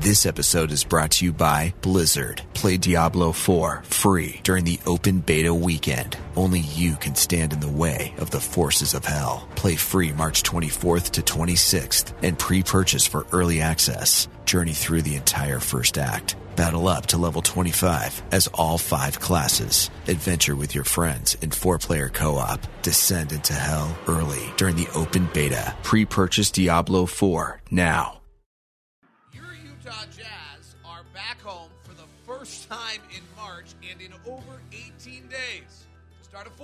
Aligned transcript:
This 0.00 0.26
episode 0.26 0.72
is 0.72 0.84
brought 0.84 1.10
to 1.12 1.24
you 1.24 1.32
by 1.32 1.72
Blizzard. 1.80 2.42
Play 2.54 2.76
Diablo 2.76 3.32
4 3.32 3.82
free 3.84 4.40
during 4.44 4.64
the 4.64 4.78
open 4.86 5.20
beta 5.20 5.52
weekend. 5.52 6.16
Only 6.36 6.60
you 6.60 6.96
can 6.96 7.14
stand 7.14 7.52
in 7.52 7.60
the 7.60 7.68
way 7.68 8.12
of 8.18 8.30
the 8.30 8.40
forces 8.40 8.94
of 8.94 9.04
hell. 9.04 9.48
Play 9.56 9.74
free 9.74 10.12
March 10.12 10.42
24th 10.42 11.12
to 11.12 11.22
26th 11.22 12.12
and 12.22 12.38
pre-purchase 12.38 13.06
for 13.06 13.26
early 13.32 13.60
access. 13.62 14.28
Journey 14.44 14.74
through 14.74 15.02
the 15.02 15.16
entire 15.16 15.60
first 15.60 15.96
act. 15.98 16.36
Battle 16.56 16.88
up 16.88 17.06
to 17.06 17.16
level 17.18 17.42
25 17.42 18.22
as 18.32 18.48
all 18.48 18.78
five 18.78 19.18
classes. 19.18 19.90
Adventure 20.08 20.56
with 20.56 20.74
your 20.74 20.84
friends 20.84 21.36
in 21.40 21.50
four-player 21.50 22.10
co-op. 22.10 22.60
Descend 22.82 23.32
into 23.32 23.54
hell 23.54 23.96
early 24.06 24.52
during 24.56 24.76
the 24.76 24.88
open 24.94 25.28
beta. 25.32 25.74
Pre-purchase 25.82 26.50
Diablo 26.50 27.06
4 27.06 27.62
now. 27.70 28.16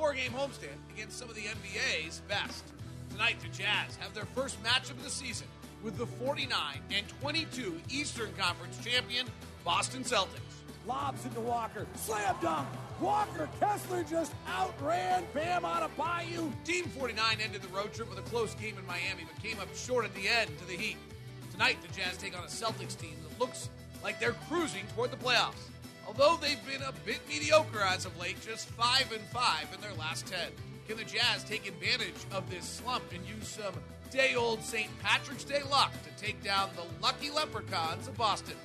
A 0.02 0.04
four-game 0.04 0.32
homestand 0.32 0.78
against 0.92 1.16
some 1.16 1.28
of 1.28 1.36
the 1.36 1.42
NBA's 1.42 2.22
best. 2.26 2.64
Tonight, 3.10 3.36
the 3.40 3.46
Jazz 3.56 3.94
have 4.00 4.12
their 4.14 4.24
first 4.24 4.60
matchup 4.60 4.90
of 4.90 5.04
the 5.04 5.10
season 5.10 5.46
with 5.80 5.96
the 5.96 6.06
49 6.06 6.50
and 6.90 7.08
22 7.20 7.80
Eastern 7.88 8.32
Conference 8.36 8.84
champion 8.84 9.28
Boston 9.64 10.02
Celtics. 10.02 10.40
Lobs 10.88 11.24
into 11.24 11.38
Walker. 11.38 11.86
Slam 11.94 12.34
dunk. 12.42 12.66
Walker 13.00 13.48
Kessler 13.60 14.02
just 14.02 14.32
outran 14.48 15.22
Bam 15.34 15.62
Adebayo. 15.62 16.50
Team 16.64 16.84
49 16.86 17.36
ended 17.40 17.62
the 17.62 17.68
road 17.68 17.94
trip 17.94 18.10
with 18.10 18.18
a 18.18 18.22
close 18.22 18.56
game 18.56 18.76
in 18.76 18.86
Miami, 18.88 19.22
but 19.24 19.40
came 19.40 19.60
up 19.60 19.72
short 19.76 20.04
at 20.04 20.12
the 20.16 20.26
end 20.26 20.50
to 20.58 20.66
the 20.66 20.74
Heat. 20.74 20.96
Tonight, 21.52 21.76
the 21.80 21.94
Jazz 21.96 22.16
take 22.16 22.36
on 22.36 22.42
a 22.42 22.48
Celtics 22.48 22.98
team 22.98 23.14
that 23.28 23.38
looks 23.38 23.68
like 24.02 24.18
they're 24.18 24.34
cruising 24.48 24.82
toward 24.96 25.12
the 25.12 25.16
playoffs. 25.16 25.70
Although 26.12 26.36
they've 26.42 26.66
been 26.66 26.82
a 26.82 26.92
bit 27.06 27.20
mediocre 27.26 27.80
as 27.80 28.04
of 28.04 28.18
late, 28.20 28.36
just 28.44 28.68
5 28.68 29.12
and 29.12 29.22
5 29.22 29.68
in 29.74 29.80
their 29.80 29.94
last 29.94 30.26
10. 30.26 30.38
Can 30.86 30.98
the 30.98 31.04
Jazz 31.04 31.42
take 31.44 31.66
advantage 31.66 32.26
of 32.32 32.50
this 32.50 32.66
slump 32.66 33.04
and 33.14 33.26
use 33.26 33.48
some 33.48 33.72
day 34.10 34.34
old 34.34 34.62
St. 34.62 34.90
Patrick's 35.00 35.44
Day 35.44 35.62
luck 35.70 35.90
to 36.02 36.22
take 36.22 36.42
down 36.42 36.68
the 36.76 36.84
lucky 37.02 37.30
leprechauns 37.30 38.08
of 38.08 38.18
Boston? 38.18 38.56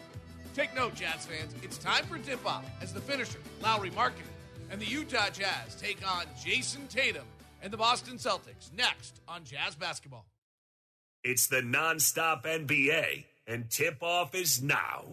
Take 0.56 0.76
note, 0.76 0.96
Jazz 0.96 1.26
fans, 1.26 1.56
it's 1.64 1.78
time 1.78 2.04
for 2.04 2.18
tip 2.18 2.46
off 2.46 2.66
as 2.82 2.92
the 2.92 3.00
finisher, 3.00 3.40
Lauri 3.62 3.92
Markkanen, 3.92 4.28
and 4.70 4.82
the 4.82 4.86
Utah 4.86 5.30
Jazz 5.30 5.76
take 5.80 6.06
on 6.06 6.26
Jayson 6.44 6.90
Tatum 6.90 7.26
and 7.62 7.72
the 7.72 7.78
Boston 7.78 8.18
Celtics 8.18 8.74
next 8.76 9.22
on 9.26 9.46
Jazz 9.46 9.74
Basketball. 9.74 10.26
It's 11.24 11.48
the 11.48 11.62
nonstop 11.62 12.44
NBA, 12.44 13.24
and 13.48 13.70
tip 13.70 14.04
off 14.04 14.36
is 14.36 14.62
now. 14.62 15.06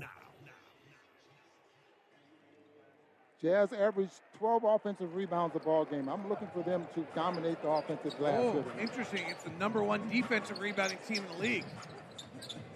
Jazz 3.45 3.75
averaged 3.75 4.23
12 4.39 4.65
offensive 4.65 5.15
rebounds 5.15 5.55
a 5.55 5.59
ball 5.59 5.85
game. 5.85 6.09
I'm 6.09 6.27
looking 6.31 6.49
for 6.55 6.63
them 6.63 6.87
to 6.95 7.07
dominate 7.15 7.61
the 7.61 7.69
offensive 7.69 8.17
glass. 8.17 8.41
Oh, 8.43 8.65
interesting. 8.81 9.23
It's 9.29 9.45
the 9.45 9.51
number 9.51 9.83
one 9.83 10.09
defensive 10.09 10.61
rebounding 10.61 10.97
team 11.07 11.19
in 11.19 11.37
the 11.37 11.43
league. 11.43 11.67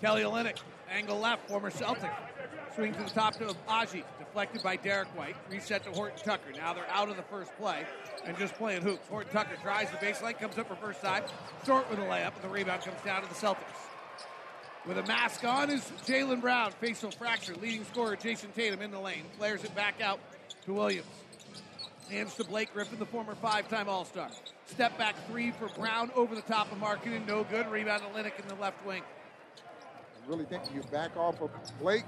Kelly 0.03 0.25
Olynyk, 0.25 0.59
angle 0.91 1.19
left, 1.19 1.49
former 1.49 1.71
Celtic. 1.71 2.11
Swing 2.75 2.93
to 2.93 3.03
the 3.03 3.09
top 3.09 3.37
to 3.37 3.47
Agbaji, 3.47 4.05
deflected 4.19 4.63
by 4.63 4.77
Derrick 4.77 5.09
White. 5.17 5.37
Reset 5.51 5.85
to 5.85 5.91
Horton 5.91 6.19
Tucker. 6.23 6.53
Now 6.55 6.75
they're 6.75 6.91
out 6.91 7.09
of 7.09 7.17
the 7.17 7.23
first 7.23 7.51
play 7.57 7.87
and 8.27 8.37
just 8.37 8.53
playing 8.57 8.83
hoops. 8.83 9.09
Horton 9.09 9.33
Tucker 9.33 9.57
drives 9.63 9.91
the 9.91 9.97
baseline, 9.97 10.39
comes 10.39 10.59
up 10.59 10.69
for 10.69 10.77
first 10.77 11.01
time, 11.01 11.25
short 11.65 11.89
with 11.89 11.99
a 11.99 12.03
layup, 12.03 12.35
and 12.35 12.45
the 12.45 12.49
rebound 12.49 12.83
comes 12.83 13.01
down 13.07 13.23
to 13.23 13.29
the 13.29 13.35
Celtics. 13.35 13.89
With 14.87 14.99
a 14.99 15.03
mask 15.05 15.45
on 15.45 15.71
is 15.71 15.81
Jaylen 16.07 16.43
Brown, 16.43 16.73
facial 16.73 17.11
fracture. 17.11 17.55
Leading 17.57 17.85
scorer 17.85 18.17
Jayson 18.17 18.53
Tatum 18.55 18.83
in 18.83 18.91
the 18.91 19.01
lane. 19.01 19.25
Flares 19.39 19.65
it 19.65 19.75
back 19.75 20.03
out 20.03 20.21
to 20.69 20.75
Williams. 20.75 21.07
Hands 22.11 22.33
to 22.35 22.45
Blake 22.45 22.73
Griffin, 22.73 22.99
the 22.99 23.07
former 23.07 23.35
five-time 23.35 23.89
All-Star. 23.89 24.29
Step 24.67 24.97
back 24.97 25.15
three 25.29 25.51
for 25.51 25.69
Brown 25.69 26.11
over 26.15 26.35
the 26.35 26.43
top 26.43 26.71
of 26.71 26.79
Markkanen 26.79 27.17
and 27.17 27.27
no 27.27 27.45
good. 27.45 27.67
Rebound 27.69 28.03
to 28.03 28.09
Olynyk 28.09 28.39
in 28.39 28.49
the 28.49 28.55
left 28.55 28.85
wing. 28.87 29.03
I 29.57 30.31
really 30.31 30.45
think 30.45 30.63
you 30.75 30.83
back 30.93 31.17
off 31.17 31.41
of 31.41 31.51
Blake. 31.81 32.05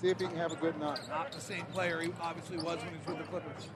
See 0.00 0.08
if 0.08 0.18
he 0.18 0.26
can 0.26 0.36
have 0.36 0.52
a 0.52 0.56
good 0.56 0.78
night. 0.78 1.00
Not 1.08 1.32
the 1.32 1.40
same 1.40 1.64
player 1.66 2.00
he 2.00 2.10
obviously 2.20 2.56
was 2.56 2.78
when 2.78 2.88
he 2.88 2.96
was 2.96 3.06
with 3.06 3.18
the 3.18 3.24
Clippers. 3.24 3.68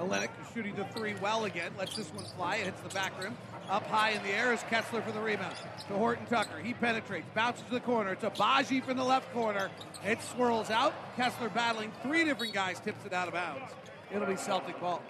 Olynyk 0.00 0.30
shooting 0.54 0.74
the 0.76 0.84
three 0.96 1.14
well 1.20 1.44
again. 1.44 1.72
Lets 1.76 1.96
this 1.96 2.08
one 2.14 2.24
fly. 2.36 2.56
It 2.56 2.66
hits 2.66 2.80
the 2.82 2.88
back 2.90 3.20
rim. 3.20 3.36
Up 3.68 3.86
high 3.86 4.10
in 4.10 4.22
the 4.22 4.30
air 4.30 4.52
is 4.52 4.62
Kessler 4.64 5.00
for 5.02 5.12
the 5.12 5.20
rebound. 5.20 5.56
To 5.88 5.94
Horton 5.94 6.26
Tucker. 6.26 6.58
He 6.62 6.74
penetrates. 6.74 7.26
Bounces 7.34 7.64
to 7.64 7.70
the 7.70 7.80
corner. 7.80 8.12
It's 8.12 8.24
Agbaji 8.24 8.84
from 8.84 8.96
the 8.96 9.04
left 9.04 9.32
corner. 9.32 9.70
It 10.04 10.20
swirls 10.22 10.70
out. 10.70 10.92
Kessler 11.16 11.48
battling 11.48 11.92
three 12.02 12.24
different 12.24 12.52
guys. 12.52 12.80
Tips 12.80 13.06
it 13.06 13.12
out 13.12 13.28
of 13.28 13.34
bounds. 13.34 13.72
It'll 14.14 14.26
be 14.26 14.36
Celtic 14.36 14.78
ball. 14.80 15.02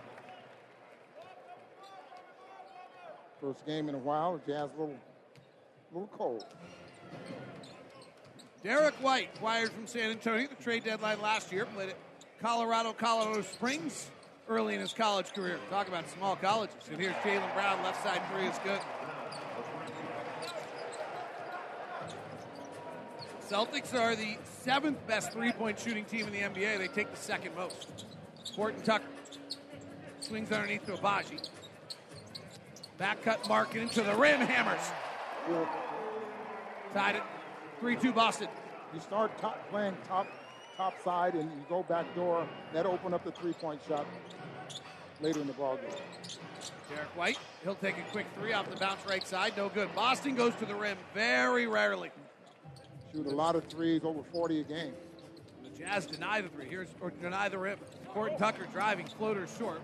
First 3.41 3.67
game 3.67 3.89
in 3.89 3.97
a 3.97 3.99
while. 3.99 4.41
Jazz 4.47 4.71
a 4.77 4.81
little, 4.81 4.97
little 5.93 6.11
cold. 6.17 6.47
Derrick 8.63 8.95
White, 9.03 9.31
acquired 9.35 9.73
from 9.73 9.89
San 9.89 10.13
Antonio, 10.13 10.47
the 10.47 10.63
trade 10.63 10.85
deadline 10.85 11.21
last 11.21 11.51
year, 11.51 11.67
played 11.67 11.89
at 11.89 11.97
Colorado, 12.41 12.93
Colorado 12.93 13.43
Springs 13.43 14.09
early 14.49 14.75
in 14.75 14.81
his 14.81 14.93
college 14.93 15.33
career. 15.33 15.59
Talk 15.71 15.89
about 15.89 16.09
small 16.09 16.37
colleges. 16.37 16.75
And 16.91 17.01
here's 17.01 17.15
Jaylen 17.17 17.53
Brown, 17.55 17.83
left 17.83 18.03
side 18.03 18.21
three 18.33 18.47
is 18.47 18.59
good. 18.65 18.81
Celtics 23.49 23.95
are 23.95 24.17
the 24.17 24.37
seventh 24.45 25.07
best 25.07 25.33
three 25.33 25.53
point 25.53 25.79
shooting 25.79 26.05
team 26.05 26.27
in 26.27 26.33
the 26.33 26.41
NBA. 26.41 26.79
They 26.79 26.89
take 26.89 27.11
the 27.11 27.21
second 27.21 27.55
most. 27.55 28.07
Horton 28.57 28.83
Tucker 28.83 29.05
swings 30.21 30.51
underneath 30.53 30.87
to 30.87 30.93
Agbaji. 30.93 31.49
Back 32.99 33.23
cut 33.23 33.43
Markkanen 33.45 33.83
into 33.83 34.03
the 34.03 34.15
rim, 34.15 34.41
hammers. 34.41 34.81
Tied 36.95 37.17
it 37.17 37.23
3 37.81 37.97
2 37.97 38.13
Boston. 38.13 38.49
You 38.95 39.01
start 39.01 39.37
top, 39.39 39.69
playing 39.71 39.97
top 40.07 40.27
top 40.77 41.03
side 41.03 41.35
and 41.35 41.51
you 41.51 41.65
go 41.69 41.83
back 41.83 42.15
door. 42.15 42.47
That 42.73 42.87
open 42.87 43.15
up 43.15 43.25
the 43.25 43.33
three 43.33 43.53
point 43.53 43.81
shot 43.87 44.07
later 45.21 45.41
in 45.41 45.47
the 45.47 45.53
ball 45.53 45.77
game. 45.77 45.91
Derrick 46.89 47.17
White, 47.17 47.39
he'll 47.63 47.75
take 47.75 47.97
a 47.99 48.03
quick 48.11 48.27
three 48.39 48.53
off 48.53 48.69
the 48.71 48.77
bounce 48.77 49.05
right 49.07 49.27
side. 49.27 49.55
No 49.57 49.69
good. 49.69 49.95
Boston 49.95 50.35
goes 50.35 50.55
to 50.57 50.67
the 50.67 50.75
rim 50.75 50.99
very 51.15 51.67
rarely. 51.67 52.11
Shoot 53.13 53.27
a 53.27 53.31
lot 53.31 53.57
of 53.57 53.65
threes, 53.65 54.03
over 54.05 54.23
40 54.33 54.61
a 54.61 54.65
game. 54.65 54.93
The 55.63 55.79
Jazz 55.79 56.07
deny 56.07 56.41
the 56.41 56.49
three. 56.49 56.67
Here's 56.67 56.89
or 57.01 57.11
deny 57.11 57.49
the 57.49 57.59
rim. 57.59 57.79
Horton 58.09 58.39
Tucker 58.39 58.67
driving, 58.73 59.07
floater 59.07 59.47
short. 59.59 59.81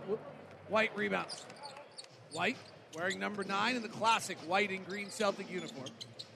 White 0.68 0.90
rebounds. 0.94 1.46
White 2.32 2.56
wearing 2.94 3.18
number 3.18 3.44
nine 3.44 3.76
in 3.76 3.82
the 3.82 3.88
classic 3.88 4.36
white 4.46 4.70
and 4.70 4.86
green 4.86 5.10
Celtic 5.10 5.50
uniform. 5.50 5.88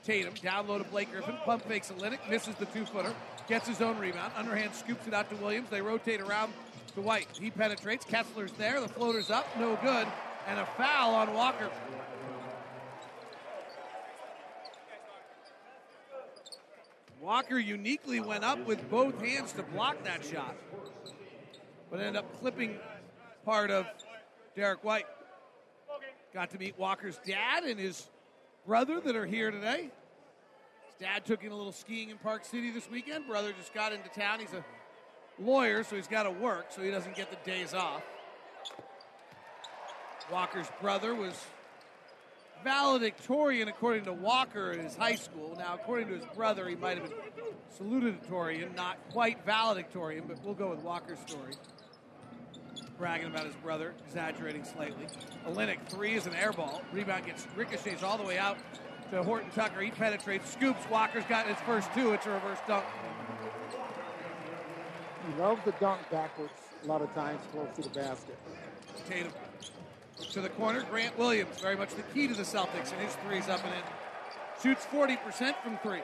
Tatum 0.05 0.35
down 0.43 0.67
low 0.67 0.79
to 0.79 0.85
Blake 0.85 1.11
Griffin. 1.13 1.37
Pump 1.45 1.65
fakes 1.67 1.91
a 1.91 1.95
Olynyk, 1.95 2.29
misses 2.29 2.55
the 2.57 2.67
two 2.67 2.85
footer, 2.85 3.15
gets 3.49 3.69
his 3.69 3.81
own 3.81 3.99
rebound. 3.99 4.33
Underhand 4.37 4.75
scoops 4.75 5.07
it 5.07 5.15
out 5.15 5.31
to 5.31 5.37
Williams. 5.37 5.71
They 5.71 5.81
rotate 5.81 6.21
around 6.21 6.53
to 6.95 7.01
White. 7.01 7.29
He 7.41 7.51
penetrates. 7.51 8.05
Kessler's 8.05 8.53
there. 8.53 8.81
The 8.81 8.89
floater's 8.89 9.31
up, 9.31 9.47
no 9.59 9.79
good. 9.83 10.07
And 10.49 10.59
a 10.59 10.67
foul 10.77 11.15
on 11.15 11.33
Walker. 11.35 11.71
Walker 17.21 17.59
uniquely 17.61 18.19
went 18.19 18.43
up 18.43 18.67
with 18.67 18.91
both 18.91 19.21
hands 19.25 19.53
to 19.53 19.63
block 19.63 20.03
that 20.03 20.25
shot, 20.25 20.57
but 21.89 22.01
ended 22.01 22.17
up 22.17 22.41
clipping 22.41 22.77
part 23.45 23.71
of 23.71 23.87
Derrick 24.57 24.83
White. 24.83 25.07
Got 26.35 26.51
to 26.51 26.59
meet 26.59 26.77
Walker's 26.77 27.21
dad 27.25 27.63
and 27.63 27.79
his 27.79 28.09
brother 28.67 29.01
that 29.01 29.17
are 29.17 29.27
here 29.27 29.51
today. 29.51 29.91
His 30.87 30.95
dad 31.01 31.25
took 31.25 31.43
in 31.43 31.53
a 31.53 31.57
little 31.57 31.73
skiing 31.73 32.11
in 32.11 32.19
Park 32.19 32.45
City 32.45 32.71
this 32.71 32.89
weekend. 32.91 33.27
Brother 33.27 33.53
just 33.53 33.75
got 33.75 33.93
into 33.93 34.09
town. 34.11 34.41
He's 34.41 34.53
a 34.53 34.65
lawyer, 35.43 35.83
so 35.85 35.97
he's 35.97 36.07
got 36.07 36.25
to 36.25 36.31
work, 36.31 36.67
so 36.71 36.83
he 36.83 36.91
doesn't 36.91 37.17
get 37.17 37.31
the 37.31 37.51
days 37.51 37.75
off. 37.75 38.03
Walker's 40.31 40.69
brother 40.81 41.15
was 41.15 41.35
valedictorian 42.63 43.67
according 43.67 44.05
to 44.05 44.13
Walker 44.13 44.71
at 44.71 44.79
his 44.79 44.95
high 44.95 45.17
school. 45.17 45.57
Now, 45.59 45.75
according 45.75 46.09
to 46.09 46.15
his 46.15 46.25
brother, 46.37 46.69
he 46.69 46.77
might 46.77 46.99
have 46.99 47.09
been 47.09 47.19
salutatorian, 47.77 48.77
not 48.77 48.99
quite 49.11 49.45
valedictorian, 49.45 50.25
but 50.29 50.43
we'll 50.45 50.55
go 50.55 50.71
with 50.71 50.81
Walker's 50.81 51.19
story. 51.27 51.55
Bragging 52.99 53.29
about 53.29 53.47
his 53.47 53.55
brother, 53.57 53.95
exaggerating 54.07 54.65
slightly. 54.65 55.07
Olynyk, 55.47 55.87
three 55.89 56.15
is 56.15 56.27
an 56.27 56.35
air 56.35 56.53
ball. 56.53 56.83
Rebound 56.93 57.27
gets 57.27 57.47
ricochets 57.57 58.03
all 58.03 58.17
the 58.17 58.25
way 58.25 58.39
out 58.39 58.59
to 59.11 59.23
Horton 59.23 59.51
Tucker. 59.51 59.81
He 59.81 59.91
penetrates, 59.91 60.51
scoops. 60.51 60.89
Walker's 60.91 61.25
got 61.25 61.47
his 61.47 61.59
first 61.67 61.93
two. 61.95 62.13
It's 62.13 62.27
a 62.27 62.31
reverse 62.31 62.59
dunk. 62.67 62.85
He 65.27 65.41
loves 65.41 65.65
the 65.65 65.73
dunk 65.73 66.01
backwards 66.11 66.53
a 66.83 66.87
lot 66.87 67.03
of 67.03 67.13
times 67.15 67.41
close 67.53 67.69
to 67.77 67.83
the 67.83 67.89
basket. 67.91 68.37
Tatum 69.09 69.33
to 70.31 70.41
the 70.41 70.49
corner. 70.51 70.85
Grant 70.91 71.17
Williams, 71.19 71.61
very 71.61 71.77
much 71.77 71.95
the 71.95 72.03
key 72.15 72.29
to 72.29 72.35
the 72.35 72.43
Celtics, 72.43 72.93
and 72.93 73.01
his 73.01 73.15
three's 73.27 73.49
up 73.49 73.65
and 73.65 73.75
in. 73.75 73.83
Shoots 74.63 74.87
40% 74.93 75.55
from 75.63 75.79
three. 75.79 76.03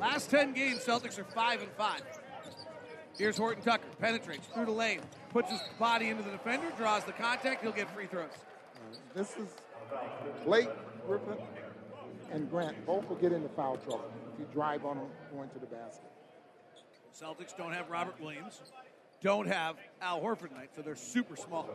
Last 0.00 0.30
10 0.30 0.52
games, 0.52 0.84
Celtics 0.84 1.18
are 1.18 1.24
5 1.24 1.62
and 1.62 1.70
5. 1.72 2.02
Here's 3.18 3.36
Horton 3.36 3.62
Tucker, 3.62 3.86
penetrates 4.00 4.46
through 4.48 4.66
the 4.66 4.72
lane, 4.72 5.00
puts 5.30 5.50
his 5.50 5.60
body 5.78 6.08
into 6.08 6.22
the 6.22 6.30
defender, 6.30 6.72
draws 6.76 7.04
the 7.04 7.12
contact, 7.12 7.62
he'll 7.62 7.72
get 7.72 7.90
free 7.94 8.06
throws. 8.06 8.28
Uh, 8.74 8.96
this 9.14 9.36
is 9.36 9.48
Blake 10.44 10.68
Griffin 11.06 11.38
and 12.32 12.50
Grant 12.50 12.84
both 12.84 13.08
will 13.08 13.16
get 13.16 13.32
into 13.32 13.48
foul 13.50 13.76
trouble 13.76 14.10
if 14.32 14.40
you 14.40 14.46
drive 14.52 14.84
on 14.84 14.96
them 14.96 15.06
going 15.32 15.48
to 15.50 15.58
the 15.58 15.66
basket. 15.66 16.10
Celtics 17.18 17.56
don't 17.56 17.72
have 17.72 17.88
Robert 17.88 18.20
Williams, 18.20 18.60
don't 19.22 19.46
have 19.46 19.76
Al 20.02 20.20
Horford 20.20 20.48
tonight, 20.48 20.70
so 20.74 20.82
they're 20.82 20.96
super 20.96 21.36
small. 21.36 21.70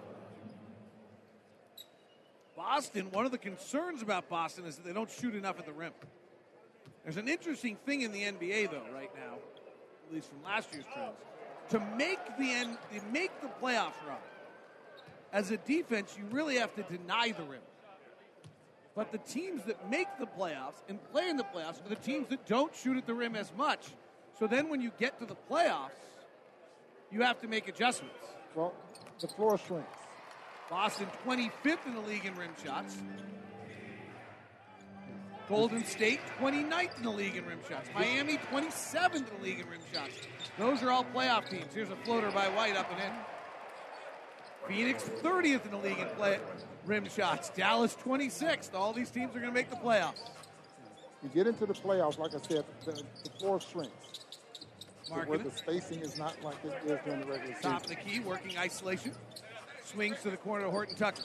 Boston, 2.58 3.10
one 3.12 3.26
of 3.26 3.32
the 3.32 3.38
concerns 3.38 4.02
about 4.02 4.28
Boston 4.28 4.66
is 4.66 4.76
that 4.76 4.86
they 4.86 4.92
don't 4.92 5.10
shoot 5.10 5.34
enough 5.34 5.58
at 5.60 5.66
the 5.66 5.72
rim. 5.72 5.94
There's 7.04 7.16
an 7.16 7.30
interesting 7.30 7.78
thing 7.86 8.02
in 8.02 8.12
the 8.12 8.24
NBA 8.24 8.70
though 8.70 8.84
right 8.94 9.12
now, 9.16 9.38
at 10.10 10.16
least 10.16 10.30
from 10.30 10.44
last 10.44 10.74
year's 10.74 10.86
trends, 10.94 11.16
to 11.70 11.80
make 11.96 12.20
the 12.38 12.52
end, 12.52 12.78
to 12.94 13.02
make 13.12 13.32
the 13.42 13.50
playoff 13.62 13.94
run. 14.08 14.18
As 15.32 15.52
a 15.52 15.58
defense, 15.58 16.16
you 16.18 16.26
really 16.32 16.56
have 16.56 16.74
to 16.76 16.84
deny 16.84 17.32
the 17.32 17.44
rim. 17.44 17.62
But 18.96 19.12
the 19.12 19.20
teams 19.20 19.64
that 19.66 19.90
make 19.90 20.08
the 20.20 20.26
playoffs 20.26 20.82
and 20.90 21.00
play 21.12 21.30
in 21.30 21.38
the 21.38 21.44
playoffs 21.44 21.86
are 21.86 21.90
the 21.90 21.96
teams 21.96 22.28
that 22.30 22.46
don't 22.48 22.76
shoot 22.76 22.98
at 22.98 23.06
the 23.06 23.14
rim 23.14 23.36
as 23.36 23.54
much. 23.56 23.90
So 24.40 24.48
then 24.48 24.70
when 24.70 24.82
you 24.82 24.92
get 25.00 25.20
to 25.20 25.26
the 25.26 25.36
playoffs, 25.50 25.92
you 27.12 27.22
have 27.22 27.40
to 27.42 27.48
make 27.48 27.68
adjustments. 27.68 28.16
Well, 28.56 28.74
the 29.20 29.28
floor 29.28 29.58
shrinks. 29.58 29.98
Boston 30.70 31.08
25th 31.26 31.86
in 31.86 31.96
the 31.96 32.02
league 32.02 32.26
in 32.26 32.36
rim 32.36 32.52
shots. 32.64 32.98
Golden 35.50 35.84
State 35.84 36.20
29th 36.40 36.98
in 36.98 37.04
the 37.04 37.10
league 37.10 37.36
in 37.36 37.44
rim 37.46 37.58
shots. 37.68 37.90
Miami 37.96 38.38
27th 38.38 39.16
in 39.16 39.26
the 39.26 39.44
league 39.44 39.60
in 39.60 39.68
rim 39.68 39.82
shots. 39.92 40.14
Those 40.60 40.84
are 40.84 40.92
all 40.92 41.04
playoff 41.04 41.50
teams. 41.50 41.74
Here's 41.74 41.90
a 41.90 41.96
floater 41.98 42.30
by 42.30 42.48
White 42.50 42.78
up 42.78 42.90
and 42.92 43.02
in. 43.02 43.12
Phoenix 44.68 45.10
30th 45.24 45.66
in 45.66 45.72
the 45.72 45.78
league 45.78 45.98
in 45.98 46.08
play, 46.10 46.38
rim 46.86 47.10
shots. 47.10 47.50
Dallas 47.50 47.98
26th. 48.06 48.76
All 48.76 48.94
these 48.94 49.10
teams 49.10 49.36
are 49.36 49.40
going 49.40 49.52
to 49.52 49.54
make 49.54 49.72
the 49.72 49.76
playoffs. 49.78 50.20
You 51.24 51.30
get 51.34 51.48
into 51.48 51.66
the 51.66 51.74
playoffs, 51.74 52.20
like 52.20 52.36
I 52.36 52.48
said, 52.48 52.64
the, 52.86 53.04
the 53.24 53.30
floor 53.40 53.60
shrinks. 53.60 53.92
Where 55.26 55.40
the 55.40 55.50
spacing 55.50 56.02
is 56.02 56.20
not 56.20 56.36
like 56.44 56.58
it 56.64 56.74
is 56.86 57.00
during 57.04 57.22
the 57.22 57.26
regular 57.26 57.56
season. 57.56 57.72
Top 57.72 57.82
of 57.82 57.88
the 57.88 57.96
key, 57.96 58.20
working 58.20 58.56
isolation. 58.60 59.14
Swings 59.84 60.22
to 60.22 60.30
the 60.30 60.38
corner 60.38 60.66
to 60.66 60.70
Horton 60.70 60.96
Tucker. 60.96 61.24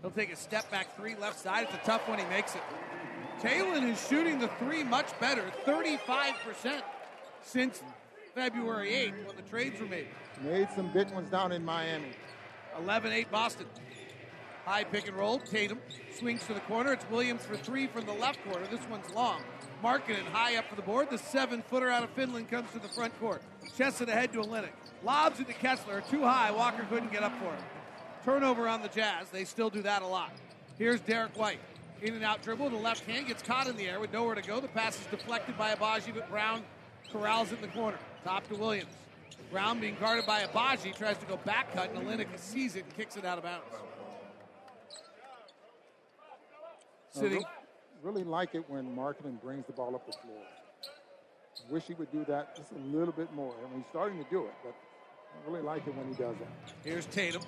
He'll 0.00 0.12
take 0.12 0.32
a 0.32 0.36
step 0.36 0.70
back 0.70 0.96
three 0.96 1.16
left 1.16 1.40
side. 1.40 1.64
It's 1.64 1.74
a 1.74 1.84
tough 1.84 2.08
one. 2.08 2.20
He 2.20 2.24
makes 2.26 2.54
it. 2.54 2.60
Talen 3.40 3.90
is 3.90 4.06
shooting 4.08 4.38
the 4.38 4.48
three 4.58 4.82
much 4.82 5.18
better, 5.20 5.44
35% 5.66 6.82
since 7.42 7.82
February 8.34 8.90
8th 8.90 9.26
when 9.26 9.36
the 9.36 9.42
trades 9.42 9.80
were 9.80 9.86
made. 9.86 10.08
Made 10.42 10.68
some 10.74 10.92
big 10.92 11.10
ones 11.10 11.30
down 11.30 11.52
in 11.52 11.64
Miami. 11.64 12.10
11 12.78 13.12
8 13.12 13.30
Boston. 13.30 13.66
High 14.64 14.84
pick 14.84 15.06
and 15.06 15.16
roll. 15.16 15.38
Tatum 15.38 15.78
swings 16.10 16.46
to 16.46 16.54
the 16.54 16.60
corner. 16.60 16.94
It's 16.94 17.08
Williams 17.10 17.44
for 17.44 17.56
three 17.56 17.86
from 17.86 18.06
the 18.06 18.14
left 18.14 18.42
corner. 18.44 18.66
This 18.70 18.80
one's 18.88 19.12
long. 19.14 19.42
Markkanen 19.82 20.24
high 20.32 20.56
up 20.56 20.68
for 20.70 20.76
the 20.76 20.82
board. 20.82 21.10
The 21.10 21.18
seven 21.18 21.62
footer 21.68 21.90
out 21.90 22.02
of 22.02 22.10
Finland 22.10 22.50
comes 22.50 22.70
to 22.72 22.78
the 22.78 22.88
front 22.88 23.18
court. 23.20 23.42
Chest 23.76 24.00
it 24.00 24.08
ahead 24.08 24.32
to 24.32 24.40
Olynyk. 24.40 24.70
Lobs 25.04 25.38
it 25.38 25.46
to 25.48 25.52
Kessler. 25.52 26.02
Too 26.10 26.22
high. 26.22 26.50
Walker 26.50 26.86
couldn't 26.88 27.12
get 27.12 27.22
up 27.22 27.38
for 27.38 27.52
him. 27.52 27.62
Turnover 28.24 28.66
on 28.66 28.80
the 28.80 28.88
Jazz. 28.88 29.28
They 29.30 29.44
still 29.44 29.68
do 29.68 29.82
that 29.82 30.00
a 30.00 30.06
lot. 30.06 30.32
Here's 30.78 31.00
Derrick 31.00 31.36
White. 31.38 31.60
In 32.04 32.12
and 32.14 32.22
out 32.22 32.42
dribble. 32.42 32.68
The 32.68 32.76
left 32.76 33.06
hand 33.06 33.28
gets 33.28 33.42
caught 33.42 33.66
in 33.66 33.76
the 33.76 33.88
air 33.88 33.98
with 33.98 34.12
nowhere 34.12 34.34
to 34.34 34.42
go. 34.42 34.60
The 34.60 34.68
pass 34.68 35.00
is 35.00 35.06
deflected 35.06 35.56
by 35.56 35.74
Agbaji, 35.74 36.14
but 36.14 36.28
Brown 36.28 36.62
corrals 37.10 37.50
it 37.50 37.56
in 37.56 37.62
the 37.62 37.68
corner. 37.68 37.96
Top 38.22 38.46
to 38.48 38.56
Williams. 38.56 38.92
Brown 39.50 39.80
being 39.80 39.96
guarded 39.98 40.26
by 40.26 40.42
Agbaji 40.42 40.94
tries 40.94 41.16
to 41.16 41.24
go 41.24 41.38
back 41.38 41.72
cut, 41.72 41.90
and 41.94 42.06
Olynyk 42.06 42.38
sees 42.38 42.76
it 42.76 42.84
and 42.84 42.94
kicks 42.94 43.16
it 43.16 43.24
out 43.24 43.38
of 43.38 43.44
bounds. 43.44 43.64
Sitting. 47.12 47.42
I 47.42 47.48
really 48.02 48.24
like 48.24 48.54
it 48.54 48.68
when 48.68 48.94
Markkanen 48.94 49.40
brings 49.40 49.64
the 49.66 49.72
ball 49.72 49.94
up 49.94 50.04
the 50.04 50.12
floor. 50.12 50.42
Wish 51.70 51.84
he 51.84 51.94
would 51.94 52.12
do 52.12 52.22
that 52.28 52.54
just 52.54 52.70
a 52.72 52.96
little 52.96 53.14
bit 53.14 53.32
more. 53.32 53.54
I 53.64 53.70
mean, 53.70 53.78
he's 53.78 53.88
starting 53.88 54.22
to 54.22 54.28
do 54.28 54.44
it, 54.44 54.54
but 54.62 54.74
I 54.74 55.50
really 55.50 55.64
like 55.64 55.86
it 55.86 55.94
when 55.96 56.08
he 56.08 56.14
does 56.14 56.36
that. 56.36 56.74
Here's 56.84 57.06
Tatum. 57.06 57.40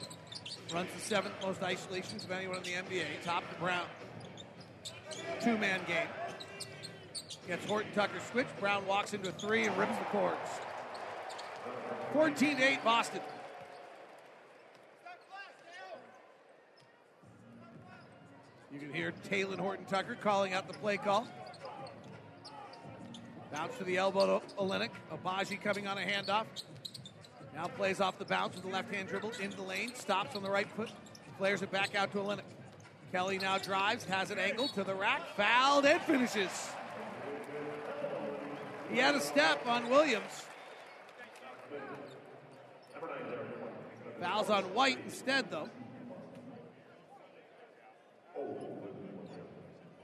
Runs 0.72 0.88
the 0.94 1.00
seventh 1.00 1.34
most 1.42 1.62
isolations 1.62 2.24
of 2.24 2.30
anyone 2.30 2.56
in 2.56 2.62
the 2.62 2.70
NBA. 2.70 3.04
Top 3.22 3.46
to 3.50 3.56
Brown. 3.56 3.84
Two 5.40 5.58
man 5.58 5.80
game. 5.86 6.08
Gets 7.46 7.64
Horton 7.66 7.92
Tucker 7.94 8.18
switch. 8.32 8.46
Brown 8.58 8.86
walks 8.86 9.14
into 9.14 9.28
a 9.28 9.32
three 9.32 9.66
and 9.66 9.76
rips 9.78 9.96
the 9.98 10.04
cords. 10.06 10.36
14 12.12 12.60
8 12.60 12.84
Boston. 12.84 13.20
You 18.72 18.80
can 18.80 18.92
hear 18.92 19.12
Talen 19.30 19.58
Horton 19.58 19.86
Tucker 19.86 20.16
calling 20.16 20.52
out 20.52 20.66
the 20.66 20.74
play 20.74 20.96
call. 20.96 21.26
Bounce 23.52 23.78
to 23.78 23.84
the 23.84 23.96
elbow 23.96 24.40
to 24.40 24.54
Olynyk. 24.56 24.90
Agbaji 25.10 25.60
coming 25.62 25.86
on 25.86 25.96
a 25.96 26.02
handoff. 26.02 26.46
Now 27.54 27.68
plays 27.68 28.00
off 28.00 28.18
the 28.18 28.24
bounce 28.24 28.54
with 28.54 28.64
the 28.64 28.70
left 28.70 28.92
hand 28.92 29.08
dribble 29.08 29.32
into 29.40 29.56
the 29.56 29.62
lane. 29.62 29.94
Stops 29.94 30.36
on 30.36 30.42
the 30.42 30.50
right 30.50 30.68
foot. 30.68 30.90
Flares 31.38 31.62
it 31.62 31.70
back 31.70 31.94
out 31.94 32.12
to 32.12 32.18
Olynyk. 32.18 32.42
Kelly 33.12 33.38
now 33.38 33.58
drives, 33.58 34.04
has 34.04 34.30
it 34.30 34.38
angled 34.38 34.74
to 34.74 34.84
the 34.84 34.94
rack. 34.94 35.22
Fouled 35.36 35.86
and 35.86 36.00
finishes. 36.02 36.70
He 38.90 38.98
had 38.98 39.14
a 39.14 39.20
step 39.20 39.66
on 39.66 39.88
Williams. 39.88 40.44
Fouls 44.20 44.50
on 44.50 44.64
White 44.74 44.98
instead, 45.04 45.50
though. 45.50 45.68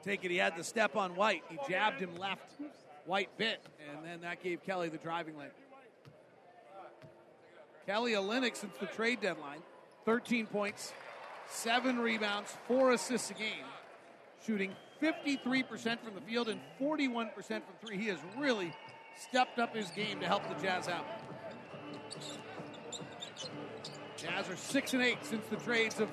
Take 0.02 0.25
it, 0.25 0.30
he 0.30 0.37
had 0.37 0.56
the 0.56 0.64
step 0.64 0.97
on 0.97 1.14
White. 1.14 1.44
He 1.49 1.59
jabbed 1.68 2.00
him 2.00 2.16
left. 2.16 2.50
White 3.04 3.37
bit, 3.37 3.61
and 3.90 4.04
then 4.04 4.21
that 4.21 4.42
gave 4.42 4.62
Kelly 4.64 4.88
the 4.88 4.99
driving 4.99 5.37
lane. 5.37 5.49
Kelly 7.87 8.12
Olynyk 8.12 8.54
since 8.54 8.76
the 8.78 8.87
trade 8.87 9.21
deadline, 9.21 9.61
13 10.04 10.47
points, 10.47 10.92
seven 11.52 11.99
rebounds, 11.99 12.54
four 12.66 12.92
assists 12.92 13.30
a 13.30 13.35
game, 13.35 13.64
shooting 14.44 14.73
53% 15.00 15.99
from 16.00 16.14
the 16.14 16.21
field 16.21 16.49
and 16.49 16.61
41% 16.80 17.32
from 17.35 17.62
three. 17.85 17.99
He 17.99 18.09
has 18.09 18.18
really 18.38 18.73
stepped 19.28 19.59
up 19.59 19.75
his 19.75 19.90
game 19.90 20.21
to 20.21 20.26
help 20.26 20.49
the 20.49 20.54
Jazz 20.62 20.88
out. 20.88 21.04
Jazz 24.16 24.49
are 24.49 24.56
six 24.56 24.94
and 24.94 25.02
eight 25.02 25.18
since 25.23 25.44
the 25.49 25.56
trades 25.56 26.00
of 26.00 26.09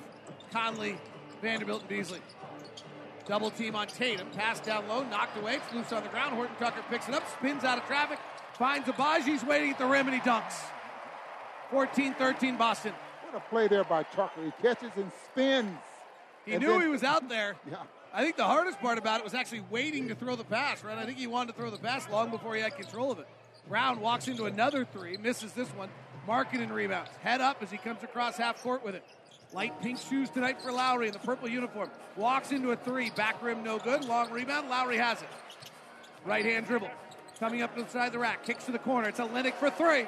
Conley, 0.52 0.98
Vanderbilt, 1.40 1.80
and 1.82 1.88
Beasley. 1.88 2.20
Double 3.26 3.50
team 3.50 3.76
on 3.76 3.86
Tatum. 3.86 4.28
Pass 4.30 4.60
down 4.60 4.88
low, 4.88 5.04
knocked 5.04 5.38
away. 5.38 5.56
It's 5.56 5.72
loose 5.72 5.92
on 5.92 6.02
the 6.02 6.08
ground. 6.08 6.34
Horton 6.34 6.56
Tucker 6.56 6.82
picks 6.90 7.08
it 7.08 7.14
up, 7.14 7.22
spins 7.38 7.62
out 7.62 7.78
of 7.78 7.84
traffic, 7.84 8.18
finds 8.54 8.88
Agbaji's 8.88 9.44
waiting 9.44 9.70
at 9.70 9.78
the 9.78 9.86
rim, 9.86 10.08
and 10.08 10.14
he 10.14 10.20
dunks. 10.20 10.54
14 11.70 12.14
13 12.14 12.56
Boston. 12.56 12.92
What 13.30 13.42
a 13.46 13.48
play 13.48 13.68
there 13.68 13.84
by 13.84 14.02
Tucker. 14.02 14.42
He 14.44 14.50
catches 14.60 14.90
and 14.96 15.12
spins. 15.26 15.78
He 16.44 16.54
And 16.54 16.62
knew 16.62 16.70
then- 16.70 16.80
he 16.82 16.88
was 16.88 17.04
out 17.04 17.28
there. 17.28 17.54
Yeah. 17.70 17.76
I 18.12 18.24
think 18.24 18.36
the 18.36 18.44
hardest 18.44 18.80
part 18.80 18.98
about 18.98 19.20
it 19.20 19.24
was 19.24 19.34
actually 19.34 19.62
waiting 19.70 20.08
to 20.08 20.16
throw 20.16 20.34
the 20.34 20.42
pass, 20.42 20.82
right? 20.82 20.98
I 20.98 21.06
think 21.06 21.16
he 21.16 21.28
wanted 21.28 21.52
to 21.52 21.58
throw 21.60 21.70
the 21.70 21.78
pass 21.78 22.08
long 22.08 22.30
before 22.30 22.56
he 22.56 22.60
had 22.60 22.74
control 22.76 23.12
of 23.12 23.20
it. 23.20 23.28
Brown 23.68 24.00
walks 24.00 24.26
into 24.26 24.46
another 24.46 24.84
three, 24.84 25.16
misses 25.16 25.52
this 25.52 25.68
one. 25.76 25.88
Markkanen 26.26 26.72
rebounds. 26.72 27.08
Head 27.22 27.40
up 27.40 27.62
as 27.62 27.70
he 27.70 27.76
comes 27.78 28.02
across 28.02 28.36
half 28.36 28.60
court 28.64 28.84
with 28.84 28.96
it. 28.96 29.04
Light 29.52 29.80
pink 29.80 30.00
shoes 30.00 30.28
tonight 30.28 30.60
for 30.60 30.72
Lauri 30.72 31.06
in 31.06 31.12
the 31.12 31.20
purple 31.20 31.48
uniform. 31.48 31.88
Walks 32.16 32.50
into 32.50 32.72
a 32.72 32.76
three. 32.76 33.10
Back 33.10 33.40
rim 33.44 33.62
no 33.62 33.78
good. 33.78 34.04
Long 34.04 34.28
rebound. 34.32 34.68
Lauri 34.68 34.96
has 34.96 35.22
it. 35.22 35.28
Right 36.24 36.44
hand 36.44 36.66
dribble. 36.66 36.90
Coming 37.38 37.62
up 37.62 37.78
inside 37.78 37.86
the 37.86 37.92
side 37.92 38.06
of 38.08 38.12
the 38.14 38.18
rack. 38.18 38.44
Kicks 38.44 38.64
to 38.64 38.72
the 38.72 38.80
corner. 38.80 39.08
It's 39.10 39.20
Olynyk 39.20 39.54
for 39.54 39.70
three. 39.70 40.06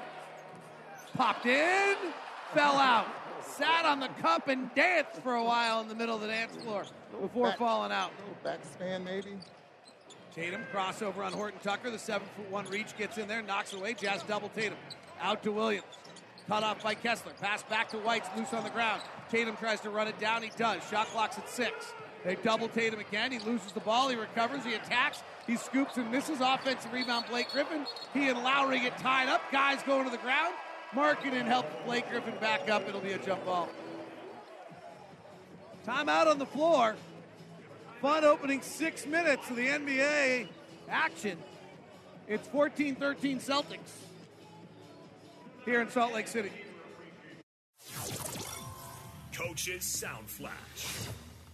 Popped 1.15 1.47
in. 1.47 1.97
Fell 2.55 2.77
out. 2.77 3.07
Sat 3.45 3.85
on 3.85 4.01
the 4.01 4.09
cup 4.09 4.49
and 4.49 4.73
danced 4.75 5.23
for 5.23 5.35
a 5.35 5.45
while 5.45 5.81
in 5.81 5.89
the 5.89 5.95
middle 5.95 6.15
of 6.15 6.21
the 6.21 6.29
dance 6.29 6.57
floor 6.63 6.85
before 7.21 7.49
back, 7.49 7.59
falling 7.59 7.93
out. 7.93 8.11
A 8.19 8.23
little 8.23 8.59
backspan 8.59 9.05
maybe. 9.05 9.37
Tatum 10.35 10.63
crossover 10.73 11.19
on 11.19 11.33
Horton 11.33 11.61
Tucker. 11.63 11.91
The 11.91 11.99
seven 11.99 12.27
foot 12.37 12.51
one 12.51 12.65
reach 12.67 12.97
gets 12.97 13.19
in 13.19 13.29
there, 13.29 13.43
knocks 13.43 13.73
away. 13.73 13.95
Jazz 13.95 14.23
double 14.23 14.49
Tatum. 14.51 14.79
Out 15.21 15.43
to 15.43 15.53
Williams. 15.53 15.85
Cut 16.49 16.63
off 16.63 16.83
by 16.83 16.95
Kessler. 16.95 17.33
Pass 17.41 17.63
back 17.65 17.91
to 17.91 17.99
White's 17.99 18.29
loose 18.37 18.53
on 18.53 18.65
the 18.65 18.71
ground. 18.71 19.03
Tatum 19.31 19.57
tries 19.57 19.81
to 19.81 19.91
run 19.91 20.09
it 20.09 20.19
down. 20.19 20.43
He 20.43 20.51
does. 20.57 20.83
Shot 20.91 21.07
clock's 21.09 21.39
at 21.39 21.49
six. 21.49 21.93
They 22.25 22.37
double 22.37 22.69
Tatum 22.69 23.01
again. 23.01 23.33
He 23.33 23.39
loses 23.41 23.73
the 23.73 23.81
ball. 23.81 24.09
He 24.09 24.17
recovers. 24.17 24.65
He 24.65 24.75
attacks. 24.75 25.23
He 25.47 25.57
scoops 25.57 25.97
and 25.97 26.11
misses. 26.11 26.41
Offensive 26.41 26.93
rebound, 26.93 27.27
Blake 27.29 27.51
Griffin. 27.51 27.87
He 28.15 28.29
and 28.29 28.43
Lauri 28.43 28.81
get 28.81 28.99
tied 28.99 29.29
up. 29.29 29.43
Guys 29.51 29.83
going 29.83 30.05
to 30.05 30.11
the 30.11 30.19
ground. 30.19 30.55
Markkanen 30.95 31.47
helps 31.47 31.71
Blake 31.87 32.09
Griffin 32.11 32.35
back 32.41 32.69
up. 32.69 32.87
It'll 32.87 33.01
be 33.01 33.13
a 33.13 33.19
jump 33.19 33.45
ball. 33.47 33.69
Timeout 35.87 36.27
on 36.27 36.39
the 36.39 36.47
floor. 36.47 36.97
Fun 38.01 38.25
opening 38.25 38.61
six 38.61 39.07
minutes 39.07 39.49
of 39.49 39.57
the 39.57 39.67
NBA 39.67 40.49
action. 40.89 41.39
It's 42.29 42.47
14 42.49 42.97
13 42.97 43.39
Celtics 43.39 43.79
here 45.65 45.81
in 45.81 45.89
Salt 45.91 46.13
Lake 46.13 46.29
City. 46.29 46.51
Coach's 49.33 49.85
Sound 49.85 50.29
Flash. 50.29 50.87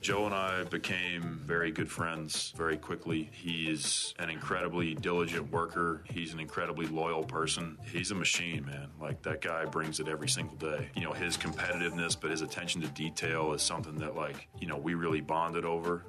Joe 0.00 0.26
and 0.26 0.34
I 0.34 0.62
became 0.64 1.40
very 1.44 1.72
good 1.72 1.90
friends 1.90 2.52
very 2.56 2.76
quickly. 2.76 3.30
He's 3.32 4.14
an 4.18 4.30
incredibly 4.30 4.94
diligent 4.94 5.50
worker. 5.50 6.04
He's 6.08 6.32
an 6.32 6.38
incredibly 6.40 6.86
loyal 6.86 7.24
person. 7.24 7.76
He's 7.90 8.12
a 8.12 8.14
machine, 8.14 8.64
man. 8.64 8.88
Like 9.00 9.22
that 9.22 9.40
guy 9.40 9.64
brings 9.64 9.98
it 9.98 10.06
every 10.08 10.28
single 10.28 10.56
day. 10.56 10.88
You 10.94 11.02
know, 11.02 11.12
his 11.12 11.36
competitiveness, 11.36 12.16
but 12.18 12.30
his 12.30 12.42
attention 12.42 12.80
to 12.82 12.88
detail 12.88 13.52
is 13.52 13.62
something 13.62 13.96
that 13.96 14.14
like, 14.14 14.48
you 14.60 14.68
know, 14.68 14.76
we 14.76 14.94
really 14.94 15.20
bonded 15.20 15.64
over. 15.64 16.04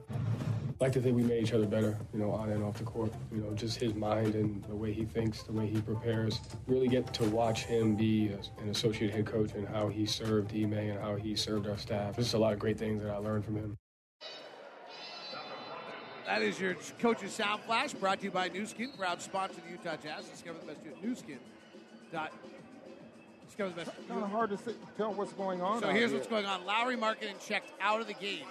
I 0.79 0.85
like 0.85 0.93
to 0.93 1.01
think 1.01 1.17
we 1.17 1.23
made 1.23 1.43
each 1.43 1.51
other 1.51 1.65
better, 1.65 1.97
you 2.13 2.19
know, 2.19 2.31
on 2.31 2.51
and 2.51 2.63
off 2.63 2.77
the 2.77 2.85
court. 2.85 3.11
You 3.33 3.41
know, 3.41 3.53
just 3.53 3.77
his 3.77 3.93
mind 3.95 4.35
and 4.35 4.63
the 4.63 4.75
way 4.75 4.93
he 4.93 5.03
thinks, 5.03 5.43
the 5.43 5.51
way 5.51 5.67
he 5.67 5.81
prepares. 5.81 6.39
Really 6.67 6.87
get 6.87 7.13
to 7.15 7.25
watch 7.25 7.65
him 7.65 7.97
be 7.97 8.31
an 8.61 8.69
associate 8.69 9.11
head 9.11 9.25
coach 9.25 9.51
and 9.55 9.67
how 9.67 9.89
he 9.89 10.05
served 10.05 10.53
Ime 10.55 10.71
and 10.71 10.97
how 10.97 11.17
he 11.17 11.35
served 11.35 11.67
our 11.67 11.77
staff. 11.77 12.15
There's 12.15 12.33
a 12.33 12.37
lot 12.37 12.53
of 12.53 12.59
great 12.59 12.77
things 12.77 13.03
that 13.03 13.11
I 13.11 13.17
learned 13.17 13.43
from 13.43 13.57
him. 13.57 13.77
That 16.25 16.41
is 16.41 16.57
your 16.61 16.75
coach's 16.99 17.33
sound 17.33 17.61
flash 17.63 17.91
brought 17.91 18.19
to 18.19 18.25
you 18.25 18.31
by 18.31 18.47
Nu 18.47 18.65
Skin, 18.65 18.91
proud 18.97 19.21
sponsor 19.21 19.57
of 19.59 19.65
the 19.65 19.71
Utah 19.71 19.97
Jazz. 20.01 20.29
Discover 20.29 20.59
the 20.59 20.65
best 20.67 20.79
you 20.85 20.91
at 20.91 21.03
newskin. 21.03 21.39
Dot. 22.13 22.31
Discover 23.47 23.71
the 23.71 23.75
best. 23.75 23.91
It's 23.99 24.07
kind 24.07 24.23
of 24.23 24.29
hard 24.29 24.51
to 24.51 24.57
see, 24.57 24.75
tell 24.95 25.13
what's 25.13 25.33
going 25.33 25.61
on. 25.61 25.81
So 25.81 25.89
here's 25.89 26.11
here. 26.11 26.19
what's 26.19 26.29
going 26.29 26.45
on. 26.45 26.65
Lauri 26.65 26.95
Markkanen 26.95 27.45
checked 27.45 27.73
out 27.81 27.99
of 27.99 28.07
the 28.07 28.13
game 28.13 28.45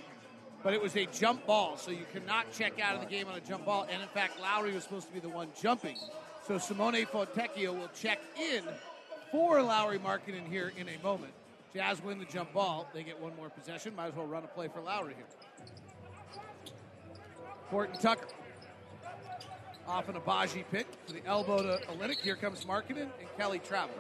but 0.68 0.74
it 0.74 0.82
was 0.82 0.94
a 0.96 1.06
jump 1.06 1.46
ball, 1.46 1.78
so 1.78 1.90
you 1.90 2.04
cannot 2.12 2.52
check 2.52 2.78
out 2.78 2.94
of 2.94 3.00
the 3.00 3.06
game 3.06 3.26
on 3.26 3.34
a 3.34 3.40
jump 3.40 3.64
ball. 3.64 3.86
And 3.90 4.02
in 4.02 4.08
fact, 4.08 4.38
Lauri 4.38 4.74
was 4.74 4.82
supposed 4.82 5.06
to 5.06 5.14
be 5.14 5.18
the 5.18 5.30
one 5.30 5.48
jumping. 5.62 5.96
So 6.46 6.58
Simone 6.58 7.06
Fontecchio 7.06 7.72
will 7.72 7.88
check 7.98 8.20
in 8.38 8.62
for 9.32 9.62
Lauri 9.62 9.98
Markkanen 9.98 10.46
here 10.46 10.70
in 10.76 10.86
a 10.90 11.02
moment. 11.02 11.32
Jazz 11.72 12.04
win 12.04 12.18
the 12.18 12.26
jump 12.26 12.52
ball. 12.52 12.86
They 12.92 13.02
get 13.02 13.18
one 13.18 13.34
more 13.36 13.48
possession. 13.48 13.96
Might 13.96 14.08
as 14.08 14.14
well 14.14 14.26
run 14.26 14.44
a 14.44 14.46
play 14.46 14.68
for 14.68 14.82
Lauri 14.82 15.14
here. 15.14 15.24
Horton 17.70 17.98
Tucker 17.98 18.28
off 19.86 20.06
an 20.10 20.16
Agbaji 20.16 20.64
pick 20.70 21.06
to 21.06 21.14
the 21.14 21.24
elbow 21.24 21.62
to 21.62 21.86
Olynyk. 21.86 22.20
Here 22.20 22.36
comes 22.36 22.66
Markkanen 22.66 23.08
and 23.18 23.36
Kelly 23.38 23.60
travel. 23.60 23.94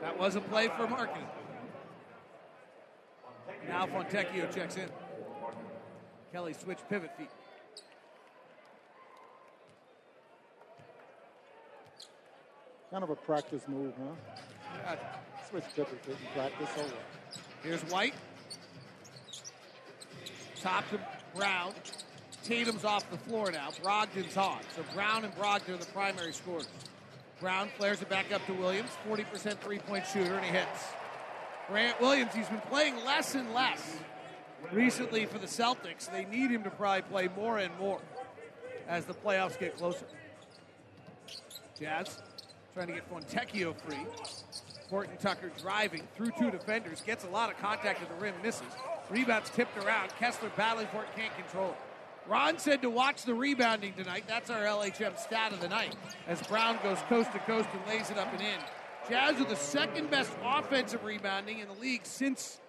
That 0.00 0.16
was 0.16 0.36
a 0.36 0.40
play 0.40 0.68
for 0.68 0.86
Markkanen. 0.86 1.26
Now 3.66 3.86
Fontecchio 3.86 4.54
checks 4.54 4.76
in. 4.76 4.88
Kelly 6.34 6.52
switch 6.52 6.78
pivot 6.90 7.16
feet. 7.16 7.28
Kind 12.90 13.04
of 13.04 13.10
a 13.10 13.14
practice 13.14 13.62
move, 13.68 13.92
huh? 13.96 14.34
Yeah. 14.82 14.96
Switch 15.48 15.62
pivot 15.76 16.04
feet 16.04 16.16
in 16.20 16.32
practice. 16.34 16.68
Oh 16.76 16.80
Over. 16.80 16.92
Here's 17.62 17.82
White. 17.82 18.14
Top 20.60 20.90
to 20.90 20.98
Brown. 21.36 21.72
Tatum's 22.42 22.84
off 22.84 23.08
the 23.12 23.18
floor 23.18 23.52
now. 23.52 23.68
Brogdon's 23.84 24.36
on. 24.36 24.58
So 24.74 24.82
Brown 24.92 25.24
and 25.24 25.32
Brogdon 25.36 25.74
are 25.74 25.76
the 25.76 25.86
primary 25.86 26.32
scorers. 26.32 26.66
Brown 27.38 27.68
flares 27.78 28.02
it 28.02 28.08
back 28.08 28.32
up 28.32 28.44
to 28.46 28.54
Williams. 28.54 28.90
40% 29.08 29.56
three 29.60 29.78
point 29.78 30.04
shooter, 30.04 30.34
and 30.34 30.44
he 30.44 30.50
hits. 30.50 30.84
Grant 31.68 32.00
Williams, 32.00 32.34
he's 32.34 32.48
been 32.48 32.60
playing 32.62 32.96
less 33.04 33.36
and 33.36 33.54
less 33.54 33.98
recently 34.72 35.26
for 35.26 35.38
the 35.38 35.46
Celtics. 35.46 36.10
They 36.10 36.24
need 36.24 36.50
him 36.50 36.62
to 36.64 36.70
probably 36.70 37.02
play 37.02 37.28
more 37.36 37.58
and 37.58 37.76
more 37.78 38.00
as 38.88 39.04
the 39.04 39.14
playoffs 39.14 39.58
get 39.58 39.76
closer. 39.76 40.06
Jazz 41.78 42.18
trying 42.74 42.88
to 42.88 42.92
get 42.94 43.10
Fontecchio 43.10 43.74
free. 43.80 44.06
Horton 44.90 45.16
Tucker 45.16 45.50
driving 45.60 46.02
through 46.14 46.32
two 46.38 46.50
defenders, 46.50 47.00
gets 47.00 47.24
a 47.24 47.28
lot 47.28 47.50
of 47.50 47.58
contact 47.58 48.02
at 48.02 48.08
the 48.08 48.14
rim, 48.16 48.34
misses. 48.42 48.62
Rebounds 49.10 49.50
tipped 49.50 49.76
around. 49.84 50.10
Kessler 50.18 50.50
battling 50.56 50.86
for 50.88 51.02
it, 51.02 51.08
can't 51.16 51.34
control 51.36 51.70
it. 51.70 51.76
Ron 52.26 52.58
said 52.58 52.80
to 52.82 52.90
watch 52.90 53.24
the 53.24 53.34
rebounding 53.34 53.92
tonight. 53.94 54.24
That's 54.26 54.50
our 54.50 54.62
LHM 54.62 55.18
stat 55.18 55.52
of 55.52 55.60
the 55.60 55.68
night. 55.68 55.94
As 56.26 56.40
Brown 56.46 56.78
goes 56.82 56.98
coast 57.08 57.32
to 57.32 57.38
coast 57.40 57.68
and 57.72 57.86
lays 57.86 58.10
it 58.10 58.18
up 58.18 58.32
and 58.32 58.40
in. 58.40 58.58
Jazz 59.08 59.40
are 59.40 59.44
the 59.44 59.56
second 59.56 60.10
best 60.10 60.32
offensive 60.42 61.04
rebounding 61.04 61.58
in 61.58 61.68
the 61.68 61.74
league 61.74 62.00
since 62.04 62.60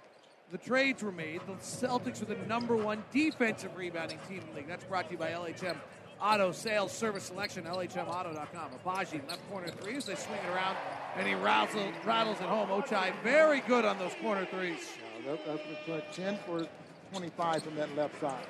the 0.52 0.58
trades 0.58 1.04
were 1.04 1.12
made. 1.12 1.42
The 1.48 1.54
Celtics 1.54 2.22
are 2.22 2.26
the 2.26 2.38
number 2.48 2.76
one 2.76 3.04
defensive 3.12 3.76
rebounding 3.76 4.20
team 4.28 4.40
in 4.40 4.48
the 4.50 4.56
league. 4.58 4.68
That's 4.68 4.86
brought 4.86 5.08
to 5.08 5.12
you 5.14 5.18
by 5.18 5.32
LHM 5.32 5.78
Auto 6.22 6.52
Sales 6.52 6.92
Service 6.92 7.26
Selection, 7.26 7.66
LHMauto.com. 7.66 8.72
Agbaji, 8.86 9.28
left 9.28 9.50
corner 9.50 9.68
threes. 9.68 10.06
They 10.06 10.16
swing 10.16 10.40
it 10.40 10.56
around, 10.56 10.78
and 11.18 11.28
he 11.28 11.36
rattles, 11.36 11.84
rattles 12.06 12.40
it 12.40 12.46
home. 12.46 12.70
Ochai, 12.70 13.14
very 13.24 13.62
good 13.62 13.86
on 13.86 14.00
those 14.00 14.14
corner 14.22 14.46
threes. 14.46 14.80
Yeah, 15.26 15.36
that, 15.46 15.62
that's 15.88 16.16
10 16.16 16.40
for 16.46 16.66
25 17.12 17.64
from 17.64 17.76
that 17.76 17.96
left 17.96 18.20
side. 18.22 18.46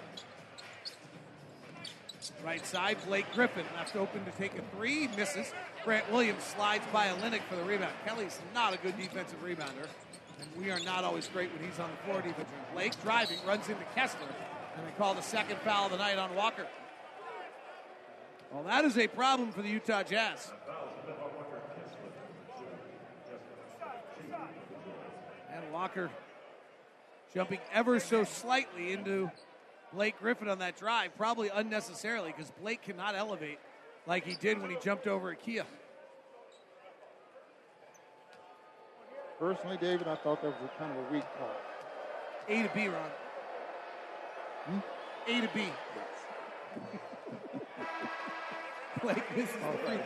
Right 2.43 2.65
side, 2.65 2.97
Blake 3.07 3.25
Griffin 3.33 3.65
left 3.75 3.95
open 3.95 4.23
to 4.25 4.31
take 4.31 4.53
a 4.57 4.61
three, 4.75 5.07
misses. 5.15 5.51
Grant 5.83 6.11
Williams 6.11 6.43
slides 6.43 6.83
by 6.91 7.05
a 7.05 7.15
Olynyk 7.15 7.41
for 7.49 7.55
the 7.55 7.63
rebound. 7.63 7.93
Kelly's 8.05 8.39
not 8.53 8.73
a 8.73 8.77
good 8.77 8.97
defensive 8.97 9.43
rebounder. 9.43 9.87
And 10.41 10.49
we 10.63 10.71
are 10.71 10.79
not 10.79 11.03
always 11.03 11.27
great 11.27 11.51
when 11.53 11.67
he's 11.67 11.79
on 11.79 11.89
the 11.89 11.97
floor 12.05 12.21
defense. 12.21 12.49
Blake 12.73 13.01
driving, 13.03 13.37
runs 13.47 13.67
into 13.69 13.83
Kessler, 13.95 14.27
and 14.77 14.87
they 14.87 14.91
call 14.97 15.13
the 15.13 15.21
second 15.21 15.59
foul 15.59 15.85
of 15.85 15.91
the 15.91 15.97
night 15.97 16.17
on 16.17 16.35
Walker. 16.35 16.67
Well, 18.51 18.63
that 18.63 18.85
is 18.85 18.97
a 18.97 19.07
problem 19.07 19.51
for 19.51 19.61
the 19.61 19.69
Utah 19.69 20.03
Jazz. 20.03 20.51
And 25.53 25.71
Walker 25.71 26.09
jumping 27.33 27.59
ever 27.73 27.99
so 27.99 28.23
slightly 28.23 28.93
into 28.93 29.29
Blake 29.93 30.17
Griffin 30.19 30.49
on 30.49 30.59
that 30.59 30.77
drive, 30.77 31.15
probably 31.17 31.49
unnecessarily 31.49 32.33
because 32.35 32.51
Blake 32.61 32.81
cannot 32.81 33.15
elevate 33.15 33.59
like 34.07 34.25
he 34.25 34.35
did 34.35 34.61
when 34.61 34.69
he 34.69 34.77
jumped 34.81 35.07
over 35.07 35.33
Kia. 35.35 35.65
Personally, 39.39 39.77
David, 39.77 40.07
I 40.07 40.15
thought 40.15 40.41
that 40.41 40.47
was 40.47 40.55
a 40.63 40.79
kind 40.79 40.91
of 40.97 40.97
a 40.97 41.13
weak 41.13 41.25
call. 41.37 41.49
A 42.47 42.63
to 42.63 42.69
B, 42.73 42.87
Ron. 42.87 43.09
Hmm? 44.65 44.79
A 45.27 45.41
to 45.41 45.49
B. 45.53 45.65
like 49.03 49.35
this 49.35 49.49
is 49.49 49.55
oh, 49.61 49.99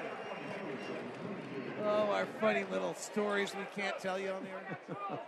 oh, 1.83 2.11
our 2.11 2.25
funny 2.41 2.65
little 2.71 2.95
stories 2.95 3.53
we 3.55 3.81
can't 3.81 3.97
tell 3.99 4.19
you 4.19 4.31
on 4.31 4.43
the 4.43 4.49
air. 4.49 5.19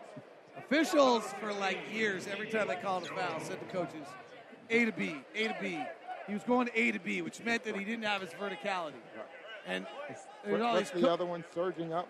Officials 0.58 1.24
for 1.40 1.54
like 1.54 1.78
years, 1.94 2.28
every 2.28 2.48
time 2.48 2.68
they 2.70 2.76
called 2.76 3.04
a 3.04 3.08
foul, 3.08 3.40
said 3.40 3.60
to 3.60 3.66
coaches, 3.66 4.08
A 4.70 4.86
to 4.86 4.92
B, 4.92 5.18
A 5.36 5.48
to 5.48 5.56
B. 5.62 5.80
He 6.28 6.34
was 6.34 6.44
going 6.44 6.70
A 6.74 6.92
to 6.92 7.00
B, 7.00 7.22
which 7.22 7.44
meant 7.44 7.64
that 7.66 7.76
he 7.76 7.84
didn't 7.84 8.06
have 8.06 8.22
his 8.22 8.32
verticality. 8.32 8.94
And 9.68 9.86
there's 10.44 10.62
all 10.62 10.78
these 10.78 10.90
the 10.92 11.02
co- 11.02 11.10
other 11.10 11.26
one 11.26 11.44
surging 11.54 11.94
up? 11.94 12.08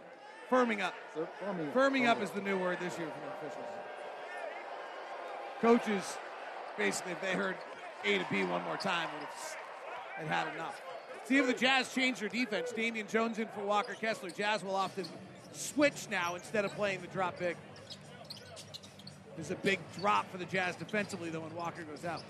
Firming 0.52 0.82
up. 0.82 0.94
So, 1.16 1.28
firming, 1.42 1.72
firming 1.72 2.08
up 2.08 2.22
is 2.22 2.30
the 2.32 2.42
new 2.42 2.58
word 2.58 2.78
this 2.82 2.98
year 3.00 3.08
for 3.08 3.20
the 3.26 3.48
officials. 3.48 3.66
Coaches, 5.62 6.18
basically, 6.78 7.14
if 7.14 7.22
they 7.22 7.32
heard 7.32 7.56
A 8.04 8.18
to 8.18 8.26
B 8.30 8.44
one 8.44 8.62
more 8.64 8.76
time 8.76 9.08
would 9.14 9.28
have 9.28 10.28
had 10.28 10.46
had 10.46 10.56
enough. 10.56 10.82
See 11.24 11.38
if 11.38 11.48
the 11.48 11.54
Jazz 11.54 11.94
change 11.94 12.20
their 12.20 12.28
defense. 12.28 12.74
Damian 12.74 13.08
Jones 13.08 13.40
in 13.40 13.48
for 13.48 13.64
Walker 13.64 13.94
Kessler. 13.94 14.30
Jazz 14.30 14.62
will 14.62 14.76
often 14.76 15.06
switch 15.54 16.10
now 16.10 16.36
instead 16.36 16.66
of 16.66 16.74
playing 16.74 17.00
the 17.00 17.08
drop 17.08 17.40
big. 17.40 17.56
There's 19.38 19.52
a 19.52 19.56
big 19.56 19.80
drop 20.00 20.30
for 20.30 20.38
the 20.38 20.46
Jazz 20.46 20.76
defensively, 20.76 21.30
though, 21.30 21.40
when 21.40 21.56
Walker 21.56 21.84
goes 21.84 22.04
out. 22.04 22.24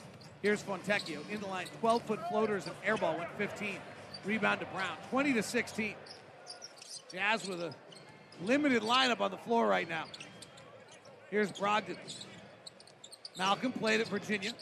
Here's 0.43 0.61
Fontecchio 0.61 1.27
in 1.31 1.41
the 1.41 1.47
line. 1.47 1.65
12 1.79 2.03
foot 2.03 2.19
floaters 2.29 2.67
and 2.67 2.75
airball 2.83 3.17
went 3.17 3.31
15. 3.37 3.77
Rebound 4.25 4.59
to 4.59 4.67
Brown. 4.67 4.95
20 5.09 5.33
to 5.33 5.41
16. 5.41 5.95
Jazz 7.11 7.47
with 7.47 7.61
a 7.61 7.73
limited 8.45 8.83
lineup 8.83 9.21
on 9.21 9.31
the 9.31 9.37
floor 9.37 9.67
right 9.67 9.87
now. 9.87 10.05
Here's 11.29 11.51
Brogdon. 11.51 11.97
Malcolm 13.37 13.71
played 13.71 14.01
at 14.01 14.07
Virginia. 14.07 14.53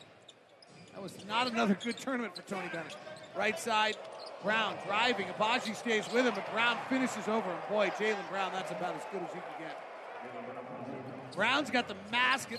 That 0.94 1.02
was 1.02 1.14
not 1.28 1.50
another 1.50 1.78
good 1.82 1.98
tournament 1.98 2.36
for 2.36 2.44
Tony 2.44 2.68
Bennett. 2.68 2.96
Right 3.36 3.60
side, 3.60 3.98
Brown 4.44 4.76
driving. 4.86 5.28
Agbaji 5.28 5.76
stays 5.76 6.06
with 6.14 6.26
him, 6.26 6.34
but 6.36 6.50
Brown 6.52 6.78
finishes 6.90 7.28
over 7.28 7.50
him. 7.50 7.60
Boy, 7.70 7.90
Jaylen 7.98 8.30
Brown, 8.30 8.52
that's 8.54 8.72
about 8.72 8.96
as 8.96 9.04
good 9.12 9.22
as 9.22 9.36
you 9.36 9.42
can 9.42 9.68
get. 9.68 11.36
Brown's 11.36 11.70
got 11.70 11.88
the 11.88 11.96
mask, 12.12 12.50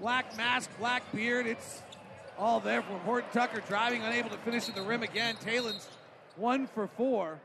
black 0.00 0.36
mask, 0.36 0.70
black 0.78 1.02
beard. 1.12 1.46
It's 1.46 1.82
all 2.38 2.60
there 2.60 2.82
from 2.82 2.98
Horton 3.00 3.30
Tucker 3.32 3.62
driving, 3.66 4.02
unable 4.02 4.30
to 4.30 4.38
finish 4.38 4.68
at 4.68 4.74
the 4.74 4.82
rim 4.82 5.02
again. 5.02 5.36
Talen's 5.36 5.88
one 6.36 6.66
for 6.66 6.86
four. 6.86 7.40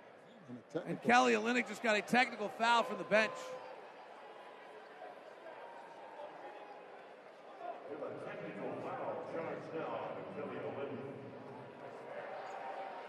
And 0.86 1.02
Kelly 1.04 1.34
Olynyk 1.34 1.68
just 1.68 1.84
got 1.84 1.96
a 1.96 2.02
technical 2.02 2.50
foul 2.50 2.84
from 2.84 2.98
the 2.98 3.04
bench. 3.06 3.32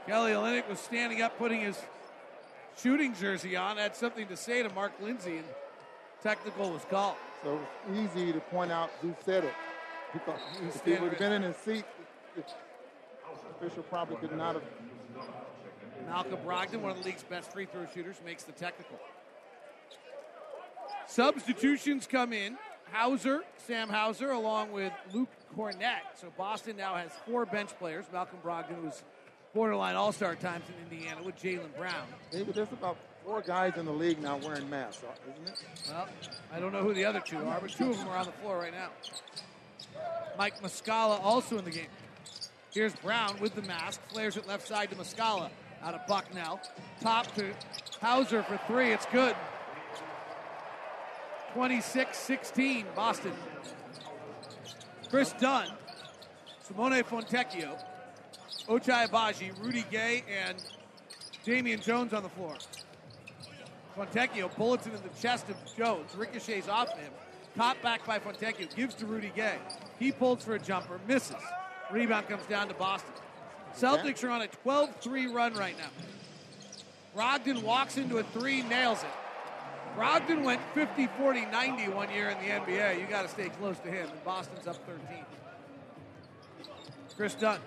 Kelly 0.07 0.33
Olynyk 0.33 0.69
was 0.69 0.79
standing 0.79 1.23
up, 1.23 1.39
putting 1.39 1.61
his 1.61 1.79
shooting 2.81 3.15
jersey 3.15 3.57
on, 3.57 3.79
had 3.79 3.97
something 3.97 4.27
to 4.29 4.37
say 4.37 4.63
to 4.63 4.69
Mark 4.75 4.93
Lindsay, 5.01 5.39
and 5.39 5.47
technical 6.23 6.71
was 6.71 6.85
called. 6.91 7.17
So 7.43 7.55
it 7.55 7.91
was 7.91 8.11
easy 8.15 8.33
to 8.33 8.41
point 8.41 8.71
out 8.71 8.91
who 9.01 9.15
said 9.25 9.45
it. 9.45 9.55
Because 10.13 10.41
he 10.85 10.93
would 10.93 11.11
have 11.11 11.19
been 11.19 11.33
in 11.33 11.43
his 11.43 11.57
seat, 11.57 11.85
the 12.37 12.45
official 13.51 13.83
probably 13.85 14.17
could 14.17 14.37
not 14.37 14.55
have. 14.55 14.63
Malcolm 16.07 16.39
Brogdon, 16.45 16.81
one 16.81 16.93
of 16.93 16.99
the 16.99 17.05
league's 17.05 17.23
best 17.23 17.53
free 17.53 17.67
throw 17.67 17.87
shooters, 17.95 18.17
makes 18.25 18.45
the 18.45 18.53
technical. 18.53 18.99
Substitutions 21.07 22.07
come 22.07 22.33
in. 22.33 22.57
Hauser, 22.93 23.43
Sam 23.67 23.89
Hauser, 23.89 24.31
along 24.31 24.73
with 24.73 24.93
Luke 25.13 25.29
Kornet. 25.57 26.01
So 26.21 26.29
Boston 26.37 26.77
now 26.77 26.95
has 26.95 27.11
four 27.27 27.45
bench 27.47 27.71
players. 27.79 28.05
Malcolm 28.13 28.39
Brogdon 28.45 28.85
was 28.85 29.03
borderline 29.53 29.97
all 29.97 30.13
star 30.13 30.37
times 30.37 30.65
in 30.69 30.93
Indiana 30.93 31.23
with 31.23 31.37
Jaylen 31.37 31.75
Brown. 31.77 32.07
There's 32.31 32.73
about 32.73 32.97
four 33.25 33.41
guys 33.41 33.77
in 33.77 33.87
the 33.87 33.93
league 33.93 34.21
now 34.21 34.37
wearing 34.37 34.69
masks, 34.69 35.03
uh, 35.03 35.33
isn't 35.33 35.49
it? 35.49 35.65
Well, 35.89 36.09
I 36.53 36.61
don't 36.61 36.73
know 36.73 36.83
who 36.83 36.95
the 36.95 37.05
other 37.05 37.21
two 37.21 37.39
are, 37.39 37.59
but 37.61 37.71
two 37.71 37.91
of 37.91 37.99
them 37.99 38.09
are 38.09 38.19
on 38.19 38.27
the 38.27 38.33
floor 38.33 38.59
right 38.59 38.73
now. 38.73 38.91
Mike 40.39 40.61
Muscala 40.63 41.21
also 41.23 41.59
in 41.59 41.65
the 41.65 41.71
game. 41.71 41.87
Here's 42.73 42.95
Brown 42.97 43.39
with 43.41 43.55
the 43.55 43.63
mask, 43.63 44.01
flares 44.09 44.37
it 44.37 44.49
left 44.49 44.67
side 44.67 44.91
to 44.91 44.97
Muscala. 44.97 45.51
Out 45.85 45.95
of 45.95 46.07
Bucknell. 46.07 46.61
Top 47.01 47.33
to 47.37 47.53
Hauser 48.01 48.43
for 48.43 48.59
three. 48.67 48.93
It's 48.93 49.07
good. 49.07 49.37
26 51.53 52.19
16, 52.19 52.87
Boston. 52.97 53.33
Kris 55.09 55.33
Dunn, 55.39 55.69
Simone 56.63 57.05
Fontecchio, 57.05 57.79
Ochai 58.69 59.07
Agbaji, 59.07 59.63
Rudy 59.63 59.85
Gay, 59.91 60.25
and 60.29 60.57
Damian 61.45 61.81
Jones 61.81 62.13
on 62.13 62.25
the 62.25 62.29
floor. 62.31 62.57
Fontecchio 63.97 64.55
bullets 64.57 64.87
it 64.89 64.95
in 64.95 65.03
the 65.03 65.21
chest 65.21 65.49
of 65.51 65.57
Jones, 65.77 66.17
ricochets 66.17 66.67
off 66.67 66.89
him. 66.99 67.13
Caught 67.57 67.81
back 67.83 68.05
by 68.05 68.19
Fontecchio, 68.19 68.75
gives 68.75 68.95
to 68.97 69.07
Rudy 69.07 69.31
Gay. 69.37 69.59
He 70.01 70.11
pulls 70.11 70.43
for 70.43 70.57
a 70.57 70.59
jumper, 70.59 70.99
misses. 71.07 71.37
Rebound 71.93 72.27
comes 72.29 72.47
down 72.47 72.67
to 72.67 72.75
Boston. 72.75 73.13
Celtics 73.77 74.23
are 74.25 74.31
on 74.31 74.43
a 74.43 74.49
12 74.49 74.97
3 74.97 75.27
run 75.29 75.55
right 75.55 75.77
now. 75.79 75.91
Brogdon 77.17 77.63
walks 77.63 77.97
into 77.97 78.19
a 78.19 78.25
three, 78.25 78.63
nails 78.63 79.03
it. 79.03 79.09
Brogdon 79.97 80.43
went 80.43 80.61
50 80.75 81.07
40 81.19 81.47
90 81.47 81.89
one 81.91 82.11
year 82.11 82.31
in 82.31 82.39
the 82.39 82.53
NBA. 82.53 83.01
You 83.01 83.07
got 83.07 83.23
to 83.23 83.29
stay 83.29 83.49
close 83.51 83.79
to 83.81 83.89
him, 83.89 84.09
and 84.11 84.25
Boston's 84.25 84.67
up 84.67 84.77
13. 84.87 85.25
Kris 87.17 87.35
Dunn. 87.35 87.61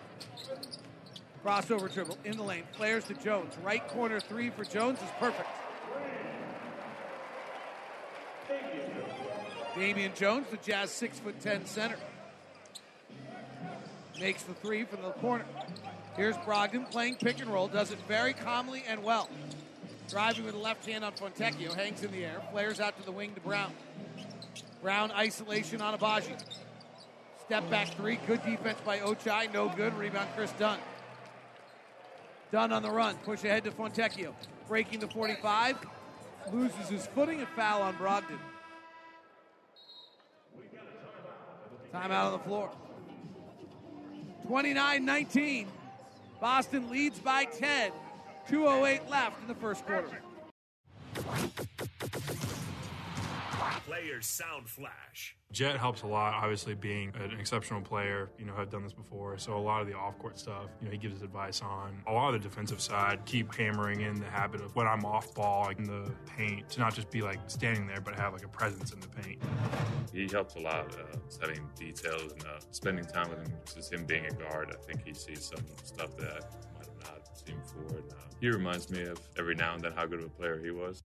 Crossover 1.46 1.94
dribble 1.94 2.18
in 2.26 2.36
the 2.36 2.44
lane. 2.44 2.64
Flares 2.74 3.06
to 3.06 3.14
Jones. 3.14 3.54
Right 3.64 3.88
corner 3.88 4.20
three 4.20 4.50
for 4.50 4.66
Jones 4.66 5.00
is 5.02 5.10
perfect. 5.20 5.48
Damian 9.76 10.12
Jones, 10.16 10.48
the 10.52 10.58
Jazz 10.58 10.92
six 10.92 11.20
foot 11.20 11.40
ten 11.40 11.66
center. 11.66 11.98
Makes 14.20 14.44
the 14.44 14.54
three 14.56 14.84
from 14.84 15.04
the 15.04 15.12
corner. 15.12 15.46
Here's 16.18 16.36
Brogdon 16.38 16.90
playing 16.90 17.18
pick 17.18 17.40
and 17.40 17.50
roll, 17.50 17.68
does 17.68 17.92
it 17.92 18.00
very 18.08 18.34
calmly 18.34 18.84
and 18.88 19.04
well. 19.04 19.30
Driving 20.10 20.46
with 20.46 20.56
the 20.56 20.60
left 20.60 20.84
hand 20.88 21.06
on 21.06 21.14
Fontecchio, 21.14 21.76
hangs 21.76 22.04
in 22.04 22.12
the 22.12 22.26
air, 22.26 22.42
flares 22.52 22.80
out 22.80 22.98
to 22.98 23.06
the 23.06 23.12
wing 23.12 23.36
to 23.36 23.42
Brown. 23.42 23.72
Brown 24.82 25.12
isolation 25.12 25.80
on 25.80 25.96
Agbaji. 25.96 26.42
Step 27.46 27.70
back 27.70 27.90
three, 27.96 28.18
good 28.26 28.44
defense 28.44 28.80
by 28.84 28.98
Ochai, 28.98 29.54
no 29.54 29.70
good. 29.70 29.96
Rebound 29.96 30.28
Kris 30.36 30.52
Dunn. 30.54 30.80
Dunn 32.52 32.74
on 32.74 32.82
the 32.82 32.90
run, 32.90 33.16
push 33.18 33.44
ahead 33.44 33.64
to 33.66 33.72
Fontecchio. 33.72 34.34
Breaking 34.68 35.00
the 35.00 35.08
45, 35.08 35.78
loses 36.52 36.90
his 36.90 37.06
footing 37.08 37.40
and 37.40 37.48
foul 37.50 37.84
on 37.84 37.94
Brogdon. 37.96 38.40
Timeout 41.94 42.26
on 42.26 42.32
the 42.32 42.40
floor. 42.40 42.72
29 44.48 45.06
19. 45.06 45.68
Boston 46.40 46.90
leads 46.90 47.20
by 47.20 47.46
10. 47.46 47.92
2.08 48.50 49.10
left 49.10 49.42
in 49.42 49.48
the 49.48 49.56
first 49.56 49.86
quarter. 49.86 50.22
Players 53.98 54.28
Sound 54.28 54.70
Flash. 54.70 55.36
Jet 55.52 55.78
helps 55.78 56.04
a 56.04 56.08
lot, 56.08 56.34
obviously 56.34 56.76
being 56.76 57.12
an 57.16 57.40
exceptional 57.40 57.82
player, 57.82 58.30
you 58.38 58.46
know, 58.46 58.54
have 58.54 58.70
done 58.70 58.84
this 58.84 58.94
before. 58.94 59.40
So 59.40 59.58
a 59.58 59.60
lot 59.60 59.82
of 59.82 59.88
the 59.88 59.96
off-court 59.96 60.38
stuff, 60.38 60.68
you 60.80 60.86
know, 60.86 60.92
he 60.92 61.00
gives 61.00 61.22
advice 61.24 61.62
on. 61.64 62.04
A 62.06 62.12
lot 62.12 62.34
of 62.34 62.42
the 62.42 62.48
defensive 62.48 62.80
side, 62.80 63.26
keep 63.26 63.56
hammering 63.56 64.02
in 64.02 64.20
the 64.20 64.28
habit 64.28 64.62
of 64.62 64.76
when 64.76 64.86
I'm 64.86 65.04
off 65.04 65.34
ball, 65.34 65.66
like 65.66 65.80
in 65.80 65.86
the 65.86 66.12
paint, 66.38 66.70
to 66.70 66.80
not 66.80 66.94
just 66.94 67.10
be 67.10 67.22
like 67.22 67.40
standing 67.48 67.88
there, 67.88 68.00
but 68.00 68.14
have 68.16 68.34
like 68.34 68.46
a 68.46 68.50
presence 68.50 68.92
in 68.92 69.00
the 69.00 69.08
paint. 69.08 69.42
He 70.14 70.28
helps 70.32 70.56
a 70.56 70.60
lot, 70.60 70.96
uh, 70.96 71.18
setting 71.28 71.68
details 71.76 72.34
and 72.34 72.44
uh, 72.44 72.60
spending 72.70 73.06
time 73.06 73.32
with 73.32 73.40
him. 73.40 73.54
Just 73.74 73.92
him 73.92 74.06
being 74.06 74.26
a 74.28 74.32
guard, 74.32 74.76
I 74.78 74.86
think 74.86 75.08
he 75.08 75.14
sees 75.14 75.44
some 75.44 75.66
stuff 75.84 76.16
that 76.18 76.28
I 76.28 76.78
might 76.78 76.86
have 76.86 77.14
not 77.16 77.38
seen 77.38 77.58
before. 77.58 77.98
And, 77.98 78.12
uh, 78.12 78.16
he 78.40 78.50
reminds 78.50 78.92
me 78.92 79.04
of 79.04 79.20
every 79.40 79.56
now 79.56 79.74
and 79.74 79.84
then 79.84 79.94
how 79.94 80.06
good 80.06 80.20
of 80.20 80.26
a 80.26 80.30
player 80.30 80.60
he 80.64 80.70
was. 80.70 81.02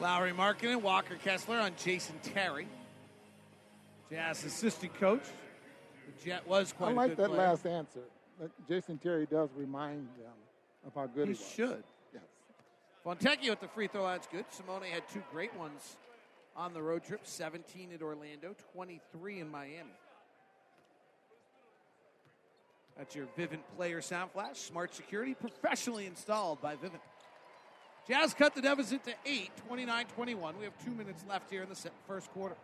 Lauri 0.00 0.32
Markkanen, 0.32 0.80
Walker 0.80 1.16
Kessler 1.16 1.58
on 1.58 1.72
Jason 1.82 2.16
Terry. 2.22 2.66
Jazz 4.10 4.44
assistant 4.44 4.94
coach. 4.94 5.22
The 6.06 6.24
Jet 6.24 6.46
was 6.48 6.72
quite 6.72 6.90
I 6.90 6.94
like 6.94 7.16
that 7.16 7.28
player. 7.28 7.38
last 7.48 7.66
answer. 7.66 8.00
But 8.40 8.50
Jason 8.66 8.98
Terry 8.98 9.26
does 9.26 9.50
remind 9.54 10.08
them 10.18 10.32
of 10.86 10.94
how 10.94 11.06
good 11.06 11.28
he, 11.28 11.34
He 11.34 11.40
should. 11.54 11.84
Yes. 12.14 12.22
Fontecchio 13.04 13.50
at 13.52 13.60
the 13.60 13.68
free 13.68 13.86
throw 13.88 14.02
line's 14.02 14.26
good. 14.32 14.46
Simone 14.50 14.82
had 14.90 15.06
two 15.12 15.22
great 15.30 15.54
ones 15.56 15.96
on 16.56 16.72
the 16.72 16.82
road 16.82 17.04
trip 17.04 17.20
17 17.24 17.90
at 17.94 18.02
Orlando, 18.02 18.54
23 18.74 19.40
in 19.40 19.50
Miami. 19.50 19.90
That's 22.96 23.14
your 23.14 23.26
Vivint 23.38 23.60
player 23.76 24.00
sound 24.00 24.30
flash. 24.32 24.58
Smart 24.58 24.94
security, 24.94 25.34
professionally 25.34 26.06
installed 26.06 26.60
by 26.60 26.74
Vivint. 26.76 27.00
Jazz 28.08 28.34
cut 28.34 28.54
the 28.54 28.62
deficit 28.62 29.04
to 29.04 29.14
8, 29.24 29.50
29 29.68 30.06
21. 30.06 30.58
We 30.58 30.64
have 30.64 30.84
two 30.84 30.90
minutes 30.90 31.24
left 31.28 31.50
here 31.50 31.62
in 31.62 31.68
the 31.68 31.90
first 32.06 32.30
quarter. 32.32 32.56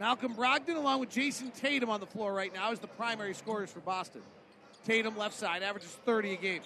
Malcolm 0.00 0.34
Brogdon, 0.34 0.76
along 0.76 1.00
with 1.00 1.10
Jayson 1.10 1.52
Tatum 1.52 1.88
on 1.88 2.00
the 2.00 2.06
floor 2.06 2.32
right 2.32 2.52
now, 2.52 2.72
is 2.72 2.80
the 2.80 2.88
primary 2.88 3.32
scorers 3.32 3.70
for 3.70 3.80
Boston. 3.80 4.22
Tatum, 4.84 5.16
left 5.16 5.34
side, 5.34 5.62
averages 5.62 5.96
30 6.04 6.32
a 6.32 6.36
game. 6.36 6.60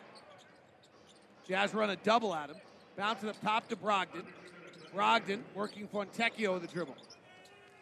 Jazz 1.46 1.74
run 1.74 1.90
a 1.90 1.96
double 1.96 2.34
at 2.34 2.50
him. 2.50 2.56
Bounce 2.96 3.22
up 3.22 3.40
top 3.42 3.68
to 3.68 3.76
Brogdon. 3.76 4.24
Brogdon 4.94 5.40
working 5.54 5.86
Fontecchio 5.88 6.54
with 6.54 6.62
the 6.62 6.68
dribble. 6.68 6.96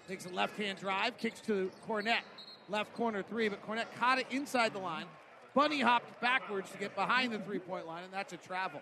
Takes 0.09 0.27
a 0.27 0.29
left 0.31 0.57
hand 0.59 0.79
drive, 0.79 1.17
kicks 1.19 1.41
to 1.43 1.71
Kornet. 1.89 2.21
Left 2.69 2.93
corner 2.95 3.23
three, 3.23 3.49
but 3.49 3.65
Kornet 3.67 3.87
caught 3.99 4.19
it 4.19 4.27
inside 4.31 4.73
the 4.73 4.79
line. 4.79 5.07
Bunny 5.55 5.81
hopped 5.81 6.21
backwards 6.21 6.71
to 6.71 6.79
get 6.79 6.95
behind 6.95 7.33
the 7.33 7.39
three 7.39 7.59
point 7.61 7.87
line, 7.87 8.05
and 8.05 8.13
that's 8.13 8.33
a 8.33 8.37
travel. 8.37 8.81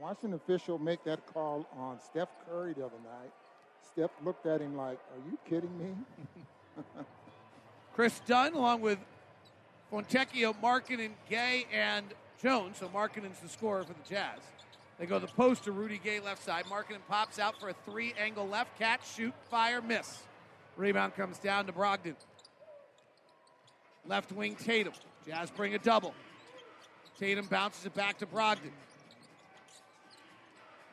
I 0.00 0.02
watched 0.02 0.24
an 0.24 0.32
official 0.32 0.78
make 0.78 1.04
that 1.04 1.26
call 1.34 1.66
on 1.76 1.98
Steph 2.00 2.28
Curry 2.48 2.72
the 2.72 2.86
other 2.86 2.94
night. 3.04 3.30
Steph 3.92 4.10
looked 4.24 4.46
at 4.46 4.60
him 4.60 4.76
like, 4.76 4.98
Are 4.98 5.30
you 5.30 5.36
kidding 5.48 5.76
me? 5.78 6.84
Kris 7.94 8.20
Dunn, 8.26 8.54
along 8.54 8.80
with 8.80 8.98
Fontecchio, 9.92 10.54
Markkanen, 10.62 11.10
Gay, 11.28 11.66
and 11.72 12.06
Jones. 12.40 12.78
So 12.78 12.88
Markkanen's 12.88 13.40
the 13.40 13.48
scorer 13.48 13.82
for 13.82 13.92
the 13.92 14.08
Jazz. 14.08 14.38
They 14.98 15.04
go 15.04 15.18
the 15.18 15.26
post 15.26 15.64
to 15.64 15.72
Rudy 15.72 16.00
Gay 16.02 16.20
left 16.20 16.42
side. 16.42 16.64
Markkanen 16.66 17.00
pops 17.08 17.38
out 17.38 17.60
for 17.60 17.68
a 17.68 17.74
three 17.84 18.14
angle 18.18 18.48
left 18.48 18.78
catch, 18.78 19.00
shoot, 19.14 19.34
fire, 19.50 19.82
miss. 19.82 20.22
Rebound 20.76 21.14
comes 21.14 21.38
down 21.38 21.66
to 21.66 21.72
Brogdon. 21.72 22.14
Left 24.06 24.32
wing 24.32 24.56
Tatum. 24.56 24.94
Jazz 25.26 25.50
bring 25.50 25.74
a 25.74 25.78
double. 25.78 26.14
Tatum 27.18 27.46
bounces 27.46 27.84
it 27.84 27.94
back 27.94 28.16
to 28.18 28.26
Brogdon. 28.26 28.70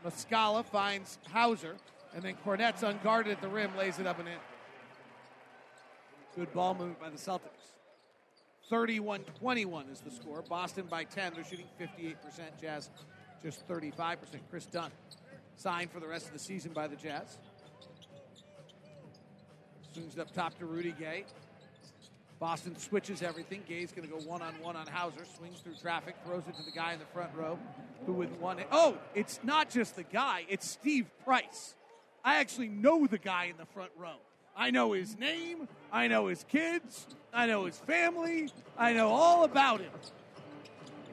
Muscala 0.06 0.64
finds 0.66 1.18
Hauser, 1.32 1.76
and 2.16 2.24
then 2.24 2.36
Kornet's 2.46 2.84
unguarded 2.84 3.34
at 3.34 3.42
the 3.42 3.48
rim, 3.48 3.76
lays 3.78 4.00
it 4.00 4.08
up 4.08 4.20
and 4.20 4.28
in. 4.28 4.36
Good 6.36 6.54
ball 6.54 6.74
movement 6.76 7.00
by 7.00 7.10
the 7.10 7.18
Celtics. 7.18 7.74
31 8.70 9.22
21 9.40 9.86
is 9.90 10.02
the 10.02 10.12
score. 10.12 10.42
Boston 10.42 10.86
by 10.90 11.04
10. 11.04 11.34
They're 11.34 11.44
shooting 11.44 11.66
58%. 11.80 12.16
Jazz 12.62 12.90
just 13.42 13.68
35%. 13.68 14.18
Kris 14.50 14.66
Dunn 14.66 14.92
signed 15.56 15.92
for 15.92 16.00
the 16.00 16.08
rest 16.08 16.28
of 16.28 16.34
the 16.34 16.40
season 16.40 16.74
by 16.74 16.88
the 16.88 16.96
Jazz. 16.96 17.38
Swings 19.94 20.20
up 20.20 20.32
top 20.34 20.58
to 20.60 20.66
Rudy 20.66 20.94
Gay. 21.00 21.26
Boston 22.40 22.78
switches 22.78 23.24
everything. 23.24 23.64
Gay's 23.68 23.92
going 23.92 24.08
to 24.08 24.14
go 24.14 24.22
one 24.22 24.42
on 24.42 24.54
one 24.62 24.76
on 24.76 24.86
Hauser. 24.88 25.26
Swings 25.38 25.60
through 25.60 25.74
traffic, 25.82 26.16
throws 26.26 26.44
it 26.48 26.56
to 26.56 26.64
the 26.64 26.72
guy 26.72 26.94
in 26.94 27.00
the 27.00 27.06
front 27.06 27.32
row, 27.36 27.58
who 28.06 28.14
with 28.14 28.32
one. 28.40 28.64
Oh, 28.72 28.98
it's 29.16 29.40
not 29.44 29.70
just 29.70 29.96
the 29.96 30.04
guy, 30.04 30.46
it's 30.48 30.70
Steve 30.70 31.08
Price. 31.24 31.76
I 32.24 32.38
actually 32.38 32.68
know 32.68 33.08
the 33.08 33.18
guy 33.18 33.46
in 33.46 33.58
the 33.58 33.66
front 33.66 33.92
row. 33.98 34.18
I 34.56 34.72
know 34.72 34.92
his 34.92 35.18
name. 35.18 35.68
I 35.92 36.08
know 36.08 36.28
his 36.28 36.44
kids. 36.50 37.08
I 37.32 37.46
know 37.46 37.66
his 37.66 37.78
family. 37.78 38.50
I 38.78 38.94
know 38.94 39.10
all 39.10 39.44
about 39.44 39.82
him. 39.82 39.92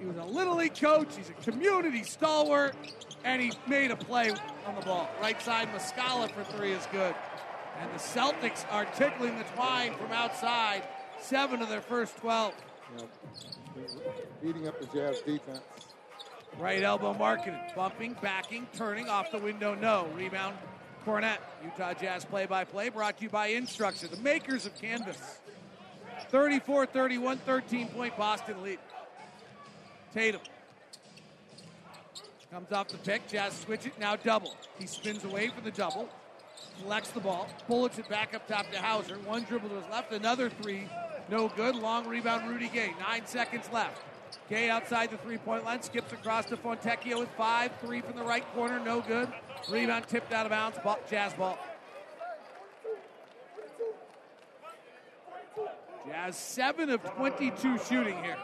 He 0.01 0.07
was 0.07 0.17
a 0.17 0.25
Little 0.25 0.57
League 0.57 0.75
coach. 0.75 1.15
He's 1.17 1.29
a 1.29 1.51
community 1.51 2.03
stalwart. 2.03 2.75
And 3.23 3.41
he 3.41 3.53
made 3.67 3.91
a 3.91 3.97
play 3.97 4.31
on 4.67 4.75
the 4.75 4.81
ball. 4.81 5.09
Right 5.21 5.41
side, 5.41 5.69
Muscala 5.69 6.31
for 6.31 6.43
three 6.57 6.73
is 6.73 6.87
good. 6.91 7.15
And 7.81 7.91
the 7.93 7.99
Celtics 7.99 8.65
are 8.71 8.87
tickling 8.87 9.37
the 9.37 9.45
twine 9.55 9.95
from 9.95 10.11
outside. 10.13 10.83
Seven 11.25 11.63
of 11.63 11.71
their 11.71 11.81
first 11.81 12.17
12. 12.19 12.53
Yeah. 12.99 13.05
Beating 14.43 14.69
up 14.69 14.79
the 14.79 14.87
Jazz 14.87 15.21
defense. 15.21 15.61
Right 16.59 16.83
elbow 16.83 17.15
Markkanen. 17.15 17.75
Bumping, 17.75 18.15
backing, 18.21 18.67
turning 18.75 19.09
off 19.09 19.33
the 19.33 19.39
window. 19.39 19.75
No. 19.75 20.07
Rebound 20.15 20.55
Kornet. 21.07 21.39
Utah 21.65 21.95
Jazz 21.95 22.27
play 22.27 22.45
by 22.45 22.65
play 22.65 22.91
brought 22.91 23.17
to 23.19 23.25
you 23.25 23.31
by 23.31 23.51
Instructure, 23.51 24.11
the 24.11 24.19
makers 24.19 24.67
of 24.67 24.79
Canvas. 24.79 25.19
34 26.29 26.87
31, 26.87 27.39
13 27.39 27.89
point 27.89 28.17
Boston 28.19 28.63
lead. 28.63 28.79
Tatum 30.13 30.41
comes 32.53 32.71
off 32.71 32.89
the 32.89 32.99
pick. 32.99 33.27
Jazz 33.29 33.55
switch 33.55 33.87
it, 33.87 33.99
now 33.99 34.15
double. 34.17 34.55
He 34.79 34.87
spins 34.87 35.25
away 35.25 35.49
from 35.49 35.65
the 35.65 35.71
double, 35.71 36.09
collects 36.81 37.11
the 37.11 37.21
ball, 37.21 37.49
bullets 37.67 37.99
it 37.99 38.09
back 38.09 38.35
up 38.35 38.47
top 38.47 38.71
to 38.71 38.79
Hauser. 38.79 39.17
One 39.21 39.43
dribble 39.45 39.71
to 39.71 39.77
his 39.77 39.91
left, 39.91 40.13
another 40.13 40.51
three, 40.51 40.87
no 41.31 41.49
good. 41.49 41.77
Long 41.77 42.07
rebound, 42.07 42.49
Rudy 42.49 42.69
Gay. 42.69 42.95
Nine 43.01 43.27
seconds 43.27 43.69
left. 43.73 44.03
Gay 44.49 44.69
outside 44.69 45.11
the 45.11 45.17
three 45.19 45.39
point 45.39 45.65
line, 45.65 45.83
skips 45.83 46.13
across 46.13 46.47
to 46.47 46.57
Fontecchio 46.57 47.21
with 47.21 47.31
five. 47.31 47.73
Three 47.81 48.01
from 48.01 48.17
the 48.17 48.25
right 48.25 48.45
corner, 48.55 48.79
no 48.79 49.01
good. 49.01 49.33
Rebound 49.71 50.07
tipped 50.07 50.33
out 50.33 50.47
of 50.47 50.51
bounds, 50.51 50.79
ball, 50.85 50.99
Jazz 51.09 51.33
ball. 51.35 51.59
Jazz 56.07 56.37
7 56.37 56.91
of 56.91 57.03
22 57.03 57.79
shooting 57.79 58.23
here. 58.23 58.37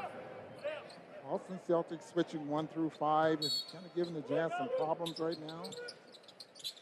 Boston 1.29 1.61
Celtics 1.69 2.11
switching 2.11 2.49
one 2.49 2.67
through 2.67 2.91
five 2.99 3.41
is 3.41 3.65
kind 3.73 3.85
of 3.85 3.95
giving 3.95 4.15
the 4.15 4.23
Jazz 4.23 4.51
some 4.59 4.69
problems 4.79 5.19
right 5.21 5.37
now. 5.47 5.63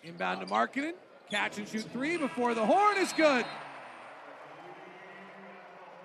Inbound 0.04 0.40
to 0.40 0.46
Markkanen. 0.46 0.92
Catch 1.30 1.58
and 1.58 1.68
shoot 1.68 1.84
three 1.92 2.16
before 2.16 2.54
the 2.54 2.64
horn 2.64 2.96
is 2.96 3.12
good. 3.12 3.44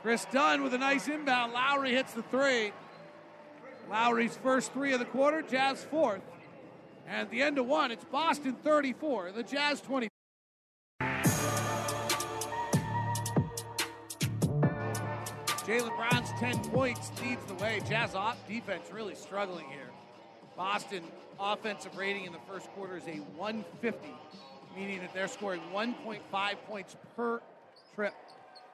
Kris 0.03 0.25
Dunn 0.33 0.63
with 0.63 0.73
a 0.73 0.77
nice 0.77 1.07
inbound. 1.07 1.53
Lauri 1.53 1.91
hits 1.91 2.11
the 2.11 2.23
three. 2.23 2.73
Lauri's 3.89 4.35
first 4.35 4.73
three 4.73 4.91
of 4.91 4.99
the 4.99 5.05
quarter, 5.05 5.41
Jazz 5.41 5.81
fourth. 5.81 6.21
And 7.07 7.21
at 7.21 7.31
the 7.31 7.41
end 7.41 7.57
of 7.57 7.65
one, 7.67 7.89
it's 7.89 8.03
Boston 8.03 8.53
34, 8.53 9.31
the 9.31 9.43
Jazz 9.43 9.79
20. 9.79 10.09
Jaylen 15.63 15.95
Brown's 15.95 16.31
10 16.37 16.59
points 16.71 17.09
leads 17.21 17.45
the 17.45 17.53
way. 17.53 17.79
Jazz 17.87 18.13
off 18.13 18.45
defense 18.45 18.89
really 18.91 19.15
struggling 19.15 19.69
here. 19.69 19.89
Boston 20.57 21.01
offensive 21.39 21.95
rating 21.95 22.25
in 22.25 22.33
the 22.33 22.39
first 22.45 22.67
quarter 22.71 22.97
is 22.97 23.07
a 23.07 23.21
150, 23.37 24.09
meaning 24.75 24.99
that 24.99 25.13
they're 25.13 25.29
scoring 25.29 25.61
1.5 25.73 26.55
points 26.67 26.97
per 27.15 27.41
trip. 27.95 28.13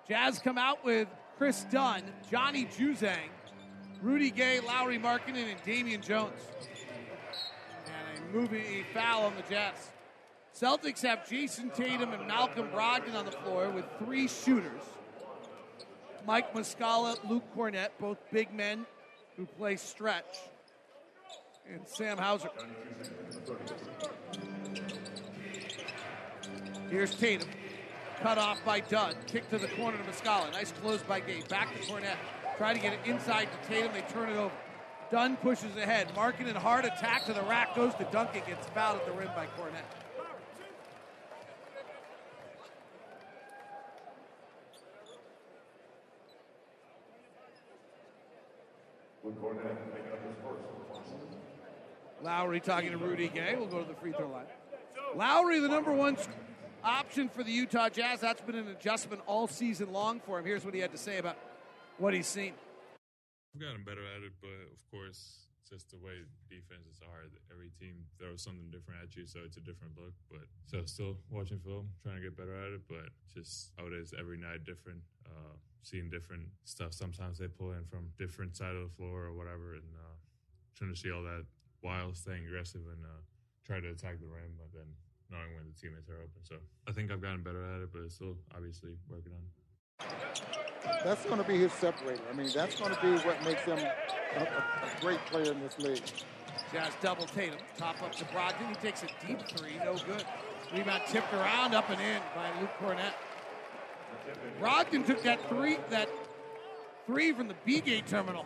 Jazz 0.10 0.40
come 0.40 0.58
out 0.58 0.84
with 0.84 1.08
Kris 1.38 1.66
Dunn, 1.70 2.02
Johnny 2.32 2.66
Juzang, 2.66 3.30
Rudy 4.02 4.32
Gay, 4.32 4.60
Lauri 4.60 4.98
Markkanen, 4.98 5.52
and 5.52 5.64
Damian 5.64 6.02
Jones. 6.02 6.34
And 7.86 8.26
a 8.28 8.36
moving 8.36 8.66
a 8.66 8.84
foul 8.92 9.26
on 9.26 9.36
the 9.36 9.44
Jazz. 9.44 9.92
Celtics 10.60 11.04
have 11.04 11.30
Jayson 11.30 11.70
Tatum 11.76 12.12
and 12.12 12.28
Malcolm 12.28 12.70
Brogdon 12.70 13.14
on 13.14 13.26
the 13.26 13.32
floor 13.32 13.70
with 13.70 13.86
three 14.04 14.28
shooters. 14.28 14.82
Mike 16.26 16.56
Muscala, 16.56 17.18
Luke 17.30 17.44
Kornet, 17.56 17.90
both 18.00 18.18
big 18.32 18.52
men 18.52 18.88
who 19.38 19.46
play 19.46 19.76
stretch. 19.76 20.38
And 21.72 21.88
Sam 21.88 22.18
Hauser. 22.18 22.50
Here's 26.90 27.14
Tatum. 27.14 27.48
Cut 28.22 28.38
off 28.38 28.64
by 28.66 28.82
Dunn. 28.82 29.14
Kick 29.28 29.50
to 29.50 29.58
the 29.58 29.68
corner 29.70 29.98
to 29.98 30.04
Muscala. 30.04 30.52
Nice 30.52 30.74
close 30.74 31.02
by 31.04 31.22
Gay. 31.22 31.42
Back 31.48 31.74
to 31.74 31.80
Kornet. 31.88 32.18
Try 32.58 32.74
to 32.74 32.80
get 32.80 32.94
it 32.94 33.00
inside 33.06 33.48
to 33.52 33.70
Tatum. 33.70 33.94
They 33.94 34.02
turn 34.14 34.30
it 34.30 34.36
over. 34.36 34.54
Dunn 35.10 35.38
pushes 35.38 35.76
ahead. 35.78 36.10
Markkanen 36.16 36.56
hard 36.56 36.84
attack 36.84 37.26
to 37.26 37.34
the 37.34 37.42
rack. 37.44 37.76
Goes 37.76 37.96
to 37.96 38.04
Duncan. 38.12 38.42
Gets 38.46 38.68
fouled 38.68 39.00
at 39.00 39.06
the 39.06 39.14
rim 39.14 39.30
by 39.36 39.46
Kornet. 39.46 39.86
Lauri 52.22 52.60
talking 52.60 52.92
to 52.92 52.98
Rudy 52.98 53.30
Gay. 53.30 53.56
We'll 53.58 53.68
go 53.68 53.82
to 53.82 53.88
the 53.88 53.96
free 53.96 54.12
throw 54.12 54.30
line. 54.30 54.46
Lauri, 55.16 55.60
the 55.60 55.70
number 55.70 55.94
one 55.94 56.18
option 56.84 57.30
for 57.30 57.44
the 57.44 57.52
Utah 57.52 57.90
Jazz. 57.90 58.20
That's 58.20 58.42
been 58.42 58.56
an 58.56 58.68
adjustment 58.70 59.22
all 59.26 59.48
season 59.48 59.92
long 59.92 60.20
for 60.20 60.40
him. 60.40 60.46
Here's 60.46 60.66
what 60.66 60.74
he 60.74 60.80
had 60.80 60.92
to 60.92 60.98
say 60.98 61.18
about 61.18 61.38
what 61.98 62.14
he's 62.14 62.28
seen. 62.28 62.54
I've 63.56 63.62
gotten 63.62 63.84
better 63.84 64.06
at 64.16 64.24
it, 64.24 64.34
but 64.42 64.50
of 64.50 64.92
course, 64.92 65.48
just 65.70 65.92
the 65.92 65.98
way 65.98 66.24
defenses 66.50 67.02
are. 67.02 67.26
Every 67.52 67.72
team 67.80 68.06
throws 68.18 68.42
something 68.42 68.70
different 68.72 69.02
at 69.04 69.16
you, 69.16 69.26
so 69.26 69.40
it's 69.46 69.58
a 69.58 69.62
different 69.62 69.94
look. 69.98 70.14
But 70.30 70.48
so 70.66 70.86
still 70.86 71.18
watching 71.30 71.60
film, 71.60 71.90
trying 72.04 72.18
to 72.18 72.22
get 72.22 72.38
better 72.38 72.56
at 72.56 72.74
it. 72.74 72.82
But 72.88 73.10
just 73.34 73.72
nowadays, 73.78 74.14
every 74.18 74.38
night 74.38 74.66
different. 74.66 75.02
Uh, 75.26 75.58
seeing 75.82 76.10
different 76.10 76.44
stuff. 76.66 76.94
Sometimes 76.94 77.38
they 77.38 77.48
pull 77.48 77.72
in 77.72 77.86
from 77.86 78.12
different 78.18 78.56
side 78.56 78.76
of 78.76 78.84
the 78.84 78.96
floor 78.96 79.26
or 79.26 79.34
whatever, 79.34 79.74
and 79.74 79.88
uh, 79.96 80.16
trying 80.76 80.94
to 80.94 81.00
see 81.00 81.12
all 81.12 81.24
that 81.24 81.46
while 81.82 82.14
staying 82.14 82.46
aggressive 82.46 82.82
and 82.92 83.04
uh, 83.06 83.24
try 83.66 83.80
to 83.80 83.90
attack 83.90 84.20
the 84.20 84.28
rim, 84.28 84.52
but 84.58 84.72
then 84.74 84.88
knowing 85.32 85.54
when 85.56 85.66
the 85.66 85.80
teammates 85.80 86.10
are 86.10 86.16
open. 86.18 86.42
So 86.44 86.56
I 86.88 86.92
think 86.92 87.12
I've 87.12 87.22
gotten 87.22 87.42
better 87.42 87.64
at 87.76 87.82
it, 87.82 87.90
but 87.94 88.02
it's 88.04 88.16
still 88.16 88.36
obviously 88.56 88.92
working 89.10 89.32
on. 89.34 89.42
it. 89.42 90.42
That's 91.04 91.26
going 91.26 91.42
to 91.42 91.48
be 91.48 91.58
his 91.58 91.74
separator. 91.74 92.22
I 92.32 92.36
mean, 92.36 92.50
that's 92.54 92.80
going 92.80 92.94
to 92.94 93.02
be 93.02 93.12
what 93.28 93.44
makes 93.44 93.64
him 93.64 93.78
a, 93.78 94.40
a, 94.40 94.44
a 94.44 95.02
great 95.02 95.20
player 95.26 95.52
in 95.52 95.60
this 95.62 95.78
league. 95.80 96.02
Jazz 96.72 96.94
double 97.02 97.26
Tatum. 97.26 97.60
Top 97.78 98.02
up 98.04 98.14
to 98.16 98.26
Brogdon. 98.26 98.70
He 98.70 98.76
takes 98.76 99.04
a 99.04 99.08
deep 99.26 99.40
three. 99.50 99.78
No 99.84 99.96
good. 100.06 100.24
Rebound 100.74 101.04
tipped 101.08 101.34
around, 101.34 101.74
up 101.74 101.90
and 101.90 102.00
in 102.00 102.22
by 102.36 102.50
Luke 102.60 102.70
Kornet. 102.80 103.14
Brogdon 104.62 105.06
took 105.06 105.24
that 105.24 105.48
three, 105.50 105.78
that 105.90 106.10
three 107.08 107.34
from 107.34 107.48
the 107.48 107.56
B 107.66 107.82
gate 107.82 108.06
terminal. 108.08 108.46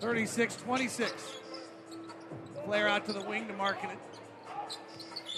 36-26. 0.00 1.12
Flare 2.64 2.88
out 2.88 3.06
to 3.06 3.12
the 3.12 3.22
wing 3.22 3.46
to 3.46 3.54
Markkanen. 3.54 3.96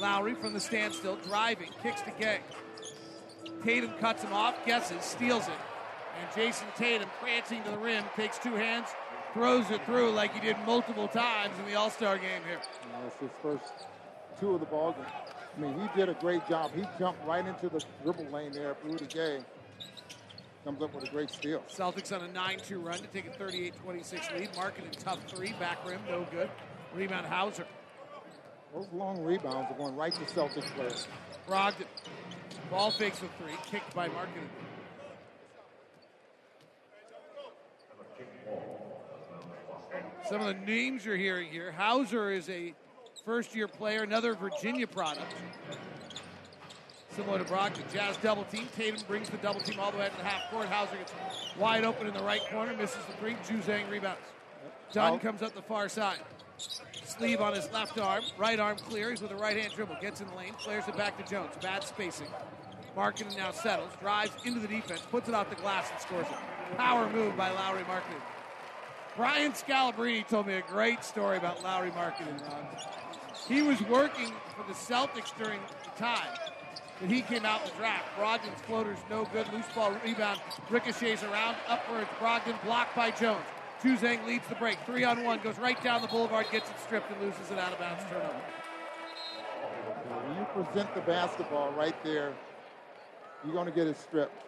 Lauri 0.00 0.34
from 0.34 0.52
the 0.52 0.60
standstill, 0.60 1.16
driving, 1.16 1.70
kicks 1.82 2.02
to 2.02 2.12
Gay. 2.18 2.40
Tatum 3.64 3.92
cuts 3.98 4.22
him 4.22 4.32
off, 4.32 4.54
guesses, 4.66 5.02
steals 5.02 5.46
it. 5.46 5.54
And 6.20 6.30
Jayson 6.30 6.66
Tatum, 6.76 7.08
prancing 7.20 7.62
to 7.64 7.70
the 7.70 7.78
rim, 7.78 8.04
takes 8.14 8.38
two 8.38 8.54
hands, 8.54 8.88
throws 9.34 9.70
it 9.70 9.84
through 9.84 10.12
like 10.12 10.32
he 10.34 10.40
did 10.40 10.56
multiple 10.66 11.08
times 11.08 11.58
in 11.58 11.66
the 11.66 11.74
All 11.74 11.90
Star 11.90 12.16
game 12.16 12.42
here. 12.46 12.60
That's 13.02 13.20
his 13.20 13.30
first 13.42 13.72
two 14.40 14.54
of 14.54 14.60
the 14.60 14.66
ball 14.66 14.92
game. 14.92 15.04
I 15.56 15.60
mean, 15.60 15.80
he 15.80 15.98
did 15.98 16.08
a 16.08 16.14
great 16.14 16.46
job. 16.48 16.70
He 16.74 16.84
jumped 16.98 17.26
right 17.26 17.46
into 17.46 17.68
the 17.68 17.82
dribble 18.02 18.26
lane 18.26 18.52
there, 18.52 18.76
Rudy 18.84 19.06
Gay. 19.06 19.40
comes 20.64 20.82
up 20.82 20.94
with 20.94 21.04
a 21.04 21.10
great 21.10 21.30
steal. 21.30 21.62
Celtics 21.68 22.14
on 22.14 22.24
a 22.24 22.32
9 22.32 22.58
2 22.58 22.78
run 22.78 22.98
to 22.98 23.06
take 23.08 23.26
a 23.26 23.30
38 23.30 23.74
26 23.82 24.30
lead. 24.32 24.52
Markkanen 24.52 24.92
tough 24.98 25.18
three, 25.28 25.54
back 25.54 25.86
rim, 25.86 26.00
no 26.08 26.26
good. 26.30 26.50
Rebound 26.94 27.26
Hauser. 27.26 27.66
Those 28.76 28.88
long 28.92 29.22
rebounds 29.22 29.70
are 29.70 29.78
going 29.78 29.96
right 29.96 30.12
to 30.12 30.20
Celtics 30.20 30.70
players. 30.74 31.08
Brogdon. 31.48 31.86
Ball 32.70 32.90
fakes 32.90 33.22
with 33.22 33.30
three, 33.38 33.54
kicked 33.70 33.94
by 33.94 34.08
Markkanen. 34.08 34.50
Some 40.28 40.42
of 40.42 40.48
the 40.48 40.66
names 40.66 41.06
you're 41.06 41.16
hearing 41.16 41.48
here. 41.48 41.72
Hauser 41.72 42.30
is 42.30 42.50
a 42.50 42.74
first 43.24 43.54
year 43.54 43.66
player, 43.66 44.02
another 44.02 44.34
Virginia 44.34 44.86
product. 44.86 45.34
Similar 47.12 47.38
to 47.38 47.44
Brogdon. 47.44 47.90
Jazz 47.90 48.18
double 48.18 48.44
team. 48.44 48.68
Tatum 48.76 49.00
brings 49.08 49.30
the 49.30 49.38
double 49.38 49.60
team 49.60 49.80
all 49.80 49.90
the 49.90 49.96
way 49.96 50.10
to 50.10 50.16
the 50.18 50.22
half 50.22 50.50
court. 50.50 50.66
Hauser 50.66 50.98
gets 50.98 51.14
wide 51.58 51.84
open 51.84 52.08
in 52.08 52.12
the 52.12 52.22
right 52.22 52.42
corner, 52.50 52.76
misses 52.76 52.98
the 53.06 53.12
three. 53.14 53.36
Juzang 53.36 53.88
rebounds. 53.88 54.20
Dunn 54.92 55.18
comes 55.18 55.40
up 55.40 55.54
the 55.54 55.62
far 55.62 55.88
side. 55.88 56.18
Sleeve 56.58 57.40
on 57.40 57.54
his 57.54 57.70
left 57.72 57.98
arm, 57.98 58.22
right 58.36 58.58
arm 58.58 58.76
clear. 58.78 59.10
He's 59.10 59.22
with 59.22 59.30
a 59.30 59.36
right 59.36 59.56
hand 59.56 59.72
dribble. 59.74 59.96
Gets 60.00 60.20
in 60.20 60.28
the 60.28 60.34
lane, 60.34 60.54
flares 60.58 60.86
it 60.88 60.96
back 60.96 61.16
to 61.22 61.30
Jones. 61.30 61.52
Bad 61.60 61.82
spacing. 61.84 62.28
Markkanen 62.96 63.36
now 63.36 63.50
settles, 63.50 63.90
drives 64.00 64.32
into 64.44 64.58
the 64.58 64.68
defense, 64.68 65.02
puts 65.10 65.28
it 65.28 65.34
off 65.34 65.50
the 65.50 65.56
glass 65.56 65.90
and 65.90 66.00
scores 66.00 66.26
it. 66.26 66.76
Power 66.76 67.08
move 67.10 67.36
by 67.36 67.50
Lauri 67.50 67.82
Markkanen. 67.82 68.20
Brian 69.16 69.52
Scalabrine 69.52 70.26
told 70.28 70.46
me 70.46 70.54
a 70.54 70.62
great 70.62 71.04
story 71.04 71.38
about 71.38 71.62
Lauri. 71.62 71.90
Ron. 71.90 72.12
He 73.48 73.62
was 73.62 73.80
working 73.82 74.32
for 74.54 74.66
the 74.66 74.74
Celtics 74.74 75.36
during 75.38 75.60
the 75.84 75.98
time 75.98 76.28
that 77.00 77.10
he 77.10 77.22
came 77.22 77.44
out 77.44 77.62
in 77.62 77.70
the 77.70 77.76
draft. 77.76 78.04
Brogdon's 78.18 78.60
floater's 78.66 78.98
no 79.08 79.26
good. 79.32 79.50
Loose 79.52 79.64
ball 79.74 79.94
rebound 80.04 80.40
ricochets 80.68 81.22
around 81.22 81.56
upwards. 81.68 82.08
Brogdon 82.18 82.62
blocked 82.64 82.94
by 82.96 83.10
Jones. 83.10 83.44
Juzang 83.82 84.26
leads 84.26 84.46
the 84.48 84.54
break. 84.54 84.78
Three 84.86 85.04
on 85.04 85.24
one. 85.24 85.40
Goes 85.40 85.58
right 85.58 85.82
down 85.82 86.02
the 86.02 86.08
boulevard, 86.08 86.46
gets 86.50 86.68
it 86.70 86.76
stripped, 86.80 87.10
and 87.10 87.20
loses 87.20 87.50
it 87.50 87.58
out 87.58 87.72
of 87.72 87.78
bounds. 87.78 88.02
Turnover. 88.04 88.40
When 90.08 90.38
you 90.38 90.64
present 90.64 90.94
the 90.94 91.00
basketball 91.02 91.72
right 91.72 91.94
there, 92.02 92.32
you're 93.44 93.54
going 93.54 93.66
to 93.66 93.72
get 93.72 93.86
it 93.86 93.98
stripped. 93.98 94.44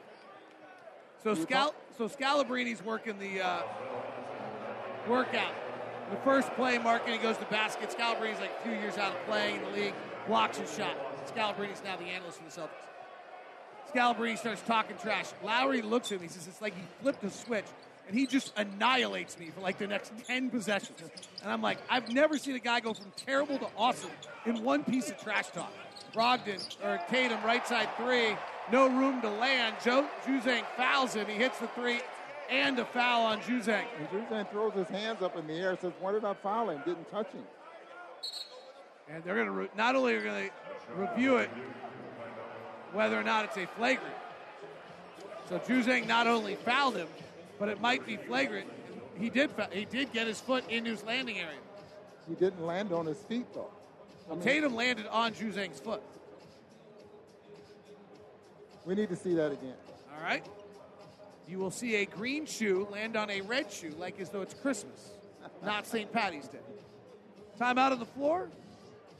So, 1.22 1.34
Scal- 1.34 1.74
so 1.96 2.08
Scalabrine's 2.08 2.82
working 2.84 3.18
the 3.18 3.42
uh, 3.42 3.62
workout. 5.08 5.52
The 6.10 6.16
first 6.18 6.50
play, 6.54 6.78
Markkanen 6.78 7.20
goes 7.20 7.36
to 7.36 7.44
basket. 7.46 7.90
Scalabrine's 7.90 8.40
like 8.40 8.52
a 8.60 8.62
few 8.62 8.72
years 8.72 8.96
out 8.96 9.14
of 9.14 9.26
playing 9.26 9.56
in 9.56 9.62
the 9.62 9.70
league, 9.70 9.94
blocks 10.26 10.58
his 10.58 10.74
shot. 10.74 10.96
Scalabrine's 11.26 11.82
now 11.84 11.96
the 11.96 12.04
analyst 12.04 12.38
for 12.38 12.44
the 12.44 12.68
Celtics. 12.68 13.92
Scalabrine 13.94 14.38
starts 14.38 14.62
talking 14.62 14.96
trash. 14.96 15.26
Lauri 15.42 15.82
looks 15.82 16.12
at 16.12 16.18
him. 16.18 16.22
He 16.22 16.28
says 16.28 16.46
it's 16.46 16.60
like 16.60 16.74
he 16.74 16.82
flipped 17.02 17.24
a 17.24 17.30
switch, 17.30 17.64
and 18.08 18.18
he 18.18 18.26
just 18.26 18.52
annihilates 18.56 19.38
me 19.38 19.50
for 19.54 19.60
like 19.60 19.78
the 19.78 19.86
next 19.86 20.12
10 20.26 20.48
possessions. 20.50 20.98
And 21.42 21.52
I'm 21.52 21.60
like, 21.60 21.78
I've 21.90 22.08
never 22.10 22.38
seen 22.38 22.56
a 22.56 22.58
guy 22.58 22.80
go 22.80 22.94
from 22.94 23.12
terrible 23.16 23.58
to 23.58 23.66
awesome 23.76 24.10
in 24.46 24.64
one 24.64 24.82
piece 24.82 25.10
of 25.10 25.18
trash 25.18 25.48
talk. 25.48 25.72
Brogdon, 26.14 26.58
or 26.82 26.98
Tatum, 27.10 27.42
right 27.44 27.66
side 27.68 27.88
three, 27.98 28.34
no 28.72 28.88
room 28.88 29.20
to 29.20 29.28
land. 29.28 29.76
Joe 29.84 30.08
Juzang 30.26 30.64
fouls 30.74 31.12
him. 31.12 31.26
He 31.26 31.34
hits 31.34 31.58
the 31.58 31.66
three, 31.68 32.00
and 32.48 32.78
a 32.78 32.84
foul 32.86 33.26
on 33.26 33.40
Juzang. 33.40 33.84
And 33.98 34.08
Juzang 34.08 34.50
throws 34.50 34.72
his 34.72 34.88
hands 34.88 35.22
up 35.22 35.36
in 35.36 35.46
the 35.46 35.52
air, 35.52 35.76
says, 35.78 35.92
"Why 36.00 36.12
did 36.12 36.24
I 36.24 36.32
foul 36.32 36.70
him? 36.70 36.80
Didn't 36.86 37.10
touch 37.10 37.30
him." 37.30 37.44
And 39.10 39.22
they're 39.22 39.34
going 39.34 39.46
to 39.46 39.52
re- 39.52 39.68
not 39.76 39.96
only 39.96 40.14
are 40.14 40.22
going 40.22 40.48
to 40.48 40.94
review 40.94 41.36
it, 41.36 41.50
whether 42.92 43.20
or 43.20 43.22
not 43.22 43.44
it's 43.44 43.56
a 43.58 43.66
flagrant. 43.66 44.14
So 45.50 45.58
Juzang 45.58 46.06
not 46.06 46.26
only 46.26 46.56
fouled 46.56 46.96
him, 46.96 47.08
but 47.58 47.68
it 47.68 47.80
might 47.80 48.06
be 48.06 48.16
flagrant. 48.16 48.68
He 49.18 49.30
did 49.30 49.50
he 49.72 49.84
did 49.84 50.12
get 50.12 50.26
his 50.26 50.40
foot 50.40 50.68
into 50.68 50.90
his 50.90 51.02
landing 51.04 51.38
area. 51.38 51.58
He 52.28 52.34
didn't 52.34 52.64
land 52.64 52.92
on 52.92 53.06
his 53.06 53.18
feet 53.18 53.46
though. 53.54 53.70
I 54.30 54.34
mean, 54.34 54.42
Tatum 54.42 54.74
landed 54.74 55.06
on 55.06 55.32
Juzang's 55.32 55.80
foot. 55.80 56.02
We 58.84 58.94
need 58.94 59.08
to 59.08 59.16
see 59.16 59.34
that 59.34 59.52
again. 59.52 59.74
All 60.16 60.22
right. 60.22 60.44
You 61.48 61.58
will 61.58 61.70
see 61.70 61.96
a 61.96 62.06
green 62.06 62.44
shoe 62.44 62.86
land 62.90 63.16
on 63.16 63.30
a 63.30 63.40
red 63.40 63.72
shoe, 63.72 63.94
like 63.98 64.20
as 64.20 64.28
though 64.28 64.42
it's 64.42 64.54
Christmas, 64.54 65.12
not 65.64 65.86
St. 65.86 66.12
Patty's 66.12 66.46
Day. 66.48 66.58
Time 67.58 67.78
out 67.78 67.92
of 67.92 67.98
the 67.98 68.06
floor 68.06 68.48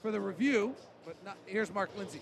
for 0.02 0.10
the 0.10 0.20
review, 0.20 0.74
but 1.08 1.16
not, 1.24 1.38
here's 1.46 1.72
Mark 1.72 1.88
Lindsay. 1.96 2.20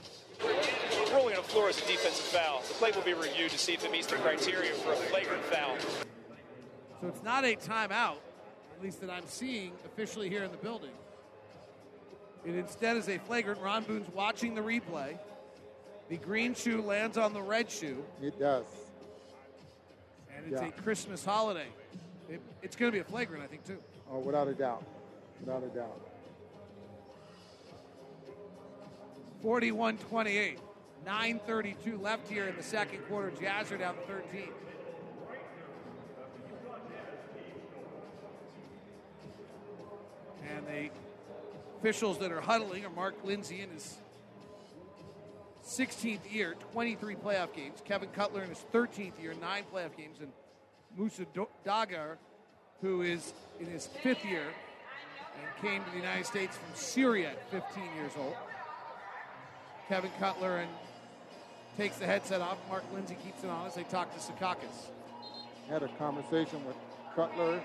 Rolling 1.12 1.34
on 1.36 1.42
the 1.42 1.48
floor 1.48 1.68
is 1.68 1.76
a 1.82 1.86
defensive 1.88 2.24
foul. 2.26 2.62
The 2.68 2.74
play 2.74 2.92
will 2.92 3.02
be 3.02 3.14
reviewed 3.14 3.50
to 3.50 3.58
see 3.58 3.74
if 3.74 3.84
it 3.84 3.90
meets 3.90 4.06
the 4.06 4.14
criteria 4.14 4.72
for 4.74 4.92
a 4.92 4.96
flagrant 4.96 5.42
foul. 5.46 5.76
So 7.00 7.08
it's 7.08 7.22
not 7.24 7.44
a 7.44 7.56
timeout, 7.56 8.18
at 8.76 8.82
least 8.82 9.00
that 9.00 9.10
I'm 9.10 9.26
seeing 9.26 9.72
officially 9.84 10.28
here 10.28 10.44
in 10.44 10.52
the 10.52 10.56
building. 10.56 10.92
It 12.44 12.54
instead 12.54 12.96
is 12.96 13.08
a 13.08 13.18
flagrant. 13.18 13.60
Ron 13.60 13.82
Boone's 13.82 14.08
watching 14.14 14.54
the 14.54 14.60
replay. 14.60 15.18
The 16.08 16.18
green 16.18 16.54
shoe 16.54 16.80
lands 16.80 17.18
on 17.18 17.32
the 17.32 17.42
red 17.42 17.68
shoe, 17.68 18.04
It 18.22 18.38
does. 18.38 18.66
and 20.32 20.52
it's 20.52 20.62
Yeah. 20.62 20.68
a 20.68 20.70
Christmas 20.70 21.24
holiday. 21.24 21.66
It, 22.30 22.40
it's 22.62 22.76
going 22.76 22.92
to 22.92 22.96
be 22.96 23.00
a 23.00 23.04
flagrant, 23.04 23.42
I 23.42 23.48
think, 23.48 23.64
too. 23.66 23.78
Oh, 24.08 24.20
without 24.20 24.46
a 24.46 24.54
doubt. 24.54 24.84
Without 25.40 25.64
a 25.64 25.68
doubt. 25.76 26.00
41 29.46 29.96
28. 29.98 30.58
9.32 31.06 32.02
left 32.02 32.28
here 32.28 32.48
in 32.48 32.56
the 32.56 32.64
second 32.64 32.98
quarter. 33.06 33.30
Jazz 33.40 33.70
are 33.70 33.76
down 33.76 33.94
13. 34.08 34.48
And 40.50 40.66
the 40.66 40.90
officials 41.78 42.18
that 42.18 42.32
are 42.32 42.40
huddling 42.40 42.84
are 42.84 42.90
Mark 42.90 43.14
Lindsay 43.22 43.60
in 43.60 43.70
his 43.70 43.98
16th 45.64 46.28
year, 46.28 46.56
23 46.72 47.14
playoff 47.14 47.54
games. 47.54 47.80
Kevin 47.84 48.08
Cutler 48.08 48.42
in 48.42 48.48
his 48.48 48.64
13th 48.74 49.22
year, 49.22 49.32
nine 49.40 49.62
playoff 49.72 49.96
games. 49.96 50.16
And 50.20 50.32
Mousa 50.98 51.24
Dagher, 51.64 52.16
who 52.80 53.02
is 53.02 53.32
in 53.60 53.66
his 53.66 53.86
fifth 54.02 54.24
year 54.24 54.42
and 54.42 55.64
came 55.64 55.84
to 55.84 55.90
the 55.92 55.98
United 55.98 56.26
States 56.26 56.56
from 56.56 56.74
Syria 56.74 57.30
at 57.30 57.50
15 57.52 57.84
years 57.94 58.10
old. 58.18 58.34
Kevin 59.88 60.10
Cutler 60.18 60.58
and 60.58 60.70
takes 61.76 61.96
the 61.96 62.06
headset 62.06 62.40
off. 62.40 62.58
Mark 62.68 62.84
Lindsay 62.92 63.16
keeps 63.24 63.44
it 63.44 63.50
on 63.50 63.66
as 63.66 63.74
they 63.74 63.84
talk 63.84 64.12
to 64.14 64.20
Sakakis. 64.20 64.90
Had 65.68 65.82
a 65.82 65.88
conversation 65.88 66.64
with 66.64 66.76
Cutler 67.14 67.60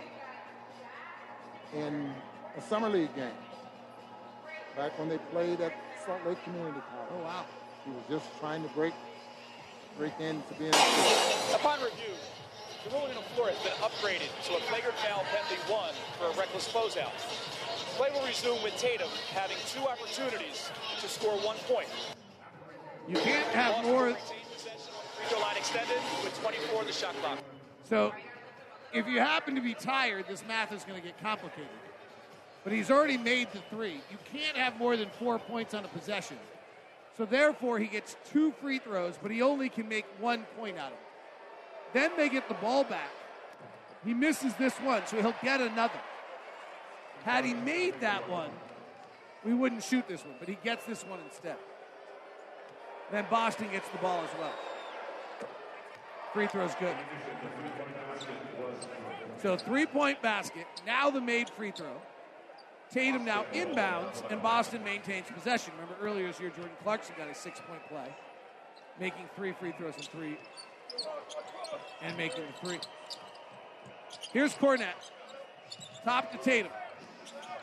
in 1.73 2.13
a 2.57 2.61
summer 2.61 2.89
league 2.89 3.15
game 3.15 3.31
back 4.75 4.97
when 4.99 5.09
they 5.09 5.17
played 5.31 5.61
at 5.61 5.73
Salt 6.05 6.25
Lake 6.25 6.43
Community 6.43 6.79
College. 6.91 7.09
Oh 7.11 7.23
wow! 7.23 7.45
He 7.85 7.91
was 7.91 8.03
just 8.09 8.39
trying 8.39 8.63
to 8.63 8.69
break 8.69 8.93
break 9.97 10.13
in 10.19 10.41
to 10.43 10.49
into 10.49 10.59
being. 10.59 10.73
Upon 11.53 11.79
review, 11.81 12.13
the 12.83 12.89
ruling 12.91 13.17
on 13.17 13.23
the 13.23 13.29
floor 13.35 13.49
has 13.49 13.59
been 13.63 13.77
upgraded 13.81 14.29
to 14.45 14.57
a 14.57 14.61
flagrant 14.69 14.97
foul 14.99 15.23
penalty 15.29 15.59
one 15.71 15.93
for 16.17 16.25
a 16.25 16.37
reckless 16.39 16.67
closeout. 16.71 17.13
Play 18.01 18.09
will 18.19 18.25
resume 18.25 18.63
with 18.63 18.75
Tatum 18.77 19.09
having 19.31 19.57
two 19.67 19.81
opportunities 19.81 20.71
to 21.01 21.07
score 21.07 21.37
one 21.45 21.55
point. 21.67 21.85
You 23.07 23.13
can't 23.13 23.45
have 23.49 23.85
more. 23.85 24.15
Free 24.15 25.25
throw 25.27 25.39
line 25.39 25.55
extended 25.55 25.99
with 26.23 26.35
24 26.41 26.79
on 26.79 26.87
the 26.87 26.93
shot 26.93 27.13
clock. 27.21 27.37
So, 27.87 28.11
if 28.91 29.05
you 29.05 29.19
happen 29.19 29.53
to 29.53 29.61
be 29.61 29.75
tired, 29.75 30.25
this 30.27 30.43
math 30.47 30.71
is 30.71 30.83
going 30.83 30.99
to 30.99 31.05
get 31.05 31.21
complicated. 31.21 31.69
But 32.63 32.73
he's 32.73 32.89
already 32.89 33.19
made 33.19 33.49
the 33.53 33.59
three. 33.69 34.01
You 34.09 34.17
can't 34.33 34.57
have 34.57 34.79
more 34.79 34.97
than 34.97 35.09
four 35.19 35.37
points 35.37 35.75
on 35.75 35.85
a 35.85 35.89
possession. 35.89 36.37
So, 37.17 37.25
therefore, 37.25 37.77
he 37.77 37.85
gets 37.85 38.15
two 38.31 38.51
free 38.59 38.79
throws, 38.79 39.19
but 39.21 39.29
he 39.29 39.43
only 39.43 39.69
can 39.69 39.87
make 39.87 40.05
one 40.19 40.47
point 40.57 40.75
out 40.79 40.87
of 40.87 40.93
it. 40.93 41.93
Then 41.93 42.11
they 42.17 42.29
get 42.29 42.47
the 42.47 42.55
ball 42.55 42.83
back. 42.83 43.11
He 44.03 44.15
misses 44.15 44.55
this 44.55 44.73
one, 44.77 45.05
so 45.05 45.21
he'll 45.21 45.35
get 45.43 45.61
another. 45.61 45.99
Had 47.23 47.45
he 47.45 47.53
made 47.53 47.99
that 48.01 48.27
one, 48.29 48.49
we 49.45 49.53
wouldn't 49.53 49.83
shoot 49.83 50.07
this 50.07 50.23
one, 50.23 50.35
but 50.39 50.47
he 50.47 50.57
gets 50.63 50.85
this 50.85 51.03
one 51.03 51.19
instead. 51.27 51.57
Then 53.11 53.25
Boston 53.29 53.67
gets 53.71 53.87
the 53.89 53.97
ball 53.97 54.23
as 54.23 54.39
well. 54.39 54.53
Free 56.33 56.47
throw's 56.47 56.75
good. 56.75 56.95
So 59.41 59.57
three 59.57 59.85
point 59.85 60.21
basket. 60.21 60.65
Now 60.85 61.09
the 61.09 61.19
made 61.19 61.49
free 61.49 61.71
throw. 61.71 62.01
Tatum 62.91 63.23
now 63.25 63.45
inbounds, 63.53 64.29
and 64.29 64.41
Boston 64.41 64.83
maintains 64.83 65.25
possession. 65.27 65.73
Remember 65.79 65.95
earlier 66.01 66.27
this 66.27 66.39
year, 66.39 66.49
Jordan 66.49 66.75
Clarkson 66.83 67.15
got 67.17 67.29
a 67.29 67.35
six 67.35 67.59
point 67.67 67.81
play, 67.89 68.13
making 68.99 69.29
three 69.35 69.53
free 69.53 69.73
throws 69.77 69.95
and 69.95 70.05
three, 70.05 70.37
and 72.01 72.17
making 72.17 72.43
three. 72.63 72.79
Here's 74.33 74.53
Kornet. 74.53 74.87
Top 76.03 76.31
to 76.31 76.37
Tatum. 76.37 76.71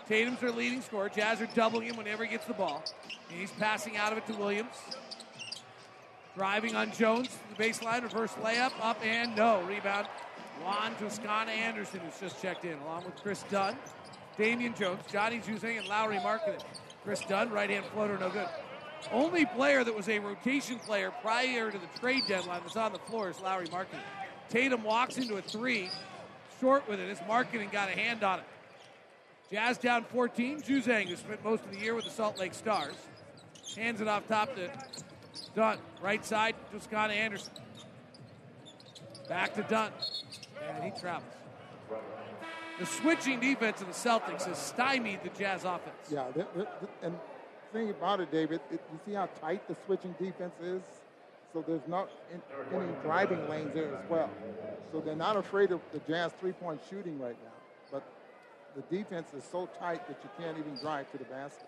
Tatum's 0.09 0.41
their 0.41 0.51
leading 0.51 0.81
scorer. 0.81 1.09
Jazz 1.09 1.41
are 1.41 1.49
doubling 1.55 1.89
him 1.89 1.97
whenever 1.97 2.25
he 2.25 2.31
gets 2.31 2.47
the 2.47 2.55
ball. 2.55 2.83
And 3.31 3.39
he's 3.39 3.53
passing 3.53 3.97
out 3.97 4.13
of 4.13 4.19
it 4.19 4.27
to 4.27 4.35
Williams. 4.35 4.75
Driving 6.35 6.75
on 6.75 6.93
Jones, 6.93 7.29
to 7.29 7.57
the 7.57 7.63
baseline, 7.63 8.03
reverse 8.03 8.33
layup, 8.43 8.73
up 8.81 9.05
and 9.05 9.37
no. 9.37 9.63
Rebound. 9.63 10.07
Juan 10.63 10.95
Toscano 10.97 11.51
Anderson, 11.51 12.01
who's 12.01 12.19
just 12.21 12.43
checked 12.43 12.65
in, 12.65 12.79
along 12.79 13.05
with 13.05 13.17
Kris 13.17 13.45
Dunn, 13.51 13.77
Damian 14.37 14.75
Jones, 14.75 15.01
Johnny 15.11 15.39
Juzang, 15.39 15.79
and 15.79 15.89
Lauri 15.89 16.17
Markkanen. 16.17 16.63
Kris 17.05 17.21
Dunn, 17.29 17.51
right 17.51 17.71
hand 17.71 17.85
floater, 17.93 18.19
no 18.19 18.29
good. 18.31 18.49
Only 19.13 19.47
player 19.47 19.85
that 19.85 19.95
was 19.95 20.09
a 20.09 20.19
rotation 20.19 20.79
player 20.81 21.13
prior 21.23 21.71
to 21.71 21.79
the 21.79 22.01
trade 22.01 22.25
deadline 22.27 22.61
that's 22.63 22.77
on 22.77 22.93
the 22.93 22.99
floor 22.99 23.31
is 23.31 23.41
Lauri 23.41 23.67
Markkanen. 23.69 24.03
Tatum 24.49 24.83
walks 24.83 25.17
into 25.17 25.37
a 25.37 25.43
three, 25.43 25.91
short 26.61 26.89
with 26.89 26.99
it 26.99 27.09
as 27.09 27.19
Markkanen 27.21 27.71
got 27.71 27.89
a 27.89 27.93
hand 27.93 28.25
on 28.25 28.41
it. 28.41 28.45
Jazz 29.51 29.79
down 29.79 30.05
14. 30.05 30.61
Juzang, 30.61 31.07
who 31.09 31.17
spent 31.17 31.43
most 31.43 31.65
of 31.65 31.71
the 31.73 31.79
year 31.79 31.95
with 31.95 32.05
the 32.05 32.11
Salt 32.11 32.39
Lake 32.39 32.53
Stars, 32.53 32.95
hands 33.77 34.01
it 34.01 34.09
off 34.09 34.27
top 34.29 34.55
to 34.57 34.71
Dunn. 35.55 35.79
Right 36.03 36.25
side, 36.25 36.55
Toscano 36.71 37.13
Anderson. 37.13 37.53
Back 39.29 39.55
to 39.55 39.63
Dunn. 39.63 39.93
And 40.69 40.85
he 40.85 41.01
travels. 41.01 41.33
The 42.79 42.87
switching 42.87 43.41
defense 43.41 43.81
of 43.81 43.89
the 43.89 43.93
Celtics 43.93 44.45
has 44.45 44.59
stymied 44.59 45.21
the 45.25 45.31
Jazz 45.31 45.65
offense. 45.65 45.97
Yeah, 46.11 46.25
th- 46.33 46.47
th- 46.55 46.69
th- 46.79 46.93
and 47.03 47.15
the 47.15 47.79
thing 47.79 47.91
about 47.91 48.21
it, 48.21 48.31
David, 48.31 48.61
it, 48.71 48.81
you 48.93 49.01
see 49.05 49.15
how 49.15 49.29
tight 49.41 49.67
the 49.67 49.77
switching 49.87 50.15
defense 50.19 50.55
is? 50.63 50.81
So 51.53 51.65
there's 51.67 51.87
not 51.89 52.09
in, 52.33 52.41
any 52.73 52.93
driving 53.03 53.49
lanes 53.49 53.73
there 53.75 53.97
as 53.97 54.09
well. 54.09 54.31
So 54.93 55.01
they're 55.01 55.17
not 55.17 55.37
afraid 55.37 55.73
of 55.73 55.81
the 55.93 55.99
Jazz 56.01 56.31
three-point 56.39 56.81
shooting 56.89 57.19
right 57.19 57.37
now. 57.43 57.58
The 58.77 58.97
defense 58.97 59.29
is 59.37 59.45
so 59.51 59.69
tight 59.79 60.07
that 60.07 60.19
you 60.23 60.31
can't 60.39 60.59
even 60.59 60.77
drive 60.77 61.11
to 61.13 61.19
the 61.19 61.25
basket. 61.25 61.67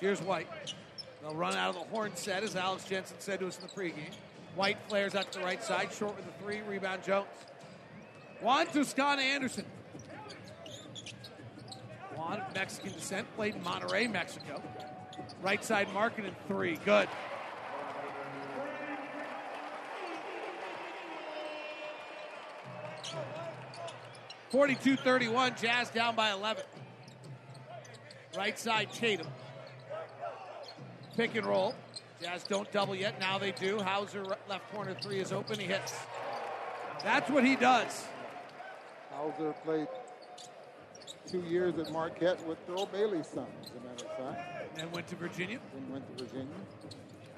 Here's 0.00 0.20
White. 0.22 0.48
They'll 1.20 1.34
run 1.34 1.54
out 1.54 1.76
of 1.76 1.82
the 1.82 1.88
horn 1.88 2.12
set, 2.14 2.42
as 2.42 2.56
Alex 2.56 2.84
Jensen 2.84 3.16
said 3.18 3.40
to 3.40 3.46
us 3.46 3.58
in 3.58 3.66
the 3.66 3.72
pregame. 3.72 4.12
White 4.54 4.78
flares 4.88 5.14
out 5.14 5.32
to 5.32 5.38
the 5.38 5.44
right 5.44 5.62
side, 5.62 5.92
short 5.92 6.16
with 6.16 6.26
the 6.26 6.32
three. 6.44 6.60
Rebound 6.60 7.02
Jones. 7.02 7.26
Juan 8.40 8.66
Toscano 8.66 9.22
Anderson. 9.22 9.64
Juan 12.16 12.40
of 12.40 12.54
Mexican 12.54 12.92
descent, 12.92 13.36
played 13.36 13.54
in 13.54 13.62
Monterrey, 13.62 14.10
Mexico. 14.10 14.60
Right 15.42 15.64
side 15.64 15.88
Markkanen 15.88 16.34
three. 16.48 16.76
Good. 16.84 17.08
Forty-two 24.52 24.96
thirty-one. 24.96 25.54
Jazz 25.58 25.88
down 25.88 26.14
by 26.14 26.30
11. 26.30 26.62
Right 28.36 28.58
side 28.58 28.92
Tatum. 28.92 29.26
Pick 31.16 31.34
and 31.36 31.46
roll. 31.46 31.74
Jazz 32.22 32.44
don't 32.44 32.70
double 32.70 32.94
yet. 32.94 33.18
Now 33.18 33.38
they 33.38 33.52
do. 33.52 33.78
Hauser 33.78 34.24
left 34.50 34.70
corner 34.70 34.94
three 35.00 35.20
is 35.20 35.32
open. 35.32 35.58
He 35.58 35.64
hits. 35.64 35.94
That's 37.02 37.30
what 37.30 37.44
he 37.44 37.56
does. 37.56 38.04
Hauser 39.10 39.54
played 39.64 39.88
two 41.26 41.40
years 41.40 41.78
at 41.78 41.90
Marquette 41.90 42.46
with 42.46 42.58
Earl 42.68 42.86
Bailey's 42.86 43.28
son, 43.28 43.46
as 43.62 43.70
a 43.70 43.74
matter 43.88 44.04
of 44.04 44.34
fact. 44.36 44.70
And 44.72 44.80
then 44.82 44.92
went 44.92 45.06
to 45.08 45.16
Virginia. 45.16 45.58
Then 45.72 45.92
went 45.92 46.18
to 46.18 46.24
Virginia. 46.24 46.54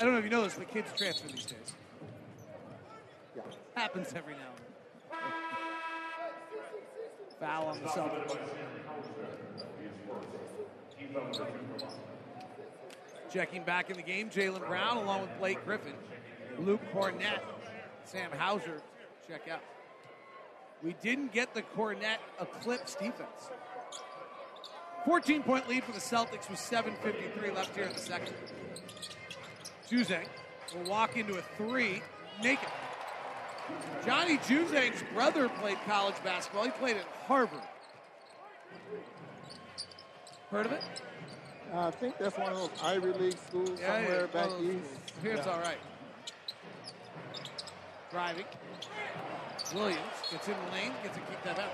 I 0.00 0.04
don't 0.04 0.14
know 0.14 0.18
if 0.18 0.24
you 0.24 0.30
know 0.30 0.42
this, 0.42 0.54
but 0.54 0.68
kids 0.68 0.92
transfer 0.96 1.28
these 1.28 1.46
days. 1.46 1.74
Yeah. 3.36 3.42
Happens 3.76 4.12
every 4.16 4.34
now 4.34 4.40
and 4.40 4.53
then. 4.53 4.53
Foul 7.40 7.66
on 7.66 7.82
the 7.82 7.88
Celtics. 7.88 8.36
Checking 13.32 13.64
back 13.64 13.90
in 13.90 13.96
the 13.96 14.02
game, 14.02 14.30
Jaylen 14.30 14.66
Brown 14.66 14.96
along 14.96 15.22
with 15.22 15.38
Blake 15.38 15.64
Griffin, 15.64 15.94
Luke 16.58 16.80
Kornet, 16.92 17.40
Sam 18.04 18.30
Hauser. 18.32 18.80
Check 19.26 19.48
out. 19.50 19.60
We 20.82 20.94
didn't 21.02 21.32
get 21.32 21.54
the 21.54 21.62
Kornet 21.62 22.18
eclipse 22.40 22.94
defense. 22.94 23.50
14 25.04 25.42
point 25.42 25.68
lead 25.68 25.84
for 25.84 25.92
the 25.92 25.98
Celtics 25.98 26.48
with 26.48 26.58
7.53 26.58 27.54
left 27.54 27.74
here 27.74 27.84
in 27.84 27.92
the 27.92 27.98
second. 27.98 28.34
Juzang 29.90 30.26
will 30.74 30.90
walk 30.90 31.16
into 31.16 31.36
a 31.36 31.42
three 31.56 32.02
naked. 32.42 32.68
Johnny 34.04 34.36
Juzang's 34.38 35.02
brother 35.14 35.48
played 35.48 35.78
college 35.86 36.14
basketball. 36.24 36.64
He 36.64 36.70
played 36.70 36.96
at 36.96 37.06
Harvard. 37.26 37.60
Heard 40.50 40.66
of 40.66 40.72
it? 40.72 40.82
Uh, 41.72 41.88
I 41.88 41.90
think 41.90 42.18
that's 42.18 42.36
one 42.38 42.52
of 42.52 42.58
those 42.58 42.70
Ivy 42.82 43.12
League 43.14 43.38
schools 43.38 43.80
Yeah, 43.80 43.94
somewhere 43.96 44.20
yeah, 44.20 44.26
back 44.26 44.46
east. 44.46 44.52
schools. 44.58 44.78
Here 45.22 45.32
it's 45.34 45.46
Yeah. 45.46 45.52
all 45.52 45.60
right. 45.60 45.78
Driving. 48.10 48.44
Williams 49.74 49.98
gets 50.30 50.46
in 50.46 50.54
the 50.54 50.72
lane, 50.72 50.92
gets 51.02 51.16
a 51.16 51.20
kick 51.20 51.42
that 51.42 51.56
bounce. 51.56 51.72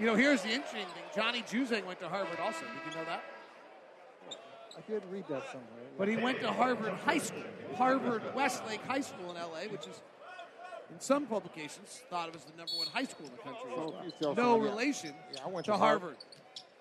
You 0.00 0.06
know, 0.06 0.14
here's 0.16 0.42
the 0.42 0.48
interesting 0.50 0.86
thing. 0.86 1.04
Johnny 1.14 1.42
Juzang 1.42 1.84
went 1.84 2.00
to 2.00 2.08
Harvard 2.08 2.40
also. 2.40 2.60
Did 2.64 2.92
you 2.94 2.98
know 2.98 3.04
that? 3.04 3.22
I 4.76 4.80
did 4.90 5.02
read 5.10 5.24
that 5.28 5.44
somewhere. 5.46 5.84
But 5.98 6.08
he 6.08 6.16
went 6.16 6.40
to 6.40 6.50
Harvard 6.52 6.94
High 7.04 7.18
School, 7.18 7.42
Harvard 7.76 8.22
Westlake 8.34 8.80
High 8.86 9.00
School 9.00 9.30
in 9.30 9.36
LA, 9.36 9.70
which 9.70 9.86
is 9.86 10.00
in 10.90 11.00
some 11.00 11.26
publications 11.26 12.02
thought 12.10 12.28
of 12.28 12.36
as 12.36 12.44
the 12.44 12.56
number 12.56 12.72
one 12.76 12.86
high 12.88 13.04
school 13.04 13.26
in 13.26 13.32
the 13.32 13.38
country. 13.38 13.70
So 13.74 13.94
as 14.00 14.06
if 14.06 14.14
you 14.20 14.26
well. 14.26 14.34
No 14.34 14.56
yeah, 14.56 14.70
relation 14.70 15.14
yeah, 15.32 15.40
I 15.44 15.48
went 15.48 15.66
to 15.66 15.72
to 15.72 15.78
Harvard. 15.78 16.16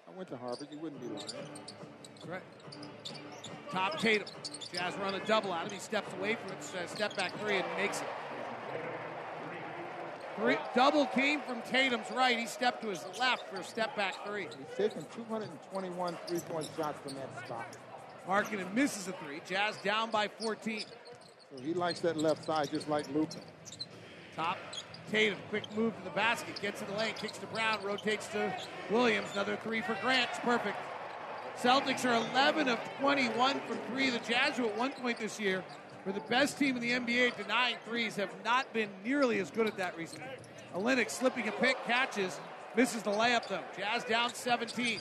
I 0.07 0.17
went 0.17 0.29
to 0.29 0.37
Harvard. 0.37 0.67
You 0.71 0.77
wouldn't 0.79 1.01
be 1.01 1.07
lying. 1.07 1.19
That's 2.15 2.25
right. 2.27 2.41
Top 3.71 3.99
Tatum. 3.99 4.27
Jazz 4.73 4.95
run 4.97 5.15
a 5.15 5.25
double 5.25 5.51
out 5.51 5.65
of 5.65 5.71
him. 5.71 5.77
He 5.77 5.83
steps 5.83 6.13
away 6.13 6.35
from 6.35 6.51
it, 6.51 6.83
uh, 6.83 6.87
step 6.87 7.15
back 7.17 7.37
three, 7.39 7.57
and 7.57 7.65
makes 7.77 8.01
it. 8.01 8.07
Three, 10.37 10.57
double 10.75 11.07
came 11.07 11.41
from 11.41 11.61
Tatum's 11.63 12.11
right. 12.11 12.37
He 12.37 12.45
stepped 12.45 12.83
to 12.83 12.89
his 12.89 13.03
left 13.19 13.49
for 13.49 13.57
a 13.57 13.63
step 13.63 13.95
back 13.95 14.13
three. 14.25 14.43
He's 14.43 14.77
taken 14.77 15.03
221 15.15 16.17
three-point 16.27 16.69
shots 16.77 16.99
from 17.01 17.15
that 17.15 17.45
spot. 17.45 17.75
Markkanen 18.27 18.71
misses 18.73 19.07
a 19.07 19.13
three. 19.13 19.41
Jazz 19.47 19.77
down 19.83 20.11
by 20.11 20.27
14. 20.27 20.81
So 20.81 21.63
he 21.63 21.73
likes 21.73 22.01
that 22.01 22.17
left 22.17 22.45
side 22.45 22.69
just 22.71 22.87
like 22.87 23.09
Luka. 23.13 23.39
Top 24.37 24.59
Tatum, 25.09 25.39
quick 25.49 25.63
move 25.75 25.97
to 25.97 26.03
the 26.03 26.11
basket, 26.11 26.61
gets 26.61 26.79
in 26.83 26.87
the 26.89 26.93
lane, 26.93 27.15
kicks 27.19 27.39
to 27.39 27.47
Brown, 27.47 27.81
rotates 27.83 28.27
to 28.27 28.55
Williams. 28.91 29.29
Another 29.33 29.57
three 29.63 29.81
for 29.81 29.97
Grant. 29.99 30.29
It's 30.29 30.39
perfect. 30.39 30.77
Celtics 31.59 32.05
are 32.05 32.13
11 32.33 32.69
of 32.69 32.77
21 32.99 33.59
from 33.61 33.77
three. 33.89 34.11
The 34.11 34.19
Jazz, 34.19 34.57
who 34.57 34.67
at 34.67 34.77
one 34.77 34.91
point 34.91 35.17
this 35.17 35.39
year 35.39 35.63
were 36.05 36.11
the 36.11 36.19
best 36.19 36.59
team 36.59 36.77
in 36.77 36.83
the 36.83 36.91
NBA 36.91 37.35
denying 37.35 37.77
threes, 37.87 38.15
have 38.17 38.29
not 38.45 38.71
been 38.73 38.89
nearly 39.03 39.39
as 39.39 39.49
good 39.49 39.65
at 39.65 39.75
that 39.77 39.97
recently. 39.97 40.27
Olynyk 40.75 41.09
slipping 41.09 41.47
a 41.47 41.51
pick, 41.53 41.83
catches, 41.85 42.39
misses 42.75 43.01
the 43.01 43.09
layup 43.09 43.47
though. 43.47 43.63
Jazz 43.75 44.03
down 44.03 44.35
17. 44.35 44.99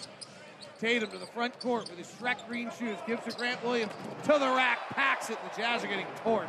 Tatum 0.78 1.10
to 1.10 1.18
the 1.18 1.26
front 1.26 1.60
court 1.60 1.90
with 1.90 1.98
his 1.98 2.08
Shrek 2.18 2.48
green 2.48 2.70
shoes, 2.78 2.96
gives 3.06 3.22
to 3.24 3.38
Grant 3.38 3.62
Williams 3.62 3.92
to 4.22 4.38
the 4.38 4.48
rack, 4.48 4.78
packs 4.90 5.28
it. 5.28 5.36
The 5.42 5.60
Jazz 5.60 5.84
are 5.84 5.88
getting 5.88 6.06
torched. 6.24 6.46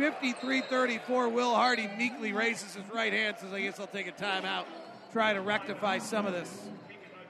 53-34. 0.00 1.30
Will 1.30 1.54
Hardy 1.54 1.88
meekly 1.98 2.32
raises 2.32 2.74
his 2.74 2.84
right 2.92 3.12
hand, 3.12 3.36
says, 3.38 3.52
I 3.52 3.60
guess 3.60 3.78
I'll 3.78 3.86
take 3.86 4.08
a 4.08 4.12
timeout. 4.12 4.64
Try 5.12 5.34
to 5.34 5.40
rectify 5.40 5.98
some 5.98 6.26
of 6.26 6.32
this. 6.32 6.68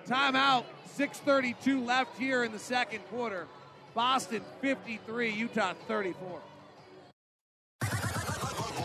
Timeout. 0.07 0.65
6.32 0.97 1.87
left 1.87 2.19
here 2.19 2.45
in 2.45 2.53
the 2.53 2.59
second 2.59 3.01
quarter. 3.11 3.47
Boston 3.95 4.43
53, 4.61 5.31
Utah 5.31 5.73
34. 5.89 6.41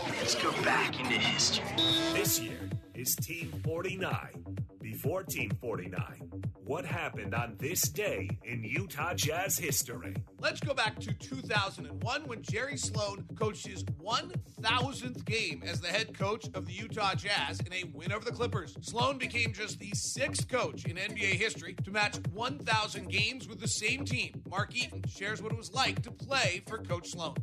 Let's 0.08 0.34
go 0.36 0.50
back 0.62 0.98
into 0.98 1.12
history. 1.12 1.64
This 2.12 2.40
year 2.40 2.70
is 2.94 3.14
Team 3.16 3.60
49. 3.64 4.65
Before 4.86 5.24
Team 5.24 5.50
49, 5.60 6.44
what 6.64 6.84
happened 6.86 7.34
on 7.34 7.56
this 7.58 7.88
day 7.88 8.30
in 8.44 8.62
Utah 8.62 9.14
Jazz 9.14 9.58
history? 9.58 10.14
Let's 10.38 10.60
go 10.60 10.74
back 10.74 11.00
to 11.00 11.12
2001 11.12 12.28
when 12.28 12.42
Jerry 12.42 12.76
Sloan 12.76 13.24
coached 13.34 13.66
his 13.66 13.82
1,000th 13.82 15.24
game 15.24 15.64
as 15.66 15.80
the 15.80 15.88
head 15.88 16.16
coach 16.16 16.46
of 16.54 16.66
the 16.66 16.72
Utah 16.72 17.16
Jazz 17.16 17.58
in 17.58 17.72
a 17.72 17.82
win 17.92 18.12
over 18.12 18.24
the 18.24 18.30
Clippers. 18.30 18.76
Sloan 18.80 19.18
became 19.18 19.52
just 19.52 19.80
the 19.80 19.90
sixth 19.92 20.48
coach 20.48 20.84
in 20.84 20.94
NBA 20.94 21.34
history 21.34 21.74
to 21.82 21.90
match 21.90 22.18
1,000 22.32 23.08
games 23.10 23.48
with 23.48 23.58
the 23.58 23.66
same 23.66 24.04
team. 24.04 24.40
Mark 24.48 24.72
Eaton 24.76 25.02
shares 25.08 25.42
what 25.42 25.50
it 25.50 25.58
was 25.58 25.74
like 25.74 26.00
to 26.02 26.12
play 26.12 26.62
for 26.68 26.78
Coach 26.78 27.10
Sloan. 27.10 27.34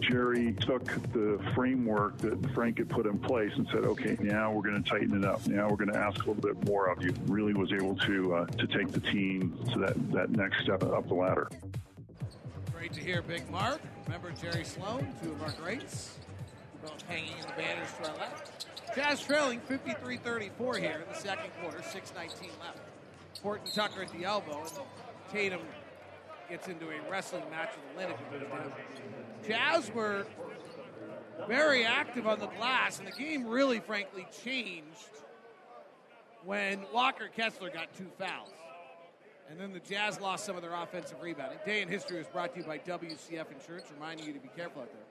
Jerry 0.00 0.52
took 0.60 0.84
the 1.12 1.40
framework 1.54 2.18
that 2.18 2.50
Frank 2.52 2.78
had 2.78 2.88
put 2.88 3.06
in 3.06 3.18
place 3.18 3.52
and 3.56 3.66
said, 3.72 3.84
"Okay, 3.84 4.16
now 4.20 4.52
we're 4.52 4.62
going 4.62 4.82
to 4.82 4.88
tighten 4.88 5.22
it 5.22 5.24
up. 5.24 5.46
Now 5.46 5.68
we're 5.68 5.76
going 5.76 5.92
to 5.92 5.98
ask 5.98 6.16
a 6.24 6.30
little 6.30 6.34
bit 6.34 6.66
more 6.66 6.86
of 6.86 7.02
you." 7.02 7.12
Really 7.26 7.54
was 7.54 7.72
able 7.72 7.96
to 7.96 8.34
uh, 8.34 8.46
to 8.46 8.66
take 8.66 8.92
the 8.92 9.00
team 9.00 9.58
to 9.72 9.78
that 9.80 10.12
that 10.12 10.30
next 10.30 10.62
step 10.62 10.82
up 10.82 11.08
the 11.08 11.14
ladder. 11.14 11.48
Great 12.72 12.92
to 12.92 13.00
hear, 13.00 13.22
Big 13.22 13.50
Mark. 13.50 13.80
Remember 14.06 14.32
Jerry 14.40 14.64
Sloan, 14.64 15.12
two 15.22 15.32
of 15.32 15.42
our 15.42 15.52
greats, 15.52 16.18
both 16.82 17.02
hanging 17.02 17.32
in 17.32 17.42
the 17.42 17.52
banners 17.56 17.88
to 18.00 18.10
our 18.10 18.16
left. 18.16 18.66
Jazz 18.94 19.20
trailing 19.20 19.60
53-34 19.68 20.78
here 20.78 21.04
in 21.06 21.12
the 21.12 21.18
second 21.18 21.50
quarter, 21.60 21.78
6.19 21.78 22.14
left. 22.60 22.78
Horton 23.42 23.70
Tucker 23.74 24.02
at 24.02 24.12
the 24.12 24.24
elbow, 24.24 24.60
and 24.60 24.70
Tatum 25.30 25.60
gets 26.48 26.68
into 26.68 26.86
a 26.86 27.10
wrestling 27.10 27.44
match 27.50 27.70
with 27.96 28.08
down. 28.48 29.27
Jazz 29.46 29.92
were 29.94 30.26
very 31.46 31.84
active 31.84 32.26
on 32.26 32.38
the 32.38 32.46
glass, 32.46 32.98
and 32.98 33.08
the 33.08 33.12
game 33.12 33.46
really, 33.46 33.80
frankly, 33.80 34.26
changed 34.44 35.08
when 36.44 36.80
Walker 36.92 37.28
Kessler 37.34 37.70
got 37.70 37.94
two 37.96 38.10
fouls. 38.18 38.50
And 39.50 39.58
then 39.58 39.72
the 39.72 39.80
Jazz 39.80 40.20
lost 40.20 40.44
some 40.44 40.56
of 40.56 40.62
their 40.62 40.74
offensive 40.74 41.22
rebounding. 41.22 41.58
Day 41.64 41.80
in 41.80 41.88
History 41.88 42.18
was 42.18 42.26
brought 42.26 42.52
to 42.52 42.60
you 42.60 42.66
by 42.66 42.78
WCF 42.78 43.50
Insurance, 43.50 43.86
reminding 43.94 44.26
you 44.26 44.34
to 44.34 44.40
be 44.40 44.50
careful 44.54 44.82
out 44.82 44.88
there. 44.92 45.02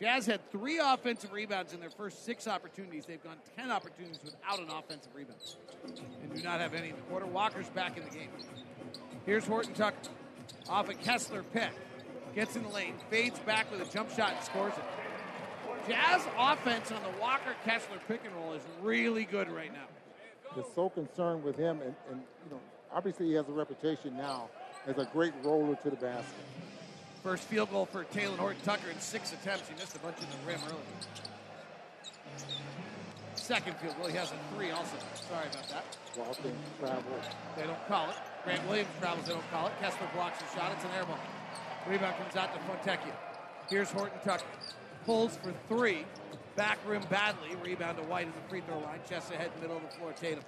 Jazz 0.00 0.26
had 0.26 0.50
three 0.50 0.78
offensive 0.78 1.32
rebounds 1.32 1.72
in 1.72 1.80
their 1.80 1.90
first 1.90 2.24
six 2.24 2.48
opportunities. 2.48 3.04
They've 3.06 3.22
gone 3.22 3.36
10 3.56 3.70
opportunities 3.70 4.20
without 4.24 4.58
an 4.58 4.70
offensive 4.70 5.14
rebound 5.14 5.38
and 6.22 6.34
do 6.34 6.42
not 6.42 6.60
have 6.60 6.74
any 6.74 6.90
in 6.90 6.96
the 6.96 7.02
quarter. 7.02 7.26
Walker's 7.26 7.68
back 7.70 7.96
in 7.96 8.04
the 8.04 8.10
game. 8.10 8.28
Here's 9.26 9.46
Horton 9.46 9.74
Tucker 9.74 9.96
off 10.68 10.88
a 10.88 10.94
Kessler 10.94 11.42
pick. 11.42 11.70
Gets 12.34 12.56
in 12.56 12.64
the 12.64 12.68
lane, 12.68 12.94
fades 13.10 13.38
back 13.40 13.70
with 13.70 13.80
a 13.80 13.92
jump 13.92 14.10
shot 14.10 14.32
and 14.34 14.44
scores 14.44 14.72
it. 14.74 14.84
Jazz 15.88 16.22
offense 16.36 16.90
on 16.90 17.00
the 17.02 17.20
Walker 17.20 17.54
Kessler 17.64 17.98
pick 18.08 18.22
and 18.24 18.34
roll 18.34 18.54
is 18.54 18.62
really 18.82 19.24
good 19.24 19.48
right 19.50 19.72
now. 19.72 19.86
They're 20.54 20.64
so 20.74 20.88
concerned 20.88 21.44
with 21.44 21.56
him, 21.56 21.80
and, 21.82 21.94
and 22.10 22.20
you 22.44 22.50
know, 22.50 22.60
obviously 22.92 23.26
he 23.26 23.34
has 23.34 23.48
a 23.48 23.52
reputation 23.52 24.16
now 24.16 24.48
as 24.86 24.98
a 24.98 25.04
great 25.12 25.32
roller 25.42 25.76
to 25.76 25.90
the 25.90 25.96
basket. 25.96 26.44
First 27.22 27.44
field 27.44 27.70
goal 27.70 27.86
for 27.86 28.04
Taylor 28.04 28.36
Horton 28.36 28.60
Tucker 28.64 28.90
in 28.90 28.98
six 28.98 29.32
attempts. 29.32 29.68
He 29.68 29.74
missed 29.76 29.94
a 29.94 29.98
bunch 30.00 30.18
in 30.18 30.26
the 30.26 30.46
rim 30.46 30.60
earlier. 30.66 30.78
Second 33.34 33.76
field 33.76 33.96
goal, 33.98 34.08
he 34.08 34.16
has 34.16 34.32
a 34.32 34.54
three 34.54 34.70
also. 34.70 34.96
Sorry 35.28 35.46
about 35.52 35.68
that. 35.68 35.84
Walton 36.16 36.52
travels. 36.80 37.24
They 37.56 37.62
don't 37.62 37.88
call 37.88 38.10
it. 38.10 38.16
Grant 38.44 38.66
Williams 38.68 38.88
travels, 39.00 39.26
they 39.26 39.34
don't 39.34 39.50
call 39.50 39.66
it. 39.68 39.72
Kessler 39.80 40.08
blocks 40.14 40.38
the 40.38 40.58
shot. 40.58 40.72
It's 40.72 40.84
an 40.84 40.90
air 40.96 41.04
ball. 41.04 41.18
Rebound 41.88 42.16
comes 42.16 42.36
out 42.36 42.52
to 42.54 42.60
Fontecchio. 42.60 43.12
Here's 43.68 43.90
Horton 43.90 44.18
Tucker. 44.24 44.44
Pulls 45.04 45.36
for 45.36 45.52
three. 45.68 46.04
Back 46.56 46.78
rim 46.86 47.02
badly. 47.10 47.56
Rebound 47.62 47.98
to 47.98 48.04
White 48.04 48.28
at 48.28 48.34
the 48.34 48.48
free 48.48 48.62
throw 48.62 48.78
line. 48.78 49.00
Chest 49.08 49.32
ahead, 49.32 49.50
middle 49.60 49.76
of 49.76 49.82
the 49.82 49.88
floor. 49.96 50.12
Tatum. 50.12 50.44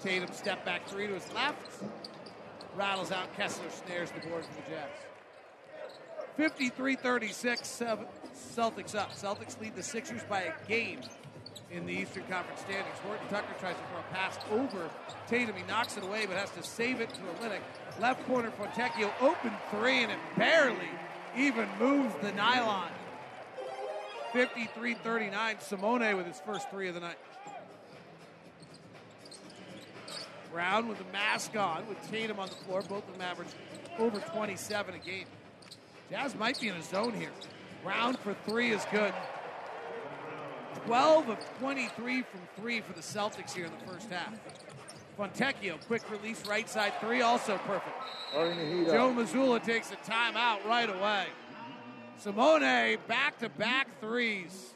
Tatum 0.00 0.32
step 0.32 0.64
back 0.64 0.86
three 0.88 1.06
to 1.06 1.14
his 1.14 1.32
left. 1.32 1.82
Rattles 2.76 3.10
out. 3.10 3.34
Kessler 3.36 3.70
snares 3.84 4.10
the 4.10 4.26
board 4.28 4.44
for 4.44 4.54
the 4.54 4.70
Jazz. 4.70 4.88
53 6.36 6.96
36, 6.96 7.82
Celtics 8.56 8.94
up. 8.94 9.12
Celtics 9.12 9.60
lead 9.60 9.74
the 9.74 9.82
Sixers 9.82 10.22
by 10.24 10.42
a 10.42 10.52
game 10.68 11.00
in 11.70 11.86
the 11.86 11.92
Eastern 11.92 12.22
Conference 12.24 12.60
standings. 12.60 12.98
Horton 13.04 13.26
Tucker 13.28 13.54
tries 13.58 13.76
to 13.76 13.82
throw 13.90 14.00
a 14.00 14.14
pass 14.14 14.38
over 14.50 14.90
Tatum. 15.26 15.56
He 15.56 15.64
knocks 15.64 15.96
it 15.96 16.04
away, 16.04 16.26
but 16.26 16.36
has 16.36 16.50
to 16.50 16.62
save 16.62 17.00
it 17.00 17.10
to 17.10 17.20
Olynyk. 17.20 17.60
Left 18.00 18.26
corner, 18.26 18.50
Fontecchio, 18.50 19.10
open 19.20 19.52
three, 19.70 20.02
and 20.02 20.10
it 20.10 20.18
barely 20.36 20.88
even 21.36 21.68
moves 21.78 22.14
the 22.22 22.32
nylon. 22.32 22.88
53 24.32 24.94
39, 24.94 25.56
Simone 25.60 26.16
with 26.16 26.26
his 26.26 26.40
first 26.40 26.70
three 26.70 26.88
of 26.88 26.94
the 26.94 27.00
night. 27.00 27.18
Brown 30.50 30.88
with 30.88 30.98
the 30.98 31.04
mask 31.12 31.54
on, 31.56 31.86
with 31.88 31.98
Tatum 32.10 32.38
on 32.38 32.48
the 32.48 32.54
floor. 32.54 32.80
Both 32.82 33.06
of 33.06 33.12
them 33.12 33.22
average 33.22 33.48
over 33.98 34.18
27 34.18 34.94
a 34.94 34.98
game. 34.98 35.26
Jazz 36.10 36.34
might 36.34 36.58
be 36.58 36.68
in 36.68 36.76
a 36.76 36.82
zone 36.82 37.12
here. 37.12 37.30
Brown 37.84 38.14
for 38.14 38.34
three 38.46 38.70
is 38.70 38.84
good. 38.90 39.12
12 40.86 41.28
of 41.28 41.58
23 41.58 42.22
from 42.22 42.40
three 42.56 42.80
for 42.80 42.94
the 42.94 43.00
Celtics 43.00 43.52
here 43.52 43.66
in 43.66 43.72
the 43.72 43.92
first 43.92 44.08
half. 44.10 44.32
Fontecchio, 45.20 45.78
quick 45.86 46.10
release 46.10 46.46
right 46.46 46.66
side 46.66 46.94
three, 46.98 47.20
also 47.20 47.58
perfect. 47.66 47.94
Joe 48.32 49.12
Mazzulla 49.14 49.62
takes 49.62 49.92
a 49.92 49.96
timeout 49.96 50.64
right 50.64 50.88
away. 50.88 51.26
Simone 52.16 52.96
back 53.06 53.38
to 53.40 53.50
back 53.50 54.00
threes. 54.00 54.74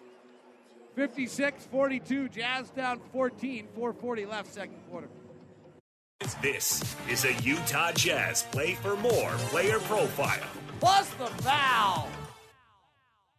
56 0.96 1.66
42, 1.72 2.28
Jazz 2.28 2.68
down 2.70 3.00
14, 3.10 3.68
440 3.74 4.26
left, 4.26 4.52
second 4.52 4.76
quarter. 4.90 5.08
This 6.42 6.94
is 7.08 7.24
a 7.24 7.32
Utah 7.42 7.92
Jazz 7.92 8.42
Play 8.52 8.74
for 8.74 8.96
More 8.96 9.30
player 9.48 9.78
profile. 9.80 10.46
Plus 10.78 11.08
the 11.14 11.26
foul. 11.42 12.08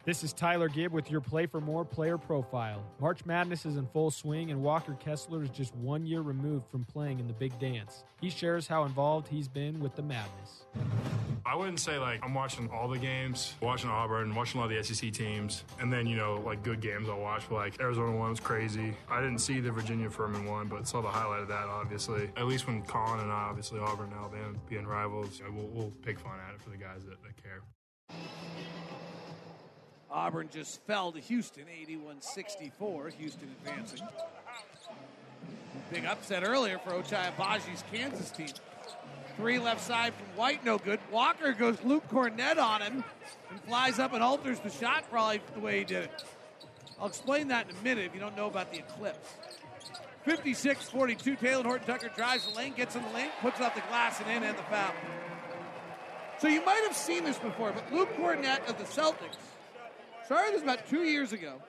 This 0.06 0.24
is 0.24 0.34
Tyler 0.34 0.70
Gibb 0.70 0.92
with 0.92 1.10
your 1.10 1.20
Play 1.20 1.48
for 1.48 1.60
More 1.60 1.84
player 1.84 2.20
profile. 2.20 2.84
March 3.00 3.26
Madness 3.26 3.66
is 3.66 3.78
in 3.78 3.88
full 3.88 4.12
swing, 4.12 4.52
and 4.52 4.62
Walker 4.62 4.94
Kessler 4.94 5.42
is 5.42 5.50
just 5.50 5.76
one 5.78 6.06
year 6.06 6.22
removed 6.22 6.68
from 6.70 6.84
playing 6.84 7.20
in 7.20 7.26
the 7.26 7.34
big 7.34 7.58
dance. 7.58 8.04
He 8.22 8.30
shares 8.30 8.68
how 8.68 8.84
involved 8.84 9.28
he's 9.28 9.48
been 9.48 9.80
with 9.80 9.96
the 9.96 10.04
madness. 10.04 10.66
I 11.44 11.56
wouldn't 11.56 11.80
say 11.80 11.98
like 11.98 12.20
I'm 12.24 12.36
watching 12.36 12.70
all 12.70 12.88
the 12.88 13.00
games, 13.00 13.56
watching 13.62 13.90
Auburn, 13.90 14.36
watching 14.36 14.62
a 14.62 14.64
lot 14.64 14.72
of 14.72 14.78
the 14.78 14.94
SEC 14.94 15.12
teams, 15.12 15.64
and 15.80 15.92
then 15.92 16.06
you 16.06 16.18
know 16.18 16.36
like 16.46 16.62
good 16.62 16.82
games 16.82 17.10
I'll 17.10 17.20
watch. 17.20 17.50
But 17.50 17.56
like 17.56 17.82
Arizona 17.82 18.16
one 18.16 18.30
was 18.30 18.40
crazy. 18.40 18.94
I 19.10 19.22
didn't 19.22 19.40
see 19.40 19.60
the 19.60 19.72
Virginia 19.72 20.12
Furman 20.12 20.46
one, 20.46 20.68
but 20.68 20.88
saw 20.88 21.02
the 21.02 21.08
highlight 21.08 21.42
of 21.42 21.48
that 21.48 21.66
obviously. 21.66 22.30
At 22.38 22.46
least 22.46 22.68
when 22.68 22.84
Collin 22.84 23.22
and 23.22 23.32
I, 23.32 23.48
obviously 23.50 23.80
Auburn 23.80 24.12
and 24.12 24.20
Alabama 24.20 24.54
being 24.70 24.86
rivals, 24.86 25.40
you 25.40 25.46
know, 25.46 25.52
we'll, 25.56 25.68
we'll 25.70 25.92
pick 26.04 26.20
fun 26.20 26.34
at 26.48 26.54
it 26.54 26.62
for 26.62 26.70
the 26.70 26.78
guys 26.78 27.02
that, 27.06 27.24
that 27.24 27.42
care. 27.42 27.64
Auburn 30.12 30.50
just 30.52 30.82
fell 30.84 31.12
to 31.12 31.20
Houston, 31.20 31.66
81 31.82 32.22
64. 32.22 33.10
Houston 33.18 33.56
advancing. 33.64 34.08
Big 35.92 36.06
upset 36.06 36.44
earlier 36.44 36.80
for 36.80 36.92
Ochai 36.92 37.32
Agbaji's 37.36 37.84
Kansas 37.92 38.32
team. 38.32 38.50
Three 39.38 39.60
left 39.60 39.82
side 39.82 40.14
from 40.14 40.28
White, 40.38 40.64
no 40.64 40.78
good. 40.78 41.00
Walker 41.12 41.52
goes 41.52 41.78
Luke 41.84 42.08
Kornet 42.10 42.58
on 42.58 42.82
him 42.82 43.04
and 43.50 43.62
flies 43.64 44.00
up 44.00 44.14
and 44.14 44.24
alters 44.24 44.60
the 44.60 44.70
shot, 44.70 45.10
probably 45.12 45.42
the 45.54 45.60
way 45.60 45.80
he 45.80 45.84
did 45.84 46.06
it. 46.06 46.24
I'll 47.00 47.08
explain 47.08 47.50
that 47.50 47.70
in 47.70 47.76
a 47.76 47.82
minute 47.82 48.06
if 48.06 48.14
you 48.14 48.22
don't 48.22 48.38
know 48.38 48.48
about 48.48 48.72
the 48.72 48.80
eclipse. 48.80 49.34
56 50.24 50.90
42. 50.90 51.36
Taylor 51.36 51.64
Horton 51.64 51.86
Tucker 51.86 52.10
drives 52.16 52.48
the 52.48 52.56
lane, 52.56 52.74
gets 52.74 52.96
in 52.96 53.04
the 53.04 53.10
lane, 53.10 53.30
puts 53.42 53.60
off 53.60 53.76
the 53.76 53.82
glass 53.82 54.20
and 54.22 54.30
in, 54.32 54.44
and 54.44 54.58
the 54.58 54.64
foul. 54.64 54.94
So 56.40 56.48
you 56.48 56.64
might 56.66 56.84
have 56.88 56.96
seen 56.96 57.24
this 57.24 57.38
before, 57.38 57.74
but 57.74 57.94
Luke 57.94 58.10
Kornet 58.18 58.68
of 58.70 58.78
the 58.78 58.86
Celtics 58.86 59.38
started 60.26 60.56
this 60.56 60.64
about 60.64 60.88
two 60.90 61.04
years 61.04 61.34
ago. 61.34 61.62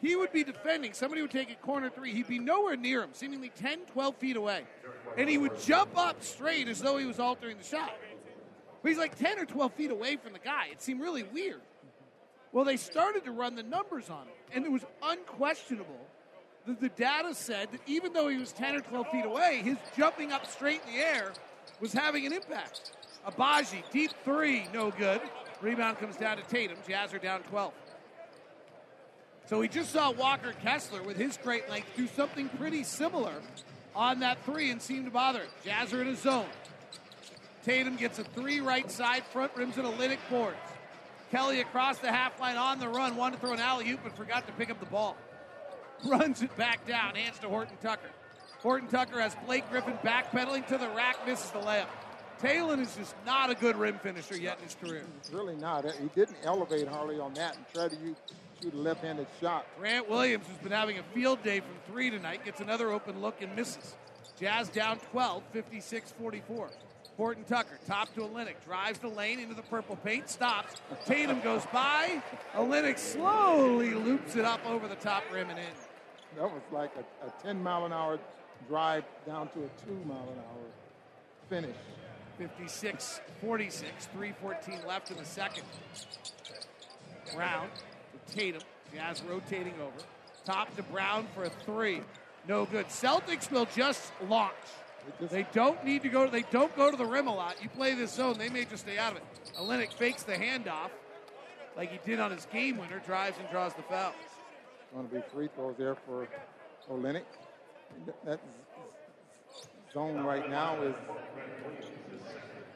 He 0.00 0.14
would 0.14 0.32
be 0.32 0.44
defending. 0.44 0.92
Somebody 0.92 1.22
would 1.22 1.30
take 1.30 1.50
a 1.50 1.56
corner 1.56 1.90
three. 1.90 2.12
He'd 2.12 2.28
be 2.28 2.38
nowhere 2.38 2.76
near 2.76 3.02
him, 3.02 3.10
seemingly 3.12 3.50
10, 3.56 3.80
12 3.92 4.16
feet 4.16 4.36
away. 4.36 4.64
And 5.16 5.28
he 5.28 5.38
would 5.38 5.60
jump 5.60 5.96
up 5.96 6.22
straight 6.22 6.68
as 6.68 6.80
though 6.80 6.98
he 6.98 7.04
was 7.04 7.18
altering 7.18 7.58
the 7.58 7.64
shot. 7.64 7.92
But 8.82 8.88
he's 8.90 8.98
like 8.98 9.18
10 9.18 9.40
or 9.40 9.44
12 9.44 9.72
feet 9.74 9.90
away 9.90 10.16
from 10.16 10.34
the 10.34 10.38
guy. 10.38 10.68
It 10.70 10.80
seemed 10.80 11.00
really 11.00 11.24
weird. 11.24 11.60
Well, 12.52 12.64
they 12.64 12.76
started 12.76 13.24
to 13.24 13.32
run 13.32 13.56
the 13.56 13.62
numbers 13.62 14.08
on 14.08 14.22
him, 14.22 14.34
and 14.54 14.64
it 14.64 14.72
was 14.72 14.82
unquestionable 15.02 16.06
that 16.66 16.80
the 16.80 16.88
data 16.90 17.34
said 17.34 17.72
that 17.72 17.80
even 17.86 18.12
though 18.12 18.28
he 18.28 18.38
was 18.38 18.52
10 18.52 18.76
or 18.76 18.80
12 18.80 19.10
feet 19.10 19.24
away, 19.24 19.62
his 19.64 19.76
jumping 19.96 20.32
up 20.32 20.46
straight 20.46 20.80
in 20.86 20.94
the 20.94 21.00
air 21.00 21.32
was 21.80 21.92
having 21.92 22.24
an 22.24 22.32
impact. 22.32 22.92
Agbaji, 23.26 23.82
deep 23.90 24.12
three, 24.24 24.66
no 24.72 24.90
good. 24.92 25.20
Rebound 25.60 25.98
comes 25.98 26.16
down 26.16 26.36
to 26.36 26.42
Tatum. 26.44 26.78
Jazz 26.86 27.12
are 27.12 27.18
down 27.18 27.42
12. 27.44 27.72
So 29.46 29.58
we 29.60 29.68
just 29.68 29.90
saw 29.92 30.10
Walker 30.10 30.52
Kessler 30.62 31.02
with 31.02 31.16
his 31.16 31.38
great 31.42 31.68
length 31.70 31.88
do 31.96 32.06
something 32.06 32.48
pretty 32.50 32.84
similar 32.84 33.32
on 33.96 34.20
that 34.20 34.44
three 34.44 34.70
and 34.70 34.80
seem 34.80 35.04
to 35.06 35.10
bother 35.10 35.40
it. 35.40 35.48
Jazz 35.64 35.92
are 35.92 36.02
in 36.02 36.08
a 36.08 36.16
zone. 36.16 36.46
Tatum 37.64 37.96
gets 37.96 38.18
a 38.18 38.24
three 38.24 38.60
right 38.60 38.90
side, 38.90 39.24
front 39.24 39.54
rims 39.56 39.78
at 39.78 39.84
Olynyk 39.84 40.18
boards. 40.30 40.56
Kelly 41.30 41.60
across 41.60 41.98
the 41.98 42.10
half 42.10 42.38
line 42.40 42.56
on 42.56 42.78
the 42.78 42.88
run, 42.88 43.16
wanted 43.16 43.36
to 43.36 43.40
throw 43.40 43.52
an 43.52 43.58
alley 43.58 43.90
oop, 43.90 44.00
but 44.02 44.16
forgot 44.16 44.46
to 44.46 44.52
pick 44.52 44.70
up 44.70 44.80
the 44.80 44.86
ball. 44.86 45.16
Runs 46.04 46.42
it 46.42 46.56
back 46.56 46.86
down, 46.86 47.14
hands 47.14 47.38
to 47.40 47.48
Horton 47.48 47.76
Tucker. 47.82 48.10
Horton 48.60 48.88
Tucker 48.88 49.20
has 49.20 49.34
Blake 49.46 49.68
Griffin 49.70 49.98
backpedaling 50.04 50.66
to 50.68 50.78
the 50.78 50.88
rack, 50.90 51.26
misses 51.26 51.50
the 51.50 51.58
layup. 51.58 51.86
Talen 52.40 52.80
is 52.80 52.94
just 52.94 53.14
not 53.26 53.50
a 53.50 53.54
good 53.54 53.76
rim 53.76 53.98
finisher 53.98 54.36
yet 54.36 54.58
in 54.58 54.64
his 54.64 54.76
career. 54.76 55.04
Really 55.32 55.56
not. 55.56 55.84
He 55.84 56.08
didn't 56.14 56.36
elevate 56.44 56.86
hardly 56.86 57.18
on 57.18 57.34
that 57.34 57.56
and 57.56 57.64
try 57.74 57.88
to 57.88 57.96
use, 57.96 58.16
shoot 58.62 58.72
a 58.72 58.76
left-handed 58.76 59.26
shot. 59.40 59.66
Grant 59.78 60.08
Williams, 60.08 60.46
who's 60.46 60.58
been 60.58 60.72
having 60.72 60.98
a 60.98 61.02
field 61.14 61.42
day 61.42 61.60
from 61.60 61.74
three 61.90 62.10
tonight, 62.10 62.44
gets 62.44 62.60
another 62.60 62.90
open 62.90 63.20
look 63.20 63.42
and 63.42 63.54
misses. 63.56 63.96
Jazz 64.38 64.68
down 64.68 64.98
12, 65.10 65.42
56-44. 65.52 66.70
Horton 67.16 67.42
Tucker, 67.42 67.80
top 67.84 68.14
to 68.14 68.20
Olynyk, 68.20 68.54
drives 68.64 69.00
the 69.00 69.08
lane 69.08 69.40
into 69.40 69.54
the 69.54 69.62
purple 69.62 69.96
paint, 69.96 70.30
stops. 70.30 70.74
Tatum 71.04 71.40
goes 71.40 71.66
by. 71.72 72.22
Olynyk 72.54 72.96
slowly 72.96 73.94
loops 73.94 74.36
it 74.36 74.44
up 74.44 74.64
over 74.64 74.86
the 74.86 74.94
top 74.94 75.24
rim 75.32 75.50
and 75.50 75.58
in. 75.58 75.64
That 76.36 76.44
was 76.44 76.62
like 76.70 76.92
a, 76.94 77.26
a 77.26 77.32
10 77.42 77.60
mile 77.60 77.86
an 77.86 77.92
hour 77.92 78.20
drive 78.68 79.02
down 79.26 79.48
to 79.48 79.64
a 79.64 79.86
2 79.86 79.92
mile 80.06 80.28
an 80.30 80.38
hour 80.38 80.68
finish. 81.48 81.74
56 82.38 83.20
46, 83.40 84.06
314 84.06 84.86
left 84.86 85.10
in 85.10 85.16
the 85.16 85.24
second. 85.24 85.64
Brown 87.34 87.68
to 88.28 88.34
Tatum. 88.34 88.62
Jazz 88.94 89.22
rotating 89.28 89.74
over. 89.82 90.06
Top 90.44 90.74
to 90.76 90.82
Brown 90.84 91.26
for 91.34 91.44
a 91.44 91.50
three. 91.50 92.00
No 92.46 92.64
good. 92.64 92.86
Celtics 92.86 93.50
will 93.50 93.66
just 93.74 94.12
launch. 94.28 94.54
They 95.30 95.46
don't 95.52 95.82
need 95.84 96.02
to 96.02 96.08
go. 96.08 96.28
They 96.28 96.42
don't 96.50 96.74
go 96.76 96.90
to 96.90 96.96
the 96.96 97.04
rim 97.04 97.26
a 97.26 97.34
lot. 97.34 97.56
You 97.62 97.68
play 97.68 97.94
this 97.94 98.12
zone, 98.12 98.38
they 98.38 98.48
may 98.48 98.64
just 98.64 98.84
stay 98.84 98.98
out 98.98 99.12
of 99.12 99.18
it. 99.18 99.24
Olynyk 99.58 99.92
fakes 99.92 100.22
the 100.22 100.32
handoff, 100.32 100.90
like 101.76 101.90
he 101.90 101.98
did 102.04 102.20
on 102.20 102.30
his 102.30 102.46
game 102.46 102.78
winner, 102.78 103.00
drives 103.04 103.38
and 103.38 103.48
draws 103.50 103.74
the 103.74 103.82
foul. 103.82 104.12
Going 104.94 105.08
to 105.08 105.14
be 105.14 105.22
free 105.32 105.48
throws 105.54 105.76
there 105.78 105.96
for 106.06 106.28
Olynyk. 106.90 107.22
That 108.24 108.40
zone 109.92 110.24
right 110.24 110.48
now 110.50 110.80
is 110.82 110.94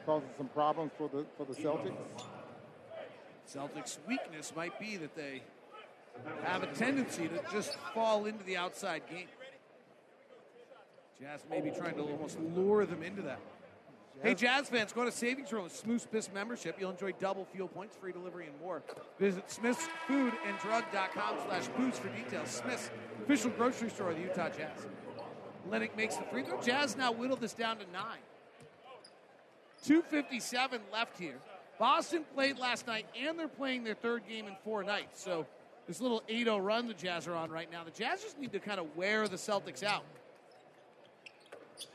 causing 0.05 0.29
some 0.37 0.47
problems 0.49 0.91
for 0.97 1.09
the 1.09 1.25
for 1.37 1.45
the 1.45 1.53
Celtics. 1.53 1.93
Celtics' 3.51 3.97
weakness 4.07 4.53
might 4.55 4.79
be 4.79 4.97
that 4.97 5.15
they 5.15 5.41
have 6.43 6.63
a 6.63 6.67
tendency 6.67 7.27
to 7.27 7.41
just 7.51 7.77
fall 7.93 8.25
into 8.25 8.43
the 8.45 8.57
outside 8.57 9.03
game. 9.09 9.27
Jazz 11.19 11.41
may 11.49 11.61
be 11.61 11.71
trying 11.71 11.95
to 11.95 12.01
almost 12.01 12.39
lure 12.39 12.85
them 12.85 13.03
into 13.03 13.21
that. 13.21 13.39
Hey, 14.21 14.35
Jazz 14.35 14.69
fans, 14.69 14.93
go 14.93 15.03
to 15.03 15.11
Savings 15.11 15.51
Row 15.51 15.63
with 15.63 15.75
Smooth's 15.75 16.05
Piss 16.05 16.29
membership. 16.33 16.77
You'll 16.79 16.91
enjoy 16.91 17.13
double 17.13 17.45
fuel 17.45 17.67
points, 17.67 17.97
free 17.97 18.11
delivery, 18.11 18.47
and 18.47 18.59
more. 18.61 18.83
Visit 19.19 19.47
smithsfoodanddrug.com 19.47 21.37
slash 21.45 21.67
booze 21.77 21.97
for 21.97 22.09
details. 22.09 22.49
Smith's, 22.49 22.89
official 23.23 23.49
grocery 23.51 23.89
store 23.89 24.11
of 24.11 24.17
the 24.17 24.21
Utah 24.21 24.49
Jazz. 24.49 24.87
Lennox 25.69 25.95
makes 25.95 26.15
the 26.17 26.23
free 26.23 26.43
throw. 26.43 26.61
Jazz 26.61 26.95
now 26.95 27.11
whittled 27.11 27.41
this 27.41 27.53
down 27.53 27.77
to 27.77 27.85
nine. 27.91 28.19
2.57 29.85 30.79
left 30.91 31.17
here. 31.19 31.39
Boston 31.79 32.23
played 32.33 32.59
last 32.59 32.87
night, 32.87 33.05
and 33.19 33.37
they're 33.37 33.47
playing 33.47 33.83
their 33.83 33.95
third 33.95 34.23
game 34.27 34.47
in 34.47 34.55
four 34.63 34.83
nights. 34.83 35.21
So 35.21 35.45
this 35.87 35.99
little 35.99 36.21
8-0 36.29 36.63
run 36.63 36.87
the 36.87 36.93
Jazz 36.93 37.27
are 37.27 37.35
on 37.35 37.49
right 37.49 37.69
now. 37.71 37.83
The 37.83 37.91
Jazz 37.91 38.21
just 38.21 38.39
need 38.39 38.53
to 38.53 38.59
kind 38.59 38.79
of 38.79 38.95
wear 38.95 39.27
the 39.27 39.35
Celtics 39.35 39.83
out. 39.83 40.03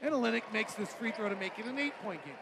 And 0.03 0.13
Olynyk 0.13 0.43
makes 0.53 0.75
this 0.75 0.93
free 0.93 1.13
throw 1.13 1.29
to 1.29 1.37
make 1.37 1.59
it 1.59 1.65
an 1.67 1.79
eight-point 1.79 2.25
game. 2.25 2.35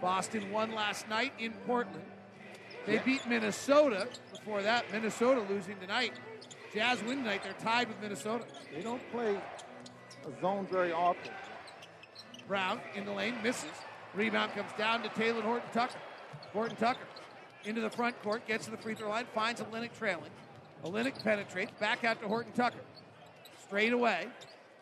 Boston 0.00 0.50
won 0.50 0.74
last 0.74 1.08
night 1.08 1.32
in 1.38 1.52
Portland. 1.66 2.04
They 2.86 2.98
beat 2.98 3.26
Minnesota. 3.28 4.08
Before 4.32 4.62
that, 4.62 4.90
Minnesota 4.92 5.44
losing 5.48 5.76
tonight. 5.78 6.12
Jazz 6.74 7.02
win 7.04 7.18
tonight. 7.18 7.42
They're 7.42 7.52
tied 7.54 7.88
with 7.88 8.00
Minnesota. 8.00 8.44
They 8.74 8.82
don't 8.82 9.02
play 9.10 9.36
a 9.36 10.40
zone 10.40 10.66
very 10.70 10.92
often. 10.92 11.32
Brown 12.48 12.80
in 12.94 13.04
the 13.04 13.12
lane 13.12 13.34
misses. 13.42 13.70
Rebound 14.16 14.52
comes 14.52 14.72
down 14.78 15.02
to 15.02 15.10
Taylor 15.10 15.42
Horton 15.42 15.68
Tucker. 15.72 15.98
Horton 16.52 16.76
Tucker 16.76 17.06
into 17.66 17.80
the 17.82 17.90
front 17.90 18.20
court, 18.22 18.46
gets 18.46 18.64
to 18.64 18.70
the 18.70 18.76
free 18.76 18.94
throw 18.94 19.10
line, 19.10 19.26
finds 19.34 19.60
Olynyk 19.60 19.96
trailing. 19.98 20.30
Olynyk 20.84 21.22
penetrates, 21.22 21.72
back 21.78 22.04
out 22.04 22.20
to 22.22 22.28
Horton 22.28 22.52
Tucker. 22.52 22.80
Straight 23.66 23.92
away, 23.92 24.28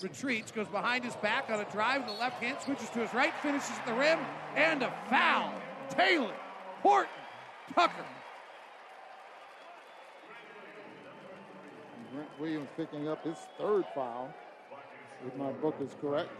retreats, 0.02 0.52
goes 0.52 0.68
behind 0.68 1.04
his 1.04 1.16
back 1.16 1.50
on 1.50 1.60
a 1.60 1.64
drive 1.72 2.02
in 2.02 2.06
the 2.06 2.12
left 2.12 2.42
hand, 2.42 2.58
switches 2.62 2.88
to 2.90 3.00
his 3.00 3.12
right, 3.14 3.32
finishes 3.42 3.70
at 3.70 3.86
the 3.86 3.94
rim, 3.94 4.18
and 4.54 4.82
a 4.82 4.94
foul. 5.10 5.52
Taylor 5.90 6.34
Horton 6.82 7.10
Tucker. 7.74 8.04
Grant 12.12 12.28
Williams 12.38 12.68
picking 12.76 13.08
up 13.08 13.24
his 13.24 13.38
third 13.58 13.84
foul, 13.94 14.32
if 15.26 15.34
my 15.36 15.50
book 15.52 15.74
is 15.80 15.90
correct. 16.00 16.30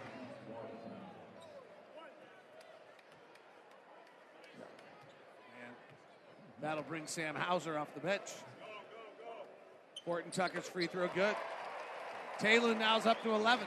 That'll 6.64 6.82
bring 6.82 7.06
Sam 7.06 7.34
Hauser 7.34 7.76
off 7.78 7.92
the 7.92 8.00
bench. 8.00 8.22
Horton 10.06 10.30
Tucker's 10.30 10.66
free 10.66 10.86
throw 10.86 11.08
good. 11.14 11.36
Taylor 12.38 12.74
now's 12.74 13.04
up 13.04 13.22
to 13.22 13.34
11. 13.34 13.66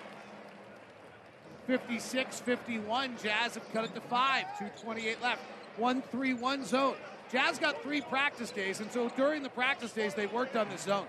56 1.68 2.40
51. 2.40 3.18
Jazz 3.22 3.54
have 3.54 3.72
cut 3.72 3.86
it 3.86 3.94
to 3.94 4.02
5. 4.02 4.46
2.28 4.84 5.22
left. 5.22 5.42
1 5.78 6.02
3 6.02 6.34
1 6.34 6.66
zone. 6.66 6.96
Jazz 7.32 7.60
got 7.60 7.84
three 7.84 8.02
practice 8.02 8.50
days, 8.50 8.80
and 8.80 8.92
so 8.92 9.10
during 9.10 9.44
the 9.44 9.50
practice 9.50 9.92
days, 9.92 10.16
they 10.16 10.26
worked 10.26 10.56
on 10.56 10.68
this 10.70 10.82
zone. 10.82 11.06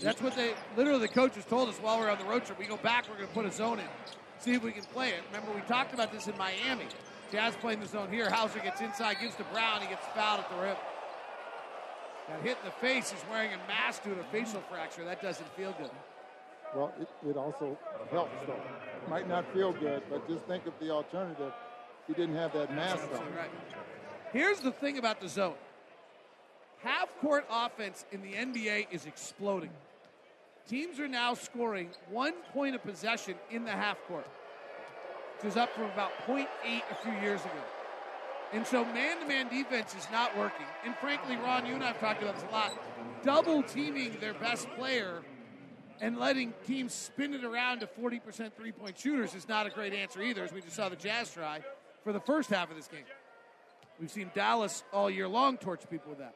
That's 0.00 0.20
what 0.20 0.36
they 0.36 0.52
literally 0.76 1.00
the 1.00 1.08
coaches 1.08 1.46
told 1.46 1.70
us 1.70 1.78
while 1.78 1.98
we 1.98 2.04
are 2.04 2.10
on 2.10 2.18
the 2.18 2.24
road 2.24 2.44
trip. 2.44 2.58
We 2.58 2.66
go 2.66 2.76
back, 2.76 3.08
we're 3.08 3.16
going 3.16 3.28
to 3.28 3.34
put 3.34 3.46
a 3.46 3.52
zone 3.52 3.78
in, 3.78 3.86
see 4.38 4.52
if 4.52 4.62
we 4.62 4.72
can 4.72 4.84
play 4.84 5.10
it. 5.10 5.22
Remember, 5.32 5.50
we 5.54 5.62
talked 5.62 5.94
about 5.94 6.12
this 6.12 6.28
in 6.28 6.36
Miami. 6.36 6.84
Jazz 7.32 7.54
playing 7.56 7.80
the 7.80 7.86
zone 7.86 8.10
here. 8.10 8.28
Hauser 8.28 8.58
gets 8.58 8.80
inside, 8.80 9.16
gives 9.20 9.36
to 9.36 9.44
Brown. 9.44 9.80
He 9.80 9.86
gets 9.88 10.04
fouled 10.14 10.40
at 10.40 10.50
the 10.50 10.56
rim. 10.60 10.76
Got 12.30 12.42
hit 12.42 12.58
in 12.62 12.64
the 12.64 12.70
face. 12.70 13.10
He's 13.10 13.24
wearing 13.28 13.50
a 13.52 13.58
mask 13.66 14.04
due 14.04 14.14
to 14.14 14.20
a 14.20 14.24
facial 14.24 14.60
fracture. 14.70 15.04
That 15.04 15.20
doesn't 15.20 15.48
feel 15.56 15.74
good. 15.78 15.90
Well, 16.74 16.92
it, 17.00 17.08
it 17.28 17.36
also 17.36 17.76
helps, 18.12 18.32
though. 18.46 18.60
Might 19.08 19.28
not 19.28 19.52
feel 19.52 19.72
good, 19.72 20.02
but 20.08 20.28
just 20.28 20.44
think 20.44 20.66
of 20.66 20.72
the 20.80 20.90
alternative. 20.90 21.52
He 22.06 22.12
didn't 22.12 22.36
have 22.36 22.52
that 22.52 22.72
mask 22.74 23.02
on. 23.14 23.20
Right. 23.36 23.50
Here's 24.32 24.60
the 24.60 24.70
thing 24.70 24.98
about 24.98 25.20
the 25.20 25.28
zone 25.28 25.54
half 26.82 27.08
court 27.20 27.44
offense 27.50 28.04
in 28.12 28.22
the 28.22 28.32
NBA 28.32 28.86
is 28.90 29.06
exploding. 29.06 29.70
Teams 30.68 31.00
are 31.00 31.08
now 31.08 31.34
scoring 31.34 31.90
one 32.10 32.34
point 32.52 32.74
of 32.74 32.82
possession 32.82 33.34
in 33.50 33.64
the 33.64 33.72
half 33.72 33.98
court, 34.06 34.26
which 35.36 35.50
is 35.50 35.56
up 35.56 35.74
from 35.74 35.84
about 35.84 36.12
0.8 36.26 36.46
a 36.64 36.94
few 37.02 37.12
years 37.20 37.40
ago. 37.40 37.79
And 38.52 38.66
so 38.66 38.84
man 38.84 39.20
to 39.20 39.26
man 39.26 39.48
defense 39.48 39.94
is 39.94 40.06
not 40.10 40.36
working. 40.36 40.66
And 40.84 40.96
frankly, 40.96 41.36
Ron, 41.36 41.66
you 41.66 41.74
and 41.74 41.84
I 41.84 41.88
have 41.88 42.00
talked 42.00 42.22
about 42.22 42.34
this 42.34 42.44
a 42.48 42.52
lot. 42.52 42.72
Double 43.22 43.62
teaming 43.62 44.16
their 44.20 44.34
best 44.34 44.68
player 44.76 45.22
and 46.00 46.18
letting 46.18 46.52
teams 46.66 46.94
spin 46.94 47.34
it 47.34 47.44
around 47.44 47.80
to 47.80 47.86
40% 47.86 48.52
three 48.54 48.72
point 48.72 48.98
shooters 48.98 49.34
is 49.34 49.48
not 49.48 49.66
a 49.66 49.70
great 49.70 49.92
answer 49.92 50.22
either, 50.22 50.42
as 50.42 50.52
we 50.52 50.60
just 50.60 50.74
saw 50.74 50.88
the 50.88 50.96
Jazz 50.96 51.32
try 51.32 51.60
for 52.02 52.12
the 52.12 52.20
first 52.20 52.50
half 52.50 52.70
of 52.70 52.76
this 52.76 52.88
game. 52.88 53.04
We've 54.00 54.10
seen 54.10 54.30
Dallas 54.34 54.82
all 54.92 55.10
year 55.10 55.28
long 55.28 55.58
torch 55.58 55.82
people 55.90 56.10
with 56.10 56.18
that. 56.18 56.34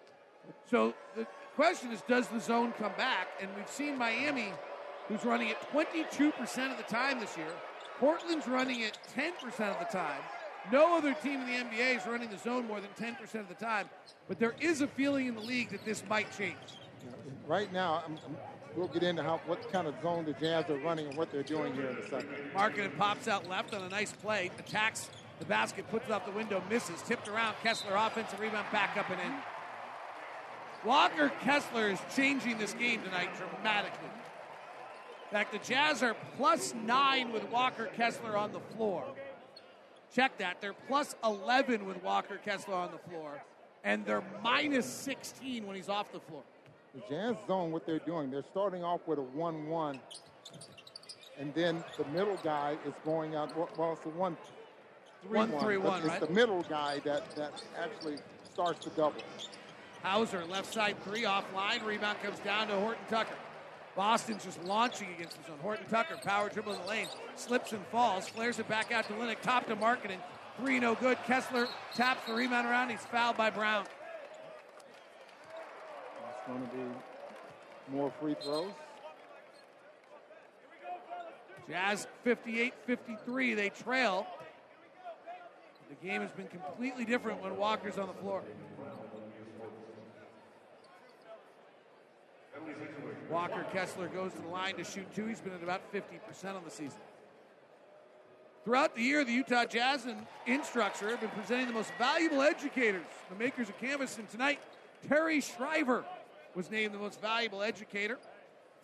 So 0.71 0.95
the 1.17 1.27
question 1.57 1.91
is 1.93 2.03
does 2.07 2.29
the 2.29 2.41
zone 2.41 2.73
come 2.79 2.93
back? 2.97 3.29
And 3.41 3.51
we've 3.57 3.69
seen 3.69 3.97
Miami, 3.97 4.53
who's 5.09 5.25
running 5.25 5.49
it 5.49 5.57
22% 5.73 6.71
of 6.71 6.77
the 6.77 6.85
time 6.85 7.21
this 7.21 7.37
year. 7.37 7.51
Portland's 7.99 8.47
running 8.47 8.81
it 8.81 8.99
10% 9.17 9.33
of 9.45 9.79
the 9.79 9.87
time. 9.91 10.21
No 10.73 10.97
other 10.97 11.15
team 11.15 11.41
in 11.41 11.47
the 11.47 11.53
NBA 11.53 11.99
is 11.99 12.07
running 12.07 12.31
the 12.31 12.39
zone 12.39 12.67
more 12.67 12.81
than 12.81 12.91
10% 12.99 13.41
of 13.41 13.49
the 13.49 13.55
time. 13.55 13.89
But 14.29 14.39
there 14.39 14.55
is 14.61 14.81
a 14.81 14.87
feeling 14.87 15.27
in 15.27 15.35
the 15.35 15.41
league 15.41 15.71
that 15.71 15.85
this 15.85 16.03
might 16.09 16.35
change. 16.37 16.57
Right 17.47 17.71
now, 17.73 18.03
I'm, 18.07 18.19
I'm, 18.25 18.37
we'll 18.75 18.89
get 18.89 19.03
into 19.03 19.23
how 19.23 19.41
what 19.47 19.71
kind 19.71 19.87
of 19.87 19.95
zone 20.03 20.25
the 20.25 20.33
Jazz 20.33 20.71
are 20.71 20.79
running 20.79 21.09
and 21.09 21.17
what 21.17 21.31
they're 21.31 21.43
doing 21.43 21.75
here 21.75 21.89
in 21.89 21.97
a 21.99 22.09
second. 22.09 22.31
Markkanen 22.55 22.97
pops 22.97 23.29
out 23.29 23.49
left 23.49 23.75
on 23.75 23.83
a 23.83 23.89
nice 23.91 24.13
play, 24.13 24.51
attacks 24.59 25.11
the 25.39 25.45
basket, 25.45 25.89
puts 25.91 26.07
it 26.07 26.13
out 26.13 26.25
the 26.25 26.33
window, 26.33 26.63
misses, 26.71 27.03
tipped 27.03 27.29
around. 27.29 27.55
Kessler 27.63 27.95
offensive 27.95 28.41
rebound, 28.41 28.67
back 28.73 28.97
up 28.97 29.11
and 29.11 29.21
in. 29.21 29.33
Walker 30.85 31.31
Kessler 31.43 31.91
is 31.91 31.99
changing 32.15 32.59
this 32.59 32.73
game 32.75 33.03
tonight 33.03 33.31
dramatically. 33.37 34.09
In 34.09 35.31
fact, 35.31 35.53
the 35.53 35.59
Jazz 35.59 36.03
are 36.03 36.15
plus 36.37 36.75
nine 36.75 37.33
with 37.33 37.49
Walker 37.51 37.87
Kessler 37.97 38.37
on 38.37 38.53
the 38.53 38.61
floor. 38.77 39.05
Check 40.15 40.39
that. 40.39 40.61
They're 40.61 40.75
plus 40.87 41.17
11 41.25 41.85
with 41.87 42.03
Walker 42.03 42.39
Kessler 42.45 42.75
on 42.75 42.91
the 42.93 43.11
floor, 43.11 43.43
and 43.83 44.07
they're 44.07 44.23
minus 44.43 44.87
16 44.87 45.67
when 45.67 45.75
he's 45.75 45.89
off 45.89 46.13
the 46.13 46.21
floor. 46.21 46.43
The 46.95 47.01
Jazz 47.11 47.37
zone, 47.49 47.73
what 47.73 47.85
they're 47.85 47.99
doing, 47.99 48.31
they're 48.31 48.45
starting 48.53 48.85
off 48.85 49.01
with 49.07 49.19
a 49.19 49.23
1 49.23 49.67
1, 49.67 50.01
and 51.41 51.53
then 51.55 51.83
the 51.99 52.05
middle 52.07 52.39
guy 52.45 52.77
is 52.87 52.95
going 53.05 53.35
out. 53.35 53.57
Well, 53.57 53.95
it's 53.95 54.07
a 54.07 54.11
1 54.11 54.37
3 55.27 55.39
1. 55.39 55.59
3 55.59 55.77
1, 55.79 55.99
It's 55.99 56.09
right? 56.09 56.21
the 56.21 56.31
middle 56.31 56.63
guy 56.63 57.01
that, 57.05 57.35
that 57.35 57.61
actually 57.77 58.19
starts 58.53 58.85
the 58.85 58.91
double. 58.91 59.21
Hauser, 60.05 60.45
left 60.45 60.73
side 60.73 60.97
three, 61.03 61.23
offline. 61.23 61.85
Rebound 61.85 62.23
comes 62.23 62.39
down 62.41 62.69
to 62.69 62.75
Horton 62.75 63.03
Tucker. 63.09 63.35
Boston's 63.97 64.45
just 64.45 64.63
launching 64.65 65.09
against 65.15 65.39
the 65.41 65.49
zone. 65.49 65.59
Horton 65.63 65.87
Tucker, 65.89 66.17
power 66.23 66.49
dribble 66.49 66.73
in 66.73 66.81
the 66.81 66.87
lane, 66.87 67.07
slips 67.37 67.73
and 67.73 67.85
falls, 67.87 68.29
flares 68.29 68.59
it 68.59 68.69
back 68.69 68.91
out 68.93 69.07
to 69.07 69.13
Linick, 69.15 69.41
top 69.41 69.67
to 69.69 69.77
Markkanen. 69.77 70.19
Three 70.59 70.79
no 70.79 70.95
good. 70.95 71.19
Kessler 71.27 71.67
taps 71.95 72.27
the 72.27 72.35
rebound 72.35 72.67
around. 72.67 72.91
He's 72.91 73.05
fouled 73.07 73.37
by 73.37 73.51
Brown. 73.51 73.85
It's 76.29 76.47
going 76.47 76.61
to 76.61 76.77
be 76.77 77.97
more 77.97 78.13
free 78.21 78.37
throws. 78.43 78.71
Jazz 81.69 82.07
58 82.23 82.75
53. 82.87 83.55
They 83.55 83.69
trail. 83.71 84.27
The 85.89 86.07
game 86.07 86.23
has 86.23 86.33
been 86.33 86.49
completely 86.49 87.05
different 87.05 87.43
when 87.43 87.57
Walker's 87.57 87.99
on 87.99 88.07
the 88.07 88.15
floor. 88.15 88.43
Walker 93.31 93.65
Kessler 93.73 94.09
goes 94.09 94.33
to 94.33 94.43
the 94.43 94.49
line 94.49 94.77
to 94.77 94.85
shoot 94.85 95.07
two. 95.15 95.27
He's 95.27 95.41
been 95.41 95.55
at 95.55 95.63
about 95.63 95.93
50% 95.93 96.55
on 96.55 96.65
the 96.65 96.71
season. 96.71 96.99
Throughout 98.65 98.95
the 98.95 99.03
year, 99.03 99.25
the 99.25 99.33
Utah 99.33 99.67
Jazz 99.67 100.07
and 100.07 100.27
Instructure 100.47 101.11
have 101.11 101.21
been 101.21 101.31
presenting 101.31 101.67
the 101.67 101.75
most 101.75 101.93
valuable 101.99 102.41
educators, 102.41 103.05
the 103.29 103.37
makers 103.37 103.69
of 103.69 103.79
Canvas. 103.79 104.17
And 104.17 104.29
tonight, 104.31 104.59
Terry 105.07 105.41
Shriver 105.41 106.05
was 106.55 106.71
named 106.71 106.95
the 106.95 106.99
most 106.99 107.21
valuable 107.21 107.63
educator. 107.63 108.19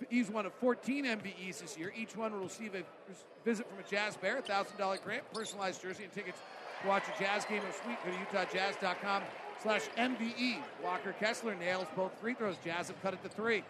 He's 0.09 0.31
one 0.31 0.47
of 0.47 0.53
14 0.55 1.05
MVEs 1.05 1.61
this 1.61 1.79
year. 1.79 1.93
Each 1.97 2.17
one 2.17 2.33
will 2.33 2.41
receive 2.41 2.75
a 2.75 2.83
visit 3.45 3.67
from 3.69 3.79
a 3.79 3.89
Jazz 3.91 4.17
Bear, 4.17 4.39
a 4.39 4.43
$1,000 4.43 5.03
grant, 5.03 5.33
personalized 5.33 5.83
jersey, 5.83 6.05
and 6.05 6.13
tickets 6.13 6.39
to 6.83 6.89
watch 6.89 7.05
a 7.15 7.23
Jazz 7.23 7.45
game 7.47 7.63
of 7.67 7.75
suite. 7.75 7.99
Go 8.05 8.11
to 8.11 8.47
UtahJazz.com 8.47 9.23
slash 9.63 9.83
MVE. 9.97 10.59
Walker 10.83 11.13
Kessler 11.19 11.55
nails 11.55 11.87
both 11.97 12.13
free 12.21 12.35
throws. 12.35 12.57
Jazz 12.65 12.89
have 12.89 13.01
cut 13.03 13.15
it 13.15 13.23
to 13.23 13.29
three. 13.29 13.63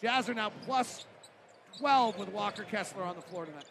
Jazz 0.00 0.28
are 0.28 0.34
now 0.34 0.50
plus 0.64 1.06
12 1.78 2.18
with 2.18 2.28
Walker 2.30 2.64
Kessler 2.64 3.02
on 3.02 3.16
the 3.16 3.22
floor 3.22 3.46
tonight. 3.46 3.64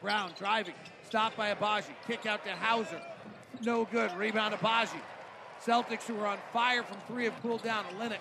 Brown 0.00 0.32
driving, 0.38 0.74
stopped 1.06 1.36
by 1.36 1.52
Agbaji. 1.54 1.90
Kick 2.06 2.26
out 2.26 2.44
to 2.44 2.52
Hauser. 2.52 3.00
No 3.62 3.84
good. 3.84 4.12
Rebound 4.16 4.54
Agbaji. 4.54 5.00
Celtics, 5.64 6.04
who 6.04 6.18
are 6.20 6.26
on 6.26 6.38
fire 6.52 6.82
from 6.82 6.98
three, 7.08 7.24
have 7.24 7.40
cooled 7.42 7.62
down. 7.62 7.84
Olynyk, 7.96 8.18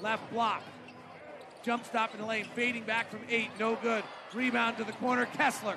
left 0.00 0.30
block. 0.32 0.62
Jump 1.62 1.84
stop 1.84 2.14
in 2.14 2.20
the 2.20 2.26
lane, 2.26 2.46
fading 2.54 2.84
back 2.84 3.10
from 3.10 3.20
eight. 3.28 3.50
No 3.58 3.76
good. 3.76 4.02
Rebound 4.34 4.78
to 4.78 4.84
the 4.84 4.92
corner. 4.92 5.26
Kessler. 5.26 5.76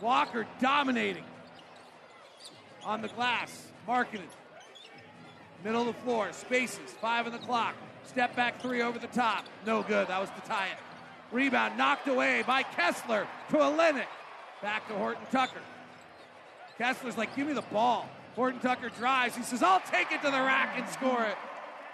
Walker 0.00 0.46
dominating 0.60 1.24
on 2.84 3.02
the 3.02 3.08
glass. 3.08 3.66
Markkanen. 3.88 4.28
Middle 5.64 5.82
of 5.82 5.86
the 5.88 6.02
floor. 6.02 6.32
Spaces. 6.32 6.90
Five 7.00 7.26
on 7.26 7.32
the 7.32 7.38
clock. 7.38 7.74
Step 8.04 8.34
back 8.34 8.60
three 8.60 8.82
over 8.82 8.98
the 8.98 9.06
top. 9.08 9.44
No 9.66 9.82
good. 9.82 10.08
That 10.08 10.20
was 10.20 10.30
to 10.30 10.40
tie 10.48 10.68
it. 10.68 10.78
Rebound 11.32 11.78
knocked 11.78 12.08
away 12.08 12.42
by 12.46 12.62
Kessler 12.62 13.26
to 13.50 13.56
Olynyk. 13.56 14.06
Back 14.62 14.88
to 14.88 14.94
Horton 14.94 15.22
Tucker. 15.30 15.60
Kessler's 16.76 17.16
like, 17.16 17.34
give 17.36 17.46
me 17.46 17.52
the 17.52 17.62
ball. 17.62 18.08
Horton 18.34 18.60
Tucker 18.60 18.88
drives. 18.88 19.36
He 19.36 19.42
says, 19.42 19.62
I'll 19.62 19.80
take 19.80 20.12
it 20.12 20.22
to 20.22 20.30
the 20.30 20.38
rack 20.38 20.74
and 20.76 20.88
score 20.88 21.24
it. 21.24 21.36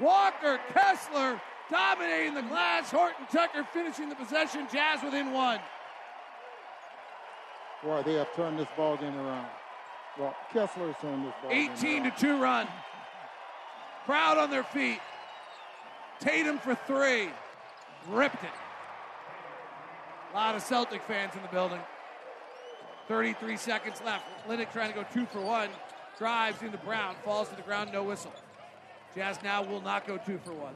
Walker 0.01 0.61
Kessler 0.73 1.41
dominating 1.71 2.35
the 2.35 2.43
glass. 2.43 2.91
Horton 2.91 3.27
Tucker 3.33 3.67
finishing 3.73 4.09
the 4.09 4.15
possession. 4.15 4.67
Jazz 4.73 5.03
within 5.03 5.33
one. 5.33 5.61
Boy, 7.83 8.03
they 8.05 8.15
have 8.15 8.35
turned 8.35 8.59
this 8.59 8.69
ball 8.77 8.97
game 8.97 9.17
around. 9.17 9.47
Well, 10.19 10.35
Kessler 10.53 10.93
has 10.93 10.97
turned 11.01 11.27
this 11.27 11.35
ball 11.43 11.51
18 11.53 12.05
to 12.05 12.11
2 12.11 12.41
run. 12.41 12.67
Crowd 14.07 14.39
on 14.39 14.51
their 14.51 14.63
feet. 14.63 15.01
Tatum 16.21 16.59
for 16.59 16.77
three. 16.87 17.29
Ripped 18.09 18.43
it. 18.45 18.51
A 20.33 20.35
lot 20.37 20.55
of 20.55 20.63
Celtic 20.63 21.03
fans 21.03 21.35
in 21.35 21.43
the 21.43 21.49
building. 21.49 21.81
33 23.09 23.57
seconds 23.57 24.01
left. 24.05 24.25
Olynyk 24.47 24.73
trying 24.73 24.93
to 24.93 24.95
go 24.95 25.05
two 25.13 25.27
for 25.27 25.41
one. 25.41 25.69
Drives 26.19 26.63
into 26.63 26.79
Brown. 26.79 27.17
Falls 27.25 27.49
to 27.49 27.57
the 27.57 27.63
ground. 27.63 27.91
No 27.93 28.05
whistle. 28.05 28.33
Jazz 29.17 29.39
now 29.43 29.65
will 29.65 29.81
not 29.81 30.07
go 30.07 30.19
two 30.19 30.39
for 30.45 30.53
one. 30.53 30.75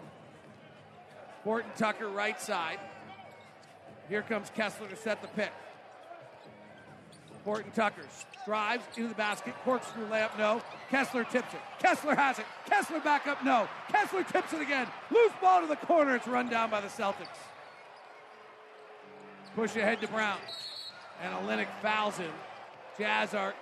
Horton 1.44 1.70
Tucker 1.76 2.08
right 2.08 2.40
side. 2.40 2.80
Here 4.08 4.22
comes 4.22 4.50
Kessler 4.50 4.88
to 4.88 4.96
set 4.96 5.22
the 5.22 5.28
pick. 5.28 5.52
Horton 7.44 7.70
Tuckers 7.72 8.26
drives 8.44 8.84
into 8.96 9.08
the 9.08 9.14
basket. 9.14 9.54
Corkscrew 9.64 10.06
layup, 10.08 10.36
no. 10.38 10.60
Kessler 10.90 11.24
tips 11.24 11.54
it. 11.54 11.60
Kessler 11.78 12.14
has 12.14 12.38
it. 12.38 12.44
Kessler 12.66 13.00
back 13.00 13.26
up, 13.26 13.42
no. 13.44 13.68
Kessler 13.88 14.24
tips 14.24 14.52
it 14.52 14.60
again. 14.60 14.86
Loose 15.10 15.32
ball 15.40 15.62
to 15.62 15.66
the 15.66 15.76
corner. 15.76 16.16
It's 16.16 16.26
run 16.26 16.48
down 16.48 16.70
by 16.70 16.80
the 16.80 16.88
Celtics. 16.88 17.28
Push 19.54 19.76
ahead 19.76 20.00
to 20.00 20.08
Brown. 20.08 20.38
And 21.22 21.34
Olynyk 21.34 21.68
fouls 21.82 22.16
him. 22.16 22.30
Jazz 22.98 23.34
are 23.34 23.54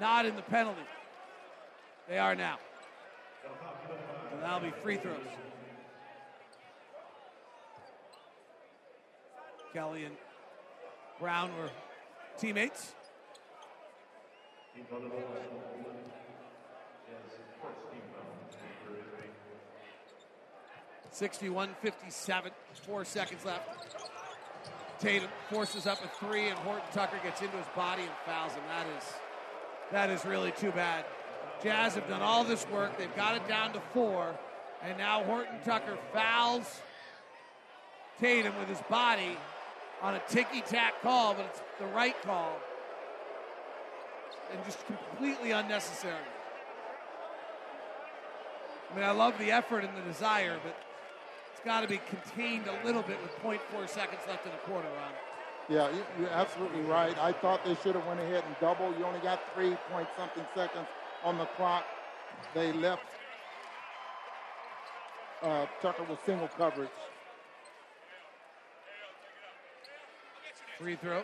not 0.00 0.26
in 0.26 0.36
the 0.36 0.42
penalty. 0.42 0.82
They 2.08 2.18
are 2.18 2.34
now. 2.34 2.58
And 4.32 4.42
that'll 4.42 4.60
be 4.60 4.70
free 4.82 4.96
throws. 4.96 5.16
Kelly 9.72 10.04
and 10.04 10.14
Brown 11.18 11.50
were 11.56 11.70
teammates. 12.38 12.94
Sixty-one 21.10 21.68
fifty-seven. 21.82 22.52
Four 22.86 23.04
seconds 23.04 23.44
left. 23.44 23.68
Tatum 24.98 25.28
forces 25.50 25.86
up 25.86 26.02
a 26.04 26.08
three, 26.24 26.48
and 26.48 26.58
Horton 26.60 26.88
Tucker 26.92 27.18
gets 27.22 27.42
into 27.42 27.56
his 27.56 27.66
body 27.76 28.02
and 28.02 28.10
fouls 28.24 28.52
him. 28.52 28.62
That 28.68 28.86
is, 28.96 29.04
that 29.90 30.10
is 30.10 30.24
really 30.24 30.52
too 30.52 30.70
bad. 30.72 31.04
Jazz 31.62 31.94
have 31.96 32.08
done 32.08 32.22
all 32.22 32.44
this 32.44 32.66
work. 32.68 32.96
They've 32.96 33.14
got 33.14 33.36
it 33.36 33.46
down 33.46 33.72
to 33.74 33.80
four, 33.92 34.34
and 34.82 34.96
now 34.96 35.22
Horton 35.24 35.60
Tucker 35.64 35.98
fouls 36.12 36.80
Tatum 38.20 38.56
with 38.58 38.68
his 38.68 38.80
body 38.88 39.36
on 40.02 40.14
a 40.14 40.22
ticky-tack 40.28 41.00
call, 41.00 41.34
but 41.34 41.46
it's 41.46 41.62
the 41.78 41.86
right 41.86 42.20
call, 42.22 42.58
and 44.52 44.64
just 44.64 44.84
completely 44.86 45.52
unnecessary. 45.52 46.14
I 48.90 48.96
mean, 48.96 49.04
I 49.04 49.12
love 49.12 49.38
the 49.38 49.52
effort 49.52 49.84
and 49.84 49.96
the 49.96 50.02
desire, 50.02 50.58
but 50.62 50.76
it's 51.52 51.64
got 51.64 51.80
to 51.80 51.88
be 51.88 52.00
contained 52.08 52.66
a 52.66 52.84
little 52.84 53.02
bit 53.02 53.18
with 53.22 53.30
0.4 53.42 53.88
seconds 53.88 54.20
left 54.28 54.44
in 54.44 54.52
the 54.52 54.58
quarter, 54.58 54.88
Ron. 54.88 55.12
Yeah, 55.68 55.88
you're 56.18 56.28
absolutely 56.28 56.82
right. 56.82 57.16
I 57.18 57.32
thought 57.32 57.64
they 57.64 57.76
should 57.76 57.94
have 57.94 58.04
went 58.06 58.20
ahead 58.20 58.42
and 58.44 58.56
double. 58.60 58.92
You 58.98 59.04
only 59.04 59.20
got 59.20 59.40
three 59.54 59.76
point 59.90 60.08
something 60.16 60.44
seconds 60.54 60.88
on 61.24 61.38
the 61.38 61.46
clock. 61.56 61.84
They 62.52 62.72
left 62.72 63.04
uh, 65.42 65.66
Tucker 65.80 66.02
with 66.02 66.18
single 66.26 66.48
coverage. 66.48 66.90
Free 70.82 70.96
throw. 70.96 71.22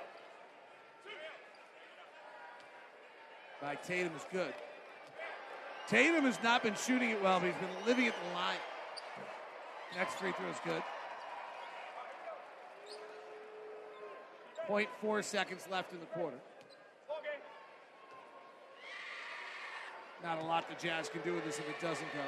By 3.60 3.74
Tatum 3.74 4.12
is 4.14 4.24
good. 4.30 4.54
Tatum 5.88 6.26
has 6.26 6.38
not 6.44 6.62
been 6.62 6.76
shooting 6.76 7.10
it 7.10 7.20
well, 7.20 7.40
but 7.40 7.46
he's 7.46 7.56
been 7.56 7.84
living 7.84 8.06
at 8.06 8.14
the 8.14 8.34
line. 8.34 8.58
Next 9.96 10.14
free 10.14 10.30
throw 10.30 10.48
is 10.48 10.58
good. 10.64 10.80
0.4 14.68 15.24
seconds 15.24 15.66
left 15.68 15.92
in 15.92 15.98
the 15.98 16.06
quarter. 16.06 16.36
Not 20.22 20.38
a 20.38 20.44
lot 20.44 20.68
the 20.68 20.86
Jazz 20.86 21.08
can 21.08 21.22
do 21.22 21.34
with 21.34 21.44
this 21.44 21.58
if 21.58 21.68
it 21.68 21.80
doesn't 21.80 22.12
go. 22.12 22.22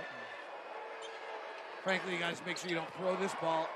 Frankly, 1.85 2.15
you 2.15 2.19
guys 2.19 2.43
make 2.45 2.57
sure 2.57 2.69
you 2.69 2.75
don't 2.75 2.93
throw 2.95 3.15
this 3.15 3.35
ball 3.41 3.69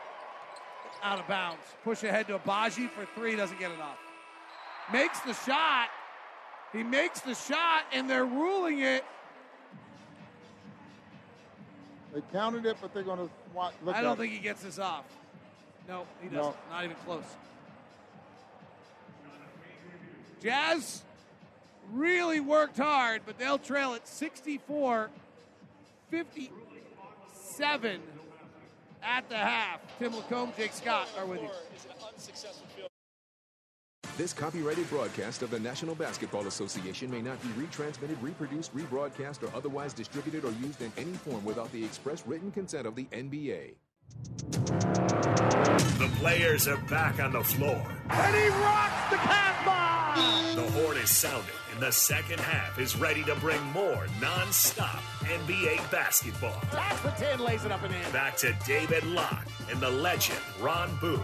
out 1.04 1.20
of 1.20 1.28
bounds. 1.28 1.62
Push 1.84 2.02
ahead 2.02 2.26
to 2.26 2.38
Agbaji 2.38 2.90
for 2.90 3.06
three, 3.14 3.36
doesn't 3.36 3.60
get 3.60 3.70
it 3.70 3.80
off. 3.80 3.98
Makes 4.92 5.20
the 5.20 5.34
shot. 5.34 5.88
He 6.72 6.82
makes 6.82 7.20
the 7.20 7.34
shot, 7.34 7.84
and 7.92 8.10
they're 8.10 8.24
ruling 8.24 8.80
it 8.80 9.04
they 12.14 12.22
counted 12.32 12.64
it, 12.64 12.76
but 12.80 12.94
they're 12.94 13.02
going 13.02 13.18
to 13.18 13.30
look. 13.84 13.96
I 13.96 14.00
don't 14.00 14.16
think 14.16 14.32
he 14.32 14.38
gets 14.38 14.62
this 14.62 14.78
off. 14.78 15.04
No, 15.88 16.06
he 16.22 16.28
doesn't. 16.28 16.52
No. 16.52 16.54
Not 16.70 16.84
even 16.84 16.96
close. 17.04 17.24
Jazz 20.40 21.02
really 21.92 22.38
worked 22.38 22.78
hard, 22.78 23.22
but 23.26 23.38
they'll 23.38 23.58
trail 23.58 23.94
it 23.94 24.06
64 24.06 25.10
57 26.10 28.00
at 29.04 29.28
the 29.28 29.36
half. 29.36 29.80
Tim 29.98 30.14
Lacombe, 30.14 30.52
Jake 30.56 30.72
Scott 30.72 31.08
are 31.18 31.26
with 31.26 31.42
you. 31.42 31.48
This 34.16 34.32
copyrighted 34.32 34.88
broadcast 34.90 35.42
of 35.42 35.50
the 35.50 35.58
National 35.58 35.96
Basketball 35.96 36.46
Association 36.46 37.10
may 37.10 37.20
not 37.20 37.42
be 37.42 37.48
retransmitted, 37.48 38.16
reproduced, 38.22 38.74
rebroadcast, 38.74 39.42
or 39.42 39.56
otherwise 39.56 39.92
distributed 39.92 40.44
or 40.44 40.52
used 40.52 40.82
in 40.82 40.92
any 40.96 41.14
form 41.14 41.44
without 41.44 41.72
the 41.72 41.84
express 41.84 42.24
written 42.24 42.52
consent 42.52 42.86
of 42.86 42.94
the 42.94 43.06
NBA. 43.06 43.74
The 45.98 46.10
players 46.18 46.68
are 46.68 46.76
back 46.88 47.18
on 47.20 47.32
the 47.32 47.42
floor. 47.42 47.84
And 48.08 48.36
he 48.36 48.48
rocks 48.48 49.10
the 49.10 49.16
cat 49.16 49.44
bomb! 49.46 49.53
The 50.14 50.70
horn 50.70 50.96
is 50.98 51.10
sounded, 51.10 51.50
and 51.72 51.82
the 51.82 51.90
second 51.90 52.38
half 52.38 52.78
is 52.78 52.94
ready 52.94 53.24
to 53.24 53.34
bring 53.36 53.60
more 53.72 54.06
non-stop 54.20 55.02
NBA 55.22 55.90
basketball. 55.90 56.56
That's 56.70 57.00
the 57.00 57.10
10 57.10 57.40
lays 57.40 57.64
it 57.64 57.72
up 57.72 57.82
and 57.82 57.92
in. 57.92 58.12
Back 58.12 58.36
to 58.36 58.54
David 58.64 59.04
Locke 59.04 59.48
and 59.68 59.80
the 59.80 59.90
legend, 59.90 60.38
Ron 60.60 60.96
Boone. 61.00 61.20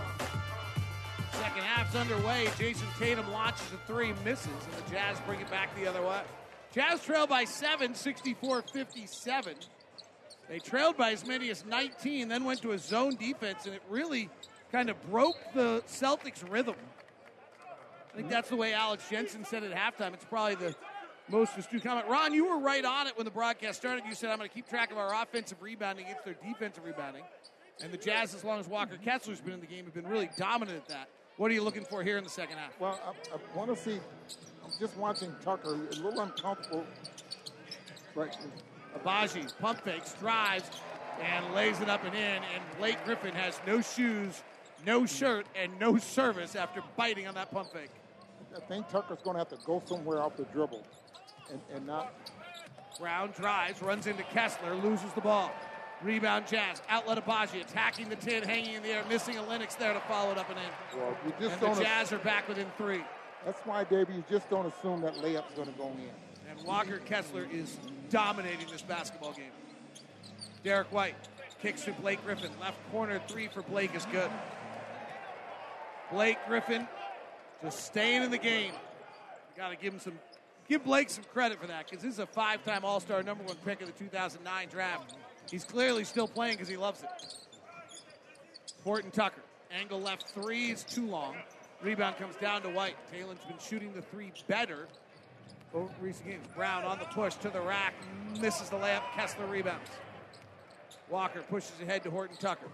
Second 1.34 1.62
half's 1.62 1.95
underway. 1.95 2.49
Jayson 2.59 2.88
Tatum 2.99 3.30
launches 3.30 3.62
a 3.72 3.86
three, 3.86 4.12
misses, 4.24 4.49
and 4.49 4.84
the 4.84 4.91
Jazz 4.91 5.20
bring 5.24 5.41
it 5.41 5.49
back 5.51 5.72
the 5.76 5.86
other 5.86 6.03
way. 6.03 6.22
Jazz 6.74 7.01
trail 7.01 7.28
by 7.28 7.45
seven, 7.45 7.95
64 7.95 8.62
57. 8.62 9.55
They 10.49 10.59
trailed 10.59 10.97
by 10.97 11.12
as 11.12 11.24
many 11.24 11.49
as 11.51 11.64
19, 11.64 12.26
then 12.26 12.45
went 12.45 12.61
to 12.62 12.72
a 12.72 12.78
zone 12.78 13.14
defense, 13.14 13.66
and 13.66 13.74
it 13.74 13.82
really 13.88 14.28
kind 14.72 14.91
of 14.91 15.01
broke 15.09 15.38
the 15.55 15.80
Celtics' 15.86 16.43
rhythm. 16.51 16.74
I 18.12 18.16
think 18.16 18.28
that's 18.28 18.48
the 18.48 18.56
way 18.56 18.72
Alex 18.72 19.08
Jensen 19.08 19.44
said 19.44 19.62
it 19.62 19.72
at 19.72 19.78
halftime. 19.78 20.14
It's 20.14 20.24
probably 20.24 20.56
the 20.56 20.74
most 21.28 21.56
astute 21.56 21.84
comment. 21.84 22.06
Ron, 22.08 22.34
you 22.34 22.48
were 22.48 22.58
right 22.58 22.84
on 22.84 23.06
it 23.06 23.16
when 23.16 23.24
the 23.24 23.30
broadcast 23.30 23.78
started. 23.78 24.04
You 24.06 24.14
said, 24.14 24.30
I'm 24.30 24.38
going 24.38 24.48
to 24.48 24.54
keep 24.54 24.68
track 24.68 24.90
of 24.90 24.98
our 24.98 25.22
offensive 25.22 25.62
rebounding 25.62 26.06
against 26.06 26.24
their 26.24 26.34
defensive 26.34 26.84
rebounding. 26.84 27.22
And 27.82 27.92
the 27.92 27.96
Jazz, 27.96 28.34
as 28.34 28.44
long 28.44 28.58
as 28.61 28.68
Walker 28.68 28.98
Kessler's 29.02 29.40
been 29.40 29.54
in 29.54 29.61
the 29.61 29.66
game, 29.66 29.84
have 29.84 29.94
been 29.94 30.08
really 30.08 30.28
dominant 30.36 30.76
at 30.76 30.88
that. 30.88 31.08
What 31.36 31.50
are 31.50 31.54
you 31.54 31.62
looking 31.62 31.84
for 31.84 32.02
here 32.02 32.18
in 32.18 32.24
the 32.24 32.30
second 32.30 32.58
half? 32.58 32.78
Well, 32.78 33.00
I, 33.06 33.36
I 33.36 33.56
want 33.56 33.74
to 33.74 33.82
see. 33.82 33.98
I'm 34.62 34.70
just 34.78 34.96
watching 34.96 35.34
Tucker. 35.42 35.74
A 35.74 35.94
little 36.02 36.20
uncomfortable. 36.20 36.84
Right. 38.14 38.36
Agbaji 38.98 39.56
pump 39.58 39.80
fakes, 39.82 40.14
drives, 40.14 40.68
and 41.22 41.54
lays 41.54 41.80
it 41.80 41.88
up 41.88 42.04
and 42.04 42.14
in. 42.14 42.20
And 42.20 42.62
Blake 42.76 43.02
Griffin 43.04 43.34
has 43.34 43.58
no 43.66 43.80
shoes, 43.80 44.42
no 44.84 45.06
shirt, 45.06 45.46
and 45.54 45.72
no 45.80 45.96
service 45.96 46.56
after 46.56 46.82
biting 46.96 47.26
on 47.26 47.34
that 47.36 47.50
pump 47.50 47.72
fake. 47.72 47.90
I 48.57 48.61
think 48.61 48.88
Tucker's 48.88 49.18
going 49.22 49.34
to 49.34 49.38
have 49.38 49.48
to 49.48 49.59
go 49.64 49.82
somewhere 49.86 50.22
off 50.22 50.36
the 50.36 50.44
dribble, 50.44 50.84
and, 51.51 51.61
and 51.74 51.86
not. 51.86 52.12
Brown 52.98 53.30
drives, 53.30 53.80
runs 53.80 54.07
into 54.07 54.22
Kessler, 54.24 54.74
loses 54.74 55.12
the 55.14 55.20
ball. 55.20 55.51
Rebound 56.03 56.46
Jazz. 56.46 56.80
Outlet 56.88 57.24
Agbaji 57.24 57.61
attacking 57.61 58.09
the 58.09 58.16
10, 58.16 58.42
hanging 58.42 58.74
in 58.74 58.82
the 58.82 58.88
air, 58.88 59.05
missing 59.09 59.36
a 59.36 59.42
Lennox 59.42 59.74
there 59.74 59.92
to 59.92 60.01
follow 60.01 60.32
it 60.32 60.38
up 60.38 60.48
and 60.48 60.59
in. 60.59 60.98
Well, 60.98 61.16
you 61.26 61.32
just 61.38 61.53
and 61.53 61.61
don't 61.61 61.76
the 61.76 61.82
Jazz 61.82 62.12
are 62.12 62.18
back 62.18 62.48
within 62.48 62.66
three. 62.76 63.03
That's 63.44 63.61
why, 63.61 63.84
Davey, 63.84 64.14
you 64.14 64.24
just 64.30 64.48
don't 64.51 64.66
assume 64.66 65.03
that 65.03 65.14
layup's 65.16 65.55
going 65.55 65.70
to 65.70 65.78
go 65.78 65.88
in. 65.88 66.11
And 66.51 66.66
Walker 66.66 66.98
Kessler 66.98 67.46
is 67.53 67.78
dominating 68.09 68.66
this 68.70 68.82
basketball 68.82 69.32
game. 69.32 69.53
Derrick 70.64 70.92
White 70.92 71.14
kicks 71.62 71.84
to 71.84 71.92
Blake 71.92 72.22
Griffin. 72.24 72.51
Left 72.61 72.78
corner 72.90 73.20
three 73.28 73.48
for 73.48 73.62
Blake 73.62 73.94
is 73.94 74.07
good. 74.07 74.30
Blake 76.11 76.38
Griffin 76.48 76.88
just 77.62 77.84
staying 77.84 78.22
in 78.22 78.30
the 78.30 78.38
game. 78.38 78.72
Got 79.56 79.70
to 79.70 79.76
give 79.76 79.94
him 79.94 80.00
some, 80.00 80.18
give 80.68 80.84
Blake 80.84 81.11
some 81.11 81.24
credit 81.32 81.61
for 81.61 81.66
that 81.66 81.88
because 81.88 82.02
this 82.02 82.14
is 82.14 82.18
a 82.18 82.26
five-time 82.26 82.84
All-Star, 82.84 83.22
number 83.22 83.44
one 83.44 83.56
pick 83.64 83.80
of 83.80 83.86
the 83.86 83.92
2009 83.92 84.68
draft. 84.68 85.14
He's 85.50 85.64
clearly 85.64 86.04
still 86.04 86.28
playing 86.28 86.54
because 86.54 86.68
he 86.68 86.76
loves 86.76 87.02
it. 87.02 87.08
Horton 88.84 89.11
Tucker, 89.11 89.42
angle 89.70 90.00
left 90.00 90.30
three 90.30 90.70
is 90.70 90.84
too 90.84 91.06
long. 91.06 91.34
Rebound 91.82 92.16
comes 92.16 92.36
down 92.36 92.62
to 92.62 92.68
White. 92.68 92.96
Taylor's 93.12 93.38
been 93.48 93.58
shooting 93.58 93.92
the 93.94 94.02
three 94.02 94.32
better 94.46 94.86
over 95.74 95.90
recent 96.00 96.26
games. 96.26 96.46
Brown 96.54 96.84
on 96.84 96.98
the 96.98 97.04
push 97.06 97.34
to 97.36 97.50
the 97.50 97.61
rack, 97.61 97.94
misses 98.40 98.68
the 98.68 98.76
layup. 98.76 99.02
Kessler 99.14 99.46
rebounds. 99.46 99.90
Walker 101.08 101.42
pushes 101.48 101.72
ahead 101.82 102.02
to 102.04 102.11
Horton 102.11 102.36
Tucker. 102.36 102.68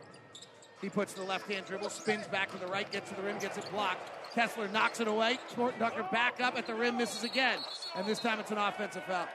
He 0.82 0.88
puts 0.88 1.14
the 1.14 1.22
left 1.22 1.50
hand 1.50 1.66
dribble, 1.66 1.90
spins 1.90 2.26
back 2.26 2.50
to 2.52 2.58
the 2.58 2.66
right, 2.66 2.90
gets 2.90 3.08
to 3.10 3.16
the 3.16 3.22
rim, 3.22 3.38
gets 3.38 3.56
it 3.56 3.64
blocked. 3.70 4.10
Kessler 4.36 4.68
knocks 4.68 5.00
it 5.00 5.08
away. 5.08 5.38
Horton 5.56 5.80
Tucker 5.80 6.06
back 6.12 6.42
up 6.42 6.58
at 6.58 6.66
the 6.66 6.74
rim, 6.74 6.98
misses 6.98 7.24
again. 7.24 7.58
And 7.96 8.06
this 8.06 8.18
time 8.18 8.38
it's 8.38 8.50
an 8.50 8.58
offensive 8.58 9.02
foul. 9.04 9.26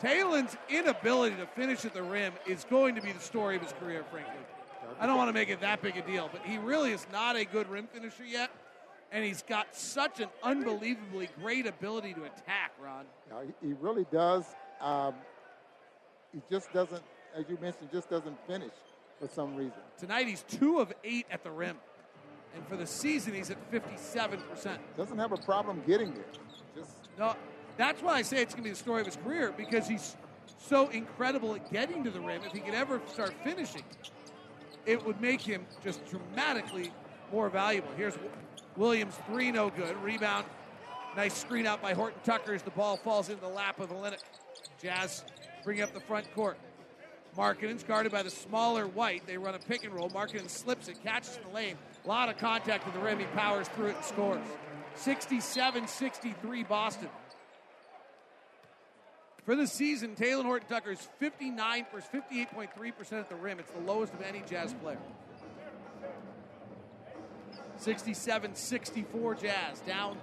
Taylor's 0.00 0.56
inability 0.70 1.36
to 1.36 1.46
finish 1.46 1.84
at 1.84 1.92
the 1.92 2.02
rim 2.02 2.32
is 2.46 2.64
going 2.64 2.94
to 2.94 3.02
be 3.02 3.12
the 3.12 3.20
story 3.20 3.56
of 3.56 3.62
his 3.62 3.72
career, 3.74 4.02
frankly. 4.10 4.32
I 4.98 5.06
don't 5.06 5.18
want 5.18 5.28
to 5.28 5.34
make 5.34 5.50
it 5.50 5.60
that 5.60 5.82
big 5.82 5.98
a 5.98 6.02
deal, 6.02 6.30
but 6.32 6.40
he 6.46 6.56
really 6.56 6.92
is 6.92 7.06
not 7.12 7.36
a 7.36 7.44
good 7.44 7.68
rim 7.68 7.86
finisher 7.92 8.24
yet. 8.24 8.50
And 9.12 9.22
he's 9.22 9.42
got 9.42 9.76
such 9.76 10.20
an 10.20 10.28
unbelievably 10.42 11.28
great 11.42 11.66
ability 11.66 12.14
to 12.14 12.24
attack, 12.24 12.72
Ron. 12.82 13.04
Yeah, 13.30 13.42
he- 13.60 13.68
he 13.68 13.72
really 13.74 14.06
does. 14.10 14.46
Um, 14.80 15.14
he 16.32 16.40
just 16.50 16.72
doesn't, 16.72 17.02
as 17.36 17.44
you 17.50 17.58
mentioned, 17.60 17.90
just 17.92 18.08
doesn't 18.08 18.38
finish 18.46 18.72
for 19.20 19.28
some 19.28 19.54
reason. 19.54 19.78
Tonight 19.98 20.26
he's 20.26 20.42
two 20.48 20.78
of 20.80 20.90
eight 21.04 21.26
at 21.30 21.44
the 21.44 21.50
rim. 21.50 21.76
And 22.54 22.66
for 22.68 22.76
the 22.76 22.86
season, 22.86 23.34
he's 23.34 23.50
at 23.50 23.72
57%. 23.72 24.78
Doesn't 24.96 25.18
have 25.18 25.32
a 25.32 25.36
problem 25.38 25.82
getting 25.86 26.12
there. 26.14 26.24
Just 26.76 26.90
No, 27.18 27.34
that's 27.76 28.02
why 28.02 28.14
I 28.14 28.22
say 28.22 28.42
it's 28.42 28.54
going 28.54 28.64
to 28.64 28.68
be 28.68 28.70
the 28.70 28.76
story 28.76 29.00
of 29.00 29.06
his 29.06 29.16
career 29.16 29.52
because 29.56 29.88
he's 29.88 30.16
so 30.58 30.88
incredible 30.88 31.54
at 31.54 31.70
getting 31.72 32.04
to 32.04 32.10
the 32.10 32.20
rim. 32.20 32.42
If 32.44 32.52
he 32.52 32.60
could 32.60 32.74
ever 32.74 33.00
start 33.06 33.34
finishing, 33.42 33.82
it 34.86 35.04
would 35.04 35.20
make 35.20 35.40
him 35.40 35.66
just 35.82 36.04
dramatically 36.06 36.92
more 37.30 37.48
valuable. 37.48 37.88
Here's 37.96 38.14
Williams, 38.76 39.14
three, 39.26 39.50
no 39.50 39.70
good. 39.70 39.96
Rebound, 40.02 40.44
nice 41.16 41.34
screen 41.34 41.66
out 41.66 41.80
by 41.82 41.94
Horton 41.94 42.20
Tucker 42.24 42.54
as 42.54 42.62
the 42.62 42.70
ball 42.70 42.96
falls 42.96 43.28
into 43.28 43.40
the 43.40 43.48
lap 43.48 43.80
of 43.80 43.90
Olynyk. 43.90 44.18
Jazz 44.82 45.24
bring 45.64 45.80
up 45.80 45.92
the 45.94 46.00
front 46.00 46.32
court. 46.34 46.58
Markkanen's 47.36 47.82
guarded 47.82 48.12
by 48.12 48.22
the 48.22 48.30
smaller 48.30 48.86
White. 48.86 49.26
They 49.26 49.38
run 49.38 49.54
a 49.54 49.58
pick 49.58 49.84
and 49.84 49.94
roll. 49.94 50.10
Markkanen 50.10 50.50
slips 50.50 50.88
it, 50.88 51.02
catches 51.02 51.36
in 51.36 51.42
the 51.44 51.54
lane. 51.54 51.76
A 52.04 52.08
lot 52.08 52.28
of 52.28 52.36
contact 52.36 52.84
with 52.84 52.94
the 52.94 53.00
rim. 53.00 53.18
He 53.18 53.24
powers 53.26 53.68
through 53.68 53.86
it 53.86 53.96
and 53.96 54.04
scores. 54.04 54.46
67 54.96 55.88
63 55.88 56.62
Boston. 56.64 57.08
For 59.44 59.56
the 59.56 59.66
season, 59.66 60.14
Taylor 60.14 60.44
Horton 60.44 60.68
Tucker 60.68 60.92
is 60.92 61.00
59 61.18 61.86
58.3% 61.92 63.12
at 63.12 63.28
the 63.28 63.34
rim. 63.34 63.58
It's 63.58 63.72
the 63.72 63.80
lowest 63.80 64.12
of 64.14 64.22
any 64.22 64.42
Jazz 64.48 64.72
player. 64.74 64.98
67 67.78 68.54
64 68.54 69.34
Jazz. 69.36 69.80
Down 69.80 70.18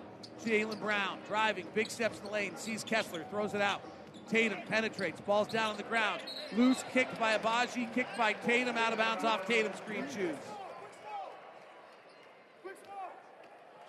Jaylen 0.46 0.80
Brown. 0.80 1.18
Driving. 1.28 1.66
Big 1.74 1.90
steps 1.90 2.20
in 2.20 2.26
the 2.26 2.32
lane. 2.32 2.56
Sees 2.56 2.84
Kessler. 2.84 3.26
Throws 3.30 3.54
it 3.54 3.62
out. 3.62 3.82
Tatum 4.30 4.60
penetrates. 4.70 5.20
Ball's 5.22 5.48
down 5.48 5.72
on 5.72 5.78
the 5.78 5.84
ground. 5.84 6.22
Loose 6.56 6.84
kicked 6.94 7.20
by 7.20 7.38
Agbaji. 7.38 7.94
Kicked 7.94 8.18
by 8.18 8.34
Tatum. 8.34 8.78
Out 8.78 8.94
of 8.94 9.00
bounds 9.00 9.24
off 9.24 9.46
Tatum's 9.48 9.82
green 9.86 10.06
shoes. 10.14 10.36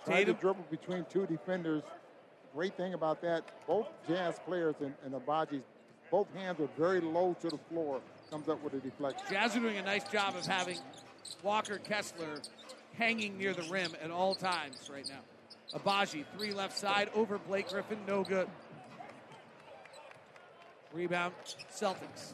trying 0.05 0.25
to 0.25 0.33
dribble 0.33 0.65
between 0.69 1.05
two 1.09 1.25
defenders. 1.25 1.83
Great 2.53 2.75
thing 2.75 2.93
about 2.93 3.21
that, 3.21 3.43
both 3.65 3.87
Jazz 4.07 4.39
players 4.45 4.75
and, 4.81 4.93
and 5.05 5.13
Agbaji's, 5.13 5.63
both 6.09 6.27
hands 6.35 6.59
are 6.59 6.69
very 6.77 6.99
low 6.99 7.35
to 7.41 7.49
the 7.49 7.57
floor. 7.69 8.01
Comes 8.29 8.49
up 8.49 8.61
with 8.63 8.73
a 8.73 8.79
deflection. 8.79 9.25
Jazz 9.29 9.55
are 9.55 9.59
doing 9.59 9.77
a 9.77 9.83
nice 9.83 10.03
job 10.09 10.35
of 10.35 10.45
having 10.45 10.77
Walker 11.43 11.77
Kessler 11.77 12.41
hanging 12.97 13.37
near 13.37 13.53
the 13.53 13.63
rim 13.63 13.91
at 14.03 14.11
all 14.11 14.35
times 14.35 14.89
right 14.91 15.07
now. 15.07 15.79
Agbaji, 15.79 16.25
three 16.37 16.51
left 16.51 16.77
side, 16.77 17.09
over 17.15 17.37
Blake 17.37 17.69
Griffin, 17.69 17.97
no 18.05 18.23
good. 18.23 18.47
Rebound, 20.93 21.33
Celtics. 21.73 22.33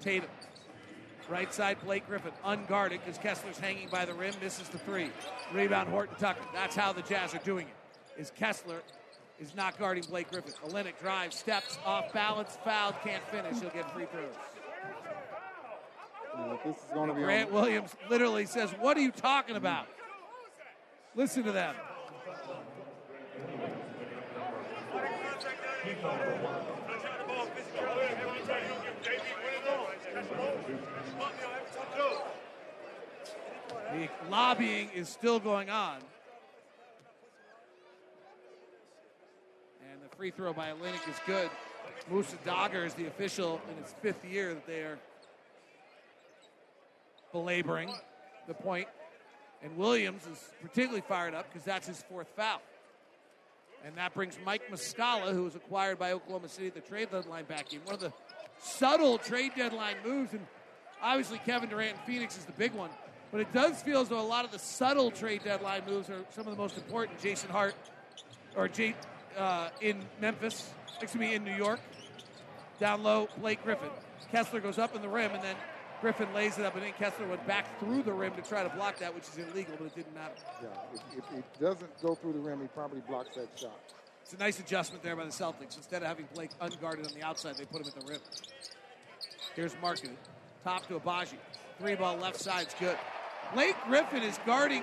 Tatum. 0.00 0.28
Right 1.28 1.52
side, 1.52 1.78
Blake 1.84 2.06
Griffin, 2.06 2.30
unguarded 2.44 3.00
because 3.04 3.18
Kessler's 3.18 3.58
hanging 3.58 3.88
by 3.88 4.04
the 4.04 4.14
rim, 4.14 4.34
misses 4.40 4.68
the 4.68 4.78
three. 4.78 5.10
Rebound, 5.52 5.88
Horton 5.88 6.14
Tucker. 6.20 6.44
That's 6.54 6.76
how 6.76 6.92
the 6.92 7.02
Jazz 7.02 7.34
are 7.34 7.38
doing 7.38 7.66
it. 7.66 8.20
Is 8.20 8.30
Kessler 8.30 8.82
is 9.40 9.54
not 9.54 9.78
guarding 9.78 10.04
Blake 10.04 10.30
Griffin. 10.30 10.52
Olynyk 10.64 10.98
drives, 11.00 11.36
steps 11.36 11.78
off 11.84 12.12
balance, 12.12 12.56
fouled, 12.64 12.94
can't 13.02 13.24
finish. 13.28 13.60
He'll 13.60 13.70
get 13.70 13.90
free 13.92 14.06
throws. 14.06 14.34
Uh, 16.34 16.56
this 16.64 16.76
is 16.76 16.82
going 16.94 17.08
to 17.08 17.14
be 17.14 17.22
Grant 17.22 17.48
on, 17.48 17.54
Williams 17.54 17.90
literally 18.08 18.46
says, 18.46 18.70
What 18.78 18.96
are 18.96 19.00
you 19.00 19.10
talking 19.10 19.56
about? 19.56 19.86
Listen 21.14 21.42
to 21.44 21.52
them. 21.52 21.74
The 33.96 34.10
lobbying 34.30 34.90
is 34.94 35.08
still 35.08 35.40
going 35.40 35.70
on. 35.70 35.96
And 39.90 40.02
the 40.02 40.14
free 40.16 40.30
throw 40.30 40.52
by 40.52 40.68
Olynyk 40.68 41.08
is 41.08 41.16
good. 41.26 41.48
Mousa 42.10 42.36
Dagher 42.44 42.84
is 42.84 42.92
the 42.92 43.06
official 43.06 43.58
in 43.70 43.82
his 43.82 43.94
fifth 44.02 44.22
year 44.22 44.52
that 44.52 44.66
they 44.66 44.80
are 44.80 44.98
belaboring 47.32 47.90
the 48.46 48.52
point. 48.52 48.86
And 49.62 49.74
Williams 49.78 50.26
is 50.26 50.44
particularly 50.60 51.00
fired 51.00 51.32
up 51.32 51.50
because 51.50 51.64
that's 51.64 51.86
his 51.86 52.02
fourth 52.02 52.28
foul. 52.36 52.60
And 53.82 53.96
that 53.96 54.12
brings 54.12 54.36
Mike 54.44 54.70
Muscala, 54.70 55.32
who 55.32 55.44
was 55.44 55.56
acquired 55.56 55.98
by 55.98 56.12
Oklahoma 56.12 56.50
City 56.50 56.66
at 56.66 56.74
the 56.74 56.80
trade 56.82 57.10
deadline 57.10 57.44
back 57.44 57.72
in. 57.72 57.80
One 57.80 57.94
of 57.94 58.00
the 58.00 58.12
subtle 58.60 59.16
trade 59.16 59.52
deadline 59.56 59.96
moves. 60.04 60.34
And 60.34 60.46
obviously, 61.02 61.38
Kevin 61.46 61.70
Durant 61.70 61.96
in 61.96 62.02
Phoenix 62.04 62.36
is 62.36 62.44
the 62.44 62.52
big 62.52 62.74
one. 62.74 62.90
But 63.32 63.40
it 63.40 63.52
does 63.52 63.82
feel 63.82 64.00
as 64.00 64.08
though 64.08 64.20
a 64.20 64.22
lot 64.22 64.44
of 64.44 64.52
the 64.52 64.58
subtle 64.58 65.10
trade 65.10 65.42
deadline 65.44 65.82
moves 65.88 66.08
are 66.08 66.24
some 66.30 66.46
of 66.46 66.56
the 66.56 66.60
most 66.62 66.76
important. 66.76 67.20
Jason 67.20 67.50
Hart, 67.50 67.74
or 68.56 68.68
Jay, 68.68 68.94
uh, 69.36 69.68
in 69.80 70.00
Memphis, 70.20 70.70
excuse 71.00 71.20
me, 71.20 71.34
in 71.34 71.44
New 71.44 71.54
York. 71.54 71.80
Down 72.78 73.02
low, 73.02 73.28
Blake 73.38 73.62
Griffin. 73.64 73.88
Kessler 74.30 74.60
goes 74.60 74.78
up 74.78 74.94
in 74.94 75.02
the 75.02 75.08
rim, 75.08 75.32
and 75.32 75.42
then 75.42 75.56
Griffin 76.00 76.32
lays 76.34 76.58
it 76.58 76.64
up, 76.64 76.74
and 76.74 76.84
then 76.84 76.92
Kessler 76.92 77.26
went 77.26 77.46
back 77.46 77.80
through 77.80 78.02
the 78.02 78.12
rim 78.12 78.34
to 78.34 78.42
try 78.42 78.62
to 78.62 78.68
block 78.70 78.98
that, 78.98 79.14
which 79.14 79.24
is 79.24 79.38
illegal, 79.38 79.74
but 79.78 79.86
it 79.86 79.94
didn't 79.94 80.14
matter. 80.14 80.34
yeah, 80.62 80.68
if, 80.94 81.18
if 81.18 81.38
it 81.38 81.44
doesn't 81.60 82.02
go 82.02 82.14
through 82.14 82.34
the 82.34 82.38
rim, 82.38 82.60
he 82.60 82.68
probably 82.68 83.00
blocks 83.08 83.34
that 83.36 83.48
shot. 83.56 83.78
It's 84.22 84.34
a 84.34 84.38
nice 84.38 84.58
adjustment 84.58 85.02
there 85.02 85.16
by 85.16 85.24
the 85.24 85.30
Celtics. 85.30 85.76
Instead 85.76 86.02
of 86.02 86.08
having 86.08 86.26
Blake 86.34 86.50
unguarded 86.60 87.06
on 87.06 87.12
the 87.12 87.22
outside, 87.22 87.56
they 87.56 87.64
put 87.64 87.80
him 87.80 87.88
at 87.88 88.00
the 88.00 88.10
rim. 88.10 88.20
Here's 89.54 89.74
Markkanen. 89.76 90.16
Top 90.64 90.86
to 90.88 90.98
Agbaji. 90.98 91.36
Three 91.78 91.94
ball 91.94 92.16
left 92.16 92.40
side's 92.40 92.74
good. 92.80 92.96
Blake 93.52 93.76
Griffin 93.86 94.22
is 94.22 94.38
guarding, 94.46 94.82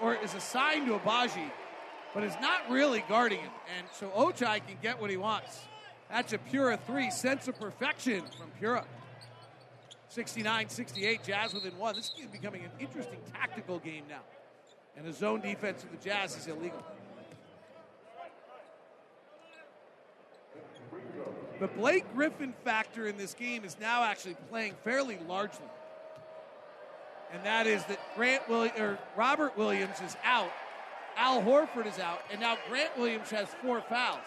or 0.00 0.14
is 0.14 0.34
assigned 0.34 0.86
to 0.86 0.98
Agbaji, 0.98 1.50
but 2.14 2.24
is 2.24 2.34
not 2.40 2.70
really 2.70 3.04
guarding 3.08 3.40
him. 3.40 3.50
And 3.78 3.86
so 3.92 4.08
Ochai 4.08 4.66
can 4.66 4.76
get 4.82 5.00
what 5.00 5.10
he 5.10 5.16
wants. 5.16 5.60
That's 6.10 6.32
a 6.32 6.38
Pura 6.38 6.78
three. 6.86 7.10
Sense 7.10 7.46
of 7.46 7.58
perfection 7.60 8.22
from 8.38 8.50
Pura. 8.58 8.84
69 10.08 10.68
68, 10.68 11.22
Jazz 11.24 11.54
within 11.54 11.76
one. 11.78 11.94
This 11.94 12.12
is 12.18 12.26
becoming 12.26 12.64
an 12.64 12.70
interesting 12.80 13.20
tactical 13.32 13.78
game 13.78 14.04
now. 14.08 14.22
And 14.96 15.06
a 15.06 15.12
zone 15.12 15.40
defense 15.40 15.84
of 15.84 15.90
the 15.92 16.08
Jazz 16.08 16.36
is 16.36 16.48
illegal. 16.48 16.82
The 21.60 21.68
Blake 21.68 22.12
Griffin 22.14 22.54
factor 22.64 23.06
in 23.06 23.16
this 23.18 23.34
game 23.34 23.64
is 23.64 23.76
now 23.80 24.02
actually 24.02 24.34
playing 24.48 24.74
fairly 24.82 25.18
largely. 25.28 25.66
And 27.32 27.44
that 27.44 27.66
is 27.66 27.84
that 27.84 27.98
Grant 28.16 28.48
Will- 28.48 28.70
or 28.78 28.98
Robert 29.16 29.56
Williams 29.56 30.00
is 30.04 30.16
out, 30.24 30.50
Al 31.16 31.42
Horford 31.42 31.86
is 31.86 31.98
out, 31.98 32.20
and 32.30 32.40
now 32.40 32.56
Grant 32.68 32.96
Williams 32.98 33.30
has 33.30 33.48
four 33.62 33.80
fouls. 33.82 34.18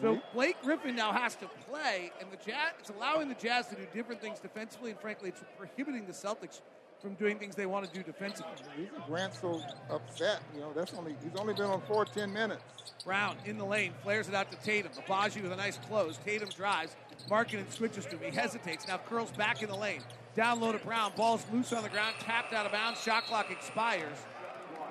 So 0.00 0.16
mm-hmm. 0.16 0.36
Blake 0.36 0.56
Griffin 0.62 0.94
now 0.94 1.12
has 1.12 1.34
to 1.36 1.48
play, 1.68 2.12
and 2.20 2.30
the 2.30 2.36
Jazz 2.36 2.72
it's 2.78 2.90
allowing 2.90 3.28
the 3.28 3.34
Jazz 3.34 3.66
to 3.68 3.74
do 3.74 3.86
different 3.94 4.20
things 4.20 4.38
defensively, 4.40 4.90
and 4.90 5.00
frankly, 5.00 5.30
it's 5.30 5.42
prohibiting 5.56 6.04
the 6.06 6.12
Celtics 6.12 6.60
from 7.00 7.14
doing 7.14 7.38
things 7.38 7.54
they 7.54 7.66
want 7.66 7.86
to 7.86 7.92
do 7.92 8.02
defensively. 8.02 8.52
Reason 8.76 8.94
Grant's 9.06 9.40
so 9.40 9.62
upset, 9.90 10.40
you 10.54 10.60
know, 10.60 10.72
that's 10.74 10.92
only 10.94 11.14
he's 11.22 11.38
only 11.38 11.54
been 11.54 11.66
on 11.66 11.80
four 11.82 12.04
ten 12.04 12.32
minutes. 12.32 12.62
Brown 13.04 13.36
in 13.46 13.56
the 13.56 13.64
lane, 13.64 13.92
flares 14.02 14.28
it 14.28 14.34
out 14.34 14.50
to 14.50 14.58
Tatum. 14.58 14.92
Agbaji 14.92 15.42
with 15.42 15.52
a 15.52 15.56
nice 15.56 15.78
close. 15.88 16.18
Tatum 16.18 16.48
drives. 16.50 16.96
Markin 17.30 17.60
and 17.60 17.72
switches 17.72 18.04
to 18.06 18.18
him. 18.18 18.30
He 18.30 18.36
hesitates. 18.38 18.86
Now 18.86 18.98
curls 18.98 19.30
back 19.32 19.62
in 19.62 19.70
the 19.70 19.76
lane. 19.76 20.02
Down 20.36 20.60
low 20.60 20.70
to 20.70 20.78
Brown. 20.78 21.12
Ball's 21.16 21.44
loose 21.50 21.72
on 21.72 21.82
the 21.82 21.88
ground. 21.88 22.14
Tapped 22.20 22.52
out 22.52 22.66
of 22.66 22.72
bounds. 22.72 23.00
Shot 23.02 23.24
clock 23.24 23.50
expires. 23.50 24.18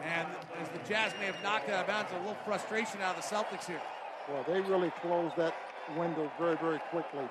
And 0.03 0.27
as 0.59 0.67
the 0.69 0.79
Jazz 0.89 1.13
may 1.19 1.27
have 1.27 1.41
knocked 1.43 1.69
it 1.69 1.73
out 1.73 1.81
of 1.81 1.87
bounds, 1.87 2.11
a 2.11 2.17
little 2.17 2.37
frustration 2.45 2.99
out 3.01 3.15
of 3.15 3.21
the 3.23 3.35
Celtics 3.35 3.65
here. 3.65 3.81
Well, 4.27 4.43
they 4.47 4.59
really 4.59 4.91
closed 5.01 5.35
that 5.37 5.53
window 5.95 6.31
very, 6.39 6.57
very 6.57 6.79
quickly. 6.89 7.27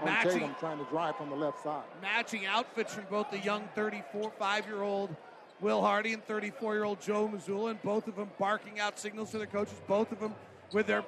On 0.00 0.06
Matching- 0.06 0.32
Tatum 0.40 0.56
trying 0.58 0.78
to 0.78 0.84
drive 0.86 1.16
from 1.16 1.28
the 1.30 1.36
left 1.36 1.62
side. 1.62 1.84
Matching 2.00 2.46
outfits 2.46 2.94
from 2.94 3.04
both 3.04 3.30
the 3.30 3.38
young 3.38 3.68
34, 3.74 4.32
5 4.38 4.66
year 4.66 4.82
old 4.82 5.14
Will 5.60 5.82
Hardy 5.82 6.14
and 6.14 6.24
34 6.24 6.74
year 6.74 6.84
old 6.84 7.00
Joe 7.00 7.28
Mazzulla, 7.28 7.70
and 7.70 7.82
both 7.82 8.08
of 8.08 8.16
them 8.16 8.30
barking 8.38 8.80
out 8.80 8.98
signals 8.98 9.30
to 9.30 9.38
their 9.38 9.46
coaches, 9.46 9.80
both 9.86 10.10
of 10.10 10.18
them 10.18 10.34
with 10.72 10.86
their 10.86 11.04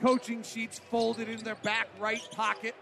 coaching 0.00 0.42
sheets 0.42 0.78
folded 0.78 1.28
in 1.28 1.42
their 1.42 1.56
back 1.56 1.88
right 1.98 2.22
pocket. 2.32 2.74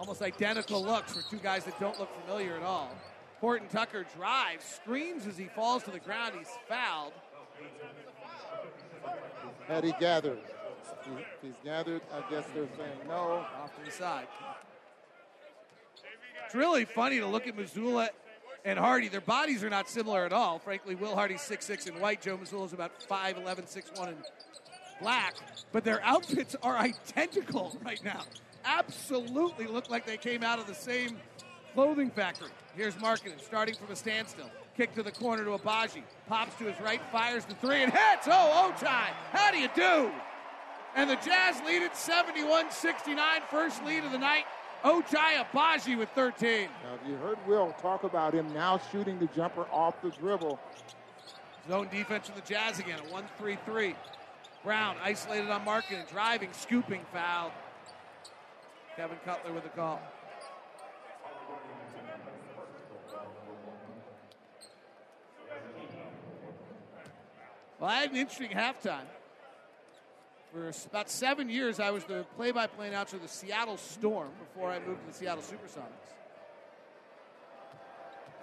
Almost 0.00 0.22
identical 0.22 0.82
looks 0.82 1.12
for 1.12 1.30
two 1.30 1.36
guys 1.36 1.66
that 1.66 1.78
don't 1.78 2.00
look 2.00 2.08
familiar 2.24 2.56
at 2.56 2.62
all. 2.62 2.90
Horton 3.38 3.68
Tucker 3.68 4.06
drives, 4.16 4.64
screams 4.64 5.26
as 5.26 5.36
he 5.36 5.44
falls 5.44 5.82
to 5.82 5.90
the 5.90 5.98
ground. 5.98 6.32
He's 6.38 6.48
fouled. 6.66 7.12
Had 9.68 9.84
he 9.84 9.92
gathered, 10.00 10.38
if 10.38 11.26
he's 11.42 11.52
gathered, 11.62 12.00
I 12.14 12.30
guess 12.30 12.46
they're 12.54 12.66
saying 12.78 13.08
no. 13.08 13.44
Off 13.60 13.76
to 13.78 13.84
the 13.84 13.90
side. 13.90 14.26
It's 16.46 16.54
really 16.54 16.86
funny 16.86 17.18
to 17.18 17.26
look 17.26 17.46
at 17.46 17.54
Mazzulla 17.54 18.08
and 18.64 18.78
Hardy. 18.78 19.08
Their 19.08 19.20
bodies 19.20 19.62
are 19.62 19.70
not 19.70 19.90
similar 19.90 20.24
at 20.24 20.32
all. 20.32 20.58
Frankly, 20.58 20.94
Will 20.94 21.14
Hardy's 21.14 21.42
6'6 21.42 21.88
and 21.88 22.00
white. 22.00 22.22
Joe 22.22 22.38
Mazzulla's 22.38 22.72
about 22.72 22.92
5'11, 23.06 23.44
6'1 23.44 24.08
and 24.08 24.16
black. 25.02 25.34
But 25.72 25.84
their 25.84 26.02
outfits 26.02 26.56
are 26.62 26.78
identical 27.18 27.78
right 27.84 28.02
now. 28.02 28.22
Absolutely 28.64 29.66
look 29.66 29.90
like 29.90 30.06
they 30.06 30.16
came 30.16 30.42
out 30.42 30.58
of 30.58 30.66
the 30.66 30.74
same 30.74 31.18
clothing 31.74 32.10
factory. 32.10 32.50
Here's 32.76 32.94
Markkanen 32.96 33.40
starting 33.40 33.74
from 33.74 33.90
a 33.90 33.96
standstill. 33.96 34.50
Kick 34.76 34.94
to 34.94 35.02
the 35.02 35.10
corner 35.10 35.44
to 35.44 35.50
Agbaji. 35.50 36.02
Pops 36.28 36.54
to 36.56 36.64
his 36.64 36.80
right, 36.80 37.00
fires 37.12 37.44
the 37.44 37.54
three, 37.54 37.82
and 37.82 37.92
hits. 37.92 38.26
Oh, 38.26 38.72
Ochai. 38.72 39.08
How 39.32 39.50
do 39.50 39.58
you 39.58 39.68
do? 39.74 40.10
And 40.94 41.08
the 41.08 41.16
Jazz 41.16 41.60
lead 41.66 41.82
at 41.82 41.96
71 41.96 42.70
69. 42.70 43.40
First 43.50 43.84
lead 43.84 44.04
of 44.04 44.12
the 44.12 44.18
night. 44.18 44.44
Ochai 44.84 45.44
Agbaji 45.44 45.98
with 45.98 46.08
13. 46.10 46.68
Now, 46.82 47.08
you 47.08 47.16
heard 47.16 47.38
Will 47.46 47.74
talk 47.80 48.04
about 48.04 48.34
him 48.34 48.52
now 48.54 48.80
shooting 48.90 49.18
the 49.18 49.26
jumper 49.26 49.66
off 49.70 50.00
the 50.02 50.10
dribble. 50.10 50.58
Zone 51.68 51.88
defense 51.92 52.28
for 52.28 52.34
the 52.34 52.46
Jazz 52.46 52.78
again, 52.78 52.98
a 53.06 53.12
1 53.12 53.24
3 53.38 53.58
3. 53.66 53.94
Brown 54.64 54.96
isolated 55.02 55.50
on 55.50 55.64
Markkanen, 55.64 56.08
driving, 56.10 56.50
scooping, 56.52 57.04
foul. 57.12 57.52
Kevin 59.00 59.16
Cutler 59.24 59.54
with 59.54 59.62
the 59.62 59.70
call. 59.70 59.98
Well, 67.78 67.88
I 67.88 68.00
had 68.00 68.10
an 68.10 68.18
interesting 68.18 68.50
halftime. 68.50 69.06
For 70.52 70.70
about 70.90 71.08
seven 71.08 71.48
years, 71.48 71.80
I 71.80 71.90
was 71.90 72.04
the 72.04 72.26
play 72.36 72.50
by 72.50 72.66
play 72.66 72.88
announcer 72.88 73.16
of 73.16 73.22
the 73.22 73.28
Seattle 73.28 73.78
Storm 73.78 74.28
before 74.38 74.70
I 74.70 74.78
moved 74.80 75.00
to 75.00 75.06
the 75.06 75.14
Seattle 75.14 75.44
Supersonics. 75.44 76.12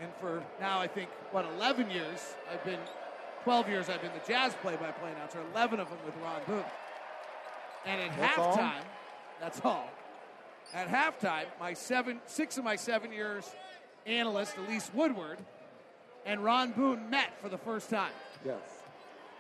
And 0.01 0.11
for 0.19 0.41
now, 0.59 0.79
I 0.79 0.87
think, 0.87 1.09
what, 1.29 1.45
11 1.57 1.91
years, 1.91 2.33
I've 2.51 2.63
been, 2.65 2.79
12 3.43 3.69
years, 3.69 3.89
I've 3.89 4.01
been 4.01 4.13
the 4.13 4.27
Jazz 4.27 4.55
play 4.63 4.75
by 4.75 4.89
play 4.89 5.11
announcer, 5.11 5.37
11 5.53 5.79
of 5.79 5.87
them 5.87 5.99
with 6.03 6.15
Ron 6.23 6.41
Boone. 6.47 6.65
And 7.85 8.01
at 8.01 8.17
That's 8.17 8.39
all? 8.39 8.57
halftime, 8.57 8.83
that's 9.39 9.61
all. 9.63 9.87
At 10.73 10.89
halftime, 10.89 11.45
my 11.59 11.73
seven, 11.73 12.19
six 12.25 12.57
of 12.57 12.63
my 12.63 12.75
seven 12.75 13.11
years 13.11 13.49
analyst, 14.05 14.55
Elise 14.57 14.89
Woodward, 14.93 15.37
and 16.25 16.43
Ron 16.43 16.71
Boone 16.71 17.09
met 17.09 17.39
for 17.41 17.49
the 17.49 17.57
first 17.57 17.89
time. 17.89 18.11
Yes. 18.45 18.59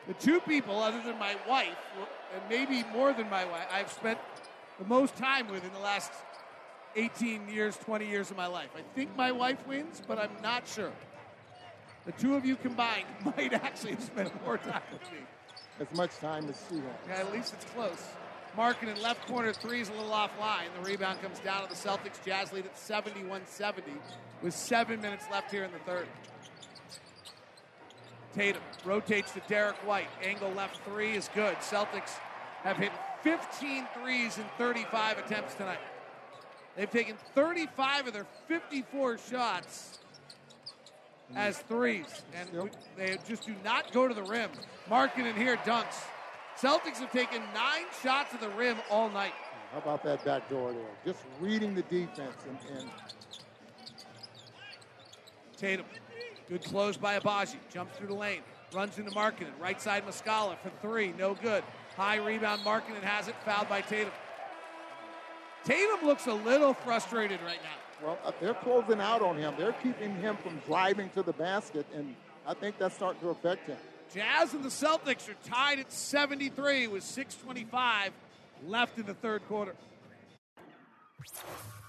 The 0.07 0.13
two 0.13 0.39
people, 0.41 0.79
other 0.79 1.01
than 1.03 1.19
my 1.19 1.35
wife, 1.47 1.75
and 2.33 2.41
maybe 2.49 2.87
more 2.93 3.13
than 3.13 3.29
my 3.29 3.45
wife, 3.45 3.67
I've 3.71 3.91
spent 3.91 4.19
the 4.79 4.85
most 4.85 5.17
time 5.17 5.49
with 5.49 5.63
in 5.65 5.73
the 5.73 5.79
last 5.79 6.11
18 6.95 7.49
years, 7.49 7.75
20 7.77 8.07
years 8.07 8.31
of 8.31 8.37
my 8.37 8.47
life. 8.47 8.69
I 8.77 8.81
think 8.95 9.15
my 9.17 9.31
wife 9.31 9.65
wins, 9.67 10.01
but 10.07 10.17
I'm 10.17 10.31
not 10.41 10.67
sure. 10.67 10.91
The 12.05 12.13
two 12.13 12.35
of 12.35 12.45
you 12.45 12.55
combined 12.55 13.05
might 13.37 13.53
actually 13.53 13.91
have 13.91 14.03
spent 14.03 14.45
more 14.45 14.57
time 14.57 14.81
with 14.91 15.01
me. 15.11 15.19
As 15.79 15.95
much 15.95 16.15
time 16.17 16.47
as 16.49 16.63
she 16.69 16.75
had. 16.75 16.83
Yeah, 17.07 17.15
at 17.15 17.33
least 17.33 17.53
it's 17.53 17.65
close. 17.65 18.03
Markkanen 18.57 18.99
left 19.03 19.27
corner 19.27 19.53
three 19.53 19.81
is 19.81 19.89
a 19.89 19.93
little 19.93 20.09
offline. 20.09 20.65
The 20.81 20.89
rebound 20.89 21.21
comes 21.21 21.39
down 21.39 21.61
to 21.61 21.69
the 21.69 21.75
Celtics. 21.75 22.23
Jazz 22.25 22.51
lead 22.51 22.65
at 22.65 22.77
71 22.77 23.43
70 23.45 23.91
with 24.41 24.55
seven 24.55 24.99
minutes 24.99 25.25
left 25.31 25.51
here 25.51 25.63
in 25.63 25.71
the 25.71 25.79
third. 25.79 26.07
Tatum 28.33 28.61
rotates 28.83 29.31
to 29.33 29.41
Derrick 29.47 29.75
White. 29.85 30.09
Angle 30.23 30.51
left 30.53 30.83
three 30.85 31.15
is 31.15 31.29
good. 31.35 31.55
Celtics 31.57 32.17
have 32.63 32.77
hit 32.77 32.91
15 33.21 33.87
threes 33.93 34.39
in 34.39 34.45
35 34.57 35.19
attempts 35.19 35.53
tonight. 35.53 35.79
They've 36.75 36.89
taken 36.89 37.15
35 37.35 38.07
of 38.07 38.13
their 38.13 38.27
54 38.47 39.19
shots 39.19 39.99
as 41.35 41.59
threes, 41.59 42.23
and 42.33 42.49
we- 42.51 42.71
they 42.95 43.17
just 43.27 43.45
do 43.45 43.55
not 43.63 43.91
go 43.91 44.07
to 44.07 44.13
the 44.13 44.23
rim. 44.23 44.51
Markkanen 44.89 45.35
here 45.35 45.57
dunks. 45.57 46.05
Celtics 46.59 46.97
have 46.97 47.11
taken 47.11 47.41
nine 47.53 47.85
shots 48.01 48.33
at 48.33 48.41
the 48.41 48.49
rim 48.49 48.77
all 48.89 49.09
night. 49.09 49.33
How 49.71 49.77
about 49.77 50.03
that 50.03 50.25
back 50.25 50.49
door 50.49 50.73
there? 50.73 50.81
Just 51.05 51.23
reading 51.39 51.75
the 51.75 51.83
defense 51.83 52.35
and, 52.47 52.79
and 52.79 52.89
Tatum. 55.55 55.85
Good 56.49 56.63
close 56.63 56.97
by 56.97 57.19
Agbaji. 57.19 57.57
Jumps 57.71 57.97
through 57.97 58.07
the 58.07 58.15
lane. 58.15 58.41
Runs 58.73 58.97
into 58.97 59.11
Markkanen. 59.11 59.51
Right 59.59 59.79
side 59.81 60.05
Muscala 60.07 60.57
for 60.59 60.71
three. 60.81 61.13
No 61.17 61.35
good. 61.35 61.63
High 61.95 62.17
rebound. 62.17 62.61
Markkanen 62.61 63.01
has 63.03 63.27
it. 63.27 63.35
Fouled 63.45 63.69
by 63.69 63.81
Tatum. 63.81 64.13
Tatum 65.63 66.05
looks 66.05 66.27
a 66.27 66.33
little 66.33 66.73
frustrated 66.73 67.39
right 67.41 67.59
now. 67.61 68.07
well, 68.07 68.19
uh, 68.23 68.31
they're 68.39 68.53
closing 68.53 69.01
out 69.01 69.21
on 69.21 69.37
him. 69.37 69.53
They're 69.57 69.73
keeping 69.73 70.15
him 70.15 70.37
from 70.37 70.61
driving 70.65 71.09
to 71.11 71.23
the 71.23 71.33
basket, 71.33 71.85
and 71.93 72.15
I 72.47 72.53
think 72.53 72.77
that's 72.77 72.95
starting 72.95 73.21
to 73.21 73.29
affect 73.29 73.67
him. 73.67 73.77
Jazz 74.13 74.53
and 74.53 74.63
the 74.63 74.69
Celtics 74.69 75.29
are 75.29 75.35
tied 75.43 75.79
at 75.79 75.91
73 75.91 76.87
with 76.87 77.03
6.25 77.03 78.11
left 78.65 78.97
in 78.97 79.05
the 79.05 79.13
third 79.13 79.45
quarter. 79.47 79.75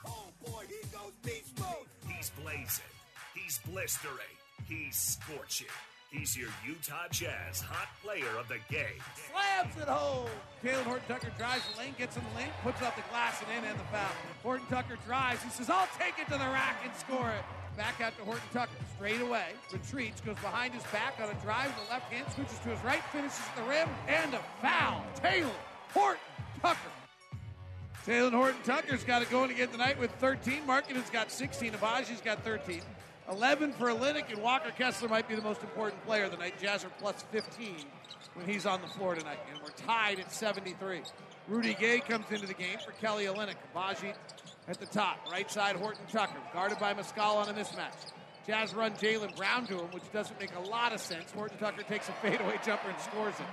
Oh 0.07 0.27
boy, 0.45 0.65
he 0.69 0.89
goes 0.89 1.13
beast 1.25 1.59
mode. 1.59 1.87
He's 2.09 2.31
blazing. 2.31 2.85
He's 3.35 3.61
blistering. 3.67 4.15
He's 4.69 4.97
scorching. 4.97 5.69
He's 6.11 6.37
your 6.37 6.49
Utah 6.67 7.07
Jazz 7.11 7.61
hot 7.61 7.89
player 8.03 8.39
of 8.39 8.49
the 8.49 8.59
game. 8.73 8.97
Slams 9.31 9.77
it 9.77 9.89
home. 9.89 10.31
Taylor 10.63 10.83
Horton 10.83 11.05
Tucker 11.07 11.31
drives 11.37 11.63
the 11.71 11.79
lane, 11.79 11.95
gets 11.99 12.17
in 12.17 12.23
the 12.33 12.41
lane, 12.41 12.49
puts 12.63 12.81
up 12.81 12.97
the 12.97 13.03
glass 13.11 13.43
and 13.43 13.65
in 13.65 13.71
and 13.71 13.79
the 13.79 13.85
foul. 13.85 14.09
Horton 14.43 14.67
Tucker 14.69 14.97
drives. 15.05 15.43
He 15.43 15.51
says, 15.51 15.69
I'll 15.69 15.89
take 15.99 16.19
it 16.19 16.25
to 16.33 16.39
the 16.39 16.49
rack 16.49 16.81
and 16.83 16.95
score 16.97 17.29
it. 17.29 17.45
Back 17.79 18.01
out 18.01 18.19
to 18.19 18.25
Horton 18.25 18.43
Tucker. 18.53 18.73
Straight 18.97 19.21
away. 19.21 19.51
Retreats, 19.73 20.21
goes 20.21 20.35
behind 20.41 20.75
his 20.75 20.83
back 20.85 21.15
on 21.23 21.31
a 21.31 21.41
drive 21.41 21.73
the 21.87 21.93
left 21.93 22.13
hand, 22.13 22.27
switches 22.35 22.59
to 22.59 22.71
his 22.71 22.83
right, 22.83 23.01
finishes 23.13 23.39
at 23.39 23.57
the 23.57 23.63
rim, 23.71 23.89
and 24.09 24.35
a 24.35 24.41
foul. 24.61 25.05
Taylor 25.15 25.49
Horton 25.95 26.21
Tucker. 26.61 26.91
Taylor 28.05 28.33
Horton 28.33 28.61
Tucker's 28.65 29.05
got 29.05 29.23
it 29.23 29.31
going 29.31 29.53
again 29.53 29.69
tonight 29.69 29.97
with 29.97 30.11
13. 30.19 30.63
Markkanen's 30.67 31.09
got 31.11 31.31
16. 31.31 31.71
Agbaji's 31.71 32.21
got 32.21 32.43
13. 32.43 32.81
11 33.31 33.73
for 33.75 33.91
Olynyk, 33.91 34.29
and 34.33 34.43
Walker 34.43 34.73
Kessler 34.73 35.09
might 35.09 35.29
be 35.29 35.37
the 35.37 35.43
most 35.43 35.63
important 35.63 36.05
player 36.05 36.25
of 36.25 36.33
the 36.33 36.37
night. 36.37 36.55
Jazz 36.61 36.85
are 36.85 36.91
plus 36.99 37.23
15 37.31 37.77
when 38.35 38.47
he's 38.47 38.67
on 38.67 38.81
the 38.81 38.89
floor 38.89 39.15
tonight, 39.15 39.39
and 39.53 39.63
we're 39.63 39.71
tied 39.87 40.19
at 40.19 40.33
73. 40.33 41.03
Rudy 41.47 41.75
Gay 41.75 42.01
comes 42.01 42.27
into 42.33 42.47
the 42.49 42.55
game 42.55 42.79
for 42.85 42.91
Kelly 42.93 43.27
Olynyk. 43.27 43.55
Agbaji 43.73 44.15
at 44.69 44.79
the 44.79 44.87
top. 44.87 45.19
Right 45.31 45.51
side, 45.51 45.77
Horton 45.77 46.05
Tucker, 46.11 46.39
guarded 46.53 46.79
by 46.79 46.95
Muscala 46.95 47.37
on 47.37 47.49
a 47.49 47.55
mismatch. 47.55 48.13
Jazz 48.47 48.75
run 48.75 48.93
Jaylen 48.93 49.37
Brown 49.37 49.67
to 49.67 49.79
him, 49.79 49.91
which 49.91 50.11
doesn't 50.13 50.39
make 50.41 50.55
a 50.55 50.61
lot 50.61 50.93
of 50.93 51.01
sense. 51.01 51.31
Horton 51.33 51.59
Tucker 51.59 51.83
takes 51.83 52.09
a 52.09 52.13
fadeaway 52.23 52.59
jumper 52.65 52.91
and 52.91 53.01
scores 53.01 53.35
it. 53.35 53.47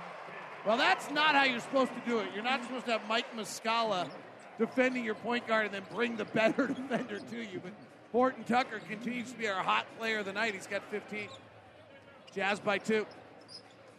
Well, 0.66 0.76
that's 0.76 1.10
not 1.10 1.34
how 1.34 1.44
you're 1.44 1.60
supposed 1.60 1.92
to 1.94 2.00
do 2.06 2.18
it. 2.20 2.28
You're 2.34 2.42
not 2.42 2.62
supposed 2.64 2.86
to 2.86 2.92
have 2.92 3.08
Mike 3.08 3.36
Muscala 3.36 4.06
uh, 4.06 4.08
defending 4.58 5.04
your 5.04 5.14
point 5.14 5.46
guard 5.46 5.66
and 5.66 5.74
then 5.74 5.84
bring 5.92 6.16
the 6.16 6.24
better 6.24 6.66
defender 6.66 7.20
to 7.20 7.36
you. 7.36 7.60
But 7.62 7.72
Horton 8.12 8.44
Tucker 8.44 8.80
continues 8.88 9.32
to 9.32 9.38
be 9.38 9.48
our 9.48 9.62
hot 9.62 9.86
player 9.98 10.20
of 10.20 10.24
the 10.24 10.32
night. 10.32 10.54
He's 10.54 10.66
got 10.66 10.82
15. 10.90 11.28
Jazz 12.34 12.58
by 12.58 12.78
two. 12.78 13.06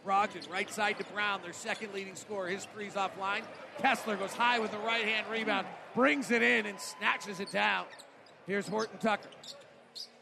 Brogdon, 0.04 0.50
right 0.50 0.70
side 0.70 0.98
to 0.98 1.04
Brown, 1.12 1.42
their 1.42 1.52
second 1.52 1.92
leading 1.92 2.14
scorer. 2.14 2.48
His 2.48 2.64
three's 2.66 2.94
offline. 2.94 3.42
Kessler 3.78 4.16
goes 4.16 4.32
high 4.32 4.58
with 4.58 4.70
the 4.70 4.78
right 4.78 5.04
hand 5.04 5.26
rebound, 5.30 5.66
brings 5.98 6.30
it 6.30 6.42
in 6.42 6.64
and 6.64 6.78
snatches 6.78 7.40
it 7.40 7.50
down. 7.50 7.84
Here's 8.46 8.68
Horton 8.68 8.98
Tucker. 9.00 9.30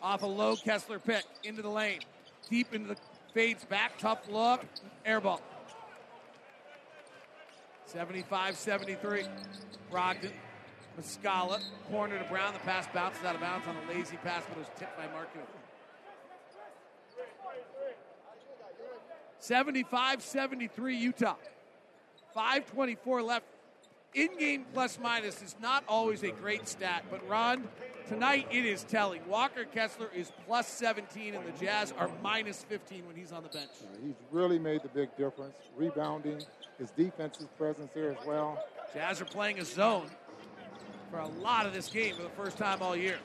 Off 0.00 0.22
a 0.22 0.26
low 0.26 0.56
Kessler 0.56 0.98
pick 0.98 1.22
into 1.44 1.60
the 1.60 1.68
lane. 1.68 2.00
Deep 2.48 2.72
into 2.74 2.88
the 2.88 2.96
fades 3.34 3.62
back. 3.66 3.98
Tough 3.98 4.20
look. 4.30 4.64
Air 5.04 5.20
ball. 5.20 5.42
75 7.84 8.56
73. 8.56 9.26
Brogdon. 9.92 10.30
Muscala. 10.98 11.60
Corner 11.90 12.18
to 12.20 12.24
Brown. 12.24 12.54
The 12.54 12.60
pass 12.60 12.86
bounces 12.94 13.22
out 13.22 13.34
of 13.34 13.42
bounds 13.42 13.68
on 13.68 13.76
a 13.76 13.92
lazy 13.92 14.16
pass, 14.16 14.44
but 14.48 14.56
it 14.56 14.60
was 14.60 14.68
tipped 14.78 14.96
by 14.96 15.04
Markkanen. 15.08 15.44
75 19.40 20.22
73 20.22 20.96
Utah. 20.96 21.36
524 22.32 23.22
left. 23.22 23.44
In 24.14 24.38
game 24.38 24.64
plus 24.72 24.98
minus 24.98 25.42
is 25.42 25.56
not 25.60 25.84
always 25.88 26.22
a 26.22 26.30
great 26.30 26.66
stat, 26.66 27.04
but 27.10 27.26
Ron, 27.28 27.68
tonight 28.08 28.46
it 28.50 28.64
is 28.64 28.82
telling. 28.84 29.20
Walker 29.28 29.64
Kessler 29.64 30.08
is 30.14 30.32
plus 30.46 30.66
17, 30.68 31.34
and 31.34 31.44
the 31.46 31.64
Jazz 31.64 31.92
are 31.98 32.10
minus 32.22 32.64
15 32.64 33.06
when 33.06 33.14
he's 33.14 33.30
on 33.30 33.42
the 33.42 33.50
bench. 33.50 33.70
He's 34.02 34.14
really 34.30 34.58
made 34.58 34.82
the 34.82 34.88
big 34.88 35.14
difference. 35.16 35.56
Rebounding, 35.76 36.42
his 36.78 36.90
defensive 36.92 37.54
presence 37.58 37.90
there 37.94 38.12
as 38.12 38.26
well. 38.26 38.64
Jazz 38.94 39.20
are 39.20 39.26
playing 39.26 39.58
a 39.58 39.64
zone 39.64 40.08
for 41.10 41.18
a 41.18 41.28
lot 41.28 41.66
of 41.66 41.74
this 41.74 41.88
game 41.88 42.14
for 42.14 42.22
the 42.22 42.30
first 42.30 42.56
time 42.56 42.80
all 42.80 42.96
year. 42.96 43.18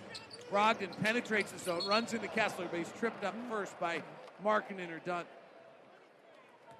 Brogdon 0.52 0.90
penetrates 1.02 1.54
the 1.54 1.60
zone, 1.60 1.88
runs 1.88 2.14
into 2.14 2.28
Kessler, 2.28 2.68
but 2.70 2.78
he's 2.78 2.92
tripped 3.00 3.24
up 3.24 3.34
first 3.50 3.80
by 3.80 4.04
Markkanen 4.44 4.92
or 4.92 5.00
Dunn. 5.06 5.24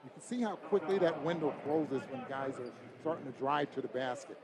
You 0.04 0.10
can 0.10 0.22
see 0.22 0.42
how 0.42 0.56
quickly 0.56 0.98
that 1.00 1.24
window 1.24 1.54
closes 1.64 2.02
when 2.10 2.24
guys 2.28 2.54
are 2.60 2.72
starting 3.02 3.32
to 3.32 3.38
drive 3.40 3.72
to 3.76 3.82
the 3.82 3.88
basket. 3.88 4.38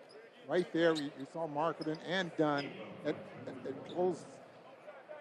Right 0.47 0.71
there, 0.71 0.93
you, 0.93 1.11
you 1.19 1.27
saw 1.33 1.47
Markkanen 1.47 1.97
and 2.07 2.31
Dunn 2.37 2.67
that, 3.03 3.15
that, 3.45 3.63
that 3.63 3.93
closed 3.93 4.25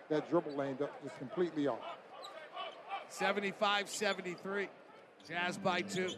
that 0.08 0.30
dribble 0.30 0.52
lane 0.52 0.78
up 0.82 1.02
just 1.02 1.18
completely 1.18 1.66
off. 1.66 1.78
75 3.08 3.88
73. 3.88 4.68
Jazz 5.28 5.56
by 5.56 5.80
two. 5.80 6.10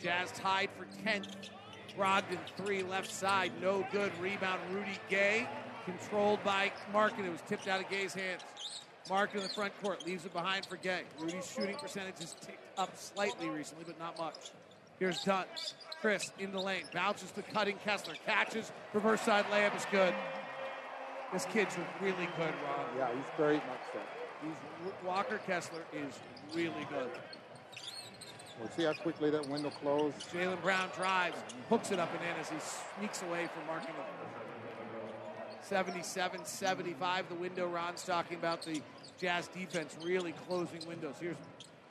Jazz 0.00 0.30
tied 0.32 0.68
for 0.76 0.86
10th. 1.04 1.50
Brogdon 1.96 2.38
three 2.56 2.82
left 2.82 3.10
side, 3.10 3.52
no 3.60 3.86
good. 3.92 4.12
Rebound, 4.20 4.60
Rudy 4.72 4.98
Gay, 5.10 5.46
controlled 5.84 6.42
by 6.42 6.72
Markkanen. 6.92 7.26
It 7.26 7.32
was 7.32 7.42
tipped 7.42 7.68
out 7.68 7.82
of 7.82 7.90
Gay's 7.90 8.14
hands. 8.14 8.42
Markkanen 9.08 9.36
in 9.36 9.42
the 9.42 9.48
front 9.48 9.72
court, 9.82 10.06
leaves 10.06 10.24
it 10.24 10.32
behind 10.32 10.66
for 10.66 10.76
Gay. 10.76 11.02
Rudy's 11.18 11.50
shooting 11.50 11.76
percentage 11.76 12.18
has 12.20 12.34
ticked 12.40 12.78
up 12.78 12.96
slightly 12.96 13.48
recently, 13.48 13.84
but 13.86 13.98
not 13.98 14.18
much. 14.18 14.50
Here's 14.98 15.22
Dunn. 15.22 15.46
Kris 16.00 16.32
in 16.38 16.50
the 16.52 16.58
lane, 16.58 16.84
bounces 16.92 17.30
to 17.32 17.42
cutting 17.42 17.76
Kessler, 17.84 18.14
catches, 18.26 18.72
reverse 18.92 19.20
side 19.20 19.44
layup 19.52 19.76
is 19.76 19.86
good. 19.90 20.14
This 21.32 21.46
kid's 21.46 21.76
really 22.00 22.28
good, 22.36 22.52
Rob. 22.66 22.86
Yeah, 22.98 23.08
he's 23.14 23.24
very 23.36 23.56
much 23.56 23.80
so. 23.92 24.00
He's, 24.44 24.92
Walker 25.04 25.40
Kessler 25.46 25.82
is 25.92 26.18
really 26.54 26.86
good. 26.90 27.10
We'll 28.60 28.68
see 28.76 28.84
how 28.84 28.92
quickly 28.92 29.30
that 29.30 29.48
window 29.48 29.70
closed. 29.70 30.16
Jaylen 30.32 30.60
Brown 30.60 30.88
drives, 30.94 31.36
hooks 31.68 31.90
it 31.90 31.98
up 31.98 32.10
and 32.12 32.22
in 32.22 32.40
as 32.40 32.50
he 32.50 32.56
sneaks 32.98 33.22
away 33.22 33.48
from 33.54 33.62
Markkanen 33.64 33.94
77 35.62 36.44
75. 36.44 37.28
The 37.28 37.34
window 37.34 37.68
Ron's 37.68 38.04
talking 38.04 38.36
about 38.36 38.62
the 38.62 38.80
Jazz 39.20 39.48
defense 39.48 39.96
really 40.02 40.32
closing 40.46 40.86
windows. 40.86 41.14
Here's 41.20 41.36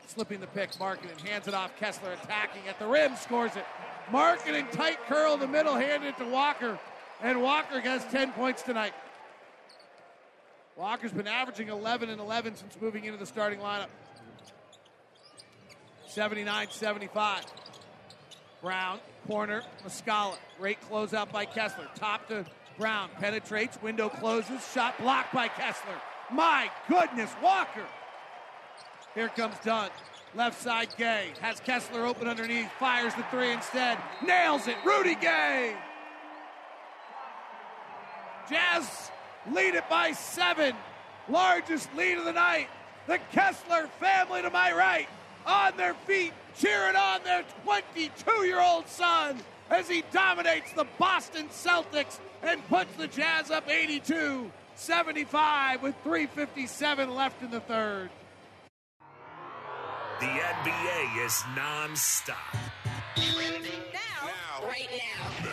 slipping 0.07 0.41
the 0.41 0.47
pick, 0.47 0.72
Markkanen 0.74 1.19
hands 1.26 1.47
it 1.47 1.53
off. 1.53 1.76
Kessler 1.78 2.11
attacking 2.11 2.67
at 2.67 2.78
the 2.80 2.86
rim, 2.86 3.15
scores 3.15 3.55
it. 3.55 3.65
Markkanen 4.09 4.69
tight 4.72 4.97
curl 5.07 5.34
in 5.36 5.39
the 5.39 5.47
middle, 5.47 5.76
handed 5.76 6.09
it 6.09 6.17
to 6.17 6.26
Walker, 6.26 6.78
and 7.22 7.41
Walker 7.41 7.80
has 7.80 8.03
10 8.05 8.34
points 8.34 8.61
tonight. 8.61 8.93
Walker's 10.76 11.11
been 11.11 11.28
averaging 11.28 11.69
11 11.69 12.09
and 12.09 12.19
11 12.19 12.55
since 12.55 12.76
moving 12.82 13.05
into 13.05 13.17
the 13.17 13.26
starting 13.26 13.59
lineup. 13.59 13.88
79 16.07 16.67
75. 16.69 17.45
Brown, 18.61 18.99
corner, 19.28 19.63
Muscala. 19.86 20.38
Great 20.59 20.78
closeout 20.89 21.32
by 21.32 21.45
Kessler. 21.45 21.88
Top 21.95 22.28
to 22.28 22.45
Brown. 22.82 23.12
Penetrates, 23.20 23.80
window 23.84 24.10
closes, 24.10 24.68
shot 24.74 24.98
blocked 25.00 25.36
by 25.36 25.48
Kessler. 25.50 26.02
My 26.32 26.72
goodness, 26.90 27.30
Walker. 27.40 27.86
Here 29.14 29.30
comes 29.30 29.54
Dunn. 29.64 29.92
Left 30.34 30.60
side, 30.60 30.88
Gay. 30.98 31.28
Has 31.42 31.60
Kessler 31.60 32.08
open 32.08 32.28
underneath. 32.28 32.72
Fires 32.80 33.14
the 33.14 33.22
three 33.30 33.52
instead. 33.52 34.00
Nails 34.26 34.68
it. 34.68 34.78
Rudy 34.84 35.14
Gay. 35.14 35.76
Jazz 38.50 39.12
lead 39.52 39.76
it 39.76 39.88
by 39.88 40.14
seven. 40.14 40.76
Largest 41.30 41.88
lead 41.96 42.18
of 42.18 42.26
the 42.26 42.34
night. 42.34 42.68
The 43.06 43.20
Kessler 43.32 43.90
family 44.00 44.42
to 44.42 44.50
my 44.50 44.74
right 44.74 45.08
on 45.46 45.78
their 45.78 45.94
feet, 45.94 46.34
cheering 46.58 46.96
on 46.96 47.24
their 47.24 47.44
22 47.64 48.32
year 48.44 48.60
old 48.60 48.88
son 48.88 49.40
as 49.72 49.88
he 49.88 50.03
dominates 50.11 50.72
the 50.74 50.86
Boston 50.99 51.47
Celtics 51.47 52.19
and 52.43 52.65
puts 52.67 52.93
the 52.97 53.07
Jazz 53.07 53.49
up 53.49 53.67
82 53.69 54.51
75 54.76 55.82
with 55.82 55.95
3.57 56.03 57.15
left 57.15 57.41
in 57.41 57.51
the 57.51 57.59
third. 57.61 58.09
The 60.19 60.28
NBA 60.28 61.26
is 61.26 61.43
non-stop. 61.55 62.38
Now, 63.17 64.67
right 64.67 64.88
now. 64.91 65.51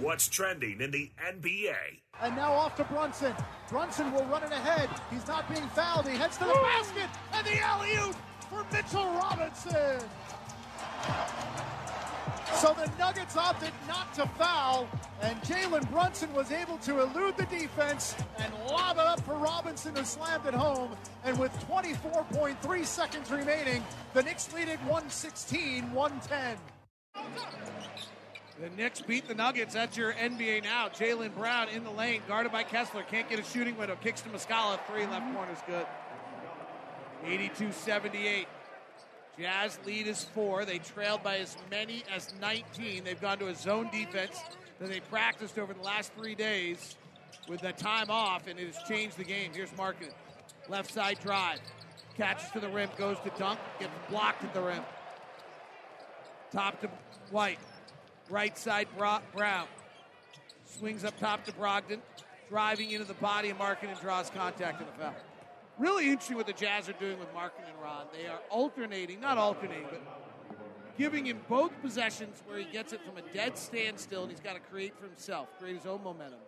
What's 0.00 0.28
trending 0.28 0.80
in 0.80 0.90
the 0.90 1.10
NBA? 1.24 1.74
And 2.20 2.36
now 2.36 2.52
off 2.52 2.76
to 2.76 2.84
Brunson. 2.84 3.34
Brunson 3.68 4.12
will 4.12 4.24
run 4.24 4.42
it 4.42 4.52
ahead. 4.52 4.88
He's 5.10 5.26
not 5.26 5.48
being 5.48 5.66
fouled. 5.68 6.08
He 6.08 6.16
heads 6.16 6.36
to 6.38 6.44
the 6.44 6.52
basket 6.52 7.08
and 7.32 7.46
the 7.46 7.58
alley-oop 7.58 8.16
for 8.50 8.66
Mitchell 8.72 9.12
Robinson. 9.12 10.00
So 12.54 12.74
the 12.74 12.90
Nuggets 12.98 13.36
opted 13.36 13.72
not 13.88 14.14
to 14.14 14.26
foul, 14.26 14.88
and 15.20 15.40
Jalen 15.42 15.90
Brunson 15.90 16.32
was 16.32 16.52
able 16.52 16.78
to 16.78 17.00
elude 17.00 17.36
the 17.36 17.46
defense 17.46 18.14
and 18.38 18.52
lob 18.68 18.98
it 18.98 19.04
up 19.04 19.20
for 19.20 19.34
Robinson 19.34 19.96
who 19.96 20.04
slammed 20.04 20.46
it 20.46 20.54
home. 20.54 20.94
And 21.24 21.38
with 21.38 21.52
24.3 21.68 22.84
seconds 22.84 23.30
remaining, 23.30 23.84
the 24.14 24.22
Knicks 24.22 24.52
lead 24.52 24.68
it 24.68 24.78
116 24.80 25.92
110. 25.92 26.56
The 28.60 28.70
Knicks 28.76 29.00
beat 29.00 29.26
the 29.26 29.34
Nuggets. 29.34 29.74
That's 29.74 29.96
your 29.96 30.12
NBA 30.12 30.62
now. 30.62 30.88
Jaylen 30.88 31.34
Brown 31.34 31.68
in 31.70 31.82
the 31.82 31.90
lane, 31.90 32.22
guarded 32.28 32.52
by 32.52 32.62
Kessler. 32.62 33.02
Can't 33.02 33.28
get 33.28 33.40
a 33.40 33.44
shooting 33.44 33.76
window. 33.76 33.96
Kicks 34.00 34.20
to 34.20 34.28
Muscala. 34.28 34.78
Three 34.86 35.06
left 35.06 35.34
corner's 35.34 35.58
good. 35.66 35.86
82 37.24 37.72
78. 37.72 38.46
Jazz 39.38 39.78
lead 39.86 40.06
is 40.06 40.24
four. 40.24 40.64
They 40.64 40.78
trailed 40.78 41.22
by 41.22 41.38
as 41.38 41.56
many 41.70 42.04
as 42.14 42.32
19. 42.40 43.04
They've 43.04 43.20
gone 43.20 43.38
to 43.38 43.48
a 43.48 43.54
zone 43.54 43.88
defense 43.90 44.38
that 44.78 44.88
they 44.88 45.00
practiced 45.00 45.58
over 45.58 45.72
the 45.72 45.82
last 45.82 46.12
three 46.14 46.34
days 46.34 46.96
with 47.48 47.60
the 47.62 47.72
time 47.72 48.10
off, 48.10 48.46
and 48.46 48.58
it 48.58 48.66
has 48.66 48.88
changed 48.88 49.16
the 49.16 49.24
game. 49.24 49.50
Here's 49.54 49.70
Markkanen. 49.70 50.12
Left 50.68 50.92
side 50.92 51.18
drive. 51.22 51.60
Catches 52.16 52.50
to 52.50 52.60
the 52.60 52.68
rim, 52.68 52.90
goes 52.98 53.16
to 53.20 53.30
dunk, 53.38 53.58
gets 53.80 53.92
blocked 54.10 54.44
at 54.44 54.52
the 54.52 54.60
rim. 54.60 54.82
Top 56.50 56.78
to 56.82 56.90
White. 57.30 57.58
Right 58.28 58.56
side, 58.58 58.86
Brown. 58.96 59.66
Swings 60.66 61.04
up 61.04 61.18
top 61.18 61.44
to 61.46 61.52
Brogdon. 61.52 62.00
Driving 62.50 62.90
into 62.90 63.06
the 63.06 63.14
body 63.14 63.48
of 63.48 63.56
Markkanen 63.56 63.98
draws 64.00 64.28
contact 64.28 64.80
in 64.80 64.86
the 64.86 64.92
foul 64.92 65.14
really 65.78 66.08
interesting 66.08 66.36
what 66.36 66.46
the 66.46 66.52
Jazz 66.52 66.88
are 66.88 66.94
doing 66.94 67.18
with 67.18 67.32
Markkanen 67.34 67.68
and 67.68 67.82
Ron. 67.82 68.06
They 68.12 68.26
are 68.28 68.40
alternating, 68.50 69.20
not 69.20 69.38
alternating, 69.38 69.86
but 69.90 70.02
giving 70.98 71.26
him 71.26 71.40
both 71.48 71.72
possessions 71.82 72.42
where 72.46 72.58
he 72.58 72.64
gets 72.64 72.92
it 72.92 73.00
from 73.06 73.16
a 73.16 73.22
dead 73.34 73.56
standstill 73.56 74.22
and 74.22 74.30
he's 74.30 74.40
got 74.40 74.54
to 74.54 74.60
create 74.60 74.94
for 74.98 75.06
himself, 75.06 75.48
create 75.58 75.76
his 75.76 75.86
own 75.86 76.02
momentum, 76.02 76.38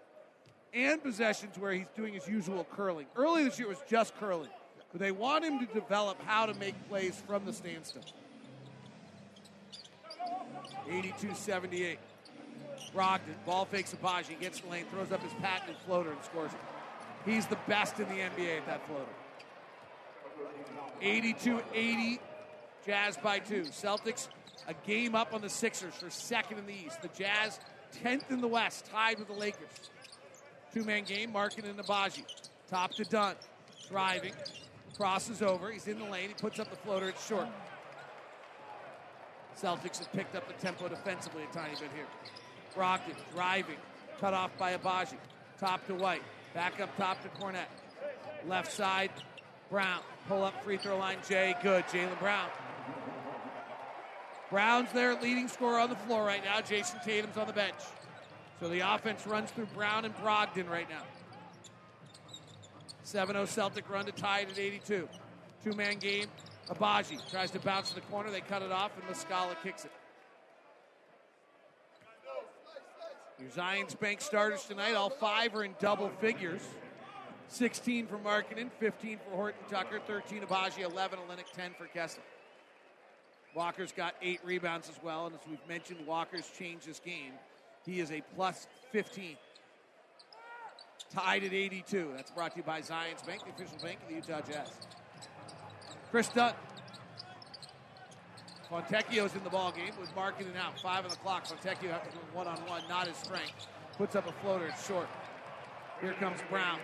and 0.72 1.03
possessions 1.03 1.59
where 1.59 1.72
he's 1.72 1.87
doing 1.97 2.14
his 2.14 2.27
usual 2.29 2.66
curling. 2.72 3.07
Early 3.16 3.45
this 3.45 3.59
year 3.59 3.68
was 3.68 3.83
just 3.89 4.14
curling, 4.16 4.51
but 4.93 5.01
they 5.01 5.12
want 5.12 5.45
him 5.45 5.59
to 5.59 5.66
develop 5.72 6.20
how 6.25 6.47
to 6.47 6.55
make 6.55 6.75
plays 6.89 7.22
from 7.27 7.45
the 7.45 7.53
standstill. 7.53 8.03
82 10.89 11.35
78. 11.35 11.99
Brogdon, 12.95 13.35
ball 13.45 13.64
fakes 13.64 13.93
Agbaji, 13.93 14.39
gets 14.39 14.61
the 14.61 14.68
lane, 14.68 14.85
throws 14.91 15.11
up 15.11 15.20
his 15.20 15.33
patented 15.35 15.77
floater 15.85 16.12
and 16.12 16.25
scores 16.25 16.53
it. 16.53 16.59
He's 17.25 17.47
the 17.47 17.59
best 17.66 17.99
in 18.01 18.09
the 18.09 18.16
NBA 18.16 18.59
at 18.59 18.66
that 18.66 18.87
floater. 18.87 19.05
82-80, 21.03 22.18
Jazz 22.87 23.16
by 23.16 23.39
two. 23.39 23.62
Celtics 23.62 24.29
a 24.68 24.75
game 24.87 25.14
up 25.14 25.35
on 25.35 25.41
the 25.41 25.49
Sixers 25.49 25.95
for 25.95 26.11
second 26.11 26.59
in 26.59 26.66
the 26.66 26.75
East. 26.87 27.03
The 27.03 27.09
Jazz 27.09 27.61
10th 28.03 28.31
in 28.31 28.41
the 28.41 28.49
West, 28.49 28.87
tied 28.87 29.18
with 29.18 29.29
the 29.29 29.35
Lakers. 29.35 29.91
Two-man 30.72 31.05
game, 31.05 31.33
Markkanen 31.33 31.70
and 31.70 31.79
Agbaji. 31.79 32.25
Top 32.68 32.93
to 32.95 33.05
Dunn, 33.05 33.37
driving, 33.89 34.33
crosses 34.97 35.43
over. 35.43 35.70
He's 35.70 35.87
in 35.87 35.99
the 35.99 36.05
lane. 36.07 36.29
He 36.29 36.35
puts 36.35 36.59
up 36.59 36.70
the 36.70 36.77
floater. 36.77 37.09
It's 37.09 37.27
short. 37.27 37.49
Celtics 39.61 39.99
have 39.99 40.12
picked 40.12 40.35
up 40.35 40.49
the 40.49 40.55
tempo 40.55 40.89
defensively 40.89 41.45
a 41.45 41.55
tiny 41.55 41.75
bit 41.75 41.91
here. 41.95 42.07
Brogdon 42.77 43.14
driving, 43.33 43.77
cut 44.20 44.35
off 44.35 44.51
by 44.59 44.77
Agbaji. 44.77 45.16
Top 45.61 45.87
to 45.87 45.95
White, 45.95 46.22
back 46.55 46.80
up 46.80 46.96
top 46.96 47.20
to 47.22 47.28
Kornet. 47.40 47.66
Left 48.46 48.72
side, 48.72 49.11
Brown. 49.70 50.00
Pull 50.28 50.44
up 50.44 50.64
free 50.64 50.78
throw 50.78 50.96
line, 50.96 51.18
Jay. 51.28 51.55
Good. 51.62 51.84
Jaylen 51.86 52.18
Brown. 52.18 52.48
Brown's 54.50 54.92
their 54.92 55.14
leading 55.20 55.48
scorer 55.48 55.80
on 55.80 55.90
the 55.90 55.96
floor 55.96 56.24
right 56.24 56.42
now. 56.44 56.61
Jayson 56.61 57.00
Tatum's 57.05 57.36
on 57.36 57.46
the 57.46 57.52
bench. 57.52 57.74
So 58.61 58.68
the 58.68 58.80
offense 58.80 59.26
runs 59.26 59.50
through 59.50 59.66
Brown 59.66 60.05
and 60.05 60.14
Brogdon 60.16 60.70
right 60.70 60.88
now. 60.88 61.02
7 63.02 63.34
0 63.34 63.44
Celtic 63.46 63.90
run 63.90 64.07
to 64.07 64.12
tie 64.12 64.40
it 64.40 64.50
at 64.50 64.59
82. 64.59 65.09
Two 65.64 65.72
man 65.72 65.98
game. 65.98 66.26
Agbaji 66.68 67.18
tries 67.30 67.50
to 67.50 67.59
bounce 67.59 67.90
to 67.90 67.96
the 67.96 68.00
corner. 68.02 68.30
They 68.30 68.40
cut 68.40 68.62
it 68.62 68.72
off, 68.72 68.92
and 68.96 69.05
Muscala 69.14 69.55
kicks 69.62 69.84
it. 69.84 69.90
Your 73.39 73.51
Zions 73.51 73.99
Bank 73.99 74.20
starters 74.20 74.64
tonight, 74.64 74.95
all 74.95 75.11
five 75.11 75.55
are 75.55 75.64
in 75.64 75.74
double 75.80 76.09
figures. 76.20 76.62
16 77.49 78.07
for 78.07 78.18
Markkanen, 78.18 78.70
15 78.78 79.18
for 79.18 79.37
Horton 79.37 79.61
Tucker, 79.70 80.01
13 80.07 80.43
Agbaji, 80.43 80.80
11 80.80 81.18
Olynyk, 81.18 81.53
10 81.55 81.72
for 81.76 81.87
Kessler. 81.87 82.22
Walker's 83.55 83.93
got 83.93 84.14
eight 84.22 84.41
rebounds 84.45 84.89
as 84.89 84.97
well, 85.03 85.26
and 85.26 85.35
as 85.35 85.41
we've 85.49 85.68
mentioned, 85.68 86.05
Walker's 86.07 86.51
changed 86.59 86.87
this 86.89 86.99
game. 87.01 87.32
He 87.85 88.01
is 88.01 88.11
a 88.11 88.22
plus 88.35 88.66
15. 88.93 89.37
Tied 91.11 91.45
at 91.45 91.53
82. 91.53 92.12
That's 92.16 92.30
brought 92.30 92.53
to 92.53 92.59
you 92.59 92.62
by 92.64 92.80
Zions 92.80 93.24
Bank, 93.26 93.43
the 93.45 93.51
official 93.51 93.78
bank 93.82 93.99
of 94.03 94.09
the 94.09 94.14
Utah 94.14 94.41
Jazz. 94.41 94.70
Kris 96.11 96.28
Dunn. 96.28 96.55
Fontecchio's 98.75 99.37
in 99.37 99.45
the 99.45 99.51
ball 99.51 99.70
game 99.70 99.93
with 100.01 100.12
Markkanen 100.16 100.57
out. 100.57 100.81
Five 100.81 101.05
on 101.05 101.11
the 101.11 101.16
clock. 101.16 101.47
Fontecchio 101.47 101.95
one 102.33 102.49
on 102.49 102.57
one, 102.66 102.83
not 102.89 103.07
his 103.07 103.16
strength. 103.16 103.68
Puts 103.97 104.16
up 104.16 104.29
a 104.29 104.33
floater. 104.43 104.66
It's 104.66 104.85
short. 104.85 105.07
Here 106.01 106.14
comes 106.14 106.41
Brown 106.51 106.81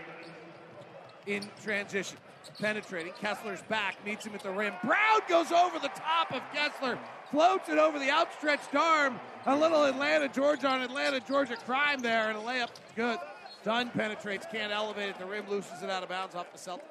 in 1.27 1.43
transition. 1.63 2.17
Penetrating. 2.61 3.13
Kessler's 3.21 3.63
back, 3.63 3.97
meets 4.07 4.25
him 4.25 4.35
at 4.35 4.43
the 4.43 4.51
rim. 4.51 4.73
Brown 4.85 5.21
goes 5.29 5.51
over 5.51 5.79
the 5.79 5.89
top 5.89 6.33
of 6.33 6.43
Kessler, 6.55 6.99
floats 7.31 7.69
it 7.69 7.77
over 7.77 7.99
the 7.99 8.11
outstretched 8.11 8.75
arm. 8.75 9.19
A 9.47 9.55
little 9.55 9.85
Atlanta, 9.85 10.29
Georgia 10.29 10.69
on 10.69 10.81
Atlanta, 10.81 11.21
Georgia 11.21 11.57
crime 11.57 12.01
there, 12.01 12.29
and 12.29 12.39
a 12.39 12.41
layup. 12.41 12.71
Good. 12.95 13.19
Dunn 13.65 13.91
penetrates, 13.91 14.47
can't 14.51 14.73
elevate 14.73 15.11
it. 15.11 15.19
The 15.19 15.27
rim 15.27 15.45
loosens 15.51 15.83
it 15.83 15.91
out 15.91 16.03
of 16.03 16.09
bounds 16.09 16.35
off 16.35 16.51
the 16.53 16.59
Celtics. 16.59 16.90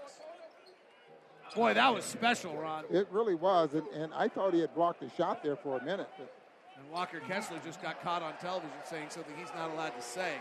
Boy, 1.56 1.74
that 1.74 1.93
was 1.93 2.06
special, 2.06 2.56
Ron. 2.56 2.86
It 2.91 3.08
really 3.12 3.36
was, 3.36 3.74
and, 3.74 3.88
and 3.88 4.14
I 4.14 4.28
thought 4.28 4.54
he 4.54 4.62
had 4.62 4.74
blocked 4.76 5.02
the 5.02 5.10
shot 5.18 5.43
there 5.43 5.56
for 5.56 5.78
a 5.80 5.84
minute. 5.84 6.10
But... 6.18 6.32
And 6.78 6.91
Walker 6.91 7.20
Kessler 7.20 7.60
just 7.66 7.82
got 7.82 8.02
caught 8.04 8.22
on 8.22 8.34
television 8.39 8.72
saying 8.86 9.08
something 9.10 9.34
he's 9.38 9.54
not 9.56 9.72
allowed 9.72 9.95
to 9.95 10.02
say. 10.02 10.34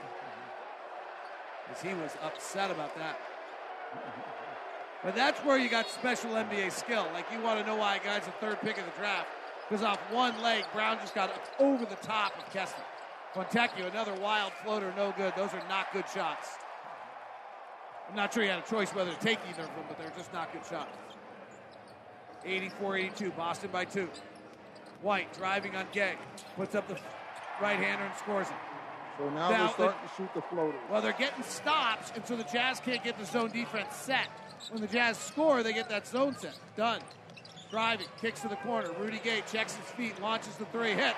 Because 1.66 1.82
he 1.82 1.94
was 1.94 2.12
upset 2.22 2.70
about 2.70 2.94
that. 2.96 3.18
But 5.02 5.14
that's 5.14 5.38
where 5.40 5.58
you 5.58 5.68
got 5.68 5.88
special 5.88 6.30
NBA 6.30 6.72
skill. 6.72 7.06
Like 7.12 7.26
you 7.32 7.40
want 7.40 7.60
to 7.60 7.66
know 7.66 7.76
why 7.76 7.96
a 7.96 8.04
guy's 8.04 8.24
the 8.24 8.32
third 8.32 8.60
pick 8.60 8.78
of 8.78 8.84
the 8.84 8.92
draft. 8.98 9.28
Because 9.68 9.84
off 9.84 9.98
one 10.10 10.40
leg, 10.42 10.64
Brown 10.72 10.98
just 10.98 11.14
got 11.14 11.30
over 11.58 11.84
the 11.84 11.96
top 11.96 12.36
of 12.38 12.52
Kessler. 12.52 12.84
Fontecchio, 13.34 13.90
another 13.90 14.14
wild 14.14 14.52
floater, 14.64 14.92
no 14.96 15.12
good. 15.16 15.34
Those 15.36 15.52
are 15.52 15.62
not 15.68 15.92
good 15.92 16.06
shots. 16.12 16.56
I'm 18.08 18.16
not 18.16 18.32
sure 18.32 18.42
he 18.42 18.48
had 18.48 18.60
a 18.60 18.68
choice 18.68 18.90
whether 18.90 19.10
to 19.10 19.20
take 19.20 19.38
either 19.50 19.62
of 19.62 19.68
them, 19.68 19.84
but 19.88 19.98
they're 19.98 20.12
just 20.16 20.32
not 20.32 20.52
good 20.52 20.62
shots. 20.68 20.96
84-82, 22.44 23.36
Boston 23.36 23.70
by 23.72 23.84
two. 23.84 24.08
White 25.02 25.32
driving 25.34 25.76
on 25.76 25.86
Gay, 25.92 26.14
puts 26.56 26.74
up 26.74 26.88
the 26.88 26.98
right 27.60 27.76
hander 27.76 28.04
and 28.04 28.14
scores 28.16 28.48
it. 28.48 28.54
So 29.18 29.28
now, 29.30 29.50
now 29.50 29.58
they're 29.58 29.68
starting 29.68 30.00
the, 30.02 30.08
to 30.08 30.14
shoot 30.16 30.34
the 30.34 30.42
floaters. 30.42 30.80
Well, 30.90 31.02
they're 31.02 31.12
getting 31.12 31.42
stops, 31.42 32.12
and 32.14 32.24
so 32.26 32.36
the 32.36 32.44
Jazz 32.44 32.80
can't 32.80 33.02
get 33.02 33.18
the 33.18 33.24
zone 33.24 33.50
defense 33.50 33.94
set. 33.94 34.28
When 34.70 34.80
the 34.80 34.88
Jazz 34.88 35.18
score, 35.18 35.62
they 35.62 35.72
get 35.72 35.88
that 35.88 36.06
zone 36.06 36.36
set. 36.38 36.58
Dunn. 36.76 37.00
Driving, 37.70 38.06
kicks 38.20 38.40
to 38.40 38.48
the 38.48 38.56
corner. 38.56 38.90
Rudy 38.98 39.20
Gay 39.22 39.42
checks 39.52 39.76
his 39.76 39.86
feet, 39.90 40.20
launches 40.22 40.56
the 40.56 40.64
three, 40.66 40.92
hits. 40.92 41.16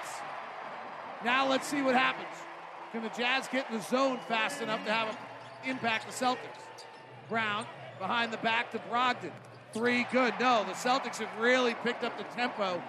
Now 1.25 1.49
let's 1.49 1.69
see 1.69 1.83
what 1.83 1.95
happens. 1.95 2.29
Can 2.93 3.03
the 3.03 3.11
Jazz 3.11 3.47
get 3.49 3.71
in 3.71 3.77
the 3.77 3.85
zone 3.85 4.19
fast 4.27 4.61
enough 4.61 4.85
to 4.85 4.93
have 4.93 5.09
an 5.11 5.17
impact 5.65 6.07
the 6.07 6.13
Celtics? 6.13 6.70
Brown 7.31 7.65
behind 7.99 8.33
the 8.33 8.39
back 8.39 8.71
to 8.73 8.79
Brogdon. 8.91 9.31
Three 9.73 10.05
good. 10.13 10.35
No, 10.41 10.65
the 10.65 10.73
Celtics 10.73 11.19
have 11.19 11.31
really 11.39 11.75
picked 11.85 12.03
up 12.03 12.19
the 12.19 12.25
tempo 12.35 12.83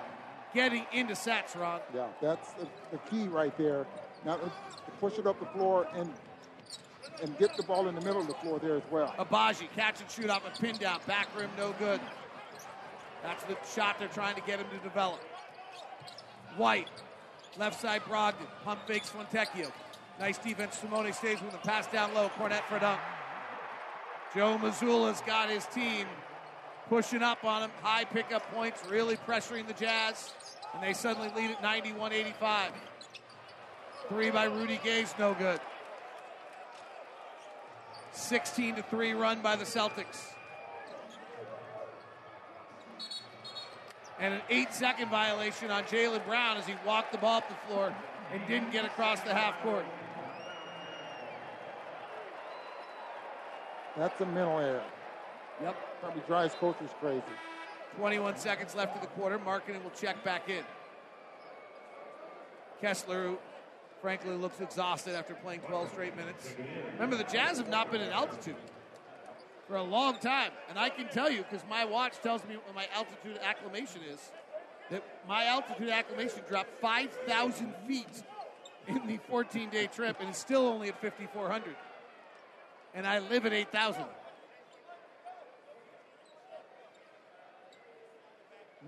getting 0.53 0.85
into 0.91 1.15
sets, 1.15 1.55
Ron. 1.55 1.79
Yeah, 1.93 2.07
that's 2.21 2.51
the, 2.53 2.67
the 2.91 2.97
key 3.09 3.27
right 3.27 3.55
there. 3.57 3.85
Now 4.25 4.33
uh, 4.33 4.49
push 4.99 5.17
it 5.19 5.27
up 5.27 5.39
the 5.39 5.45
floor 5.57 5.87
and 5.95 6.11
and 7.21 7.37
get 7.37 7.55
the 7.55 7.63
ball 7.63 7.87
in 7.87 7.93
the 7.93 8.01
middle 8.01 8.21
of 8.21 8.27
the 8.27 8.33
floor 8.35 8.57
there 8.59 8.77
as 8.77 8.83
well. 8.89 9.13
Agbaji, 9.19 9.67
catch 9.75 10.01
and 10.01 10.09
shoot 10.09 10.29
off 10.29 10.43
a 10.45 10.59
pin 10.59 10.75
down. 10.77 10.99
Back 11.05 11.27
rim, 11.37 11.49
no 11.57 11.73
good. 11.77 11.99
That's 13.21 13.43
the 13.43 13.55
shot 13.75 13.99
they're 13.99 14.07
trying 14.07 14.35
to 14.35 14.41
get 14.41 14.59
him 14.59 14.65
to 14.75 14.83
develop. 14.83 15.19
White, 16.57 16.87
left 17.59 17.79
side 17.79 18.01
Brogdon. 18.03 18.47
Pump 18.63 18.87
fakes 18.87 19.11
Fontecchio. 19.11 19.71
Nice 20.19 20.39
defense. 20.39 20.79
Simone 20.79 21.13
stays 21.13 21.41
with 21.41 21.51
the 21.51 21.57
Pass 21.59 21.87
down 21.87 22.13
low. 22.13 22.29
Kornet 22.29 22.63
for 22.63 22.79
dunk. 22.79 22.99
Joe 24.33 24.57
Mazzulla's 24.57 25.21
got 25.21 25.49
his 25.49 25.65
team 25.67 26.07
pushing 26.87 27.21
up 27.21 27.43
on 27.43 27.63
him. 27.63 27.71
High 27.81 28.05
pickup 28.05 28.49
points, 28.53 28.81
really 28.89 29.17
pressuring 29.17 29.67
the 29.67 29.73
Jazz. 29.73 30.31
And 30.73 30.81
they 30.81 30.93
suddenly 30.93 31.29
lead 31.35 31.51
at 31.51 31.61
91 31.61 32.13
85. 32.13 32.71
Three 34.07 34.31
by 34.31 34.45
Rudy 34.45 34.79
Gay's 34.83 35.13
no 35.19 35.33
good. 35.33 35.59
16 38.13 38.75
to 38.75 38.83
3 38.83 39.13
run 39.13 39.41
by 39.41 39.55
the 39.55 39.65
Celtics. 39.65 40.33
And 44.19 44.35
an 44.35 44.41
eight 44.49 44.73
second 44.73 45.09
violation 45.09 45.71
on 45.71 45.83
Jaylen 45.85 46.23
Brown 46.25 46.57
as 46.57 46.65
he 46.65 46.75
walked 46.85 47.11
the 47.11 47.17
ball 47.17 47.37
up 47.37 47.49
the 47.49 47.55
floor 47.67 47.93
and 48.31 48.47
didn't 48.47 48.71
get 48.71 48.85
across 48.85 49.19
the 49.21 49.33
half 49.33 49.61
court. 49.63 49.85
That's 53.97 54.19
a 54.21 54.25
mental 54.25 54.59
error. 54.59 54.83
Yep. 55.61 55.75
Probably 56.01 56.21
drives 56.27 56.53
coaches 56.55 56.89
crazy. 56.99 57.23
21 57.97 58.37
seconds 58.37 58.75
left 58.75 58.95
of 58.95 59.01
the 59.01 59.07
quarter. 59.07 59.37
Markkanen 59.37 59.83
will 59.83 59.91
check 59.91 60.23
back 60.23 60.49
in. 60.49 60.63
Kessler, 62.79 63.35
frankly, 64.01 64.33
looks 64.35 64.59
exhausted 64.59 65.13
after 65.13 65.35
playing 65.35 65.59
12 65.61 65.91
straight 65.91 66.15
minutes. 66.15 66.49
Remember, 66.93 67.15
the 67.15 67.25
Jazz 67.25 67.57
have 67.57 67.69
not 67.69 67.91
been 67.91 68.01
at 68.01 68.11
altitude 68.11 68.55
for 69.67 69.75
a 69.75 69.83
long 69.83 70.17
time. 70.17 70.51
And 70.69 70.79
I 70.79 70.89
can 70.89 71.07
tell 71.09 71.29
you, 71.29 71.43
because 71.43 71.63
my 71.69 71.85
watch 71.85 72.13
tells 72.23 72.43
me 72.45 72.55
what 72.55 72.73
my 72.73 72.87
altitude 72.95 73.39
acclimation 73.43 74.01
is, 74.11 74.31
that 74.89 75.03
my 75.27 75.45
altitude 75.45 75.89
acclimation 75.89 76.41
dropped 76.49 76.71
5,000 76.81 77.73
feet 77.87 78.23
in 78.87 79.05
the 79.05 79.17
14 79.29 79.69
day 79.69 79.87
trip 79.87 80.17
and 80.19 80.29
is 80.31 80.37
still 80.37 80.67
only 80.67 80.89
at 80.89 80.99
5,400. 81.01 81.75
And 82.93 83.07
I 83.07 83.19
live 83.19 83.45
at 83.45 83.53
8,000. 83.53 84.03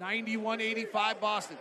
91-85 0.01 1.19
Boston. 1.19 1.57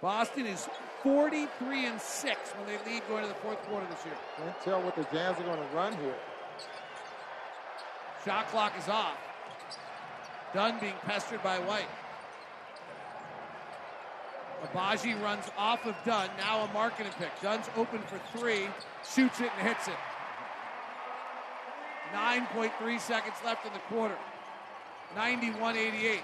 Boston 0.00 0.46
is 0.46 0.68
43 1.02 1.86
and 1.86 2.00
6 2.00 2.50
when 2.50 2.66
they 2.66 2.90
lead 2.90 3.02
going 3.08 3.22
to 3.22 3.28
the 3.28 3.34
fourth 3.34 3.62
quarter 3.66 3.86
this 3.88 4.04
year. 4.04 4.14
Can't 4.36 4.60
tell 4.62 4.82
what 4.82 4.96
the 4.96 5.04
Jazz 5.04 5.38
are 5.38 5.44
going 5.44 5.58
to 5.58 5.76
run 5.76 5.92
here. 5.98 6.14
Shot 8.24 8.48
clock 8.48 8.72
is 8.78 8.88
off. 8.88 9.16
Dunn 10.54 10.78
being 10.80 10.94
pestered 11.04 11.42
by 11.42 11.58
White. 11.60 11.88
Agbaji 14.64 15.20
runs 15.20 15.44
off 15.58 15.84
of 15.86 15.96
Dunn. 16.04 16.30
Now 16.38 16.64
a 16.64 16.68
Markkanen 16.68 17.16
pick. 17.18 17.30
Dunn's 17.42 17.66
open 17.76 18.00
for 18.02 18.20
three, 18.38 18.68
shoots 19.04 19.40
it 19.40 19.50
and 19.58 19.68
hits 19.68 19.88
it. 19.88 19.94
9.3 22.14 23.00
seconds 23.00 23.36
left 23.44 23.66
in 23.66 23.72
the 23.72 23.78
quarter. 23.80 24.16
91 25.16 25.76
88. 25.76 26.20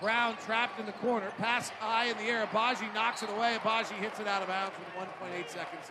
Brown 0.00 0.36
trapped 0.44 0.78
in 0.78 0.86
the 0.86 0.92
corner. 0.92 1.30
Pass 1.38 1.70
high 1.70 2.06
in 2.06 2.16
the 2.18 2.24
air. 2.24 2.46
Agbaji 2.46 2.92
knocks 2.94 3.22
it 3.22 3.30
away. 3.30 3.56
Agbaji 3.62 3.94
hits 3.98 4.20
it 4.20 4.26
out 4.26 4.42
of 4.42 4.48
bounds 4.48 4.74
with 4.78 5.08
1.8 5.08 5.48
seconds. 5.48 5.90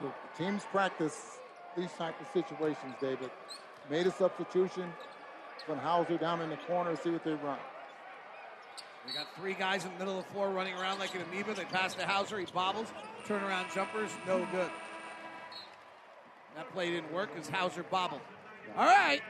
So 0.00 0.14
teams 0.38 0.62
practice 0.70 1.38
these 1.76 1.92
type 1.98 2.14
of 2.20 2.26
situations, 2.32 2.94
David. 3.00 3.30
Made 3.90 4.06
a 4.06 4.12
substitution, 4.12 4.92
put 5.66 5.78
Hauser 5.78 6.16
down 6.16 6.40
in 6.40 6.50
the 6.50 6.56
corner, 6.56 6.96
see 6.96 7.10
what 7.10 7.24
they 7.24 7.32
run. 7.32 7.58
They 9.06 9.12
got 9.14 9.26
three 9.36 9.54
guys 9.54 9.84
in 9.84 9.92
the 9.92 9.98
middle 9.98 10.18
of 10.18 10.26
the 10.26 10.32
floor 10.32 10.50
running 10.50 10.74
around 10.74 10.98
like 10.98 11.14
an 11.14 11.22
amoeba. 11.22 11.54
They 11.54 11.64
pass 11.64 11.94
to 11.94 12.06
Hauser. 12.06 12.38
He 12.38 12.46
bobbles. 12.52 12.88
Turnaround 13.26 13.72
jumpers, 13.74 14.10
no 14.26 14.46
good. 14.52 14.70
That 16.54 16.70
play 16.72 16.90
didn't 16.90 17.12
work 17.12 17.34
because 17.34 17.48
Hauser 17.48 17.82
bobbled. 17.84 18.20
All 18.76 18.84
right. 18.84 19.22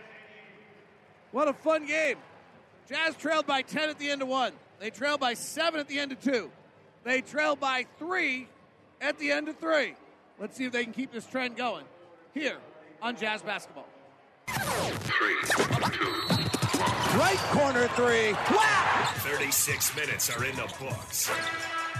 What 1.30 1.46
a 1.46 1.52
fun 1.52 1.86
game. 1.86 2.16
Jazz 2.88 3.14
trailed 3.16 3.46
by 3.46 3.62
10 3.62 3.90
at 3.90 3.98
the 3.98 4.10
end 4.10 4.22
of 4.22 4.28
one. 4.28 4.52
They 4.80 4.90
trailed 4.90 5.20
by 5.20 5.34
seven 5.34 5.78
at 5.78 5.86
the 5.86 5.98
end 5.98 6.10
of 6.10 6.20
two. 6.20 6.50
They 7.04 7.20
trailed 7.20 7.60
by 7.60 7.86
three 7.98 8.48
at 9.00 9.18
the 9.18 9.30
end 9.30 9.48
of 9.48 9.58
three. 9.58 9.94
Let's 10.40 10.56
see 10.56 10.64
if 10.64 10.72
they 10.72 10.84
can 10.84 10.92
keep 10.92 11.12
this 11.12 11.26
trend 11.26 11.56
going 11.56 11.84
here 12.32 12.58
on 13.02 13.16
Jazz 13.16 13.42
Basketball. 13.42 13.88
Three, 14.48 15.36
two, 15.56 16.18
Right 17.18 17.38
corner 17.50 17.88
three. 17.88 18.32
Wow! 18.32 19.12
36 19.16 19.96
minutes 19.96 20.30
are 20.30 20.44
in 20.44 20.54
the 20.56 20.72
books. 20.78 21.28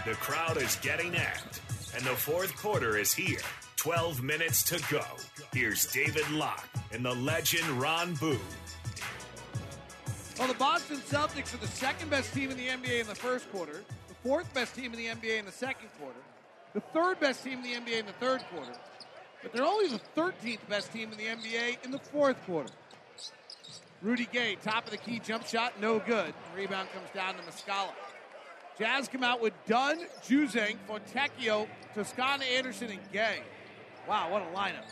The 0.07 0.13
crowd 0.15 0.57
is 0.59 0.77
getting 0.77 1.13
amped, 1.13 1.61
and 1.97 2.05
the 2.05 2.11
fourth 2.11 2.57
quarter 2.57 2.97
is 2.97 3.13
here. 3.13 3.41
12 3.77 4.23
minutes 4.23 4.63
to 4.65 4.83
go. 4.91 5.03
Here's 5.53 5.91
David 5.93 6.29
Locke 6.31 6.69
and 6.93 7.05
the 7.05 7.15
legend 7.15 7.65
Ron 7.81 8.15
Boone. 8.15 8.39
Well, 10.39 10.49
the 10.49 10.55
Boston 10.55 10.99
Celtics 10.99 11.53
are 11.55 11.59
the 11.59 11.67
second 11.67 12.11
best 12.11 12.33
team 12.33 12.51
in 12.51 12.57
the 12.57 12.69
NBA 12.69 13.01
in 13.01 13.07
the 13.09 13.15
first 13.15 13.51
quarter, 13.51 13.83
the 14.09 14.15
fourth 14.23 14.53
best 14.55 14.77
team 14.77 14.93
in 14.93 14.99
the 14.99 15.07
NBA 15.07 15.41
in 15.41 15.45
the 15.47 15.53
second 15.53 15.89
quarter, 15.99 16.19
the 16.75 16.81
third 16.81 17.21
best 17.21 17.45
team 17.45 17.59
in 17.59 17.63
the 17.63 17.75
NBA 17.75 18.01
in 18.01 18.07
the 18.07 18.13
third 18.13 18.43
quarter, 18.53 18.73
but 19.43 19.53
they're 19.53 19.65
only 19.65 19.89
the 19.89 20.01
13th 20.17 20.69
best 20.69 20.93
team 20.93 21.11
in 21.13 21.19
the 21.19 21.25
NBA 21.25 21.85
in 21.85 21.91
the 21.91 21.99
fourth 21.99 22.37
quarter. 22.47 22.71
Rudy 24.01 24.29
Gay, 24.31 24.57
top 24.63 24.85
of 24.85 24.91
the 24.91 24.97
key 24.97 25.19
jump 25.19 25.47
shot, 25.47 25.81
no 25.81 25.99
good. 25.99 26.33
Rebound 26.55 26.89
comes 26.93 27.11
down 27.15 27.35
to 27.35 27.43
Muscala. 27.43 27.91
Jazz 28.79 29.09
come 29.09 29.25
out 29.25 29.41
with 29.41 29.55
Dunn, 29.67 29.99
Juzang, 30.23 30.77
Fontecchio, 30.89 31.67
Toscano 31.95 32.45
Anderson, 32.45 32.91
and 32.91 33.01
Gay. 33.13 33.43
Wow, 34.09 34.31
what 34.31 34.43
a 34.43 34.57
lineup. 34.57 34.89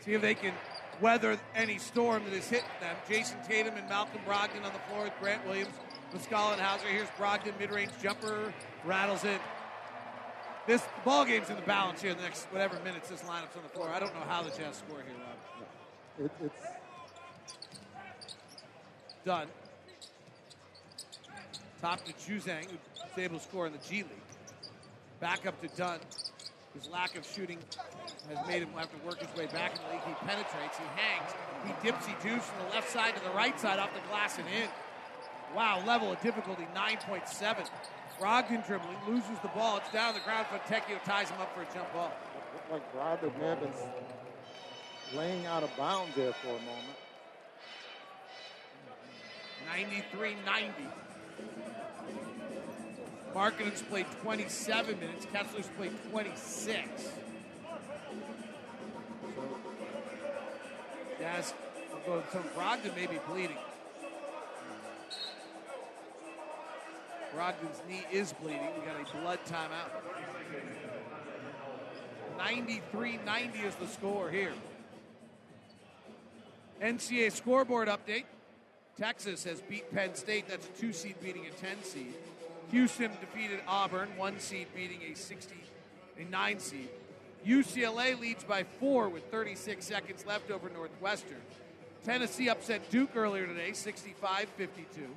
See 0.00 0.12
if 0.12 0.20
they 0.20 0.34
can 0.34 0.52
weather 1.00 1.38
any 1.54 1.78
storm 1.78 2.24
that 2.24 2.34
is 2.34 2.48
hitting 2.48 2.68
them. 2.80 2.94
Jayson 3.08 3.42
Tatum 3.48 3.74
and 3.76 3.88
Malcolm 3.88 4.20
Brogdon 4.26 4.64
on 4.64 4.72
the 4.72 4.78
floor 4.90 5.04
with 5.04 5.12
Grant 5.18 5.46
Williams, 5.46 5.74
Muscala 6.14 6.52
and 6.52 6.60
Hauser. 6.60 6.86
Here's 6.88 7.08
Brogdon, 7.18 7.58
mid-range 7.58 7.90
jumper, 8.02 8.52
rattles 8.84 9.24
it. 9.24 9.40
This 10.66 10.82
ball 11.04 11.24
game's 11.24 11.48
in 11.48 11.56
the 11.56 11.62
balance 11.62 12.02
here. 12.02 12.10
In 12.10 12.16
the 12.16 12.24
next 12.24 12.44
whatever 12.46 12.78
minutes 12.82 13.08
this 13.08 13.22
lineup's 13.22 13.56
on 13.56 13.62
the 13.62 13.68
floor. 13.68 13.88
I 13.88 14.00
don't 14.00 14.12
know 14.14 14.26
how 14.28 14.42
the 14.42 14.50
Jazz 14.50 14.76
score 14.76 14.98
here, 14.98 15.14
Rob. 16.18 16.30
It, 16.40 16.46
it's 16.46 16.66
Dunn. 19.24 19.46
Top 21.80 22.04
to 22.04 22.12
Juzang, 22.12 22.66
who's 22.66 23.24
able 23.24 23.38
to 23.38 23.44
score 23.44 23.66
in 23.66 23.72
the 23.72 23.78
G 23.78 23.96
League. 23.98 24.10
Back 25.20 25.46
up 25.46 25.60
to 25.62 25.68
Dunn. 25.76 26.00
His 26.74 26.88
lack 26.88 27.16
of 27.16 27.24
shooting 27.24 27.58
has 28.28 28.46
made 28.46 28.62
him 28.62 28.68
have 28.76 28.90
to 28.90 29.06
work 29.06 29.18
his 29.18 29.34
way 29.36 29.46
back 29.46 29.76
in 29.76 29.80
the 29.86 29.92
league. 29.94 30.04
He 30.06 30.14
penetrates, 30.26 30.76
he 30.76 30.84
hangs, 30.94 31.32
he 31.64 31.72
dips, 31.82 32.06
he 32.06 32.12
doos 32.22 32.42
from 32.42 32.66
the 32.66 32.74
left 32.74 32.90
side 32.90 33.14
to 33.16 33.22
the 33.22 33.30
right 33.30 33.58
side 33.58 33.78
off 33.78 33.94
the 33.94 34.06
glass 34.08 34.36
and 34.38 34.46
in. 34.48 34.68
Wow, 35.54 35.82
level 35.86 36.12
of 36.12 36.20
difficulty 36.20 36.66
9.7. 36.74 37.68
Brogdon 38.18 38.66
dribbling, 38.66 38.96
loses 39.06 39.38
the 39.42 39.48
ball. 39.48 39.76
It's 39.78 39.92
down 39.92 40.14
the 40.14 40.20
ground. 40.20 40.46
Fontecchio 40.46 41.02
ties 41.04 41.28
him 41.28 41.40
up 41.40 41.54
for 41.54 41.62
a 41.62 41.74
jump 41.74 41.92
ball. 41.92 42.12
looked 42.72 42.94
like 42.94 42.94
Brogdon 42.94 43.38
may 43.38 43.46
have 43.46 43.60
been 43.60 43.72
laying 45.14 45.46
out 45.46 45.62
of 45.62 45.76
bounds 45.76 46.14
there 46.14 46.32
for 46.32 46.48
a 46.48 46.60
moment. 46.60 46.96
93-90. 50.12 50.70
Markkanen's 53.34 53.82
played 53.82 54.06
27 54.22 54.98
minutes. 54.98 55.26
Kessler's 55.26 55.68
played 55.76 55.92
26. 56.10 57.10
Yes, 61.20 61.52
so 62.06 62.22
Brogdon 62.56 62.96
may 62.96 63.06
be 63.06 63.18
bleeding. 63.28 63.58
Brogdon's 67.36 67.82
knee 67.86 68.02
is 68.10 68.32
bleeding. 68.32 68.70
We 68.80 68.86
got 68.86 68.96
a 68.98 69.18
blood 69.18 69.38
timeout. 69.46 69.90
93-90 72.38 73.64
is 73.66 73.74
the 73.74 73.86
score 73.88 74.30
here. 74.30 74.54
NCAA 76.82 77.32
scoreboard 77.32 77.88
update. 77.88 78.24
Texas 78.98 79.44
has 79.44 79.60
beat 79.60 79.92
Penn 79.94 80.14
State. 80.14 80.48
That's 80.48 80.66
a 80.66 80.80
two 80.80 80.94
seed 80.94 81.16
beating 81.22 81.44
a 81.46 81.50
10 81.50 81.82
seed. 81.82 82.14
Houston 82.70 83.10
defeated 83.20 83.60
Auburn, 83.68 84.08
one 84.16 84.40
seed 84.40 84.68
beating 84.74 85.00
a 85.12 85.14
60, 85.14 85.54
a 86.18 86.24
nine 86.24 86.58
seed. 86.58 86.88
UCLA 87.46 88.18
leads 88.18 88.44
by 88.44 88.64
four 88.80 89.10
with 89.10 89.24
36 89.30 89.84
seconds 89.84 90.24
left 90.24 90.50
over 90.50 90.70
Northwestern. 90.70 91.42
Tennessee 92.02 92.48
upset 92.48 92.88
Duke 92.90 93.10
earlier 93.14 93.46
today, 93.46 93.74
65 93.74 94.48
52. 94.56 95.08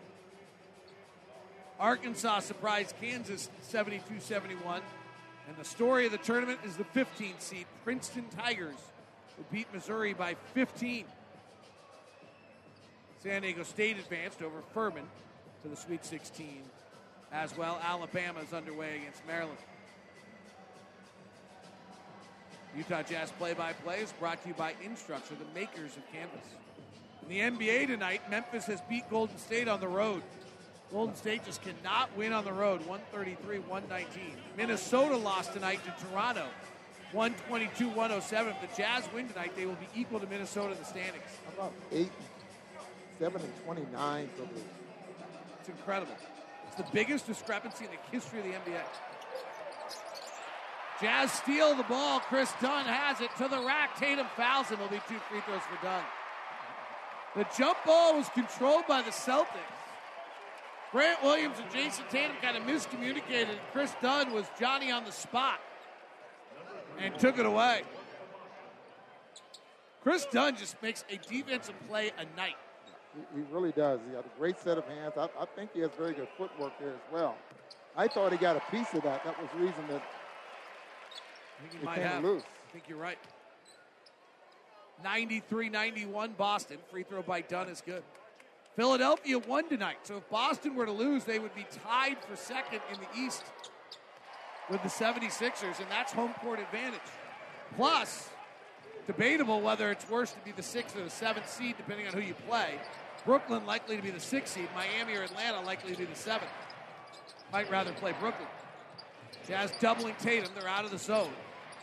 Arkansas 1.79 2.39
surprised 2.39 2.95
Kansas 3.01 3.49
72 3.61 4.19
71. 4.19 4.81
And 5.47 5.57
the 5.57 5.65
story 5.65 6.05
of 6.05 6.11
the 6.11 6.17
tournament 6.19 6.59
is 6.63 6.75
the 6.75 6.83
15th 6.83 7.39
seed, 7.39 7.65
Princeton 7.83 8.25
Tigers, 8.37 8.75
who 9.35 9.43
beat 9.51 9.67
Missouri 9.73 10.13
by 10.13 10.35
15. 10.53 11.05
San 13.23 13.41
Diego 13.41 13.63
State 13.63 13.97
advanced 13.97 14.41
over 14.41 14.61
Furman 14.73 15.05
to 15.63 15.69
the 15.69 15.75
Sweet 15.75 16.05
16 16.05 16.61
as 17.31 17.57
well. 17.57 17.79
Alabama 17.83 18.41
is 18.41 18.53
underway 18.53 18.97
against 18.97 19.25
Maryland. 19.25 19.57
Utah 22.77 23.01
Jazz 23.01 23.31
play 23.31 23.53
by 23.53 23.73
play 23.73 23.99
is 24.01 24.13
brought 24.13 24.41
to 24.43 24.49
you 24.49 24.53
by 24.53 24.73
Instructure, 24.83 25.37
the 25.37 25.59
makers 25.59 25.97
of 25.97 26.11
Canvas. 26.13 26.45
In 27.23 27.29
the 27.29 27.39
NBA 27.39 27.87
tonight, 27.87 28.21
Memphis 28.29 28.65
has 28.65 28.79
beat 28.81 29.09
Golden 29.09 29.37
State 29.37 29.67
on 29.67 29.79
the 29.79 29.87
road. 29.87 30.21
Golden 30.91 31.15
State 31.15 31.45
just 31.45 31.61
cannot 31.61 32.15
win 32.17 32.33
on 32.33 32.43
the 32.45 32.51
road, 32.51 32.79
133 32.87 33.59
119. 33.59 34.33
Minnesota 34.57 35.15
lost 35.15 35.53
tonight 35.53 35.79
to 35.85 36.05
Toronto, 36.05 36.47
122 37.11 37.89
107. 37.89 38.53
If 38.53 38.75
the 38.75 38.81
Jazz 38.81 39.03
win 39.13 39.27
tonight, 39.27 39.51
they 39.55 39.67
will 39.67 39.75
be 39.75 39.87
equal 39.95 40.19
to 40.19 40.25
Minnesota 40.25 40.71
in 40.73 40.79
the 40.79 40.85
standings. 40.85 41.23
How 41.45 41.63
about 41.63 41.73
eight, 41.91 42.11
seven, 43.19 43.41
and 43.41 43.65
twenty-nine 43.65 44.29
for 44.35 44.41
the 44.41 44.61
It's 45.59 45.69
incredible. 45.69 46.15
It's 46.67 46.75
the 46.75 46.87
biggest 46.91 47.27
discrepancy 47.27 47.85
in 47.85 47.91
the 47.91 48.11
history 48.11 48.39
of 48.39 48.45
the 48.45 48.51
NBA. 48.51 48.81
Jazz 51.01 51.31
steal 51.31 51.75
the 51.75 51.83
ball. 51.83 52.19
Kris 52.19 52.51
Dunn 52.61 52.85
has 52.85 53.21
it 53.21 53.29
to 53.37 53.47
the 53.47 53.59
rack. 53.61 53.97
Tatum 53.99 54.27
fouls 54.35 54.69
him. 54.69 54.79
It'll 54.79 54.89
be 54.89 55.01
two 55.07 55.19
free 55.29 55.39
throws 55.41 55.61
for 55.61 55.85
Dunn. 55.85 56.03
The 57.35 57.45
jump 57.55 57.77
ball 57.85 58.17
was 58.17 58.27
controlled 58.29 58.87
by 58.87 59.03
the 59.03 59.11
Celtics. 59.11 59.78
Grant 60.91 61.21
Williams 61.21 61.59
and 61.59 61.69
Jayson 61.71 62.05
Tatum 62.09 62.35
kind 62.41 62.57
of 62.57 62.63
miscommunicated. 62.63 63.57
Kris 63.71 63.93
Dunn 64.01 64.33
was 64.33 64.45
Johnny 64.59 64.91
on 64.91 65.05
the 65.05 65.11
spot 65.11 65.59
and 66.97 67.17
took 67.19 67.37
it 67.37 67.45
away. 67.45 67.83
Kris 70.01 70.25
Dunn 70.31 70.55
just 70.55 70.81
makes 70.81 71.03
a 71.09 71.17
defensive 71.17 71.75
play 71.87 72.11
a 72.17 72.25
night. 72.37 72.55
He, 73.15 73.39
he 73.39 73.45
really 73.51 73.71
does. 73.71 73.99
He 74.07 74.13
got 74.15 74.25
a 74.25 74.39
great 74.39 74.59
set 74.59 74.77
of 74.77 74.85
hands. 74.85 75.13
I, 75.17 75.25
I 75.39 75.45
think 75.55 75.71
he 75.73 75.81
has 75.81 75.91
very 75.97 76.13
good 76.13 76.27
footwork 76.37 76.73
there 76.79 76.89
as 76.89 77.13
well. 77.13 77.35
I 77.95 78.07
thought 78.07 78.31
he 78.31 78.37
got 78.37 78.55
a 78.55 78.61
piece 78.71 78.93
of 78.93 79.03
that. 79.03 79.23
That 79.25 79.39
was 79.39 79.49
the 79.53 79.59
reason 79.59 79.87
that 79.89 80.01
I 80.01 81.61
think 81.61 81.73
he 81.73 81.77
it 81.79 81.83
might 81.83 81.95
came 81.95 82.03
have. 82.05 82.23
loose. 82.23 82.43
I 82.43 82.71
think 82.71 82.85
you're 82.87 82.97
right. 82.97 83.17
93 85.03 85.69
91 85.69 86.33
Boston. 86.37 86.77
Free 86.91 87.03
throw 87.03 87.21
by 87.21 87.41
Dunn 87.41 87.69
is 87.69 87.81
good. 87.85 88.03
Philadelphia 88.79 89.37
won 89.37 89.67
tonight. 89.67 89.97
So 90.03 90.15
if 90.15 90.29
Boston 90.29 90.73
were 90.73 90.85
to 90.85 90.91
lose, 90.93 91.25
they 91.25 91.37
would 91.37 91.53
be 91.53 91.65
tied 91.83 92.15
for 92.23 92.37
second 92.37 92.79
in 92.93 92.97
the 93.01 93.21
East 93.21 93.43
with 94.69 94.81
the 94.83 94.87
76ers, 94.87 95.81
and 95.81 95.91
that's 95.91 96.13
home 96.13 96.33
court 96.35 96.61
advantage. 96.61 97.01
Plus, 97.75 98.29
debatable 99.05 99.59
whether 99.59 99.91
it's 99.91 100.09
worse 100.09 100.31
to 100.31 100.39
be 100.45 100.53
the 100.53 100.63
sixth 100.63 100.95
or 100.95 101.03
the 101.03 101.09
seventh 101.09 101.49
seed, 101.49 101.75
depending 101.75 102.07
on 102.07 102.13
who 102.13 102.21
you 102.21 102.33
play. 102.47 102.79
Brooklyn 103.25 103.65
likely 103.65 103.97
to 103.97 104.01
be 104.01 104.11
the 104.11 104.19
sixth 104.21 104.53
seed. 104.53 104.69
Miami 104.73 105.17
or 105.17 105.23
Atlanta 105.23 105.59
likely 105.59 105.91
to 105.91 105.97
be 105.97 106.05
the 106.05 106.15
seventh. 106.15 106.51
Might 107.51 107.69
rather 107.69 107.91
play 107.91 108.13
Brooklyn. 108.17 108.47
Jazz 109.45 109.73
doubling 109.81 110.15
Tatum. 110.21 110.51
They're 110.57 110.69
out 110.69 110.85
of 110.85 110.91
the 110.91 110.99
zone. 110.99 111.33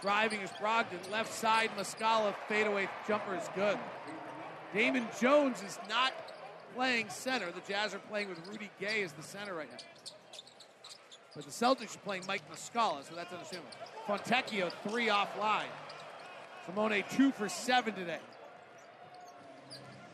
Driving 0.01 0.41
is 0.41 0.49
Brogdon. 0.53 1.11
Left 1.13 1.31
side, 1.31 1.69
Muscala. 1.77 2.35
Fadeaway 2.49 2.89
jumper 3.07 3.35
is 3.35 3.51
good. 3.55 3.79
Damian 4.73 5.07
Jones 5.21 5.63
is 5.63 5.79
not 5.91 6.15
playing 6.77 7.09
center. 7.09 7.47
The 7.51 7.73
Jazz 7.73 7.95
are 7.95 7.99
playing 7.99 8.29
with 8.29 8.47
Rudy 8.47 8.71
Gay 8.79 9.03
as 9.03 9.13
the 9.13 9.23
center 9.23 9.55
right 9.55 9.71
now. 9.71 9.79
But 11.35 11.45
the 11.45 11.51
Celtics 11.51 11.97
are 11.97 12.01
playing 12.01 12.25
Mike 12.29 12.43
Muscala, 12.53 13.07
so 13.09 13.15
that's 13.15 13.33
unassuming. 13.33 13.67
Fontecchio, 14.07 14.71
three 14.89 15.09
offline. 15.09 15.69
Simone, 16.67 17.03
two 17.11 17.33
for 17.33 17.49
seven 17.49 17.95
today. 17.95 18.19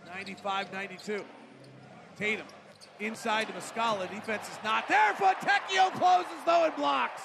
95 0.06 0.72
92. 0.72 1.24
Tatum 2.16 2.46
inside 3.00 3.46
to 3.48 3.52
Muscala. 3.52 4.08
Defense 4.10 4.48
is 4.48 4.58
not 4.62 4.86
there. 4.88 5.12
Fontecchio 5.14 5.90
closes 5.92 6.30
though 6.46 6.64
and 6.64 6.76
blocks. 6.76 7.22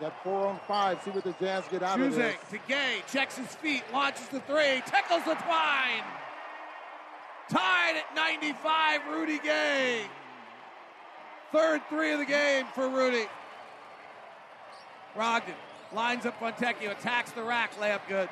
Got 0.00 0.22
four 0.24 0.46
on 0.48 0.58
five. 0.66 1.00
See 1.04 1.10
what 1.10 1.22
the 1.22 1.34
Jazz 1.40 1.64
get 1.70 1.84
out 1.84 2.00
of 2.00 2.14
this. 2.14 2.36
to 2.50 2.58
Gay, 2.66 3.02
checks 3.12 3.36
his 3.36 3.54
feet, 3.56 3.84
launches 3.92 4.26
the 4.28 4.40
three, 4.40 4.82
tickles 4.86 5.24
the 5.24 5.34
twine. 5.34 6.02
Tied 7.48 7.96
at 7.96 8.14
95, 8.14 9.00
Rudy 9.10 9.38
Gay. 9.38 10.02
Third 11.50 11.80
three 11.88 12.12
of 12.12 12.18
the 12.18 12.26
game 12.26 12.66
for 12.74 12.88
Rudy. 12.88 13.26
Brogdon 15.16 15.54
lines 15.92 16.26
up 16.26 16.38
Fontecchio, 16.38 16.90
attacks 16.90 17.30
the 17.32 17.42
rack, 17.42 17.74
layup 17.76 18.00
good. 18.06 18.28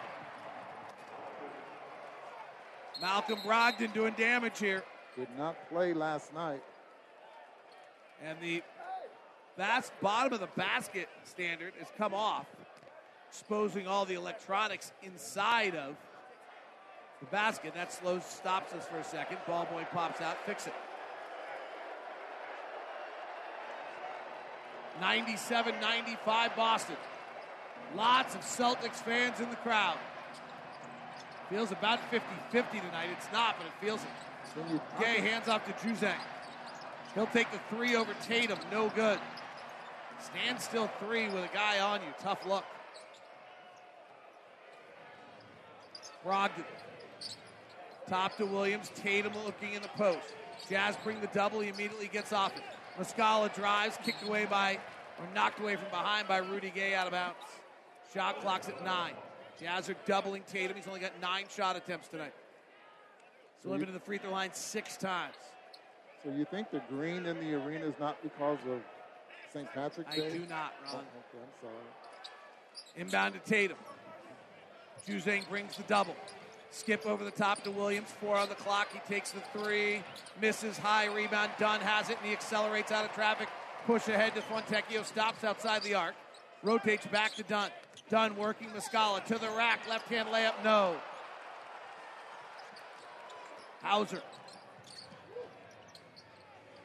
Malcolm 3.00 3.38
Brogdon 3.40 3.92
doing 3.94 4.14
damage 4.18 4.58
here. 4.58 4.84
Did 5.16 5.28
not 5.38 5.56
play 5.70 5.94
last 5.94 6.34
night. 6.34 6.62
And 8.22 8.38
the 8.40 8.62
bas- 9.56 9.92
bottom 10.02 10.34
of 10.34 10.40
the 10.40 10.48
basket 10.48 11.08
standard 11.24 11.72
has 11.78 11.88
come 11.96 12.12
off, 12.12 12.46
exposing 13.30 13.86
all 13.86 14.04
the 14.04 14.14
electronics 14.14 14.92
inside 15.02 15.74
of 15.74 15.96
the 17.30 17.36
basket. 17.36 17.74
That 17.74 17.92
slows, 17.92 18.24
stops 18.24 18.72
us 18.72 18.86
for 18.86 18.98
a 18.98 19.04
second. 19.04 19.38
Ball 19.46 19.66
boy 19.66 19.86
pops 19.92 20.20
out, 20.20 20.36
fix 20.46 20.66
it. 20.66 20.74
97 25.00 25.74
95 25.80 26.56
Boston. 26.56 26.96
Lots 27.94 28.34
of 28.34 28.40
Celtics 28.40 28.96
fans 28.96 29.40
in 29.40 29.50
the 29.50 29.56
crowd. 29.56 29.98
Feels 31.50 31.70
about 31.70 32.00
50 32.10 32.26
50 32.50 32.80
tonight. 32.80 33.08
It's 33.12 33.30
not, 33.32 33.56
but 33.58 33.66
it 33.66 33.72
feels 33.80 34.00
it. 34.02 34.80
Gay 34.98 35.20
hands 35.20 35.48
off 35.48 35.64
to 35.66 35.72
Juzang. 35.86 36.14
He'll 37.14 37.26
take 37.26 37.50
the 37.52 37.60
three 37.70 37.94
over 37.94 38.12
Tatum. 38.26 38.58
No 38.72 38.88
good. 38.90 39.18
Stand 40.20 40.60
still 40.60 40.90
three 40.98 41.26
with 41.26 41.44
a 41.44 41.54
guy 41.54 41.78
on 41.80 42.00
you. 42.00 42.08
Tough 42.20 42.46
luck. 42.46 42.64
Brogdon. 46.24 46.64
Top 48.08 48.36
to 48.36 48.46
Williams. 48.46 48.90
Tatum 48.94 49.32
looking 49.44 49.74
in 49.74 49.82
the 49.82 49.88
post. 49.88 50.34
Jazz 50.68 50.96
bring 51.02 51.20
the 51.20 51.26
double. 51.28 51.60
He 51.60 51.68
immediately 51.68 52.08
gets 52.08 52.32
off 52.32 52.56
it. 52.56 52.62
Muscala 52.98 53.54
drives, 53.54 53.98
kicked 54.04 54.22
away 54.26 54.46
by, 54.46 54.78
or 55.18 55.26
knocked 55.34 55.60
away 55.60 55.76
from 55.76 55.88
behind 55.90 56.26
by 56.28 56.38
Rudy 56.38 56.70
Gay 56.70 56.94
out 56.94 57.06
of 57.06 57.12
bounds. 57.12 57.36
Shot 58.14 58.40
clock's 58.40 58.68
at 58.68 58.84
nine. 58.84 59.12
Jazz 59.60 59.88
are 59.88 59.96
doubling 60.06 60.42
Tatum. 60.50 60.76
He's 60.76 60.86
only 60.86 61.00
got 61.00 61.12
nine 61.20 61.44
shot 61.54 61.76
attempts 61.76 62.08
tonight. 62.08 62.32
So 63.62 63.70
limited 63.70 63.86
to 63.86 63.92
the 63.92 64.00
free 64.00 64.18
throw 64.18 64.30
line 64.30 64.50
six 64.52 64.96
times. 64.96 65.34
So 66.22 66.30
you 66.30 66.44
think 66.44 66.70
the 66.70 66.82
green 66.88 67.26
in 67.26 67.38
the 67.40 67.54
arena 67.54 67.86
is 67.86 67.94
not 67.98 68.22
because 68.22 68.58
of 68.68 68.80
St. 69.52 69.72
Patrick's 69.72 70.14
Day? 70.14 70.26
I 70.26 70.30
do 70.30 70.40
not, 70.48 70.74
Ron. 70.84 70.94
Oh, 70.94 70.98
okay, 70.98 71.04
I'm 71.34 71.60
sorry. 71.62 71.74
Inbound 72.96 73.34
to 73.34 73.40
Tatum. 73.40 73.76
Juzang 75.06 75.48
brings 75.48 75.76
the 75.76 75.82
double. 75.84 76.16
Skip 76.70 77.06
over 77.06 77.24
the 77.24 77.30
top 77.30 77.62
to 77.64 77.70
Williams. 77.70 78.08
Four 78.20 78.36
on 78.36 78.48
the 78.48 78.54
clock. 78.54 78.88
He 78.92 79.00
takes 79.12 79.30
the 79.30 79.40
three. 79.52 80.02
Misses 80.40 80.76
high 80.78 81.06
rebound. 81.06 81.52
Dunn 81.58 81.80
has 81.80 82.10
it 82.10 82.18
and 82.18 82.26
he 82.26 82.32
accelerates 82.32 82.92
out 82.92 83.04
of 83.04 83.12
traffic. 83.12 83.48
Push 83.86 84.08
ahead 84.08 84.34
to 84.34 84.42
Fontecchio. 84.42 85.04
Stops 85.04 85.44
outside 85.44 85.82
the 85.82 85.94
arc. 85.94 86.14
Rotates 86.62 87.06
back 87.06 87.34
to 87.34 87.42
Dunn. 87.44 87.70
Dunn 88.10 88.36
working 88.36 88.68
Muscala 88.70 89.24
to 89.26 89.38
the 89.38 89.48
rack. 89.50 89.80
Left 89.88 90.08
hand 90.08 90.28
layup. 90.28 90.54
No. 90.64 90.96
Hauser. 93.82 94.22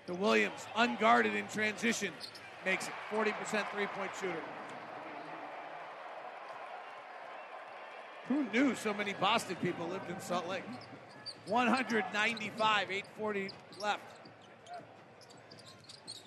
To 0.08 0.14
Williams. 0.14 0.68
Unguarded 0.76 1.36
in 1.36 1.48
transition. 1.48 2.14
Makes 2.66 2.88
it 2.88 2.94
40% 3.12 3.34
three 3.72 3.88
point 3.88 4.12
shooter. 4.20 4.36
Who 8.32 8.46
knew 8.54 8.76
so 8.76 8.94
many 8.94 9.12
Boston 9.12 9.58
people 9.58 9.90
lived 9.90 10.10
in 10.10 10.18
Salt 10.22 10.48
Lake? 10.48 10.64
195, 11.48 12.90
840 12.90 13.50
left. 13.82 14.00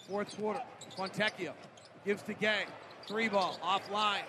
Fourth 0.06 0.36
quarter. 0.36 0.60
Fontecchio 0.98 1.54
gives 2.04 2.20
to 2.24 2.34
Gay. 2.34 2.66
Three 3.08 3.30
ball, 3.30 3.58
offline. 3.64 4.24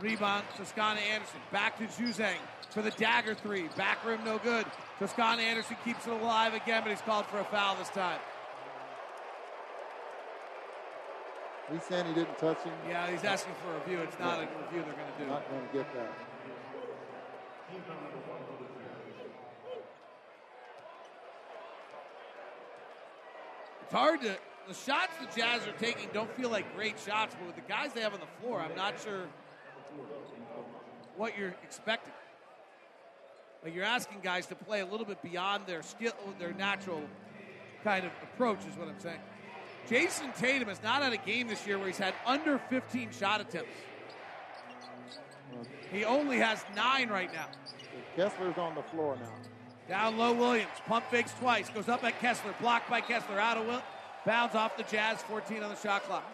Rebound, 0.00 0.44
Toscano 0.56 1.00
Anderson. 1.00 1.40
Back 1.52 1.76
to 1.76 1.84
Juzang 1.84 2.38
for 2.70 2.80
the 2.80 2.92
dagger 2.92 3.34
three. 3.34 3.68
Back 3.76 4.06
rim, 4.06 4.24
no 4.24 4.38
good. 4.38 4.64
Toscano 4.98 5.42
Anderson 5.42 5.76
keeps 5.84 6.06
it 6.06 6.12
alive 6.12 6.54
again, 6.54 6.80
but 6.82 6.90
he's 6.90 7.02
called 7.02 7.26
for 7.26 7.40
a 7.40 7.44
foul 7.44 7.76
this 7.76 7.90
time. 7.90 8.20
He's 11.70 11.84
saying 11.84 12.06
he 12.06 12.14
didn't 12.14 12.38
touch 12.38 12.62
him. 12.62 12.72
Yeah, 12.88 13.10
he's 13.10 13.22
asking 13.22 13.52
for 13.62 13.74
a 13.74 13.78
review. 13.80 13.98
It's 13.98 14.18
not 14.18 14.38
a 14.38 14.48
review 14.64 14.82
they're 14.82 14.94
going 14.94 15.12
to 15.12 15.24
do. 15.24 15.26
Not 15.26 15.50
going 15.50 15.68
to 15.68 15.74
get 15.74 15.92
that. 15.92 16.27
It's 23.82 23.92
hard 23.92 24.20
to. 24.22 24.36
The 24.68 24.74
shots 24.74 25.12
the 25.18 25.40
Jazz 25.40 25.66
are 25.66 25.72
taking 25.78 26.10
don't 26.12 26.30
feel 26.36 26.50
like 26.50 26.76
great 26.76 26.96
shots, 27.00 27.34
but 27.34 27.46
with 27.46 27.56
the 27.56 27.62
guys 27.62 27.94
they 27.94 28.02
have 28.02 28.12
on 28.12 28.20
the 28.20 28.26
floor, 28.42 28.60
I'm 28.60 28.76
not 28.76 29.00
sure 29.02 29.22
what 31.16 31.38
you're 31.38 31.54
expecting. 31.62 32.12
Like 33.64 33.74
you're 33.74 33.84
asking 33.84 34.20
guys 34.22 34.44
to 34.46 34.54
play 34.54 34.80
a 34.80 34.86
little 34.86 35.06
bit 35.06 35.22
beyond 35.22 35.66
their 35.66 35.82
skill, 35.82 36.12
their 36.38 36.52
natural 36.52 37.02
kind 37.82 38.04
of 38.04 38.12
approach, 38.22 38.58
is 38.70 38.76
what 38.76 38.88
I'm 38.88 39.00
saying. 39.00 39.20
Jayson 39.88 40.32
Tatum 40.36 40.68
has 40.68 40.82
not 40.82 41.02
had 41.02 41.14
a 41.14 41.16
game 41.16 41.48
this 41.48 41.66
year 41.66 41.78
where 41.78 41.86
he's 41.86 41.96
had 41.96 42.12
under 42.26 42.58
15 42.68 43.10
shot 43.18 43.40
attempts. 43.40 43.70
He 45.92 46.04
only 46.04 46.38
has 46.38 46.64
nine 46.76 47.08
right 47.08 47.32
now. 47.32 47.46
Kessler's 48.16 48.58
on 48.58 48.74
the 48.74 48.82
floor 48.82 49.16
now. 49.16 49.32
Down 49.88 50.18
low, 50.18 50.32
Williams. 50.34 50.68
Pump 50.86 51.04
fakes 51.10 51.32
twice. 51.34 51.70
Goes 51.70 51.88
up 51.88 52.04
at 52.04 52.20
Kessler. 52.20 52.54
Blocked 52.60 52.90
by 52.90 53.00
Kessler. 53.00 53.40
Out 53.40 53.56
of 53.56 53.66
Will. 53.66 53.82
Bounds 54.26 54.54
off 54.54 54.76
the 54.76 54.82
Jazz. 54.84 55.22
14 55.22 55.62
on 55.62 55.70
the 55.70 55.76
shot 55.76 56.02
clock. 56.04 56.24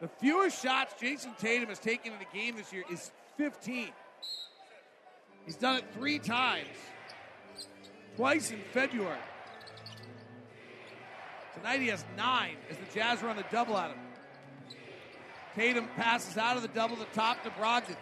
The 0.00 0.08
fewest 0.08 0.62
shots 0.62 0.94
Jayson 1.00 1.32
Tatum 1.38 1.68
has 1.68 1.78
taken 1.78 2.12
in 2.12 2.18
a 2.20 2.36
game 2.36 2.56
this 2.56 2.72
year 2.72 2.84
is 2.90 3.10
15. 3.38 3.88
He's 5.46 5.56
done 5.56 5.76
it 5.76 5.84
three 5.94 6.18
times. 6.18 6.66
Twice 8.16 8.50
in 8.50 8.60
February. 8.72 9.18
Tonight 11.54 11.80
he 11.80 11.88
has 11.88 12.04
nine 12.16 12.56
as 12.68 12.76
the 12.76 12.84
Jazz 12.94 13.22
run 13.22 13.38
a 13.38 13.44
double 13.50 13.76
at 13.78 13.90
him. 13.90 13.98
Tatum 15.56 15.88
passes 15.96 16.36
out 16.36 16.56
of 16.56 16.62
the 16.62 16.68
double 16.68 16.96
the 16.96 17.06
top 17.06 17.42
to 17.42 17.50
Brogdon. 17.50 17.96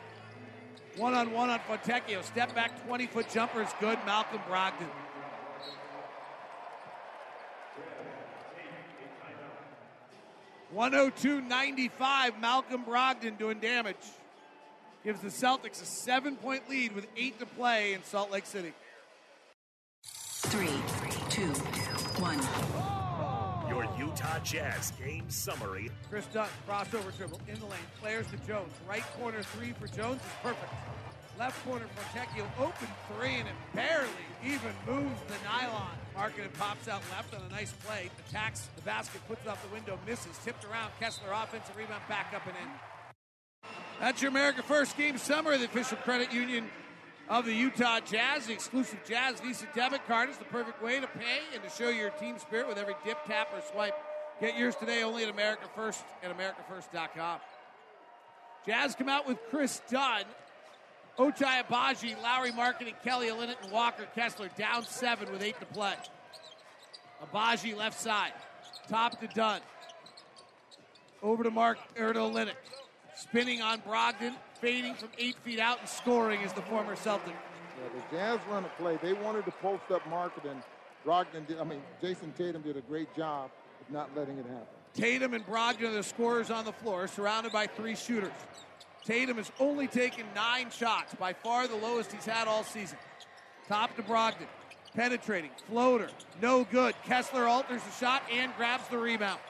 One 0.96 1.14
on 1.14 1.30
one 1.32 1.50
on 1.50 1.60
Fontecchio. 1.60 2.24
Step 2.24 2.52
back 2.52 2.84
20 2.84 3.06
foot 3.06 3.30
jumper 3.30 3.62
is 3.62 3.68
good. 3.78 3.96
Malcolm 4.04 4.40
Brogdon. 4.50 4.88
One 10.72 10.92
hundred 10.92 11.16
two 11.16 11.40
ninety 11.42 11.88
five. 11.88 12.40
Malcolm 12.40 12.84
Brogdon 12.84 13.38
doing 13.38 13.60
damage. 13.60 13.94
Gives 15.04 15.20
the 15.20 15.28
Celtics 15.28 15.80
a 15.80 15.84
seven 15.84 16.34
point 16.34 16.68
lead 16.68 16.92
with 16.92 17.06
eight 17.16 17.38
to 17.38 17.46
play 17.46 17.92
in 17.92 18.02
Salt 18.02 18.32
Lake 18.32 18.46
City. 18.46 18.72
Utah 24.34 24.44
Jazz 24.44 24.92
game 24.92 25.24
summary. 25.28 25.90
Kris 26.10 26.26
Dunn, 26.26 26.48
crossover 26.68 27.16
dribble 27.16 27.40
in 27.46 27.58
the 27.60 27.66
lane, 27.66 27.78
flares 28.00 28.26
to 28.28 28.36
Jones. 28.48 28.72
Right 28.88 29.04
corner 29.18 29.42
three 29.42 29.72
for 29.72 29.86
Jones 29.86 30.20
is 30.20 30.28
perfect. 30.42 30.72
Left 31.38 31.64
corner 31.64 31.84
Fontecchio, 31.96 32.44
open 32.58 32.88
three, 33.12 33.34
and 33.34 33.48
it 33.48 33.54
barely 33.74 34.08
even 34.44 34.72
moves 34.86 35.20
the 35.28 35.34
nylon. 35.44 35.90
Markkanen 36.16 36.52
pops 36.58 36.88
out 36.88 37.02
left 37.12 37.34
on 37.34 37.42
a 37.42 37.48
nice 37.50 37.72
play. 37.84 38.10
Attacks 38.28 38.68
the 38.74 38.82
basket, 38.82 39.20
puts 39.28 39.42
it 39.42 39.48
off 39.48 39.62
the 39.62 39.72
window, 39.72 39.98
misses. 40.06 40.36
Tipped 40.44 40.64
around. 40.64 40.90
Kessler 40.98 41.30
offensive 41.32 41.76
rebound, 41.76 42.02
back 42.08 42.32
up 42.34 42.44
and 42.46 42.56
in. 42.56 43.70
That's 44.00 44.20
your 44.20 44.30
America 44.30 44.62
First 44.62 44.96
game 44.96 45.18
summer. 45.18 45.56
The 45.56 45.66
official 45.66 45.98
credit 45.98 46.32
union 46.32 46.68
of 47.28 47.44
the 47.44 47.54
Utah 47.54 48.00
Jazz. 48.00 48.46
The 48.46 48.52
exclusive 48.52 48.98
Jazz 49.06 49.40
Visa 49.40 49.66
debit 49.74 50.04
card 50.08 50.28
is 50.28 50.38
the 50.38 50.44
perfect 50.44 50.82
way 50.82 50.98
to 50.98 51.06
pay 51.06 51.40
and 51.52 51.62
to 51.62 51.70
show 51.70 51.88
your 51.88 52.10
team 52.10 52.38
spirit 52.38 52.66
with 52.66 52.78
every 52.78 52.94
dip, 53.04 53.24
tap, 53.26 53.48
or 53.54 53.62
swipe 53.72 53.94
Get 54.40 54.58
yours 54.58 54.74
today 54.74 55.02
only 55.02 55.22
at 55.22 55.30
America 55.30 55.68
First 55.76 56.04
and 56.22 56.32
AmericaFirst.com. 56.32 57.38
Jazz 58.66 58.94
come 58.94 59.08
out 59.08 59.28
with 59.28 59.38
Kris 59.50 59.80
Dunn, 59.88 60.24
Ochai 61.18 61.62
Agbaji, 61.62 62.20
Lauri 62.20 62.50
Markkanen, 62.50 62.88
and 62.88 63.02
Kelly 63.04 63.28
Olynyk 63.28 63.62
and 63.62 63.70
Walker 63.70 64.06
Kessler 64.14 64.48
down 64.56 64.84
seven 64.84 65.30
with 65.30 65.42
eight 65.42 65.58
to 65.60 65.66
play. 65.66 65.94
Agbaji 67.22 67.76
left 67.76 68.00
side, 68.00 68.32
top 68.88 69.20
to 69.20 69.28
Dunn. 69.28 69.60
Over 71.22 71.44
to 71.44 71.50
Mark 71.50 71.78
or. 71.98 72.12
Spinning 73.16 73.62
on 73.62 73.80
Brogdon, 73.82 74.34
fading 74.60 74.94
from 74.94 75.08
eight 75.18 75.36
feet 75.44 75.60
out 75.60 75.78
and 75.78 75.88
scoring 75.88 76.40
is 76.40 76.52
the 76.52 76.62
former 76.62 76.96
Celtic. 76.96 77.32
Yeah, 77.32 78.00
the 78.10 78.16
Jazz 78.16 78.40
run 78.50 78.64
a 78.64 78.68
play. 78.82 78.98
They 79.00 79.12
wanted 79.12 79.44
to 79.44 79.52
post 79.52 79.84
up 79.92 80.04
Market 80.08 80.44
and 80.46 80.60
Brogdon 81.06 81.46
did, 81.46 81.60
I 81.60 81.64
mean, 81.64 81.80
Jayson 82.02 82.32
Tatum 82.36 82.62
did 82.62 82.76
a 82.76 82.80
great 82.80 83.14
job 83.14 83.50
not 83.90 84.10
letting 84.16 84.38
it 84.38 84.46
happen. 84.46 84.66
Tatum 84.94 85.34
and 85.34 85.44
Brogdon 85.46 85.88
are 85.88 85.92
the 85.92 86.02
scorers 86.02 86.50
on 86.50 86.64
the 86.64 86.72
floor, 86.72 87.08
surrounded 87.08 87.52
by 87.52 87.66
three 87.66 87.96
shooters. 87.96 88.32
Tatum 89.04 89.36
has 89.36 89.50
only 89.58 89.86
taken 89.86 90.24
nine 90.34 90.70
shots, 90.70 91.14
by 91.14 91.32
far 91.32 91.66
the 91.66 91.76
lowest 91.76 92.12
he's 92.12 92.24
had 92.24 92.48
all 92.48 92.64
season. 92.64 92.96
Top 93.68 93.94
to 93.96 94.02
Brogdon. 94.02 94.46
Penetrating. 94.94 95.50
Floater. 95.68 96.08
No 96.40 96.64
good. 96.64 96.94
Kessler 97.04 97.46
alters 97.46 97.82
the 97.82 97.90
shot 97.92 98.22
and 98.32 98.54
grabs 98.56 98.86
the 98.88 98.98
rebound. 98.98 99.40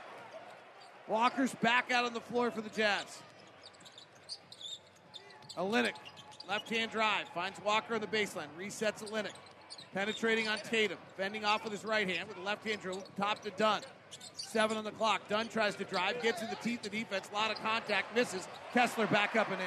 Walker's 1.07 1.55
back 1.57 1.91
out 1.91 2.07
on 2.07 2.15
the 2.15 2.21
floor 2.21 2.51
for 2.51 2.63
the 2.63 2.71
Jazz. 2.71 3.21
Olynyk. 5.59 5.93
Left 6.49 6.69
hand 6.71 6.91
drive. 6.91 7.29
Finds 7.35 7.61
Walker 7.63 7.95
on 7.95 8.01
the 8.01 8.07
baseline. 8.07 8.47
Resets 8.59 9.09
Olynyk. 9.11 9.35
Penetrating 9.93 10.49
on 10.49 10.59
Tatum. 10.59 10.99
fending 11.17 11.45
off 11.45 11.63
with 11.63 11.73
his 11.73 11.85
right 11.85 12.09
hand 12.09 12.27
with 12.27 12.39
a 12.39 12.43
left 12.43 12.67
hand 12.67 12.81
drill. 12.81 13.05
Top 13.19 13.43
to 13.43 13.51
Dunn. 13.51 13.83
Seven 14.55 14.77
on 14.77 14.85
the 14.85 14.93
clock. 14.93 15.29
Dunn 15.29 15.49
tries 15.49 15.75
to 15.75 15.85
drive. 15.85 16.23
Gets 16.23 16.41
in 16.41 16.49
the 16.49 16.55
teeth 16.55 16.87
of 16.87 16.93
defense. 16.93 17.29
A 17.33 17.35
lot 17.35 17.51
of 17.51 17.61
contact. 17.61 18.15
Misses. 18.15 18.47
Kessler 18.73 19.09
back 19.09 19.35
up 19.35 19.51
and 19.51 19.61
in. 19.61 19.67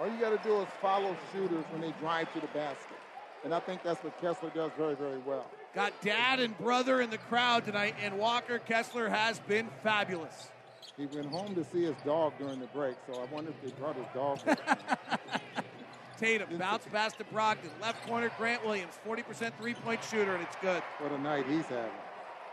All 0.00 0.10
you 0.10 0.18
got 0.18 0.30
to 0.30 0.48
do 0.48 0.58
is 0.62 0.68
follow 0.80 1.14
shooters 1.30 1.62
when 1.70 1.82
they 1.82 1.92
drive 2.00 2.32
to 2.32 2.40
the 2.40 2.46
basket. 2.46 2.96
And 3.44 3.52
I 3.52 3.60
think 3.60 3.82
that's 3.82 4.02
what 4.02 4.18
Kessler 4.22 4.50
does 4.54 4.70
very, 4.78 4.94
very 4.94 5.18
well. 5.18 5.44
Got 5.74 5.92
dad 6.00 6.40
and 6.40 6.56
brother 6.56 7.02
in 7.02 7.10
the 7.10 7.18
crowd 7.18 7.66
tonight, 7.66 7.94
and 8.02 8.18
Walker 8.18 8.58
Kessler 8.58 9.10
has 9.10 9.38
been 9.40 9.68
fabulous. 9.82 10.48
He 10.96 11.04
went 11.04 11.26
home 11.26 11.54
to 11.56 11.64
see 11.64 11.84
his 11.84 11.96
dog 12.06 12.32
during 12.38 12.58
the 12.58 12.68
break, 12.68 12.96
so 13.06 13.20
I 13.20 13.26
wonder 13.34 13.50
if 13.50 13.62
they 13.62 13.78
brought 13.78 13.96
his 13.96 14.06
dog. 14.14 14.38
Tatum 16.18 16.56
bounce 16.56 16.86
pass 16.90 17.12
to 17.14 17.24
Brogdon. 17.24 17.68
Left 17.82 18.02
corner, 18.06 18.30
Grant 18.38 18.64
Williams, 18.64 18.94
40% 19.06 19.52
three 19.58 19.74
point 19.74 20.02
shooter, 20.02 20.34
and 20.34 20.42
it's 20.42 20.56
good. 20.62 20.82
what 21.00 21.12
a 21.12 21.18
night 21.18 21.44
he's 21.46 21.66
having. 21.66 21.90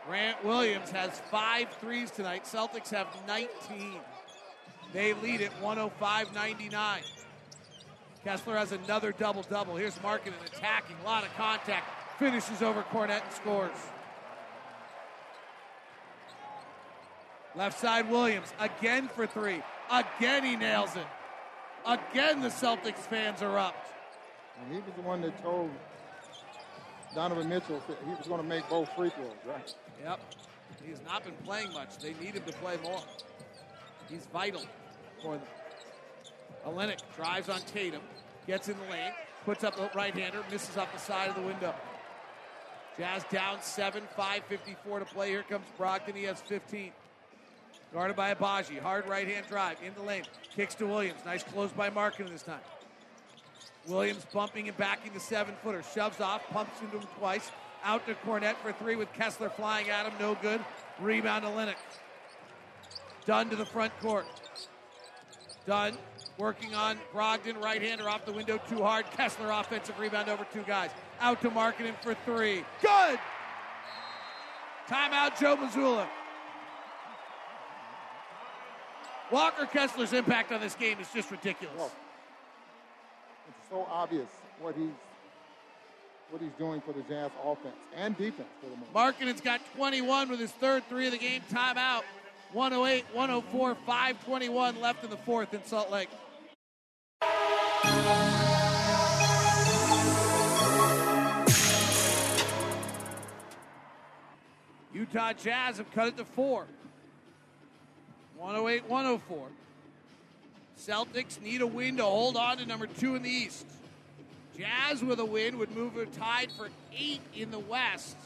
Grant 0.08 0.42
Williams 0.46 0.90
has 0.92 1.20
five 1.30 1.68
threes 1.82 2.12
tonight. 2.12 2.46
Celtics 2.46 2.90
have 2.92 3.08
19. 3.28 4.00
They 4.94 5.14
lead 5.14 5.42
at 5.42 5.52
105 5.62 6.34
99. 6.34 7.02
Kessler 8.24 8.56
has 8.56 8.72
another 8.72 9.12
double 9.12 9.44
double. 9.44 9.76
Here's 9.76 9.96
Markkanen 9.96 10.34
attacking, 10.46 10.96
a 11.04 11.06
lot 11.06 11.26
of 11.26 11.34
contact. 11.36 11.86
Finishes 12.18 12.62
over 12.62 12.84
Kornet 12.84 13.22
and 13.24 13.34
scores. 13.34 13.76
Left 17.56 17.78
side 17.78 18.10
Williams 18.10 18.54
again 18.60 19.10
for 19.10 19.28
three. 19.28 19.62
Again 19.92 20.46
he 20.46 20.56
nails 20.56 20.96
it. 20.96 21.08
Again 21.86 22.42
the 22.42 22.50
Celtics 22.50 23.00
fans 23.00 23.42
are 23.42 23.58
up. 23.58 23.76
And 24.62 24.74
he 24.74 24.80
was 24.80 24.94
the 24.96 25.02
one 25.02 25.22
that 25.22 25.42
told 25.44 25.70
Donovan 27.18 27.50
Mitchell 27.50 27.82
he 28.06 28.12
was 28.12 28.28
going 28.28 28.40
to 28.40 28.48
make 28.48 28.70
both 28.70 28.88
free 28.96 29.10
throws, 29.10 29.32
right? 29.48 29.74
Yep. 30.04 30.20
He 30.84 30.92
has 30.92 31.02
not 31.04 31.24
been 31.24 31.34
playing 31.46 31.74
much. 31.74 31.98
They 31.98 32.14
need 32.22 32.36
him 32.36 32.44
to 32.44 32.54
play 32.54 32.78
more. 32.84 33.02
He's 34.08 34.28
vital 34.32 34.62
for 35.24 35.38
them. 35.38 35.48
Olynyk 36.68 37.00
drives 37.16 37.50
on 37.50 37.60
Tatum, 37.62 38.04
gets 38.46 38.70
in 38.70 38.78
the 38.78 38.94
lane, 38.94 39.14
puts 39.46 39.64
up 39.64 39.80
a 39.80 39.90
right 39.96 40.14
hander, 40.14 40.44
misses 40.52 40.78
off 40.78 40.94
the 40.94 41.00
side 41.00 41.30
of 41.30 41.36
the 41.36 41.42
window. 41.42 41.74
Jazz 43.00 43.24
down 43.32 43.64
7, 43.64 44.04
5.54 44.16 45.00
to 45.00 45.06
play. 45.06 45.30
Here 45.30 45.42
comes 45.42 45.66
Brogdon. 45.80 46.14
He 46.14 46.26
has 46.26 46.40
15. 46.42 46.92
Guarded 47.94 48.16
by 48.16 48.32
Agbaji. 48.32 48.80
Hard 48.80 49.10
right 49.10 49.28
hand 49.28 49.48
drive 49.50 49.78
in 49.84 49.96
the 49.96 50.04
lane. 50.04 50.24
Kicks 50.56 50.76
to 50.76 50.86
Williams. 50.86 51.22
Nice 51.26 51.42
close 51.42 51.72
by 51.72 51.90
Markkanen 51.90 52.30
this 52.30 52.44
time. 52.44 52.60
Williams 53.88 54.26
bumping 54.34 54.68
and 54.68 54.78
backing 54.78 55.14
the 55.14 55.20
seven 55.20 55.56
footer. 55.64 55.84
Shoves 55.94 56.20
off, 56.20 56.48
pumps 56.50 56.82
into 56.82 56.98
him 56.98 57.08
twice. 57.18 57.52
Out 57.84 58.06
to 58.08 58.16
Kornet 58.16 58.56
for 58.56 58.74
three 58.74 58.96
with 58.96 59.12
Kessler 59.14 59.50
flying 59.50 59.90
at 59.90 60.06
him. 60.06 60.14
No 60.20 60.36
good. 60.42 60.60
Rebound 61.00 61.44
to 61.44 61.50
Lennox. 61.50 61.80
Dunn 63.26 63.50
to 63.50 63.56
the 63.56 63.66
front 63.66 63.98
court. 64.00 64.26
Dunn 65.66 65.98
working 66.38 66.74
on 66.76 66.98
Brogdon. 67.14 67.62
Right 67.62 67.82
hander 67.82 68.10
off 68.10 68.26
the 68.26 68.32
window 68.32 68.60
too 68.70 68.82
hard. 68.82 69.06
Kessler 69.12 69.52
offensive 69.52 69.98
rebound 70.00 70.30
over 70.30 70.46
two 70.54 70.64
guys. 70.64 70.92
Out 71.20 71.42
to 71.42 71.50
Markkanen 71.50 71.96
for 72.02 72.16
three. 72.26 72.64
Good! 72.82 73.20
Timeout, 74.90 75.40
Joe 75.40 75.58
Mazzulla. 75.58 76.08
Walker 79.30 79.66
Kessler's 79.66 80.14
impact 80.14 80.54
on 80.54 80.62
this 80.62 80.76
game 80.76 81.00
is 81.00 81.08
just 81.14 81.30
ridiculous. 81.32 81.76
It's 81.76 82.07
so 83.70 83.88
obvious 83.92 84.28
what 84.62 84.76
he's 84.76 84.90
what 86.30 86.42
he's 86.42 86.52
doing 86.58 86.82
for 86.82 86.92
the 86.92 87.02
Jazz 87.04 87.32
offense 87.44 87.76
and 87.96 88.18
defense 88.18 88.50
for 88.60 88.70
the 88.70 88.76
moment. 88.76 88.94
Markkanen's 88.94 89.42
got 89.42 89.62
21 89.76 90.30
with 90.30 90.40
his 90.40 90.52
third 90.52 90.84
three 90.90 91.06
of 91.06 91.14
the 91.14 91.18
game. 91.18 91.42
Timeout. 91.52 92.04
108, 92.54 93.06
104, 93.14 93.76
521 93.86 94.82
left 94.82 95.04
in 95.04 95.10
the 95.10 95.18
fourth 95.18 95.54
in 95.54 95.64
Salt 95.66 95.92
Lake. 95.92 96.10
Utah 104.94 105.34
Jazz 105.34 105.78
have 105.78 105.92
cut 105.92 106.08
it 106.08 106.18
to 106.18 106.26
four. 106.26 106.66
108, 108.38 108.90
104. 108.90 109.48
Celtics 110.78 111.42
need 111.42 111.62
a 111.62 111.68
win 111.68 111.98
to 111.98 112.04
hold 112.04 112.38
on 112.38 112.58
to 112.58 112.66
number 112.66 112.88
two 112.88 113.16
in 113.16 113.24
the 113.24 113.30
East. 113.30 113.66
Jazz 114.58 115.04
with 115.04 115.20
a 115.20 115.26
win 115.26 115.58
would 115.60 115.72
move 115.72 115.98
it 115.98 116.14
tied 116.14 116.52
for 116.52 116.70
eight 116.98 117.22
in 117.36 117.52
the 117.52 117.60
West, 117.60 118.18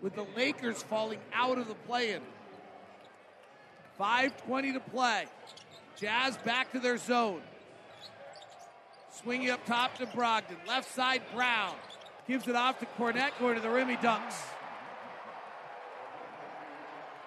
with 0.00 0.14
the 0.14 0.26
Lakers 0.36 0.82
falling 0.82 1.20
out 1.32 1.58
of 1.58 1.68
the 1.68 1.74
play-in. 1.74 2.20
5.20 3.98 4.74
to 4.74 4.80
play. 4.80 5.26
Jazz 5.96 6.36
back 6.38 6.72
to 6.72 6.80
their 6.80 6.96
zone. 6.96 7.42
Swinging 9.10 9.50
up 9.50 9.64
top 9.66 9.96
to 9.98 10.06
Brogdon. 10.06 10.56
Left 10.66 10.92
side, 10.92 11.22
Brown. 11.34 11.74
Gives 12.26 12.48
it 12.48 12.56
off 12.56 12.80
to 12.80 12.86
Kornet. 12.98 13.30
Going 13.38 13.56
to 13.56 13.60
the 13.60 13.70
rim, 13.70 13.88
he 13.88 13.96
dunks. 13.96 14.34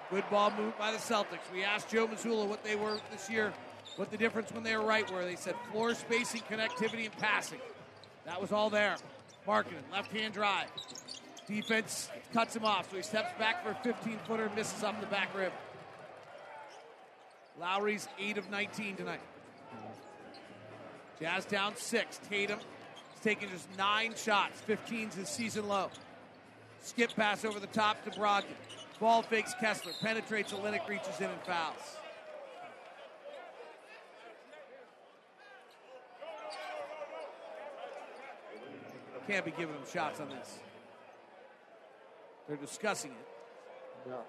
Good 0.09 0.29
ball 0.29 0.51
moved 0.57 0.77
by 0.77 0.91
the 0.91 0.97
Celtics. 0.97 1.51
We 1.53 1.63
asked 1.63 1.89
Joe 1.89 2.07
Mazzulla 2.07 2.47
what 2.47 2.63
they 2.63 2.75
were 2.75 2.97
this 3.11 3.29
year, 3.29 3.53
what 3.95 4.11
the 4.11 4.17
difference 4.17 4.51
when 4.51 4.63
they 4.63 4.75
were 4.75 4.83
right 4.83 5.09
where 5.11 5.25
They 5.25 5.35
said 5.35 5.55
floor 5.71 5.93
spacing, 5.93 6.41
connectivity, 6.49 7.05
and 7.05 7.17
passing. 7.17 7.59
That 8.25 8.41
was 8.41 8.51
all 8.51 8.69
there. 8.69 8.95
Markkanen, 9.47 9.91
left 9.91 10.11
hand 10.11 10.33
drive. 10.33 10.67
Defense 11.47 12.09
cuts 12.33 12.55
him 12.55 12.65
off, 12.65 12.89
so 12.89 12.97
he 12.97 13.03
steps 13.03 13.37
back 13.37 13.63
for 13.63 13.71
a 13.71 13.75
15 13.83 14.19
footer, 14.27 14.49
misses 14.55 14.83
off 14.83 14.99
the 14.99 15.05
back 15.07 15.35
rim. 15.35 15.51
Lauri's 17.59 18.07
8 18.19 18.37
of 18.37 18.49
19 18.49 18.95
tonight. 18.95 19.21
Jazz 21.19 21.45
down 21.45 21.75
6. 21.77 22.19
Tatum 22.29 22.59
is 22.59 23.21
taking 23.23 23.49
just 23.49 23.67
9 23.77 24.15
shots. 24.15 24.61
15's 24.67 25.15
his 25.15 25.29
season 25.29 25.67
low. 25.67 25.89
Skip 26.81 27.15
pass 27.15 27.45
over 27.45 27.59
the 27.59 27.67
top 27.67 28.03
to 28.03 28.11
Brogdon. 28.11 28.45
Ball 28.99 29.21
fakes 29.21 29.53
Kessler. 29.59 29.93
Penetrates 30.01 30.51
Olynyk, 30.51 30.87
reaches 30.87 31.19
in 31.19 31.29
and 31.29 31.41
fouls. 31.43 31.97
Can't 39.27 39.43
be 39.45 39.51
giving 39.51 39.73
them 39.73 39.85
shots 39.91 40.19
on 40.19 40.29
this. 40.29 40.59
They're 42.47 42.57
discussing 42.57 43.11
it. 43.11 43.27
Yeah. 44.07 44.21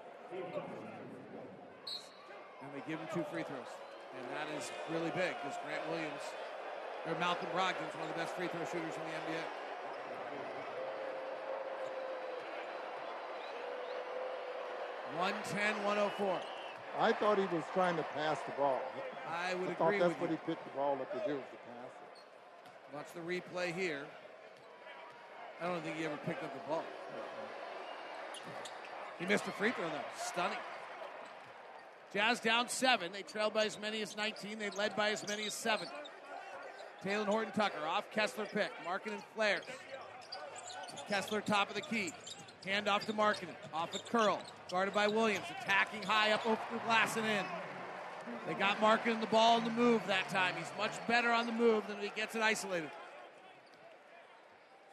And 2.61 2.69
they 2.73 2.81
give 2.89 2.99
him 2.99 3.07
two 3.13 3.23
free 3.31 3.43
throws. 3.43 3.69
And 4.17 4.25
that 4.33 4.49
is 4.57 4.71
really 4.89 5.11
big 5.13 5.37
because 5.37 5.57
Grant 5.61 5.85
Williams, 5.91 6.25
or 7.05 7.13
Malcolm 7.19 7.47
Brogdon's 7.53 7.93
one 7.93 8.09
of 8.09 8.15
the 8.15 8.19
best 8.19 8.33
free 8.35 8.47
throw 8.47 8.65
shooters 8.65 8.97
in 8.97 9.03
the 9.05 9.13
NBA. 9.21 9.45
One 15.19 15.33
ten, 15.49 15.83
one 15.83 15.97
oh 15.99 16.11
four. 16.17 16.39
I 16.99 17.13
thought 17.13 17.37
he 17.37 17.45
was 17.55 17.63
trying 17.73 17.95
to 17.97 18.03
pass 18.15 18.39
the 18.45 18.51
ball. 18.53 18.81
I 19.29 19.53
would 19.55 19.69
I 19.69 19.73
thought 19.75 19.87
agree 19.87 19.99
that's 19.99 20.19
what 20.19 20.31
you. 20.31 20.37
he 20.37 20.51
picked 20.51 20.63
the 20.65 20.75
ball 20.75 20.93
up 20.99 21.11
to 21.13 21.19
do, 21.29 21.35
was 21.35 21.43
to 21.51 21.57
pass 21.69 21.93
it. 22.01 22.95
Watch 22.95 23.13
the 23.13 23.21
replay 23.21 23.73
here. 23.73 24.03
I 25.61 25.67
don't 25.67 25.81
think 25.83 25.97
he 25.97 26.05
ever 26.05 26.17
picked 26.25 26.43
up 26.43 26.53
the 26.53 26.69
ball. 26.69 26.83
He 29.19 29.25
missed 29.25 29.47
a 29.47 29.51
free 29.51 29.71
throw, 29.71 29.85
though. 29.89 29.95
Stunning. 30.15 30.57
Jazz 32.13 32.39
down 32.39 32.69
seven. 32.69 33.11
They 33.11 33.23
trailed 33.23 33.53
by 33.53 33.65
as 33.65 33.79
many 33.79 34.01
as 34.01 34.15
19. 34.15 34.59
They 34.59 34.69
led 34.71 34.95
by 34.95 35.09
as 35.11 35.27
many 35.27 35.45
as 35.45 35.53
seven. 35.53 35.87
Talen 37.03 37.25
Horton 37.25 37.53
Tucker 37.53 37.85
off 37.87 38.09
Kessler 38.11 38.45
pick. 38.45 38.71
Markkanen 38.85 39.13
and 39.13 39.23
flares. 39.35 39.63
Kessler 41.09 41.41
top 41.41 41.69
of 41.69 41.75
the 41.75 41.81
key. 41.81 42.13
Hand 42.65 42.87
off 42.87 43.05
to 43.07 43.13
Markkanen. 43.13 43.55
Off 43.73 43.93
a 43.95 43.99
curl. 43.99 44.39
Guarded 44.69 44.93
by 44.93 45.07
Williams. 45.07 45.45
Attacking 45.61 46.03
high 46.03 46.31
up 46.31 46.45
over 46.45 46.59
the 46.71 46.79
glass 46.79 47.17
and 47.17 47.25
in. 47.25 47.45
They 48.45 48.53
got 48.53 48.77
Markkanen 48.77 49.21
the 49.21 49.27
ball 49.27 49.57
on 49.57 49.63
the 49.63 49.69
move 49.69 50.01
that 50.07 50.29
time. 50.29 50.53
He's 50.57 50.71
much 50.77 50.91
better 51.07 51.31
on 51.31 51.45
the 51.45 51.53
move 51.53 51.87
than 51.87 51.97
he 52.01 52.11
gets 52.15 52.35
it 52.35 52.41
isolated. 52.41 52.91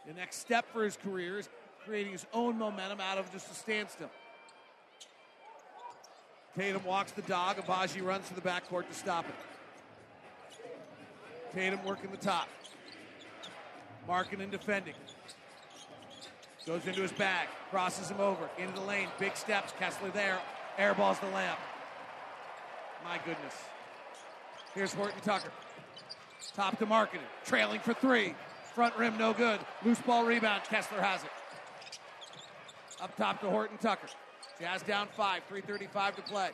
The 0.06 0.12
next 0.12 0.36
step 0.36 0.66
for 0.72 0.84
his 0.84 0.96
career 0.96 1.38
is 1.38 1.48
creating 1.84 2.12
his 2.12 2.26
own 2.32 2.58
momentum 2.58 3.00
out 3.00 3.18
of 3.18 3.30
just 3.32 3.50
a 3.50 3.54
standstill. 3.54 4.10
Tatum 6.56 6.84
walks 6.84 7.12
the 7.12 7.22
dog. 7.22 7.56
Agbaji 7.56 8.04
runs 8.04 8.28
to 8.28 8.34
the 8.34 8.40
backcourt 8.40 8.88
to 8.88 8.94
stop 8.94 9.26
it. 9.26 9.34
Tatum 11.54 11.84
working 11.84 12.10
the 12.10 12.16
top. 12.16 12.48
Markkanen 14.08 14.42
and 14.42 14.52
defending. 14.52 14.94
Goes 16.66 16.86
into 16.86 17.02
his 17.02 17.12
bag. 17.12 17.48
Crosses 17.70 18.10
him 18.10 18.20
over. 18.20 18.48
Into 18.58 18.74
the 18.74 18.86
lane. 18.86 19.08
Big 19.18 19.36
steps. 19.36 19.72
Kessler 19.78 20.10
there. 20.10 20.38
Airballs 20.78 21.20
the 21.20 21.28
lamp. 21.28 21.58
My 23.04 23.18
goodness. 23.18 23.54
Here's 24.74 24.92
Horton 24.94 25.20
Tucker. 25.22 25.50
Top 26.54 26.78
to 26.78 26.86
Markkanen. 26.86 27.20
Trailing 27.44 27.80
for 27.80 27.94
three. 27.94 28.34
Front 28.74 28.96
rim 28.96 29.16
no 29.16 29.32
good. 29.32 29.60
Loose 29.84 30.00
ball 30.00 30.24
rebound. 30.24 30.64
Kessler 30.64 31.00
has 31.00 31.22
it. 31.22 31.30
Up 33.00 33.16
top 33.16 33.40
to 33.40 33.48
Horton 33.48 33.78
Tucker. 33.78 34.08
Jazz 34.60 34.82
down 34.82 35.08
five. 35.16 35.42
3.35 35.48 36.16
to 36.16 36.22
play. 36.22 36.50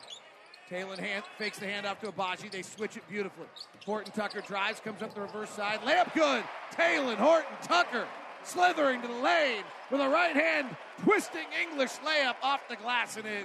Talen 0.69 0.99
hand, 0.99 1.25
fakes 1.37 1.59
the 1.59 1.65
handoff 1.65 1.99
to 1.99 2.11
Agbaji. 2.11 2.49
They 2.49 2.61
switch 2.61 2.95
it 2.95 3.03
beautifully. 3.09 3.47
Horton 3.85 4.13
Tucker 4.13 4.39
drives, 4.41 4.79
comes 4.79 5.01
up 5.01 5.13
the 5.13 5.21
reverse 5.21 5.49
side. 5.49 5.81
Layup 5.81 6.13
good. 6.13 6.43
Talen 6.73 7.17
Horton 7.17 7.51
Tucker 7.61 8.07
slithering 8.43 9.01
to 9.01 9.07
the 9.07 9.13
lane 9.15 9.63
with 9.89 9.99
a 9.99 10.07
right 10.07 10.35
hand 10.35 10.73
twisting 11.03 11.45
English 11.61 11.91
layup 12.05 12.35
off 12.41 12.61
the 12.69 12.75
glass 12.77 13.17
and 13.17 13.25
in. 13.25 13.43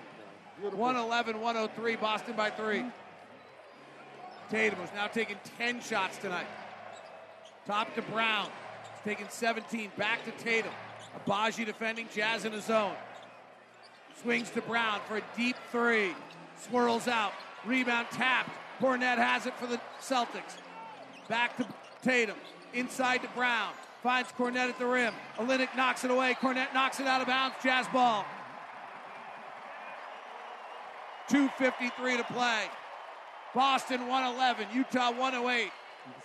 111 0.63 1.41
103, 1.41 1.97
Boston 1.97 2.37
by 2.37 2.51
three. 2.51 2.85
Tatum 4.51 4.81
is 4.81 4.91
now 4.95 5.07
taking 5.07 5.37
10 5.59 5.81
shots 5.81 6.19
tonight. 6.19 6.47
Top 7.67 7.93
to 7.97 8.03
Brown. 8.03 8.49
Taking 9.07 9.29
17. 9.29 9.93
Back 9.97 10.25
to 10.25 10.33
Tatum. 10.33 10.73
Agbaji 11.25 11.65
defending, 11.65 12.09
Jazz 12.13 12.45
in 12.45 12.51
the 12.51 12.61
zone. 12.61 12.97
Swings 14.21 14.51
to 14.51 14.61
Brown 14.63 14.99
for 15.07 15.19
a 15.19 15.23
deep 15.37 15.55
three. 15.71 16.13
Swirls 16.57 17.07
out. 17.07 17.33
Rebound 17.65 18.09
tapped. 18.11 18.51
Kornet 18.81 19.17
has 19.17 19.47
it 19.47 19.55
for 19.59 19.69
the 19.69 19.81
Celtics. 20.01 20.57
Back 21.29 21.57
to 21.59 21.67
Tatum. 22.03 22.35
Inside 22.75 23.23
to 23.23 23.29
Brown. 23.29 23.73
Finds 24.03 24.33
Kornet 24.33 24.71
at 24.71 24.79
the 24.81 24.87
rim. 24.87 25.15
Olynyk 25.37 25.77
knocks 25.77 26.03
it 26.03 26.11
away. 26.11 26.35
Kornet 26.35 26.75
knocks 26.75 26.99
it 26.99 27.07
out 27.07 27.21
of 27.21 27.29
bounds. 27.29 27.55
Jazz 27.63 27.87
ball. 27.93 28.25
2.53 31.31 32.17
to 32.17 32.25
play. 32.25 32.65
Boston 33.55 34.09
111. 34.09 34.67
Utah 34.75 35.13
108. 35.13 35.71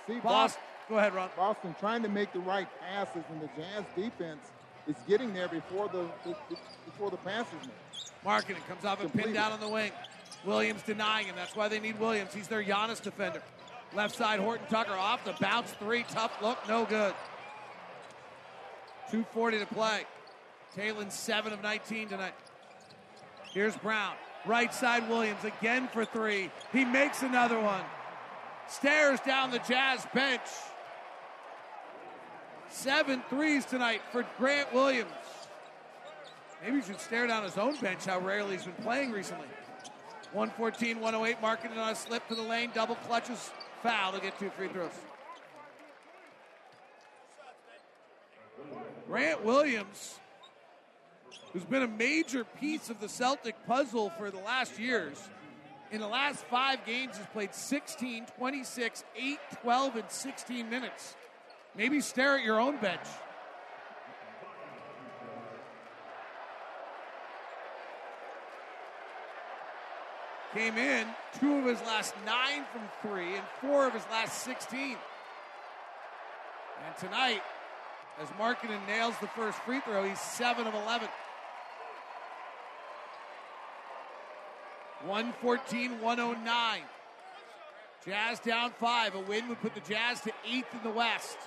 See, 0.08 0.20
Boston. 0.20 0.64
Go 0.92 0.98
ahead, 0.98 1.16
Ron. 1.16 1.30
Boston 1.38 1.74
trying 1.80 2.04
to 2.04 2.10
make 2.10 2.34
the 2.34 2.42
right 2.42 2.68
passes, 2.82 3.24
and 3.30 3.42
the 3.42 3.48
Jazz 3.56 3.86
defense 3.96 4.42
is 4.90 4.98
getting 5.08 5.34
there 5.34 5.48
before 5.48 5.88
the, 5.88 6.06
the, 6.26 6.36
the 6.50 6.58
before 6.84 7.10
the 7.10 7.16
passes 7.16 7.54
made. 7.62 8.30
Markkanen 8.30 8.68
comes 8.68 8.84
off 8.84 9.02
a 9.02 9.08
pinned 9.08 9.34
down 9.34 9.54
on 9.54 9.62
the 9.62 9.70
wing. 9.70 9.94
Williams 10.44 10.84
denying 10.84 11.28
him. 11.28 11.36
That's 11.38 11.56
why 11.56 11.70
they 11.70 11.80
need 11.80 11.98
Williams. 11.98 12.34
He's 12.34 12.50
their 12.50 12.62
Giannis 12.62 13.02
defender. 13.02 13.42
Left 13.96 14.14
side, 14.14 14.42
Horton 14.42 14.68
Tucker 14.68 14.92
off 14.92 15.24
the 15.24 15.34
bounce 15.40 15.72
three. 15.72 16.04
Tough 16.10 16.34
look, 16.42 16.58
no 16.68 16.84
good. 16.84 17.14
2.40 19.14 19.60
to 19.62 19.74
play. 19.74 20.04
Talen 20.76 21.10
7 21.10 21.54
of 21.54 21.64
19 21.64 22.10
tonight. 22.10 22.34
Here's 23.54 23.78
Brown. 23.78 24.16
Right 24.46 24.74
side, 24.74 25.08
Williams 25.08 25.46
again 25.46 25.88
for 25.88 26.04
three. 26.04 26.52
He 26.74 26.84
makes 26.84 27.22
another 27.22 27.62
one. 27.62 27.84
Stares 28.68 29.22
down 29.22 29.52
the 29.52 29.60
Jazz 29.60 30.06
bench. 30.14 30.42
Seven 32.72 33.22
threes 33.30 33.66
tonight 33.66 34.02
for 34.12 34.26
Grant 34.38 34.74
Williams. 34.74 35.12
Maybe 36.64 36.78
he 36.78 36.82
should 36.84 37.02
stare 37.02 37.28
down 37.28 37.44
his 37.44 37.58
own 37.58 37.76
bench, 37.78 38.06
how 38.06 38.20
rarely 38.20 38.56
he's 38.56 38.64
been 38.64 38.74
playing 38.76 39.12
recently. 39.12 39.48
114, 40.32 41.02
108, 41.02 41.42
Markkanen 41.42 41.78
on 41.78 41.92
a 41.92 41.96
slip 41.96 42.26
to 42.30 42.36
the 42.36 42.42
lane, 42.42 42.72
double 42.74 42.96
clutches, 42.96 43.52
foul 43.84 44.14
to 44.14 44.22
get 44.22 44.40
two 44.40 44.50
free 44.52 44.70
throws. 44.70 44.92
Grant 49.08 49.44
Williams, 49.44 50.20
who's 51.52 51.66
been 51.66 51.84
a 51.84 51.88
major 51.88 52.46
piece 52.46 52.90
of 52.90 53.02
the 53.02 53.10
Celtic 53.10 53.56
puzzle 53.68 54.10
for 54.12 54.32
the 54.32 54.40
last 54.40 54.80
years, 54.80 55.18
in 55.92 56.00
the 56.00 56.08
last 56.08 56.46
five 56.46 56.86
games 56.86 57.18
has 57.18 57.28
played 57.28 57.54
16, 57.54 58.28
26, 58.38 59.04
8, 59.18 59.40
12, 59.62 59.96
and 59.98 60.10
16 60.10 60.70
minutes. 60.70 61.16
Maybe 61.76 62.02
stare 62.02 62.38
at 62.38 62.44
your 62.44 62.60
own 62.60 62.78
bench. 62.78 63.00
Came 70.54 70.78
in 70.78 71.08
two 71.40 71.60
of 71.60 71.66
his 71.66 71.80
last 71.82 72.14
nine 72.26 72.66
from 72.74 72.82
three 73.02 73.36
and 73.36 73.46
four 73.62 73.88
of 73.88 73.94
his 73.94 74.04
last 74.12 74.44
16. 74.44 74.98
And 76.86 76.98
tonight, 77.00 77.42
as 78.22 78.28
Markkanen 78.32 78.86
nails 78.86 79.16
the 79.22 79.28
first 79.28 79.58
free 79.60 79.80
throw, 79.80 80.04
he's 80.04 80.20
7 80.20 80.68
of 80.68 80.74
11. 80.74 81.08
114 85.06 86.02
109. 86.02 86.82
Jazz 88.06 88.40
down 88.40 88.72
five. 88.72 89.16
A 89.16 89.20
win 89.20 89.48
would 89.48 89.62
put 89.62 89.74
the 89.74 89.80
Jazz 89.82 90.22
to 90.22 90.32
eighth 90.46 90.74
in 90.74 90.84
the 90.84 90.90
West, 90.90 91.38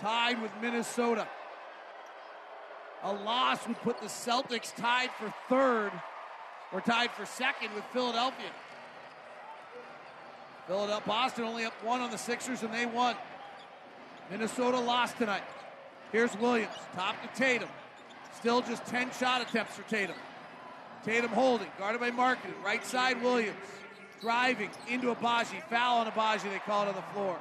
tied 0.00 0.40
with 0.40 0.50
Minnesota. 0.60 1.28
A 3.02 3.12
loss 3.12 3.66
would 3.66 3.80
put 3.80 4.00
the 4.00 4.06
Celtics 4.06 4.74
tied 4.74 5.10
for 5.18 5.32
third, 5.48 5.92
or 6.72 6.80
tied 6.80 7.10
for 7.12 7.24
second 7.24 7.74
with 7.74 7.84
Philadelphia. 7.92 8.50
Philadelphia, 10.66 11.06
Boston 11.06 11.44
only 11.44 11.64
up 11.64 11.72
one 11.82 12.00
on 12.00 12.10
the 12.10 12.18
Sixers, 12.18 12.62
and 12.62 12.72
they 12.72 12.86
won. 12.86 13.16
Minnesota 14.30 14.78
lost 14.78 15.16
tonight. 15.16 15.42
Here's 16.12 16.36
Williams, 16.36 16.74
top 16.94 17.16
to 17.22 17.38
Tatum. 17.38 17.68
Still 18.36 18.60
just 18.62 18.84
10 18.86 19.10
shot 19.18 19.42
attempts 19.42 19.74
for 19.76 19.82
Tatum. 19.82 20.16
Tatum 21.04 21.30
holding, 21.30 21.66
guarded 21.78 22.00
by 22.00 22.10
Markkanen. 22.10 22.62
Right 22.64 22.84
side, 22.84 23.22
Williams. 23.22 23.56
Driving 24.20 24.70
into 24.88 25.14
Agbaji. 25.14 25.62
Foul 25.68 26.00
on 26.00 26.06
Agbaji, 26.06 26.50
they 26.50 26.58
call 26.58 26.84
it 26.84 26.88
on 26.88 26.94
the 26.94 27.02
floor. 27.14 27.38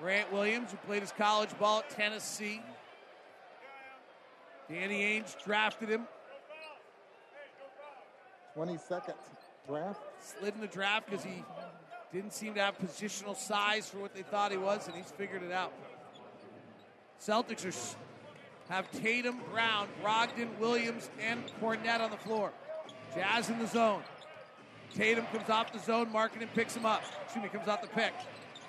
Grant 0.00 0.32
Williams, 0.32 0.70
who 0.70 0.76
played 0.78 1.02
his 1.02 1.12
college 1.12 1.50
ball 1.58 1.80
at 1.80 1.90
Tennessee. 1.90 2.60
Danny 4.68 5.02
Ainge 5.02 5.42
drafted 5.44 5.88
him. 5.88 6.06
22nd 8.56 9.14
draft. 9.66 10.00
Slid 10.20 10.54
in 10.54 10.60
the 10.60 10.66
draft 10.66 11.10
because 11.10 11.24
he 11.24 11.44
didn't 12.12 12.32
seem 12.32 12.54
to 12.54 12.60
have 12.60 12.78
positional 12.78 13.36
size 13.36 13.88
for 13.88 13.98
what 13.98 14.14
they 14.14 14.22
thought 14.22 14.52
he 14.52 14.56
was, 14.56 14.86
and 14.86 14.96
he's 14.96 15.10
figured 15.10 15.42
it 15.42 15.52
out. 15.52 15.72
Celtics 17.20 17.66
are 17.66 17.96
have 18.68 18.90
Tatum, 18.92 19.40
Brown, 19.50 19.88
Brogdon, 20.02 20.48
Williams, 20.58 21.10
and 21.20 21.42
Kornet 21.60 22.00
on 22.00 22.10
the 22.10 22.16
floor. 22.16 22.52
Jazz 23.14 23.50
in 23.50 23.58
the 23.58 23.66
zone. 23.66 24.02
Tatum 24.94 25.26
comes 25.26 25.50
off 25.50 25.72
the 25.72 25.78
zone, 25.78 26.06
Markkanen 26.12 26.48
picks 26.54 26.74
him 26.74 26.86
up. 26.86 27.02
Excuse 27.24 27.42
me, 27.42 27.48
comes 27.50 27.68
off 27.68 27.82
the 27.82 27.88
pick. 27.88 28.14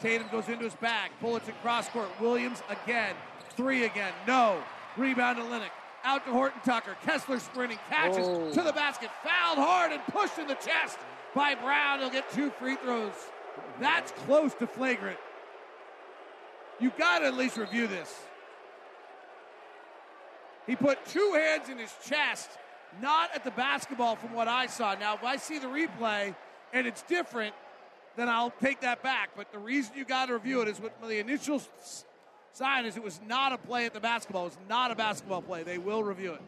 Tatum 0.01 0.27
goes 0.31 0.47
into 0.49 0.63
his 0.65 0.75
bag. 0.75 1.11
Bullets 1.21 1.47
at 1.49 1.59
cross 1.61 1.87
court. 1.89 2.09
Williams 2.19 2.61
again. 2.69 3.15
Three 3.51 3.85
again. 3.85 4.13
No. 4.27 4.61
Rebound 4.97 5.37
to 5.37 5.43
Olynyk. 5.43 5.69
Out 6.03 6.25
to 6.25 6.31
Horton 6.31 6.61
Tucker. 6.63 6.95
Kessler 7.03 7.39
sprinting. 7.39 7.79
Catches 7.89 8.27
Oh. 8.27 8.51
to 8.53 8.61
the 8.61 8.73
basket. 8.73 9.09
Fouled 9.23 9.57
hard 9.57 9.91
and 9.91 10.01
pushed 10.07 10.37
in 10.37 10.47
the 10.47 10.55
chest 10.55 10.97
by 11.33 11.55
Brown. 11.55 11.99
He'll 11.99 12.09
get 12.09 12.29
two 12.31 12.49
free 12.51 12.75
throws. 12.75 13.13
That's 13.79 14.11
close 14.25 14.53
to 14.55 14.67
flagrant. 14.67 15.17
You 16.79 16.91
got 16.97 17.19
to 17.19 17.25
at 17.27 17.33
least 17.35 17.57
review 17.57 17.87
this. 17.87 18.13
He 20.67 20.75
put 20.75 21.03
two 21.05 21.33
hands 21.33 21.69
in 21.69 21.77
his 21.77 21.93
chest, 22.03 22.49
not 23.01 23.29
at 23.35 23.43
the 23.43 23.51
basketball 23.51 24.15
from 24.15 24.33
what 24.33 24.47
I 24.47 24.65
saw. 24.67 24.95
Now, 24.95 25.13
if 25.13 25.23
I 25.23 25.37
see 25.37 25.59
the 25.59 25.67
replay 25.67 26.35
and 26.73 26.87
it's 26.87 27.03
different, 27.03 27.53
then 28.15 28.29
I'll 28.29 28.53
take 28.61 28.81
that 28.81 29.03
back. 29.03 29.31
But 29.35 29.51
the 29.51 29.59
reason 29.59 29.93
you 29.95 30.05
got 30.05 30.27
to 30.27 30.33
review 30.33 30.61
it 30.61 30.67
is 30.67 30.79
what 30.79 31.01
the 31.01 31.19
initial 31.19 31.61
sign 32.53 32.85
is 32.85 32.95
it 32.95 33.03
was 33.03 33.19
not 33.27 33.51
a 33.53 33.57
play 33.57 33.85
at 33.85 33.93
the 33.93 33.99
basketball. 33.99 34.43
It 34.43 34.49
was 34.49 34.57
not 34.69 34.91
a 34.91 34.95
basketball 34.95 35.41
play. 35.41 35.63
They 35.63 35.77
will 35.77 36.03
review 36.03 36.33
it. 36.33 36.41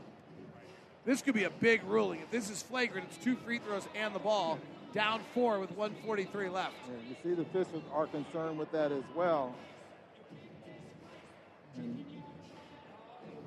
This 1.06 1.22
could 1.22 1.34
be 1.34 1.46
a 1.46 1.50
big 1.50 1.84
ruling. 1.84 2.20
If 2.20 2.32
this 2.32 2.50
is 2.50 2.62
flagrant, 2.62 3.08
it's 3.10 3.24
two 3.24 3.36
free 3.38 3.60
throws 3.60 3.88
and 3.96 4.14
the 4.14 4.20
ball. 4.20 4.60
Down 4.94 5.22
four 5.34 5.60
with 5.60 5.72
143 5.72 6.50
left. 6.50 6.74
Yeah, 6.88 6.94
you 7.10 7.16
see 7.24 7.36
the 7.36 7.42
officials 7.44 7.84
are 7.94 8.08
concerned 8.08 8.58
with 8.58 8.72
that 8.72 8.92
as 8.92 9.04
well. 9.16 9.54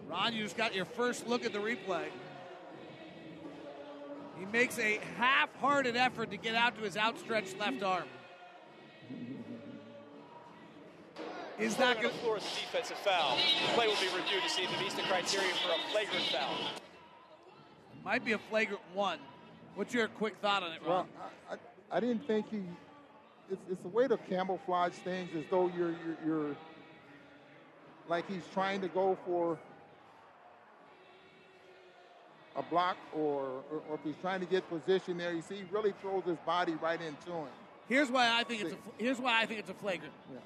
Ron, 0.09 0.35
you 0.35 0.43
just 0.43 0.57
got 0.57 0.75
your 0.75 0.85
first 0.85 1.27
look 1.27 1.45
at 1.45 1.53
the 1.53 1.59
replay. 1.59 2.07
He 4.41 4.47
makes 4.47 4.79
a 4.79 4.99
half-hearted 5.19 5.97
effort 5.97 6.31
to 6.31 6.39
get 6.39 6.55
out 6.55 6.75
to 6.79 6.83
his 6.83 6.97
outstretched 6.97 7.59
left 7.59 7.83
arm. 7.83 8.05
Is 11.59 11.77
that 11.77 12.01
going 12.01 12.15
to 12.15 12.21
floor 12.21 12.37
a 12.37 12.41
defensive 12.41 12.97
foul? 12.97 13.37
The 13.37 13.75
play 13.75 13.87
will 13.87 13.95
be 13.97 14.07
reviewed 14.07 14.43
to 14.43 14.49
see 14.49 14.62
if 14.62 14.73
it 14.73 14.81
meets 14.81 14.95
the 14.95 15.03
criteria 15.03 15.53
for 15.57 15.75
a 15.75 15.93
flagrant 15.93 16.25
foul. 16.33 16.57
Might 18.03 18.25
be 18.25 18.33
a 18.33 18.39
flagrant 18.39 18.81
one. 18.95 19.19
What's 19.75 19.93
your 19.93 20.09
quick 20.09 20.37
thought 20.41 20.62
on 20.62 20.73
it, 20.73 20.81
Ron? 20.81 20.89
Well, 20.89 21.07
I, 21.51 21.55
I, 21.55 21.97
I 21.99 22.01
didn't 22.01 22.27
think 22.27 22.49
he. 22.51 22.62
It's, 23.51 23.61
it's 23.71 23.85
a 23.85 23.89
way 23.89 24.09
to 24.09 24.17
camouflage 24.17 24.93
things 24.93 25.29
as 25.37 25.45
though 25.51 25.71
you're, 25.77 25.91
you're, 25.91 26.17
you're 26.25 26.57
like 28.09 28.27
he's 28.27 28.47
trying 28.55 28.81
to 28.81 28.89
go 28.89 29.19
for 29.27 29.59
a 32.57 32.63
block 32.63 32.97
or, 33.15 33.63
or, 33.71 33.83
or 33.89 33.95
if 33.95 34.01
he's 34.05 34.15
trying 34.21 34.41
to 34.41 34.47
get 34.47 34.69
position 34.69 35.17
there. 35.17 35.33
You 35.33 35.43
see, 35.43 35.57
he 35.57 35.65
really 35.71 35.95
throws 36.01 36.25
his 36.25 36.39
body 36.39 36.75
right 36.83 37.01
into 37.01 37.33
him. 37.33 37.47
Here's 37.89 38.11
why 38.11 38.39
I 38.39 38.45
think 38.45 38.63
it's 38.63 38.73
a 38.73 38.77
here's 38.99 39.19
why 39.19 39.41
I 39.41 39.47
think 39.47 39.61
it's 39.61 39.71
a 39.71 39.75
flagrant. 39.75 40.13
Yeah. 40.33 40.39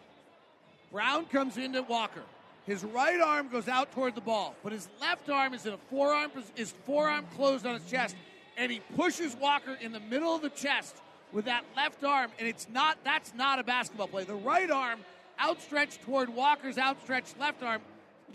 Brown 0.92 1.26
comes 1.26 1.56
into 1.56 1.82
Walker. 1.82 2.22
His 2.66 2.82
right 2.82 3.20
arm 3.20 3.48
goes 3.48 3.68
out 3.68 3.92
toward 3.92 4.14
the 4.14 4.22
ball, 4.22 4.54
but 4.62 4.72
his 4.72 4.88
left 4.98 5.28
arm 5.28 5.52
is 5.52 5.66
in 5.66 5.74
a 5.74 5.78
forearm 5.90 6.30
his 6.54 6.70
forearm 6.86 7.26
closed 7.36 7.66
on 7.66 7.74
his 7.74 7.90
chest, 7.90 8.16
and 8.56 8.72
he 8.72 8.80
pushes 8.96 9.36
Walker 9.36 9.76
in 9.80 9.92
the 9.92 10.00
middle 10.00 10.34
of 10.34 10.40
the 10.40 10.48
chest 10.48 10.96
with 11.32 11.44
that 11.44 11.64
left 11.76 12.02
arm, 12.02 12.30
and 12.38 12.48
it's 12.48 12.66
not 12.72 12.96
that's 13.04 13.34
not 13.34 13.58
a 13.58 13.62
basketball 13.62 14.08
play. 14.08 14.24
The 14.24 14.34
right 14.34 14.70
arm 14.70 15.00
outstretched 15.38 16.02
toward 16.02 16.30
Walker's 16.30 16.78
outstretched 16.78 17.38
left 17.38 17.62
arm 17.62 17.82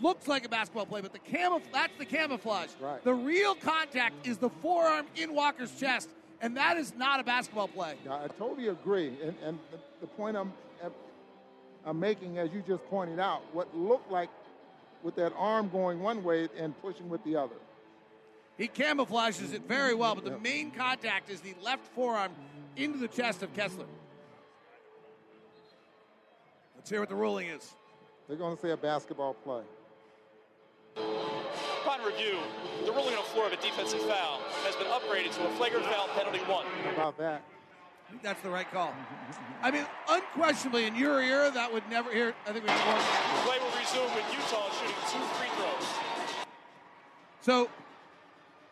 looks 0.00 0.28
like 0.28 0.44
a 0.44 0.48
basketball 0.48 0.86
play, 0.86 1.00
but 1.00 1.12
the 1.12 1.18
camouflage 1.18 1.72
that's 1.72 1.98
the 1.98 2.04
camouflage. 2.04 2.70
Right. 2.80 3.02
The 3.04 3.14
real 3.14 3.54
contact 3.54 4.26
is 4.26 4.38
the 4.38 4.50
forearm 4.50 5.06
in 5.16 5.34
Walker's 5.34 5.74
chest, 5.78 6.08
and 6.40 6.56
that 6.56 6.76
is 6.76 6.94
not 6.96 7.20
a 7.20 7.24
basketball 7.24 7.68
play. 7.68 7.94
I 8.08 8.28
totally 8.28 8.68
agree, 8.68 9.12
and, 9.22 9.34
and 9.44 9.58
the, 9.70 9.78
the 10.00 10.06
point 10.06 10.36
I'm 10.36 10.52
I'm 11.86 11.98
making, 11.98 12.38
as 12.38 12.52
you 12.52 12.62
just 12.66 12.84
pointed 12.90 13.18
out, 13.18 13.42
what 13.52 13.74
looked 13.76 14.10
like 14.10 14.28
with 15.02 15.14
that 15.16 15.32
arm 15.36 15.68
going 15.70 16.00
one 16.00 16.22
way 16.22 16.48
and 16.58 16.78
pushing 16.82 17.08
with 17.08 17.24
the 17.24 17.36
other. 17.36 17.54
He 18.58 18.68
camouflages 18.68 19.54
it 19.54 19.62
very 19.66 19.94
well, 19.94 20.14
but 20.14 20.24
the 20.24 20.38
main 20.38 20.70
contact 20.70 21.30
is 21.30 21.40
the 21.40 21.54
left 21.62 21.86
forearm 21.94 22.32
into 22.76 22.98
the 22.98 23.08
chest 23.08 23.42
of 23.42 23.54
Kessler. 23.54 23.86
Let's 26.76 26.90
hear 26.90 27.00
what 27.00 27.08
the 27.08 27.14
ruling 27.14 27.48
is. 27.48 27.74
They're 28.28 28.36
going 28.36 28.54
to 28.54 28.60
say 28.60 28.70
a 28.70 28.76
basketball 28.76 29.34
play. 29.34 29.62
Upon 31.82 32.04
review, 32.04 32.38
the 32.84 32.92
ruling 32.92 33.14
on 33.14 33.22
the 33.24 33.30
floor 33.30 33.46
of 33.46 33.52
a 33.52 33.56
defensive 33.56 34.00
foul 34.02 34.40
has 34.64 34.76
been 34.76 34.86
upgraded 34.88 35.34
to 35.36 35.46
a 35.46 35.50
flagrant 35.52 35.86
foul 35.86 36.08
penalty 36.08 36.40
one. 36.40 36.66
How 36.84 36.90
about 36.92 37.18
that? 37.18 37.42
That's 38.22 38.40
the 38.42 38.50
right 38.50 38.70
call. 38.70 38.92
I 39.62 39.70
mean, 39.70 39.86
unquestionably, 40.08 40.86
in 40.86 40.96
your 40.96 41.20
era, 41.20 41.50
that 41.52 41.72
would 41.72 41.88
never 41.88 42.12
hear. 42.12 42.34
I 42.46 42.52
think 42.52 42.64
we 42.64 42.70
The 42.70 42.78
play 43.44 43.58
will 43.58 43.70
resume 43.78 44.14
with 44.14 44.24
Utah 44.32 44.68
shooting 44.72 44.94
two 45.10 45.18
free 45.36 45.48
throws. 45.56 45.88
So, 47.42 47.70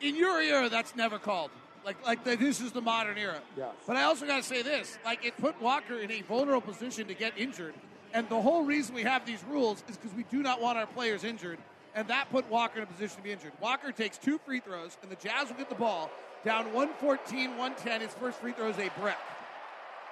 in 0.00 0.16
your 0.16 0.40
era, 0.40 0.68
that's 0.68 0.96
never 0.96 1.18
called. 1.18 1.50
Like, 1.84 2.04
like 2.04 2.24
the, 2.24 2.36
this 2.36 2.60
is 2.60 2.72
the 2.72 2.80
modern 2.80 3.16
era. 3.16 3.40
Yes. 3.56 3.74
But 3.86 3.96
I 3.96 4.02
also 4.02 4.26
got 4.26 4.38
to 4.38 4.42
say 4.42 4.62
this: 4.62 4.98
like, 5.04 5.24
it 5.24 5.36
put 5.38 5.60
Walker 5.62 5.98
in 5.98 6.10
a 6.10 6.22
vulnerable 6.22 6.60
position 6.60 7.06
to 7.06 7.14
get 7.14 7.32
injured, 7.38 7.74
and 8.12 8.28
the 8.28 8.40
whole 8.40 8.64
reason 8.64 8.94
we 8.94 9.04
have 9.04 9.24
these 9.24 9.42
rules 9.44 9.82
is 9.88 9.96
because 9.96 10.14
we 10.16 10.24
do 10.24 10.42
not 10.42 10.60
want 10.60 10.76
our 10.76 10.86
players 10.86 11.24
injured, 11.24 11.58
and 11.98 12.06
that 12.06 12.30
put 12.30 12.48
Walker 12.48 12.78
in 12.78 12.84
a 12.84 12.86
position 12.86 13.16
to 13.16 13.22
be 13.24 13.32
injured. 13.32 13.50
Walker 13.60 13.90
takes 13.90 14.18
two 14.18 14.38
free 14.38 14.60
throws, 14.60 14.96
and 15.02 15.10
the 15.10 15.16
Jazz 15.16 15.48
will 15.48 15.56
get 15.56 15.68
the 15.68 15.74
ball 15.74 16.12
down 16.44 16.66
114, 16.66 17.50
110. 17.50 18.00
His 18.00 18.12
first 18.14 18.38
free 18.38 18.52
throw 18.52 18.68
is 18.68 18.78
a 18.78 18.88
brick. 19.00 19.16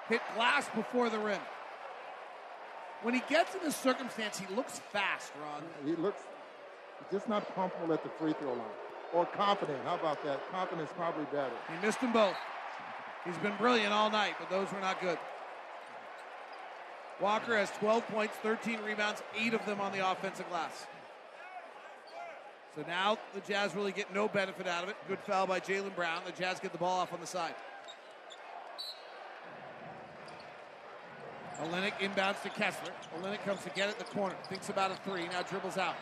Hit 0.09 0.19
glass 0.35 0.67
before 0.75 1.09
the 1.09 1.17
rim. 1.17 1.39
When 3.03 3.13
he 3.13 3.21
gets 3.29 3.55
in 3.55 3.61
this 3.63 3.77
circumstance, 3.77 4.37
he 4.37 4.53
looks 4.53 4.79
fast, 4.91 5.31
Ron. 5.41 5.63
He 5.85 5.95
looks 5.95 6.19
just 7.09 7.29
not 7.29 7.55
comfortable 7.55 7.93
at 7.93 8.03
the 8.03 8.09
free 8.19 8.33
throw 8.33 8.51
line. 8.51 8.61
Or 9.13 9.25
confident. 9.25 9.79
How 9.85 9.95
about 9.95 10.21
that? 10.25 10.41
Confidence 10.51 10.89
probably 10.93 11.23
better. 11.31 11.53
He 11.73 11.85
missed 11.85 12.01
them 12.01 12.11
both. 12.11 12.35
He's 13.23 13.37
been 13.37 13.55
brilliant 13.55 13.93
all 13.93 14.09
night, 14.09 14.35
but 14.37 14.49
those 14.49 14.69
were 14.73 14.81
not 14.81 14.99
good. 14.99 15.17
Walker 17.21 17.55
has 17.55 17.71
12 17.79 18.05
points, 18.09 18.35
13 18.43 18.81
rebounds, 18.81 19.23
eight 19.39 19.53
of 19.53 19.65
them 19.65 19.79
on 19.79 19.93
the 19.93 20.11
offensive 20.11 20.49
glass. 20.49 20.85
So 22.77 22.83
now 22.87 23.17
the 23.33 23.41
Jazz 23.41 23.75
really 23.75 23.91
get 23.91 24.13
no 24.13 24.27
benefit 24.27 24.67
out 24.67 24.83
of 24.83 24.89
it. 24.89 24.97
Good 25.07 25.17
foul 25.21 25.47
by 25.47 25.59
Jaylen 25.59 25.95
Brown. 25.95 26.21
The 26.27 26.31
Jazz 26.31 26.59
get 26.59 26.71
the 26.71 26.77
ball 26.77 26.99
off 26.99 27.11
on 27.11 27.19
the 27.19 27.25
side. 27.25 27.55
Olynyk 31.59 31.93
inbounds 31.93 32.43
to 32.43 32.49
Kessler. 32.49 32.91
Olynyk 33.19 33.43
comes 33.45 33.63
to 33.63 33.71
get 33.71 33.89
it 33.89 33.93
in 33.93 33.97
the 33.97 34.13
corner. 34.13 34.35
Thinks 34.47 34.69
about 34.69 34.91
a 34.91 34.95
three. 34.97 35.25
Now 35.29 35.41
dribbles 35.41 35.79
out. 35.79 35.95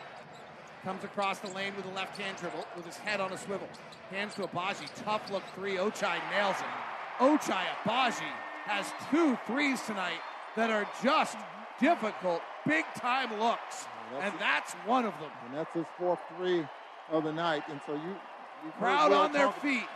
Comes 0.84 1.02
across 1.02 1.38
the 1.38 1.48
lane 1.52 1.72
with 1.76 1.86
a 1.86 1.94
left 1.94 2.20
hand 2.20 2.36
dribble 2.36 2.66
with 2.76 2.84
his 2.84 2.98
head 2.98 3.20
on 3.20 3.32
a 3.32 3.38
swivel. 3.38 3.68
Hands 4.10 4.34
to 4.34 4.42
Agbaji. 4.42 4.86
Tough 5.02 5.30
look 5.30 5.44
three. 5.54 5.76
Ochai 5.76 6.18
nails 6.30 6.56
it. 6.60 7.22
Ochai 7.24 7.64
Agbaji 7.84 8.30
has 8.66 8.84
two 9.10 9.38
threes 9.46 9.80
tonight 9.80 10.20
that 10.56 10.68
are 10.68 10.86
just 11.02 11.38
difficult, 11.80 12.42
big 12.66 12.84
time 12.96 13.40
looks. 13.40 13.86
That's 14.12 14.32
and 14.32 14.40
that's 14.40 14.72
one 14.86 15.04
of 15.04 15.12
them. 15.20 15.30
And 15.46 15.56
that's 15.56 15.72
his 15.74 15.86
fourth 15.98 16.18
three 16.36 16.66
of 17.10 17.24
the 17.24 17.32
night. 17.32 17.62
And 17.68 17.80
so 17.86 17.94
you. 17.94 18.16
you 18.64 18.70
Crowd 18.78 19.12
on 19.12 19.32
their 19.32 19.50
feet. 19.52 19.86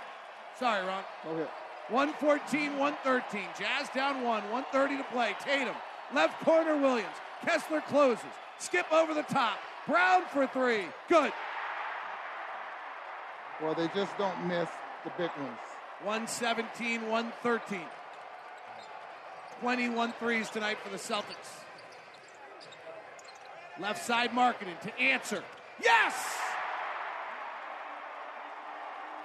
Sorry, 0.58 0.84
Ron. 0.86 1.02
Go 1.24 1.30
ahead. 1.32 1.48
114, 1.88 2.78
113. 2.78 3.42
Jazz 3.58 3.88
down 3.94 4.22
one, 4.22 4.42
130 4.50 4.98
to 4.98 5.04
play. 5.04 5.34
Tatum, 5.44 5.74
left 6.14 6.42
corner 6.44 6.76
Williams. 6.76 7.16
Kessler 7.44 7.80
closes. 7.80 8.24
Skip 8.58 8.90
over 8.92 9.14
the 9.14 9.22
top. 9.22 9.58
Brown 9.86 10.22
for 10.32 10.46
three. 10.46 10.84
Good. 11.08 11.32
Well, 13.60 13.74
they 13.74 13.88
just 13.88 14.16
don't 14.18 14.46
miss 14.46 14.68
the 15.04 15.10
big 15.18 15.30
ones. 15.38 15.58
117, 16.04 17.08
113. 17.08 17.80
21 19.60 20.12
threes 20.12 20.48
tonight 20.48 20.78
for 20.82 20.90
the 20.90 20.96
Celtics. 20.96 21.60
Left 23.80 24.04
side 24.04 24.34
marketing 24.34 24.76
to 24.82 24.98
answer. 25.00 25.42
Yes! 25.82 26.14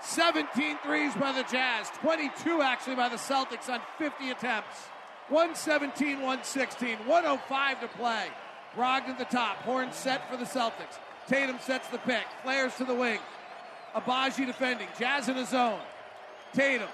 17 0.02 0.78
threes 0.84 1.14
by 1.16 1.32
the 1.34 1.44
Jazz, 1.44 1.90
22 2.02 2.62
actually 2.62 2.96
by 2.96 3.10
the 3.10 3.18
Celtics 3.18 3.70
on 3.70 3.82
50 3.98 4.30
attempts. 4.30 4.88
117, 5.30 6.18
116, 6.18 6.98
105 7.06 7.82
to 7.82 7.88
play. 7.90 8.28
Brogdon 8.76 9.10
at 9.10 9.18
the 9.18 9.26
top, 9.26 9.58
horn 9.58 9.92
set 9.92 10.30
for 10.30 10.38
the 10.38 10.46
Celtics. 10.46 11.00
Tatum 11.28 11.58
sets 11.60 11.88
the 11.90 11.98
pick, 12.00 12.24
flares 12.44 12.76
to 12.76 12.86
the 12.86 12.94
wing. 12.94 13.20
Agbaji 13.96 14.46
defending, 14.46 14.88
Jazz 14.98 15.28
in 15.28 15.38
a 15.38 15.46
zone. 15.46 15.80
Tatum, 16.54 16.88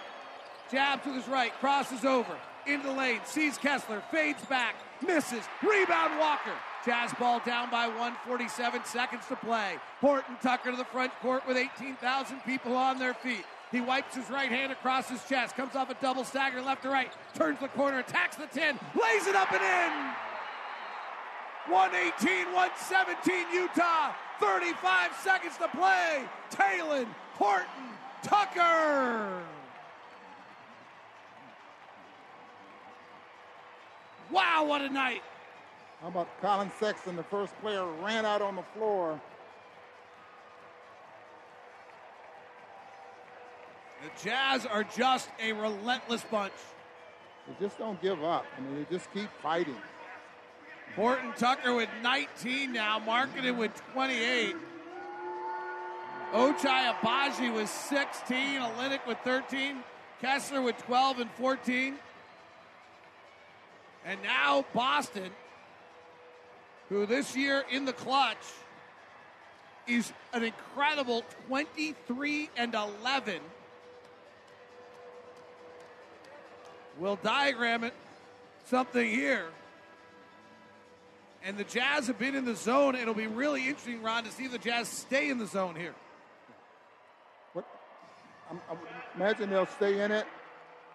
jabs 0.71 1.05
with 1.05 1.15
his 1.15 1.27
right, 1.27 1.51
crosses 1.59 2.05
over, 2.05 2.35
into 2.65 2.87
the 2.87 2.93
lane, 2.93 3.19
sees 3.25 3.57
Kessler, 3.57 4.01
fades 4.09 4.43
back, 4.45 4.75
misses, 5.05 5.43
rebound 5.61 6.17
Walker. 6.17 6.53
Jazz 6.85 7.13
ball 7.19 7.41
down 7.45 7.69
by 7.69 7.87
147 7.87 8.85
seconds 8.85 9.23
to 9.27 9.35
play. 9.35 9.75
Horton 9.99 10.35
Tucker 10.41 10.71
to 10.71 10.77
the 10.77 10.85
front 10.85 11.11
court 11.21 11.47
with 11.47 11.57
18,000 11.57 12.39
people 12.41 12.75
on 12.75 12.97
their 12.97 13.13
feet. 13.13 13.45
He 13.71 13.81
wipes 13.81 14.15
his 14.15 14.29
right 14.29 14.49
hand 14.49 14.71
across 14.71 15.09
his 15.09 15.23
chest, 15.25 15.55
comes 15.55 15.75
off 15.75 15.89
a 15.89 15.93
double 15.95 16.25
stagger 16.25 16.61
left 16.61 16.83
to 16.83 16.89
right, 16.89 17.11
turns 17.35 17.59
the 17.59 17.69
corner, 17.69 17.99
attacks 17.99 18.35
the 18.35 18.47
10, 18.47 18.77
lays 19.01 19.27
it 19.27 19.35
up 19.35 19.51
and 19.51 19.61
in. 19.61 20.13
118, 21.71 22.53
117 22.53 23.45
Utah. 23.53 24.11
35 24.39 25.11
seconds 25.23 25.55
to 25.57 25.67
play. 25.67 26.23
Talen, 26.49 27.05
Horton, 27.35 27.67
Tucker. 28.23 29.41
Wow, 34.31 34.65
what 34.65 34.81
a 34.81 34.89
night. 34.89 35.21
How 36.01 36.07
about 36.07 36.41
Collin 36.41 36.71
Sexton, 36.79 37.15
the 37.15 37.23
first 37.23 37.53
player, 37.61 37.85
ran 37.85 38.25
out 38.25 38.41
on 38.41 38.55
the 38.55 38.63
floor. 38.75 39.21
The 44.01 44.23
Jazz 44.23 44.65
are 44.65 44.83
just 44.83 45.29
a 45.39 45.53
relentless 45.53 46.23
bunch. 46.23 46.53
They 47.47 47.65
just 47.65 47.77
don't 47.77 48.01
give 48.01 48.23
up. 48.23 48.45
I 48.57 48.61
mean, 48.61 48.75
they 48.75 48.95
just 48.95 49.13
keep 49.13 49.29
fighting. 49.43 49.77
Horton 50.95 51.33
Tucker 51.37 51.75
with 51.75 51.89
19 52.01 52.73
now, 52.73 52.99
Markkanen 52.99 53.57
with 53.57 53.71
28. 53.93 54.55
Ochai 56.33 56.93
Agbaji 56.93 57.53
with 57.53 57.69
16, 57.69 58.61
Olynyk 58.61 59.05
with 59.05 59.17
13, 59.23 59.83
Kessler 60.19 60.61
with 60.61 60.77
12 60.85 61.19
and 61.19 61.31
14. 61.31 61.95
And 64.05 64.23
now 64.23 64.65
Boston, 64.73 65.29
who 66.91 67.05
this 67.05 67.37
year 67.37 67.63
in 67.71 67.85
the 67.85 67.93
clutch 67.93 68.35
is 69.87 70.11
an 70.33 70.43
incredible 70.43 71.23
23 71.47 72.49
and 72.57 72.75
11. 72.75 73.39
We'll 76.99 77.15
diagram 77.15 77.85
it 77.85 77.93
something 78.65 79.09
here. 79.09 79.45
And 81.45 81.57
the 81.57 81.63
Jazz 81.63 82.07
have 82.07 82.19
been 82.19 82.35
in 82.35 82.43
the 82.43 82.55
zone. 82.55 82.95
It'll 82.95 83.13
be 83.13 83.27
really 83.27 83.69
interesting, 83.69 84.03
Ron, 84.03 84.25
to 84.25 84.31
see 84.31 84.47
the 84.47 84.59
Jazz 84.59 84.89
stay 84.89 85.29
in 85.29 85.37
the 85.37 85.47
zone 85.47 85.75
here. 85.77 85.95
What, 87.53 87.65
I'm, 88.49 88.59
I 88.69 88.75
imagine 89.15 89.49
they'll 89.49 89.65
stay 89.65 90.01
in 90.01 90.11
it, 90.11 90.27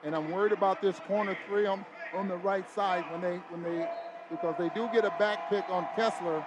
and 0.05 0.14
I'm 0.14 0.31
worried 0.31 0.52
about 0.52 0.82
this 0.82 1.01
corner 1.09 1.36
three 1.48 1.64
on, 1.64 1.86
on 2.14 2.28
the 2.28 2.36
right 2.36 2.70
side 2.70 3.10
when 3.10 3.23
they 3.23 3.36
when 3.48 3.62
they 3.62 3.89
because 4.31 4.55
they 4.59 4.69
do 4.70 4.89
get 4.93 5.05
a 5.05 5.12
back 5.19 5.48
pick 5.51 5.65
on 5.69 5.86
Kessler, 5.94 6.44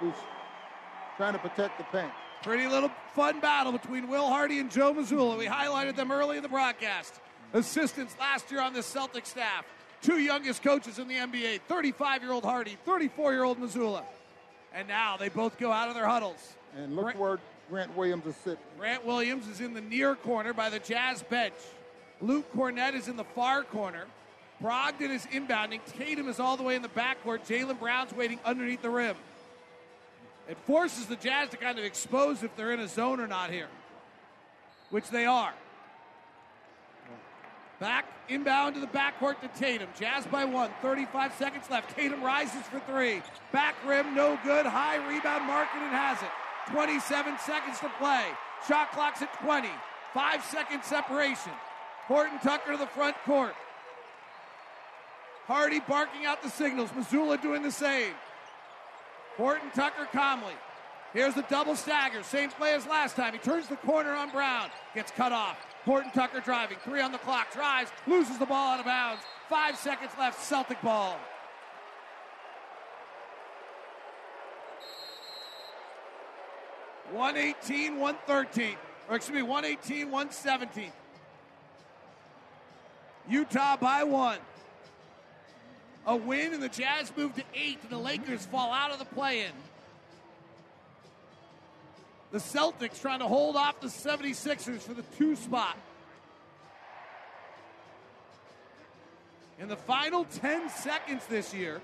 who's 0.00 0.14
trying 1.16 1.32
to 1.32 1.38
protect 1.38 1.78
the 1.78 1.84
paint. 1.84 2.10
Pretty 2.42 2.66
little 2.66 2.90
fun 3.14 3.40
battle 3.40 3.72
between 3.72 4.08
Will 4.08 4.28
Hardy 4.28 4.58
and 4.58 4.70
Joe 4.70 4.92
Mazzulla. 4.92 5.38
We 5.38 5.46
highlighted 5.46 5.96
them 5.96 6.10
early 6.10 6.36
in 6.36 6.42
the 6.42 6.48
broadcast. 6.48 7.14
Assistants 7.52 8.14
last 8.18 8.50
year 8.50 8.60
on 8.60 8.72
the 8.72 8.82
Celtic 8.82 9.26
staff. 9.26 9.64
Two 10.02 10.18
youngest 10.18 10.62
coaches 10.62 10.98
in 10.98 11.08
the 11.08 11.14
NBA 11.14 11.60
35 11.68 12.22
year 12.22 12.32
old 12.32 12.44
Hardy, 12.44 12.76
34 12.84 13.32
year 13.32 13.44
old 13.44 13.58
Mazzulla. 13.58 14.02
And 14.74 14.88
now 14.88 15.16
they 15.16 15.28
both 15.28 15.58
go 15.58 15.72
out 15.72 15.88
of 15.88 15.94
their 15.94 16.06
huddles. 16.06 16.56
And 16.76 16.94
look 16.94 17.04
Grant, 17.04 17.18
where 17.18 17.38
Grant 17.70 17.96
Williams 17.96 18.26
is 18.26 18.36
sitting. 18.36 18.58
Grant 18.78 19.06
Williams 19.06 19.48
is 19.48 19.60
in 19.60 19.72
the 19.72 19.80
near 19.80 20.16
corner 20.16 20.52
by 20.52 20.68
the 20.68 20.80
Jazz 20.80 21.22
bench. 21.22 21.54
Luke 22.20 22.52
Kornet 22.54 22.94
is 22.94 23.08
in 23.08 23.16
the 23.16 23.24
far 23.24 23.62
corner. 23.62 24.04
Brogdon 24.62 25.10
is 25.10 25.26
inbounding. 25.26 25.80
Tatum 25.98 26.28
is 26.28 26.40
all 26.40 26.56
the 26.56 26.62
way 26.62 26.76
in 26.76 26.82
the 26.82 26.88
backcourt. 26.88 27.46
Jaylen 27.46 27.78
Brown's 27.78 28.12
waiting 28.14 28.38
underneath 28.44 28.82
the 28.82 28.90
rim. 28.90 29.16
It 30.48 30.56
forces 30.66 31.06
the 31.06 31.16
Jazz 31.16 31.48
to 31.50 31.56
kind 31.56 31.78
of 31.78 31.84
expose 31.84 32.42
if 32.42 32.54
they're 32.56 32.72
in 32.72 32.80
a 32.80 32.88
zone 32.88 33.20
or 33.20 33.26
not 33.26 33.50
here, 33.50 33.68
which 34.90 35.08
they 35.08 35.24
are. 35.24 35.54
Back 37.80 38.06
inbound 38.28 38.74
to 38.76 38.80
the 38.80 38.86
backcourt 38.86 39.40
to 39.40 39.48
Tatum. 39.58 39.88
Jazz 39.98 40.26
by 40.26 40.44
one. 40.44 40.70
35 40.80 41.34
seconds 41.34 41.64
left. 41.70 41.94
Tatum 41.96 42.22
rises 42.22 42.62
for 42.62 42.78
three. 42.80 43.20
Back 43.52 43.74
rim, 43.86 44.14
no 44.14 44.38
good. 44.44 44.64
High 44.64 44.96
rebound. 44.96 45.42
Markkanen 45.50 45.90
has 45.90 46.22
it. 46.22 46.28
27 46.72 47.36
seconds 47.40 47.80
to 47.80 47.90
play. 47.98 48.24
Shot 48.68 48.92
clock's 48.92 49.22
at 49.22 49.32
20. 49.42 49.68
Five 50.14 50.44
second 50.44 50.84
separation. 50.84 51.52
Horton 52.06 52.38
Tucker 52.38 52.72
to 52.72 52.78
the 52.78 52.86
front 52.86 53.16
court. 53.24 53.54
Hardy 55.46 55.80
barking 55.80 56.26
out 56.26 56.42
the 56.42 56.50
signals. 56.50 56.90
Mazzulla 56.90 57.40
doing 57.40 57.62
the 57.62 57.70
same. 57.70 58.14
Horton 59.36 59.70
Tucker 59.74 60.08
calmly. 60.12 60.54
Here's 61.12 61.34
the 61.34 61.42
double 61.42 61.76
stagger. 61.76 62.22
Same 62.22 62.50
play 62.50 62.74
as 62.74 62.86
last 62.86 63.14
time. 63.14 63.32
He 63.32 63.38
turns 63.38 63.68
the 63.68 63.76
corner 63.76 64.14
on 64.14 64.30
Brown. 64.30 64.70
Gets 64.94 65.12
cut 65.12 65.32
off. 65.32 65.58
Horton 65.84 66.10
Tucker 66.12 66.40
driving. 66.40 66.78
Three 66.82 67.00
on 67.00 67.12
the 67.12 67.18
clock. 67.18 67.52
Drives. 67.52 67.90
Loses 68.06 68.38
the 68.38 68.46
ball 68.46 68.72
out 68.72 68.80
of 68.80 68.86
bounds. 68.86 69.22
Five 69.48 69.76
seconds 69.76 70.12
left. 70.18 70.42
Celtic 70.42 70.80
ball. 70.82 71.18
One 77.12 77.36
eighteen, 77.36 78.00
one 78.00 78.16
thirteen, 78.26 78.74
or 79.08 79.14
excuse 79.14 79.36
me, 79.36 79.42
one 79.42 79.64
eighteen, 79.64 80.10
one 80.10 80.32
seventeen. 80.32 80.90
Utah 83.28 83.76
by 83.76 84.02
one 84.02 84.38
a 86.06 86.16
win, 86.16 86.52
and 86.52 86.62
the 86.62 86.68
Jazz 86.68 87.12
move 87.16 87.34
to 87.36 87.42
eight, 87.54 87.78
and 87.82 87.90
the 87.90 87.98
Lakers 87.98 88.44
fall 88.46 88.72
out 88.72 88.90
of 88.90 88.98
the 88.98 89.04
play 89.04 89.40
in. 89.40 89.52
The 92.32 92.38
Celtics 92.38 93.00
trying 93.00 93.20
to 93.20 93.28
hold 93.28 93.56
off 93.56 93.80
the 93.80 93.86
76ers 93.86 94.80
for 94.80 94.92
the 94.92 95.04
two 95.16 95.36
spot. 95.36 95.78
In 99.60 99.68
the 99.68 99.76
final 99.76 100.24
10 100.24 100.68
seconds 100.68 101.24
this 101.28 101.54
year, 101.54 101.80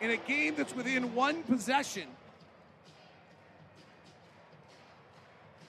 in 0.00 0.10
a 0.10 0.16
game 0.16 0.54
that's 0.56 0.74
within 0.74 1.14
one 1.14 1.42
possession, 1.42 2.08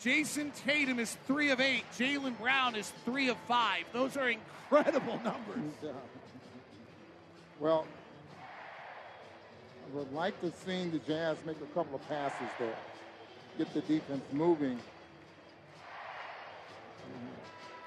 Jayson 0.06 0.52
Tatum 0.64 1.00
is 1.00 1.18
three 1.26 1.50
of 1.50 1.60
eight. 1.60 1.84
Jaylen 1.98 2.38
Brown 2.38 2.76
is 2.76 2.92
three 3.06 3.30
of 3.30 3.38
five. 3.48 3.86
Those 3.92 4.16
are 4.16 4.30
incredible 4.30 5.20
numbers. 5.24 5.74
Well, 7.58 7.88
I 8.38 9.98
would 9.98 10.12
like 10.12 10.38
to 10.42 10.52
see 10.66 10.90
the 10.90 11.00
Jazz 11.00 11.38
make 11.46 11.56
a 11.62 11.74
couple 11.74 11.96
of 11.96 12.06
passes 12.10 12.50
there, 12.60 12.76
get 13.58 13.74
the 13.74 13.80
defense 13.80 14.26
moving. 14.34 14.78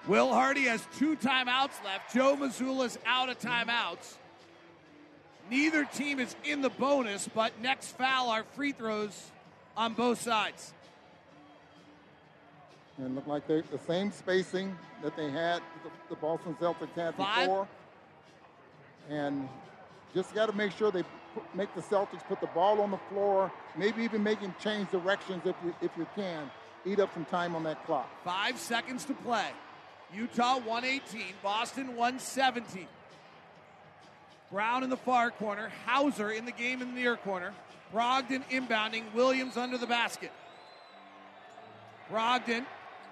Will 0.07 0.33
Hardy 0.33 0.63
has 0.63 0.83
two 0.97 1.17
timeouts 1.17 1.85
left. 1.85 2.15
Joe 2.15 2.35
Mazzulla's 2.35 2.99
out 3.05 3.29
of 3.29 3.39
timeouts. 3.39 4.15
Neither 5.51 5.85
team 5.85 6.19
is 6.19 6.35
in 6.45 6.63
the 6.63 6.71
bonus, 6.71 7.29
but 7.35 7.61
next 7.61 7.89
foul 7.99 8.31
are 8.31 8.45
free 8.55 8.73
throws 8.73 9.31
on 9.77 9.93
both 9.93 10.23
sides. 10.23 10.73
And 12.99 13.15
look 13.15 13.27
like 13.27 13.47
they 13.47 13.61
the 13.61 13.79
same 13.87 14.11
spacing 14.11 14.77
that 15.03 15.17
they 15.17 15.31
had, 15.31 15.63
the, 15.85 15.91
the 16.09 16.17
Boston 16.17 16.57
Celtics 16.61 16.95
had 16.95 17.15
Five. 17.15 17.47
before. 17.47 17.69
And 19.09 19.49
just 20.15 20.35
got 20.35 20.47
to 20.47 20.53
make 20.53 20.73
sure 20.73 20.91
they 20.91 21.05
put, 21.35 21.55
make 21.55 21.75
the 21.75 21.81
Celtics 21.81 22.25
put 22.29 22.41
the 22.41 22.49
ball 22.49 22.81
on 22.81 22.91
the 22.91 22.99
floor, 23.11 23.53
maybe 23.77 24.03
even 24.03 24.23
make 24.23 24.41
them 24.41 24.55
change 24.63 24.91
directions 24.91 25.43
if 25.45 25.55
you, 25.65 25.75
if 25.81 25.91
you 25.97 26.07
can. 26.17 26.51
Eat 26.85 26.99
up 26.99 27.13
some 27.15 27.25
time 27.27 27.55
on 27.55 27.63
that 27.65 27.85
clock. 27.87 28.09
Five 28.25 28.59
seconds 28.59 29.05
to 29.07 29.15
play. 29.15 29.49
Utah 30.15 30.59
118, 30.59 31.35
Boston 31.43 31.89
117. 31.89 32.87
Brown 34.51 34.83
in 34.83 34.91
the 34.91 34.97
far 34.97 35.31
corner, 35.31 35.71
Hauser 35.87 36.31
in 36.31 36.47
the 36.47 36.53
game 36.53 36.81
in 36.81 36.95
the 36.95 37.01
near 37.01 37.17
corner, 37.17 37.53
Brogdon 37.93 38.43
inbounding, 38.51 39.03
Williams 39.13 39.57
under 39.57 39.77
the 39.77 39.87
basket. 39.87 40.33
Brogdon 42.11 42.65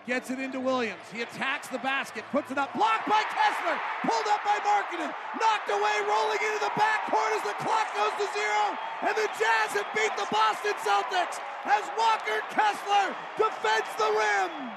Gets 0.07 0.31
it 0.31 0.39
into 0.39 0.61
Williams. 0.61 1.03
He 1.13 1.23
attacks 1.23 1.67
the 1.67 1.83
basket, 1.83 2.23
puts 2.31 2.53
it 2.53 2.59
up, 2.59 2.73
blocked 2.75 3.09
by 3.09 3.25
Kessler, 3.27 3.75
pulled 4.07 4.27
up 4.31 4.39
by 4.47 4.55
Markkanen, 4.63 5.13
knocked 5.35 5.69
away, 5.69 5.97
rolling 6.07 6.39
into 6.47 6.61
the 6.63 6.71
backcourt 6.79 7.35
as 7.35 7.43
the 7.43 7.57
clock 7.59 7.91
goes 7.93 8.15
to 8.15 8.33
zero. 8.33 8.79
And 9.03 9.17
the 9.17 9.27
Jazz 9.35 9.75
have 9.75 9.87
beat 9.97 10.15
the 10.17 10.29
Boston 10.31 10.75
Celtics 10.87 11.43
as 11.65 11.83
Walker 11.99 12.39
Kessler 12.51 13.17
defends 13.37 13.91
the 13.99 14.07
rim. 14.15 14.71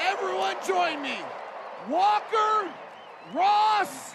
Everyone 0.00 0.56
join 0.66 1.02
me. 1.02 1.18
Walker 1.90 2.68
Ross 3.34 4.14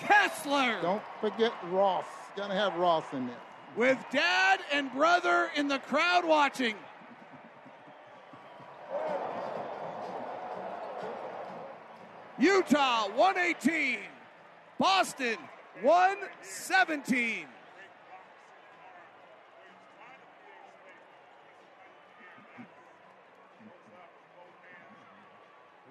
Kessler. 0.00 0.78
Don't 0.82 1.02
forget 1.20 1.52
Ross. 1.70 2.06
Gotta 2.36 2.54
have 2.54 2.76
Ross 2.76 3.04
in 3.12 3.26
there. 3.26 3.36
With 3.76 3.98
dad 4.10 4.60
and 4.72 4.92
brother 4.92 5.50
in 5.56 5.68
the 5.68 5.78
crowd 5.78 6.24
watching. 6.24 6.74
Utah 12.38 13.08
118, 13.16 13.98
Boston 14.78 15.36
117. 15.82 17.46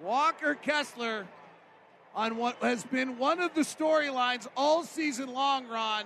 Walker 0.00 0.54
Kessler 0.54 1.26
on 2.18 2.36
what 2.36 2.56
has 2.56 2.82
been 2.82 3.16
one 3.16 3.40
of 3.40 3.54
the 3.54 3.60
storylines 3.60 4.48
all 4.56 4.82
season 4.82 5.32
long, 5.32 5.68
Ron, 5.68 6.04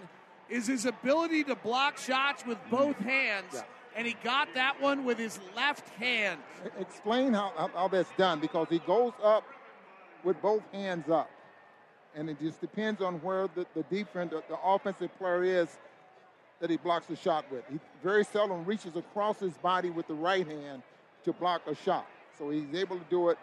is 0.51 0.67
his 0.67 0.85
ability 0.85 1.43
to 1.43 1.55
block 1.55 1.97
shots 1.97 2.45
with 2.45 2.59
both 2.71 2.99
mm. 2.99 3.07
hands. 3.07 3.47
Yeah. 3.55 3.63
And 3.97 4.07
he 4.07 4.15
got 4.23 4.49
that 4.55 4.79
one 4.79 5.07
with 5.07 5.19
his 5.19 5.41
left 5.57 5.89
hand. 5.91 6.39
Explain 6.79 7.33
how, 7.33 7.53
how, 7.57 7.71
how 7.75 7.89
that's 7.89 8.11
done 8.19 8.41
because 8.41 8.67
he 8.69 8.79
goes 8.81 9.13
up 9.25 9.45
with 10.23 10.41
both 10.43 10.63
hands 10.71 11.09
up. 11.09 11.31
And 12.15 12.29
it 12.29 12.39
just 12.39 12.61
depends 12.61 13.01
on 13.01 13.15
where 13.23 13.49
the, 13.55 13.65
the 13.75 13.83
defense, 13.85 14.33
the, 14.33 14.43
the 14.51 14.59
offensive 14.63 15.17
player 15.19 15.43
is 15.43 15.79
that 16.61 16.69
he 16.69 16.77
blocks 16.77 17.07
the 17.07 17.17
shot 17.17 17.47
with. 17.51 17.65
He 17.71 17.81
very 18.03 18.25
seldom 18.25 18.67
reaches 18.67 18.97
across 18.97 19.41
his 19.41 19.55
body 19.55 19.89
with 19.89 20.09
the 20.09 20.15
right 20.15 20.47
hand 20.47 20.83
to 21.25 21.33
block 21.33 21.63
a 21.67 21.75
shot. 21.75 22.07
So 22.39 22.51
he's 22.51 22.75
able 22.75 22.99
to 22.99 23.05
do 23.09 23.31
it, 23.31 23.39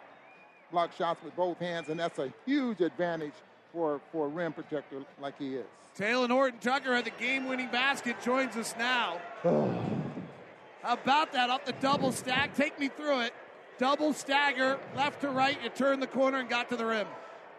block 0.70 0.94
shots 0.96 1.22
with 1.24 1.34
both 1.36 1.58
hands, 1.58 1.88
and 1.88 1.98
that's 1.98 2.18
a 2.18 2.32
huge 2.46 2.80
advantage 2.80 3.34
for, 3.72 4.00
for 4.12 4.26
a 4.26 4.28
rim 4.28 4.52
protector 4.52 5.02
like 5.20 5.38
he 5.38 5.56
is. 5.56 5.66
Talen 5.96 6.30
Horton 6.30 6.60
Tucker 6.60 6.94
at 6.94 7.04
the 7.04 7.10
game 7.10 7.48
winning 7.48 7.68
basket 7.70 8.16
joins 8.22 8.56
us 8.56 8.74
now. 8.78 9.20
How 9.42 10.94
about 10.94 11.32
that? 11.32 11.50
Off 11.50 11.64
the 11.64 11.72
double 11.72 12.10
stack. 12.10 12.54
Take 12.54 12.78
me 12.78 12.88
through 12.88 13.20
it. 13.22 13.34
Double 13.78 14.12
stagger, 14.12 14.78
left 14.96 15.20
to 15.22 15.28
right. 15.28 15.58
You 15.62 15.70
turned 15.70 16.02
the 16.02 16.06
corner 16.06 16.38
and 16.38 16.48
got 16.48 16.68
to 16.70 16.76
the 16.76 16.86
rim. 16.86 17.06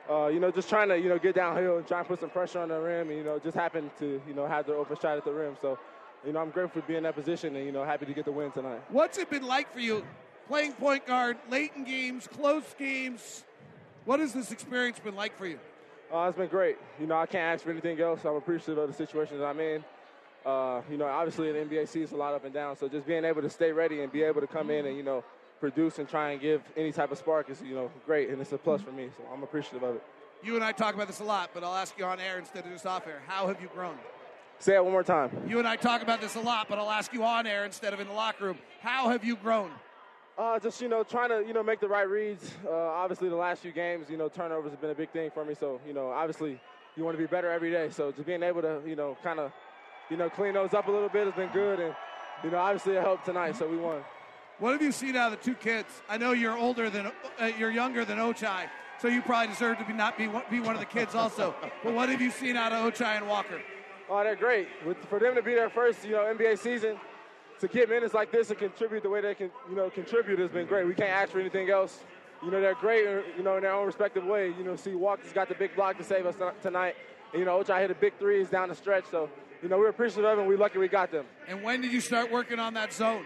Uh, 0.10 0.28
you 0.28 0.40
know, 0.40 0.52
just 0.52 0.70
trying 0.70 0.90
to, 0.90 0.98
you 0.98 1.10
know, 1.10 1.20
get 1.20 1.36
downhill 1.36 1.78
and 1.78 1.88
try 1.88 2.00
and 2.00 2.08
put 2.08 2.20
some 2.20 2.30
pressure 2.30 2.60
on 2.60 2.70
the 2.70 2.80
rim. 2.80 3.10
And, 3.10 3.18
you 3.18 3.24
know, 3.24 3.40
just 3.40 3.56
happened 3.56 3.92
to, 4.00 4.22
you 4.28 4.34
know, 4.34 4.48
have 4.48 4.66
the 4.66 4.74
open 4.74 4.98
shot 5.00 5.18
at 5.18 5.26
the 5.26 5.32
rim. 5.32 5.56
So, 5.62 5.78
you 6.26 6.34
know, 6.34 6.40
I'm 6.40 6.50
grateful 6.50 6.82
to 6.82 6.88
be 6.88 6.96
in 6.96 7.04
that 7.04 7.16
position 7.16 7.56
and, 7.56 7.66
you 7.66 7.72
know, 7.72 7.84
happy 7.84 8.06
to 8.06 8.14
get 8.14 8.26
the 8.26 8.32
win 8.32 8.52
tonight. 8.52 8.82
What's 8.90 9.18
it 9.18 9.30
been 9.30 9.46
like 9.46 9.72
for 9.72 9.80
you 9.80 10.04
playing 10.52 10.74
point 10.74 11.08
guard, 11.08 11.38
late 11.50 11.72
in 11.78 11.86
games, 11.86 12.28
close 12.28 12.76
games? 12.78 13.46
What 14.04 14.20
has 14.20 14.34
this 14.34 14.52
experience 14.52 15.00
been 15.00 15.16
like 15.16 15.38
for 15.38 15.48
you? 15.48 15.58
Uh, 16.14 16.28
it's 16.28 16.38
been 16.38 16.50
great. 16.50 16.76
You 17.00 17.08
know, 17.08 17.16
I 17.16 17.26
can't 17.26 17.54
ask 17.54 17.64
for 17.64 17.72
anything 17.72 18.02
else. 18.02 18.26
I'm 18.26 18.36
appreciative 18.36 18.78
of 18.78 18.90
the 18.90 18.94
situation 18.94 19.40
that 19.40 19.46
I'm 19.46 19.62
in. 19.62 19.82
Uh, 20.46 20.82
you 20.92 20.98
know, 20.98 21.06
obviously 21.06 21.48
in 21.48 21.54
the 21.56 21.62
NBA 21.74 21.88
season, 21.88 22.04
it's 22.04 22.12
a 22.12 22.18
lot 22.18 22.34
up 22.34 22.44
and 22.44 22.54
down. 22.54 22.76
So 22.76 22.90
just 22.90 23.08
being 23.08 23.24
able 23.24 23.42
to 23.44 23.50
stay 23.50 23.72
ready 23.72 24.02
and 24.02 24.12
be 24.12 24.24
able 24.24 24.42
to 24.42 24.48
come 24.48 24.70
in 24.72 24.88
and, 24.88 24.98
you 24.98 25.04
know, 25.04 25.24
produce 25.62 26.00
and 26.00 26.10
try 26.10 26.32
and 26.32 26.42
give 26.42 26.62
any 26.76 26.92
type 26.92 27.14
of 27.14 27.18
spark 27.18 27.50
is, 27.50 27.62
you 27.62 27.74
know, 27.74 27.90
great. 28.06 28.30
And 28.30 28.42
it's 28.42 28.52
a 28.52 28.58
plus 28.58 28.82
for 28.82 28.92
me. 28.92 29.10
So 29.16 29.24
I'm 29.32 29.44
appreciative 29.44 29.84
of 29.84 29.96
it. 29.96 30.04
You 30.44 30.56
and 30.56 30.66
I 30.66 30.74
talk 30.74 30.96
about 30.96 31.08
this 31.08 31.22
a 31.22 31.24
lot, 31.24 31.52
but 31.54 31.64
I'll 31.64 31.76
ask 31.76 31.98
you 31.98 32.04
on 32.04 32.20
air 32.20 32.40
instead 32.40 32.66
of 32.66 32.74
just 32.74 32.86
off 32.86 33.08
air. 33.08 33.22
How 33.26 33.48
have 33.48 33.62
you 33.62 33.70
grown? 33.74 33.96
Say 34.60 34.76
it 34.76 34.84
one 34.84 34.92
more 34.92 35.04
time. 35.04 35.32
You 35.48 35.60
and 35.60 35.68
I 35.68 35.78
talk 35.78 36.02
about 36.02 36.20
this 36.20 36.36
a 36.36 36.42
lot, 36.42 36.68
but 36.68 36.78
I'll 36.78 36.92
ask 36.92 37.14
you 37.14 37.24
on 37.24 37.48
air 37.48 37.64
instead 37.64 37.94
of 37.94 38.02
in 38.02 38.08
the 38.08 38.14
locker 38.14 38.48
room. 38.48 38.58
How 38.82 39.08
have 39.12 39.24
you 39.24 39.38
grown? 39.38 39.72
Uh, 40.42 40.58
just 40.58 40.82
you 40.82 40.88
know, 40.88 41.04
trying 41.04 41.30
to 41.30 41.46
you 41.48 41.54
know 41.54 41.62
make 41.62 41.80
the 41.80 41.88
right 41.88 42.10
reads. 42.10 42.52
Uh, 42.66 42.72
obviously, 42.72 43.30
the 43.30 43.36
last 43.36 43.62
few 43.62 43.72
games, 43.72 44.10
you 44.10 44.18
know, 44.18 44.28
turnovers 44.28 44.72
have 44.72 44.82
been 44.82 44.90
a 44.90 44.96
big 44.96 45.12
thing 45.12 45.30
for 45.30 45.46
me. 45.46 45.54
So 45.54 45.80
you 45.86 45.94
know, 45.94 46.10
obviously, 46.10 46.60
you 46.96 47.04
want 47.04 47.16
to 47.16 47.22
be 47.22 47.28
better 47.28 47.52
every 47.52 47.70
day. 47.70 47.92
So 47.92 48.12
just 48.12 48.26
being 48.26 48.42
able 48.42 48.64
to 48.64 48.82
you 48.84 48.96
know 48.96 49.16
kind 49.22 49.40
of 49.40 49.52
you 50.10 50.18
know 50.18 50.32
clean 50.32 50.56
those 50.56 50.74
up 50.74 50.88
a 50.88 50.92
little 50.92 51.10
bit 51.10 51.26
has 51.26 51.36
been 51.36 51.52
good, 51.52 51.80
and 51.80 51.96
you 52.44 52.50
know, 52.50 52.58
obviously, 52.58 52.96
it 52.96 53.04
helped 53.04 53.26
tonight. 53.26 53.56
So 53.56 53.68
we 53.68 53.78
won. 53.78 54.02
What 54.58 54.72
have 54.72 54.82
you 54.82 54.92
seen 54.92 55.16
out 55.16 55.32
of 55.32 55.38
the 55.38 55.46
two 55.46 55.54
kids? 55.54 56.02
I 56.10 56.18
know 56.18 56.32
you're 56.32 56.58
older 56.58 56.90
than 56.90 57.12
uh, 57.40 57.52
you're 57.60 57.70
younger 57.70 58.04
than 58.04 58.18
Ochai, 58.18 58.68
so 59.00 59.10
you 59.10 59.22
probably 59.22 59.54
deserve 59.54 59.78
to 59.78 59.86
be 59.86 59.94
not 59.94 60.18
be 60.18 60.28
one, 60.28 60.44
be 60.50 60.60
one 60.60 60.74
of 60.74 60.80
the 60.80 60.88
kids 60.88 61.14
also. 61.14 61.54
but 61.84 61.94
what 61.94 62.10
have 62.10 62.20
you 62.20 62.32
seen 62.32 62.58
out 62.58 62.72
of 62.72 62.92
Ochai 62.92 63.18
and 63.18 63.28
Walker? 63.28 63.62
Oh, 64.10 64.24
they're 64.24 64.36
great. 64.36 64.70
With, 64.88 64.98
for 65.06 65.20
them 65.20 65.36
to 65.36 65.44
be 65.44 65.54
their 65.54 65.70
first, 65.70 66.04
you 66.04 66.14
know, 66.14 66.34
NBA 66.36 66.58
season, 66.58 66.98
to 67.62 67.68
get 67.68 67.90
minutes 67.90 68.14
like 68.16 68.32
this 68.32 68.50
and 68.50 68.58
contribute 68.58 69.04
the 69.04 69.10
way 69.10 69.22
they 69.22 69.36
can, 69.36 69.52
you 69.70 69.76
know, 69.76 69.90
contribute 69.90 70.40
has 70.40 70.50
been 70.50 70.66
great. 70.66 70.88
We 70.88 70.96
can't 70.96 71.12
ask 71.12 71.32
for 71.32 71.40
anything 71.40 71.70
else. 71.70 72.04
You 72.44 72.50
know, 72.50 72.60
they're 72.60 72.74
great, 72.74 73.08
uh, 73.08 73.22
you 73.38 73.44
know, 73.44 73.56
in 73.58 73.62
their 73.62 73.74
own 73.74 73.86
respective 73.86 74.26
way. 74.26 74.48
You 74.58 74.64
know, 74.64 74.76
see, 74.76 74.96
Walker's 74.96 75.32
got 75.32 75.48
the 75.48 75.54
big 75.54 75.76
block 75.76 75.98
to 76.00 76.04
save 76.04 76.26
us 76.26 76.36
tonight. 76.64 76.96
And, 77.32 77.40
you 77.40 77.46
know, 77.46 77.64
Ochai 77.64 77.82
hit 77.82 77.92
a 77.92 77.96
big 77.96 78.18
threes 78.18 78.50
down 78.50 78.70
the 78.70 78.76
stretch. 78.76 79.06
So, 79.12 79.30
you 79.62 79.70
know, 79.70 79.78
we're 79.78 79.90
appreciative 79.90 80.26
of 80.26 80.38
them. 80.38 80.48
We're 80.48 80.58
lucky 80.58 80.80
we 80.80 80.88
got 80.88 81.12
them. 81.12 81.26
And 81.48 81.62
when 81.62 81.82
did 81.82 81.94
you 81.94 82.02
start 82.02 82.32
working 82.32 82.60
on 82.60 82.74
that 82.74 82.92
zone? 82.94 83.26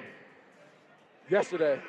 Yesterday. 1.29 1.79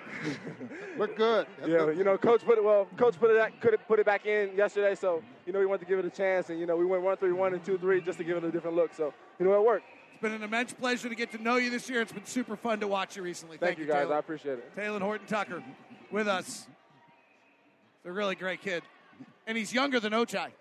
Look 0.99 1.17
good. 1.17 1.47
yeah, 1.67 1.91
you 1.91 2.05
know, 2.05 2.17
coach 2.17 2.43
put 2.43 2.57
it 2.57 2.65
well. 2.65 2.87
Coach 2.97 3.19
put 3.19 3.31
it 3.31 3.61
could 3.61 3.77
put 3.87 3.99
it 3.99 4.07
back 4.07 4.25
in 4.25 4.57
yesterday, 4.57 4.95
so 4.95 5.23
you 5.45 5.53
know 5.53 5.59
we 5.59 5.67
wanted 5.67 5.81
to 5.81 5.85
give 5.85 5.99
it 5.99 6.07
a 6.07 6.11
chance, 6.11 6.49
and 6.49 6.59
you 6.59 6.65
know 6.65 6.75
we 6.75 6.87
went 6.87 7.03
one 7.03 7.19
three 7.19 7.33
one 7.33 7.53
and 7.53 7.63
two 7.63 7.77
three 7.77 8.01
just 8.01 8.17
to 8.17 8.25
give 8.25 8.39
it 8.39 8.45
a 8.45 8.51
different 8.51 8.77
look. 8.77 8.95
So 8.95 9.13
you 9.39 9.45
know 9.45 9.53
it 9.53 9.63
worked. 9.63 9.85
It's 10.17 10.23
been 10.23 10.33
an 10.33 10.43
immense 10.43 10.73
pleasure 10.73 11.11
to 11.11 11.15
get 11.15 11.33
to 11.33 11.43
know 11.43 11.57
you 11.57 11.69
this 11.69 11.91
year. 11.91 12.01
It's 12.01 12.11
been 12.11 12.25
super 12.25 12.57
fun 12.57 12.81
to 12.81 12.89
watch 12.89 13.17
you 13.19 13.23
recently. 13.23 13.59
Thank, 13.59 13.77
Thank 13.77 13.87
you 13.87 13.93
guys, 13.93 14.07
Talen. 14.07 14.15
I 14.15 14.19
appreciate 14.19 14.53
it. 14.55 14.75
Talen 14.75 15.03
Horton 15.03 15.27
Tucker 15.27 15.63
with 16.11 16.27
us. 16.27 16.67
He's 18.03 18.09
a 18.09 18.13
really 18.13 18.35
great 18.35 18.63
kid, 18.63 18.83
and 19.47 19.59
he's 19.59 19.75
younger 19.75 20.01
than 20.01 20.15
Ochai. 20.15 20.53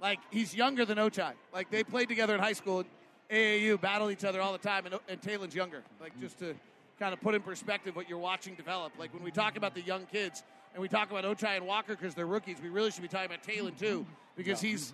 Like 0.00 0.20
he's 0.30 0.54
younger 0.54 0.84
than 0.84 0.98
Ochai. 0.98 1.32
Like 1.52 1.72
they 1.72 1.82
played 1.82 2.08
together 2.08 2.32
in 2.32 2.40
high 2.40 2.52
school. 2.52 2.78
At 2.78 2.86
AAU 3.28 3.80
battle 3.80 4.08
each 4.12 4.24
other 4.24 4.40
all 4.40 4.52
the 4.52 4.58
time, 4.58 4.86
and, 4.86 4.94
and 5.08 5.20
Talen's 5.20 5.56
younger. 5.56 5.82
Like 6.00 6.12
just 6.20 6.38
to 6.38 6.54
kind 7.00 7.12
of 7.12 7.20
put 7.20 7.34
in 7.34 7.42
perspective 7.42 7.96
what 7.96 8.08
you're 8.08 8.18
watching 8.18 8.54
develop. 8.54 8.92
Like 9.00 9.12
when 9.12 9.24
we 9.24 9.32
talk 9.32 9.56
about 9.56 9.74
the 9.74 9.82
young 9.82 10.06
kids 10.06 10.44
and 10.74 10.80
we 10.80 10.86
talk 10.86 11.10
about 11.10 11.24
Ochai 11.24 11.56
and 11.56 11.66
Walker 11.66 11.96
because 11.96 12.14
they're 12.14 12.24
rookies, 12.24 12.58
we 12.62 12.68
really 12.68 12.92
should 12.92 13.02
be 13.02 13.08
talking 13.08 13.26
about 13.26 13.42
Talen 13.42 13.76
too 13.76 14.06
because 14.36 14.60
he's 14.60 14.92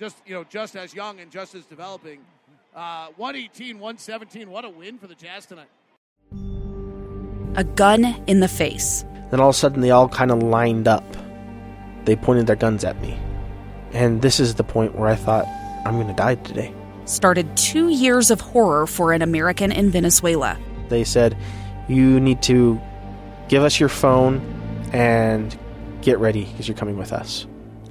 just 0.00 0.16
you 0.26 0.34
know 0.34 0.44
just 0.44 0.74
as 0.74 0.94
young 0.94 1.20
and 1.20 1.30
just 1.30 1.54
as 1.54 1.64
developing. 1.66 2.20
Uh, 2.74 3.08
118, 3.16 3.78
117. 3.78 4.50
What 4.50 4.64
a 4.64 4.70
win 4.70 4.96
for 4.96 5.06
the 5.06 5.14
Jazz 5.14 5.44
tonight. 5.44 5.68
A 7.56 7.64
gun 7.64 8.04
in 8.26 8.40
the 8.40 8.48
face. 8.48 9.04
Then 9.30 9.40
all 9.40 9.50
of 9.50 9.54
a 9.54 9.58
sudden, 9.58 9.80
they 9.80 9.90
all 9.90 10.08
kind 10.08 10.30
of 10.30 10.42
lined 10.42 10.88
up. 10.88 11.04
They 12.04 12.16
pointed 12.16 12.46
their 12.46 12.56
guns 12.56 12.84
at 12.84 13.00
me. 13.02 13.18
And 13.92 14.22
this 14.22 14.38
is 14.40 14.54
the 14.54 14.62
point 14.64 14.94
where 14.94 15.08
I 15.08 15.16
thought, 15.16 15.46
I'm 15.84 15.94
going 15.94 16.06
to 16.06 16.14
die 16.14 16.36
today. 16.36 16.72
Started 17.06 17.56
two 17.56 17.88
years 17.88 18.30
of 18.30 18.40
horror 18.40 18.86
for 18.86 19.12
an 19.12 19.20
American 19.20 19.72
in 19.72 19.90
Venezuela. 19.90 20.56
They 20.88 21.02
said, 21.02 21.36
You 21.88 22.20
need 22.20 22.40
to 22.42 22.80
give 23.48 23.64
us 23.64 23.80
your 23.80 23.88
phone 23.88 24.40
and 24.92 25.58
get 26.02 26.20
ready 26.20 26.44
because 26.44 26.68
you're 26.68 26.76
coming 26.76 26.96
with 26.96 27.12
us. 27.12 27.46